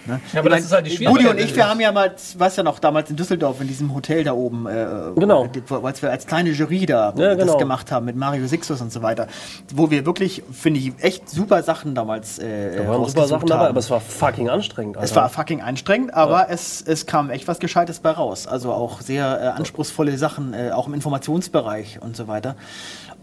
Ne? 0.07 0.21
Ja, 0.33 0.39
aber 0.39 0.51
Ich 0.51 0.55
das 0.57 0.65
ist 0.67 0.73
halt 0.73 0.87
die 0.87 1.05
Rudi 1.05 1.09
und 1.09 1.21
Schwierigkeit. 1.21 1.51
ich, 1.51 1.57
wir 1.57 1.69
haben 1.69 1.81
ja 1.81 1.91
mal, 1.91 2.15
weißt 2.39 2.59
ja 2.59 2.63
noch, 2.63 2.79
damals 2.79 3.11
in 3.11 3.17
Düsseldorf 3.17 3.61
in 3.61 3.67
diesem 3.67 3.93
Hotel 3.93 4.23
da 4.23 4.35
oben, 4.35 4.67
äh, 4.69 4.87
Genau. 5.17 5.49
als 5.83 6.01
wir 6.01 6.13
als 6.13 6.29
kleine 6.29 6.51
Jury 6.51 6.87
da 6.87 7.13
Ja, 7.17 7.35
das 7.35 7.39
genau. 7.47 7.57
gemacht 7.59 7.91
haben 7.91 8.07
mit 8.07 8.15
Mario 8.15 8.47
Sixus 8.47 8.81
und 8.81 8.93
so 8.93 9.03
weiter, 9.03 9.27
wo 9.75 9.91
wir 9.91 10.07
wirklich, 10.07 10.45
finde 10.53 10.79
ich, 10.79 10.93
echt 11.01 11.29
super 11.29 11.65
Sachen 11.65 11.97
damals 11.97 12.39
äh, 12.39 12.77
Da 12.85 12.89
waren 12.89 13.05
super 13.09 13.27
Sachen 13.27 13.49
dabei, 13.49 13.67
aber 13.69 13.81
es 13.81 13.91
war 13.91 14.01
fucking 14.01 14.49
anstrengend. 14.49 14.95
Es 14.97 15.11
Alter. 15.11 15.23
war 15.23 15.29
fucking 15.29 15.61
anstrengend, 15.61 16.15
aber 16.15 16.51
es, 16.51 16.83
es 16.83 17.07
kam 17.07 17.29
echt 17.31 17.49
was 17.49 17.59
Gescheites 17.59 17.99
bei 17.99 18.13
raus. 18.13 18.47
Also 18.47 18.73
auch 18.73 19.01
sehr 19.01 19.41
äh, 19.43 19.47
anspruchsvolle 19.49 20.17
Sachen, 20.19 20.55
äh, 20.55 20.71
auch 20.71 20.87
im 20.87 20.95
Informationsbereich 20.95 21.99
und 22.01 22.17
so 22.17 22.29
weiter. 22.29 22.55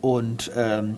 Und 0.01 0.51
ähm, 0.57 0.97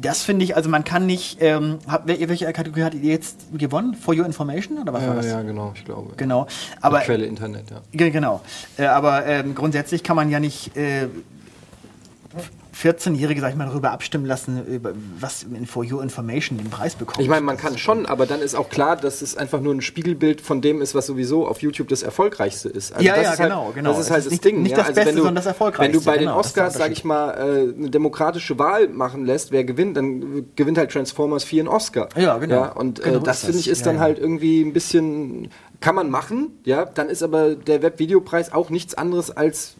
das 0.00 0.22
finde 0.22 0.44
ich, 0.44 0.56
also 0.56 0.68
man 0.70 0.84
kann 0.84 1.06
nicht, 1.06 1.38
ähm, 1.40 1.78
habt, 1.86 2.08
wel- 2.08 2.28
welche 2.28 2.50
Kategorie 2.52 2.82
hattet 2.84 3.02
ihr 3.02 3.12
jetzt 3.12 3.46
gewonnen? 3.52 3.94
For 3.94 4.14
Your 4.14 4.24
Information 4.26 4.78
oder 4.78 4.92
was 4.92 5.02
war 5.02 5.10
Ja, 5.10 5.14
das? 5.16 5.26
ja, 5.26 5.42
genau, 5.42 5.72
ich 5.74 5.84
glaube. 5.84 6.12
Genau. 6.16 6.46
Aber, 6.80 7.00
Quelle 7.00 7.26
Internet, 7.26 7.70
ja. 7.70 7.80
Ge- 7.92 8.10
Genau. 8.10 8.40
Äh, 8.78 8.86
aber 8.86 9.26
ähm, 9.26 9.54
grundsätzlich 9.54 10.02
kann 10.02 10.16
man 10.16 10.30
ja 10.30 10.40
nicht 10.40 10.76
äh, 10.76 11.08
14-Jährige, 12.74 13.40
sag 13.40 13.50
ich 13.50 13.56
mal, 13.56 13.66
darüber 13.68 13.92
abstimmen 13.92 14.26
lassen, 14.26 14.64
über 14.66 14.92
was 15.20 15.44
in 15.44 15.66
For 15.66 15.84
Your 15.84 16.02
Information 16.02 16.58
den 16.58 16.70
Preis 16.70 16.94
bekommt. 16.94 17.20
Ich 17.20 17.28
meine, 17.28 17.42
man 17.42 17.56
kann 17.56 17.78
schon, 17.78 18.06
aber 18.06 18.26
dann 18.26 18.40
ist 18.40 18.54
auch 18.54 18.68
klar, 18.68 18.96
dass 18.96 19.22
es 19.22 19.36
einfach 19.36 19.60
nur 19.60 19.74
ein 19.74 19.80
Spiegelbild 19.80 20.40
von 20.40 20.60
dem 20.60 20.82
ist, 20.82 20.94
was 20.94 21.06
sowieso 21.06 21.46
auf 21.46 21.62
YouTube 21.62 21.88
das 21.88 22.02
erfolgreichste 22.02 22.68
ist. 22.68 22.92
Also 22.92 23.04
Ja, 23.06 23.16
ja, 23.16 23.22
ist 23.22 23.38
halt, 23.38 23.50
genau, 23.50 23.72
genau. 23.74 23.90
Das 23.90 24.00
ist 24.00 24.10
halt 24.10 24.18
ist 24.20 24.24
das 24.26 24.32
nicht- 24.32 24.44
Ding. 24.44 24.62
nicht 24.62 24.72
ja. 24.72 24.78
das 24.78 24.86
also 24.88 24.94
Beste, 24.96 25.08
wenn 25.10 25.16
du, 25.16 25.22
sondern 25.22 25.34
das 25.36 25.46
Erfolgreichste, 25.46 25.94
Wenn 25.94 26.00
du 26.00 26.04
bei 26.04 26.12
den 26.18 26.20
genau, 26.26 26.40
ist 26.40 26.56
der 26.56 26.66
Oscars, 26.66 26.78
sag 26.82 26.92
ich 26.92 27.04
mal, 27.04 27.30
äh, 27.32 27.74
eine 27.74 27.90
demokratische 27.90 28.58
Wahl 28.58 28.88
machen 28.88 29.24
lässt, 29.24 29.52
wer 29.52 29.64
gewinnt, 29.64 29.96
dann 29.96 30.46
gewinnt 30.56 30.76
halt 30.78 30.90
Transformers 30.90 31.44
4 31.44 31.62
einen 31.62 31.68
Oscar. 31.68 32.08
Ja, 32.16 32.38
genau. 32.38 32.72
und 32.74 33.02
Genau 33.02 33.18
äh, 33.18 33.22
das 33.22 33.38
ist 33.40 33.44
finde 33.46 33.60
ich 33.60 33.68
ist 33.68 33.80
Ja, 33.80 33.84
dann 33.86 33.96
ja. 33.96 34.00
halt 34.02 34.18
irgendwie 34.18 34.62
ein 34.62 34.72
bisschen, 34.72 35.48
kann 35.80 35.94
man 35.94 36.10
machen, 36.10 36.58
ja, 36.64 36.84
dann 36.84 37.08
ist 37.08 37.22
aber 37.22 37.54
der 37.54 37.82
Webvideopreis 37.82 38.52
auch 38.52 38.70
nichts 38.70 38.94
anderes 38.94 39.30
als 39.30 39.74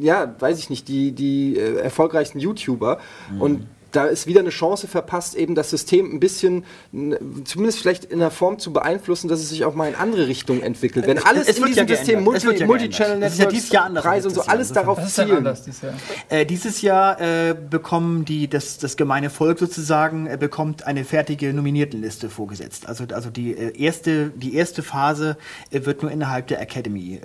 ja, 0.00 0.34
weiß 0.38 0.58
ich 0.58 0.70
nicht, 0.70 0.88
die, 0.88 1.12
die 1.12 1.56
äh, 1.56 1.76
erfolgreichsten 1.78 2.38
YouTuber. 2.38 2.98
Mhm. 3.32 3.40
Und 3.40 3.66
da 3.92 4.04
ist 4.04 4.26
wieder 4.26 4.40
eine 4.40 4.50
Chance 4.50 4.88
verpasst, 4.88 5.36
eben 5.36 5.54
das 5.54 5.70
System 5.70 6.12
ein 6.12 6.20
bisschen, 6.20 6.64
zumindest 7.44 7.78
vielleicht 7.78 8.04
in 8.04 8.18
der 8.18 8.30
Form 8.30 8.58
zu 8.58 8.70
beeinflussen, 8.70 9.28
dass 9.28 9.40
es 9.40 9.48
sich 9.48 9.64
auch 9.64 9.74
mal 9.74 9.88
in 9.88 9.94
andere 9.94 10.26
Richtungen 10.28 10.60
entwickelt. 10.60 11.06
Wenn 11.06 11.16
Es- 11.16 11.24
alles 11.24 11.48
es 11.48 11.58
in 11.58 11.64
diesem 11.64 11.86
ja 11.88 11.96
System, 11.96 12.26
wird 12.26 12.42
ja 12.42 12.48
Multi-. 12.50 12.64
Multi-Channel 12.66 13.22
ja 13.38 13.46
dieses 13.46 13.70
Jahr 13.70 13.84
anders 13.86 14.04
Preise 14.04 14.28
und 14.28 14.34
so, 14.34 14.40
nächstes 14.40 14.46
Jahr. 14.46 14.54
alles 14.54 14.72
darauf 14.72 15.06
zielen. 15.06 15.44
dieses 15.64 15.80
Jahr? 15.80 15.94
Äh, 16.28 16.44
dieses 16.44 16.82
Jahr 16.82 17.20
äh, 17.22 17.54
bekommen 17.54 18.26
die, 18.26 18.48
das, 18.48 18.76
das 18.76 18.98
gemeine 18.98 19.30
Volk 19.30 19.58
sozusagen, 19.60 20.26
äh, 20.26 20.36
bekommt 20.38 20.86
eine 20.86 21.04
fertige 21.04 21.54
Nominiertenliste 21.54 22.28
vorgesetzt. 22.28 22.86
Also, 22.88 23.04
also 23.14 23.30
die, 23.30 23.56
äh, 23.56 23.80
erste, 23.80 24.28
die 24.28 24.56
erste 24.56 24.82
Phase 24.82 25.38
äh, 25.70 25.86
wird 25.86 26.02
nur 26.02 26.10
innerhalb 26.10 26.48
der 26.48 26.60
Academy. 26.60 27.20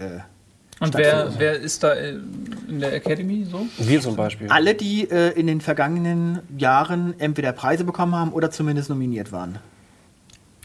Und 0.82 0.95
wer, 0.95 1.32
wer 1.38 1.59
ist 1.59 1.84
da 1.84 1.93
äh, 1.93 2.15
in 2.67 2.79
der 2.79 2.93
Academy 2.93 3.45
so? 3.45 3.67
Wir 3.77 4.01
zum 4.01 4.15
Beispiel. 4.15 4.47
alle, 4.49 4.73
die 4.73 5.07
äh, 5.09 5.29
in 5.39 5.45
den 5.45 5.61
vergangenen 5.61 6.39
Jahren 6.57 7.13
entweder 7.19 7.51
Preise 7.51 7.84
bekommen 7.84 8.15
haben 8.15 8.34
oder 8.34 8.49
zumindest 8.49 8.89
nominiert 8.89 9.32
waren. 9.32 9.59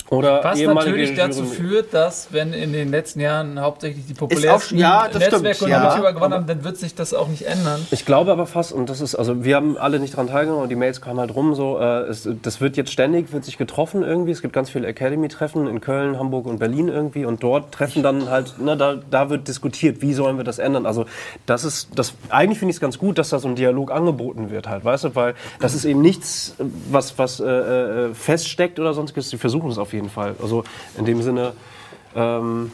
Oder 0.08 0.44
Was 0.44 0.60
natürlich 0.60 1.14
dazu 1.14 1.44
führt, 1.44 1.92
dass, 1.92 2.28
wenn 2.30 2.52
in 2.52 2.72
den 2.72 2.90
letzten 2.90 3.20
Jahren 3.20 3.60
hauptsächlich 3.60 4.06
die 4.06 4.14
populärsten 4.14 4.78
ja, 4.78 5.08
Netzwerke 5.08 5.54
stimmt, 5.54 5.62
und 5.62 5.68
ja. 5.68 5.90
YouTuber 5.90 6.12
gewonnen 6.12 6.34
haben, 6.34 6.46
dann 6.46 6.62
wird 6.62 6.76
sich 6.76 6.94
das 6.94 7.12
auch 7.12 7.28
nicht 7.28 7.42
ändern. 7.46 7.84
Ich 7.90 8.04
glaube 8.04 8.30
aber 8.30 8.46
fast, 8.46 8.72
und 8.72 8.88
das 8.88 9.00
ist, 9.00 9.16
also 9.16 9.44
wir 9.44 9.56
haben 9.56 9.76
alle 9.76 9.98
nicht 9.98 10.16
dran 10.16 10.28
teilgenommen, 10.28 10.62
und 10.62 10.68
die 10.68 10.76
Mails 10.76 11.00
kamen 11.00 11.18
halt 11.18 11.34
rum, 11.34 11.54
so, 11.54 11.78
äh, 11.80 12.02
es, 12.02 12.28
das 12.42 12.60
wird 12.60 12.76
jetzt 12.76 12.92
ständig, 12.92 13.32
wird 13.32 13.44
sich 13.44 13.58
getroffen 13.58 14.02
irgendwie. 14.02 14.30
Es 14.30 14.42
gibt 14.42 14.54
ganz 14.54 14.70
viele 14.70 14.86
Academy-Treffen 14.86 15.66
in 15.66 15.80
Köln, 15.80 16.18
Hamburg 16.18 16.46
und 16.46 16.58
Berlin 16.58 16.88
irgendwie 16.88 17.24
und 17.24 17.42
dort 17.42 17.72
treffen 17.72 18.04
dann 18.04 18.30
halt, 18.30 18.60
ne, 18.60 18.76
da, 18.76 18.98
da 19.10 19.28
wird 19.28 19.48
diskutiert, 19.48 20.02
wie 20.02 20.14
sollen 20.14 20.36
wir 20.36 20.44
das 20.44 20.58
ändern. 20.58 20.86
Also 20.86 21.06
das 21.46 21.64
ist, 21.64 21.88
das, 21.96 22.14
eigentlich 22.28 22.58
finde 22.58 22.70
ich 22.70 22.76
es 22.76 22.80
ganz 22.80 22.98
gut, 22.98 23.18
dass 23.18 23.30
da 23.30 23.40
so 23.40 23.48
ein 23.48 23.56
Dialog 23.56 23.90
angeboten 23.90 24.50
wird 24.50 24.68
halt, 24.68 24.84
weißt 24.84 25.04
du, 25.04 25.14
weil 25.16 25.34
das 25.58 25.74
ist 25.74 25.84
eben 25.84 26.00
nichts, 26.00 26.54
was, 26.90 27.18
was 27.18 27.40
äh, 27.40 27.44
äh, 27.44 28.14
feststeckt 28.14 28.78
oder 28.78 28.94
sonstiges. 28.94 29.30
Die 29.30 29.38
versuchen 29.38 29.70
es 29.70 29.78
auf 29.78 29.92
jeden 29.92 29.95
Fall. 30.10 30.36
Also 30.40 30.64
in 30.98 31.04
dem 31.04 31.22
Sinne, 31.22 31.52
ähm, 32.14 32.70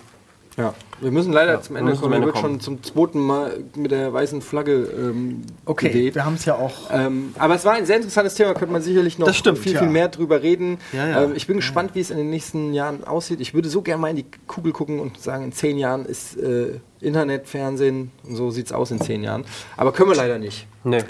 Ja. 0.57 0.75
Wir 1.01 1.11
müssen 1.11 1.33
leider 1.33 1.61
zum 1.63 1.75
wir 1.75 1.81
Ende 1.81 1.93
kommen. 1.93 2.03
zum 2.03 2.13
Ende 2.13 2.27
wird 2.27 2.39
schon 2.39 2.61
zum 2.61 2.83
zweiten 2.83 3.19
Mal 3.19 3.65
mit 3.75 3.91
der 3.91 4.13
weißen 4.13 4.41
Flagge 4.41 4.85
ähm, 4.97 5.43
geweht. 5.67 6.15
wir 6.15 6.25
haben 6.25 6.35
es 6.35 6.45
ja 6.45 6.55
auch. 6.55 6.91
Ähm, 6.93 7.35
aber 7.39 7.55
es 7.57 7.65
war 7.65 7.73
ein 7.73 7.87
sehr 7.87 7.97
interessantes 7.97 8.35
Thema, 8.35 8.53
könnte 8.55 8.73
man 8.73 8.83
sicherlich 8.83 9.19
noch 9.19 9.33
stimmt, 9.35 9.59
viel, 9.59 9.73
ja. 9.73 9.81
viel 9.81 9.89
mehr 9.89 10.09
drüber 10.09 10.43
reden. 10.43 10.79
Ja, 10.93 11.09
ja. 11.09 11.23
Ähm, 11.25 11.33
ich 11.35 11.47
bin 11.49 11.57
gespannt, 11.57 11.93
wie 11.95 12.01
es 12.01 12.11
in 12.11 12.19
den 12.19 12.31
nächsten 12.31 12.73
Jahren 12.73 13.03
aussieht. 13.03 13.41
Ich 13.41 13.53
würde 13.55 13.69
so 13.69 13.83
gerne 13.83 14.01
mal 14.01 14.11
in 14.11 14.17
die 14.17 14.27
Kugel 14.47 14.73
gucken 14.73 15.01
und 15.01 15.19
sagen, 15.19 15.45
in 15.45 15.53
zehn 15.53 15.77
Jahren 15.79 16.05
ist 16.05 16.37
äh, 16.37 16.79
Internet, 17.01 17.49
Fernsehen 17.49 18.13
und 18.23 18.37
so 18.37 18.51
sieht 18.53 18.67
es 18.67 18.73
aus 18.73 18.91
in 18.93 19.01
zehn 19.01 19.25
Jahren. 19.25 19.45
Aber 19.77 19.93
können 19.93 20.11
wir 20.11 20.17
leider 20.17 20.39
nicht. 20.39 20.67
nee. 20.85 21.03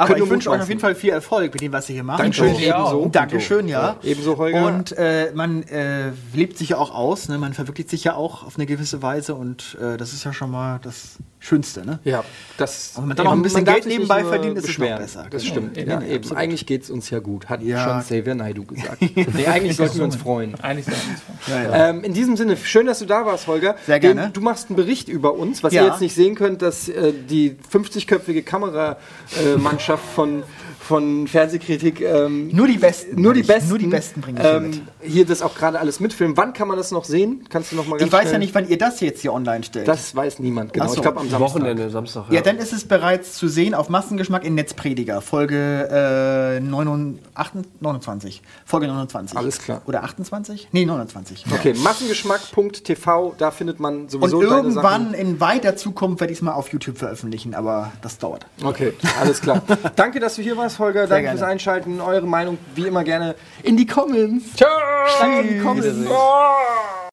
Aber 0.00 0.16
ich 0.16 0.30
wünsche 0.30 0.50
euch 0.50 0.60
auf 0.60 0.68
jeden 0.68 0.80
Fall 0.80 0.94
viel 0.94 1.10
Erfolg 1.10 1.52
mit 1.52 1.60
dem, 1.62 1.72
was 1.72 1.88
ihr 1.88 1.94
hier 1.94 2.04
macht. 2.04 2.20
Dankeschön, 2.20 2.54
Und- 2.54 2.62
ebenso. 2.62 3.08
Dankeschön, 3.12 3.68
ja. 3.68 3.96
Ebenso, 4.02 4.36
Holger. 4.36 4.66
Und 4.66 4.96
äh, 4.96 5.30
man 5.34 5.62
äh, 5.64 6.10
lebt 6.32 6.58
sich 6.58 6.70
ja 6.70 6.78
auch 6.78 6.94
aus, 6.94 7.28
ne? 7.28 7.38
man 7.38 7.52
verwirklicht 7.52 7.90
sich 7.90 8.04
ja 8.04 8.14
auch 8.14 8.44
auf 8.46 8.56
eine 8.56 8.66
gewisse 8.66 9.02
Weise 9.02 9.34
und 9.34 9.76
äh, 9.80 9.96
das 9.96 10.12
ist 10.12 10.24
ja 10.24 10.32
schon 10.32 10.50
mal 10.50 10.78
das 10.82 11.18
Schönste. 11.42 11.86
Ne? 11.86 11.98
Ja, 12.04 12.22
das. 12.58 12.92
Und 12.96 13.02
wenn 13.04 13.08
man 13.08 13.16
dann 13.16 13.24
noch 13.26 13.32
ein 13.32 13.40
bisschen 13.42 13.64
Geld 13.64 13.86
nebenbei 13.86 14.22
verdient, 14.24 14.58
ist 14.58 14.68
es 14.68 14.78
noch 14.78 14.98
besser. 14.98 15.26
Das 15.30 15.42
Genau. 15.42 15.52
stimmt. 15.54 15.76
Ja, 15.78 15.98
nee, 16.00 16.14
eben. 16.16 16.36
Eigentlich 16.36 16.66
geht 16.66 16.82
es 16.82 16.90
uns 16.90 17.08
ja 17.08 17.18
gut. 17.18 17.48
Hat 17.48 17.62
Ja. 17.62 17.82
schon 17.82 18.00
Xavier 18.00 18.34
Naidu 18.34 18.64
gesagt. 18.66 19.00
nee, 19.16 19.46
eigentlich 19.46 19.76
sollten 19.76 19.96
wir 19.96 20.04
uns 20.04 20.16
freuen. 20.16 20.54
Eigentlich 20.60 20.84
sagen 20.84 20.98
wir 21.06 21.14
es 21.14 21.22
von. 21.22 21.54
Ja, 21.54 21.62
ja. 21.78 21.88
Ähm, 21.88 22.04
in 22.04 22.12
diesem 22.12 22.36
Sinne, 22.36 22.58
schön, 22.58 22.84
dass 22.86 22.98
du 22.98 23.06
da 23.06 23.24
warst, 23.24 23.46
Holger. 23.46 23.74
Sehr 23.86 23.98
gerne. 24.00 24.20
Den- 24.24 24.32
Du 24.34 24.42
machst 24.42 24.68
einen 24.68 24.76
Bericht 24.76 25.08
über 25.08 25.32
uns, 25.34 25.62
was 25.62 25.72
Ja. 25.72 25.82
ihr 25.84 25.88
jetzt 25.88 26.02
nicht 26.02 26.14
sehen 26.14 26.34
könnt, 26.34 26.60
dass 26.60 26.90
äh, 26.90 27.12
die 27.12 27.56
50-köpfige 27.72 28.42
Kameramannschaft 28.42 30.04
von, 30.14 30.42
von 30.90 31.28
Fernsehkritik 31.28 32.00
ähm, 32.00 32.48
Nur 32.52 32.66
die 32.66 32.76
Besten. 32.76 33.22
nur 33.22 33.32
die 33.32 33.44
Besten, 33.44 33.68
Nur 33.68 33.78
die 33.78 33.86
Besten 33.86 34.20
bringen 34.22 34.40
ähm, 34.42 34.70
mit. 34.70 34.82
hier 35.02 35.24
das 35.24 35.40
auch 35.40 35.54
gerade 35.54 35.78
alles 35.78 36.00
mitfilmen. 36.00 36.36
Wann 36.36 36.52
kann 36.52 36.66
man 36.66 36.76
das 36.76 36.90
noch 36.90 37.04
sehen? 37.04 37.44
Kannst 37.48 37.70
du 37.70 37.76
noch 37.76 37.86
mal 37.86 37.96
ganz 37.96 38.08
Ich 38.08 38.12
weiß 38.12 38.32
ja 38.32 38.38
nicht, 38.38 38.52
wann 38.56 38.68
ihr 38.68 38.76
das 38.76 38.98
jetzt 38.98 39.20
hier 39.22 39.32
online 39.32 39.62
stellt. 39.62 39.86
Das 39.86 40.16
weiß 40.16 40.40
niemand 40.40 40.72
genau. 40.72 40.88
So. 40.88 40.96
Ich 40.96 41.02
glaube 41.02 41.20
am 41.20 41.30
Samstag. 41.30 41.40
Wochenende, 41.54 41.90
Samstag. 41.90 42.24
ja, 42.32 42.40
dann 42.40 42.56
ist 42.56 42.72
es 42.72 42.84
bereits 42.88 43.34
zu 43.34 43.46
sehen 43.46 43.72
auf 43.74 43.88
Massengeschmack 43.88 44.44
in 44.44 44.56
Netzprediger, 44.56 45.20
Folge 45.20 46.58
äh, 46.58 46.60
29, 46.60 47.70
29. 47.80 48.42
Folge 48.64 48.88
29. 48.88 49.38
Alles 49.38 49.60
klar. 49.60 49.82
Oder 49.86 50.02
28? 50.02 50.70
Nee, 50.72 50.86
29. 50.86 51.44
Okay, 51.52 51.72
massengeschmack.tv, 51.74 53.34
da 53.38 53.52
findet 53.52 53.78
man 53.78 54.00
Und 54.02 54.10
sowieso 54.10 54.40
deine 54.40 54.54
irgendwann 54.54 55.12
Sachen. 55.12 55.14
in 55.14 55.38
weiter 55.38 55.76
Zukunft 55.76 56.20
werde 56.20 56.32
ich 56.32 56.40
es 56.40 56.42
mal 56.42 56.54
auf 56.54 56.72
YouTube 56.72 56.98
veröffentlichen, 56.98 57.54
aber 57.54 57.92
das 58.02 58.18
dauert. 58.18 58.44
Okay, 58.64 58.92
alles 59.20 59.40
klar. 59.40 59.62
Danke, 59.94 60.18
dass 60.18 60.34
du 60.34 60.42
hier 60.42 60.56
warst, 60.56 60.79
Holger. 60.80 61.06
Danke 61.06 61.22
gerne. 61.22 61.38
fürs 61.38 61.48
Einschalten. 61.48 62.00
Eure 62.00 62.26
Meinung 62.26 62.58
wie 62.74 62.86
immer 62.86 63.04
gerne 63.04 63.36
in 63.62 63.76
die 63.76 63.86
Comments. 63.86 64.44
Ciao! 64.56 64.68
Schreibt 65.06 65.46
in 65.46 65.58
die 65.58 65.60
Comments. 65.60 67.09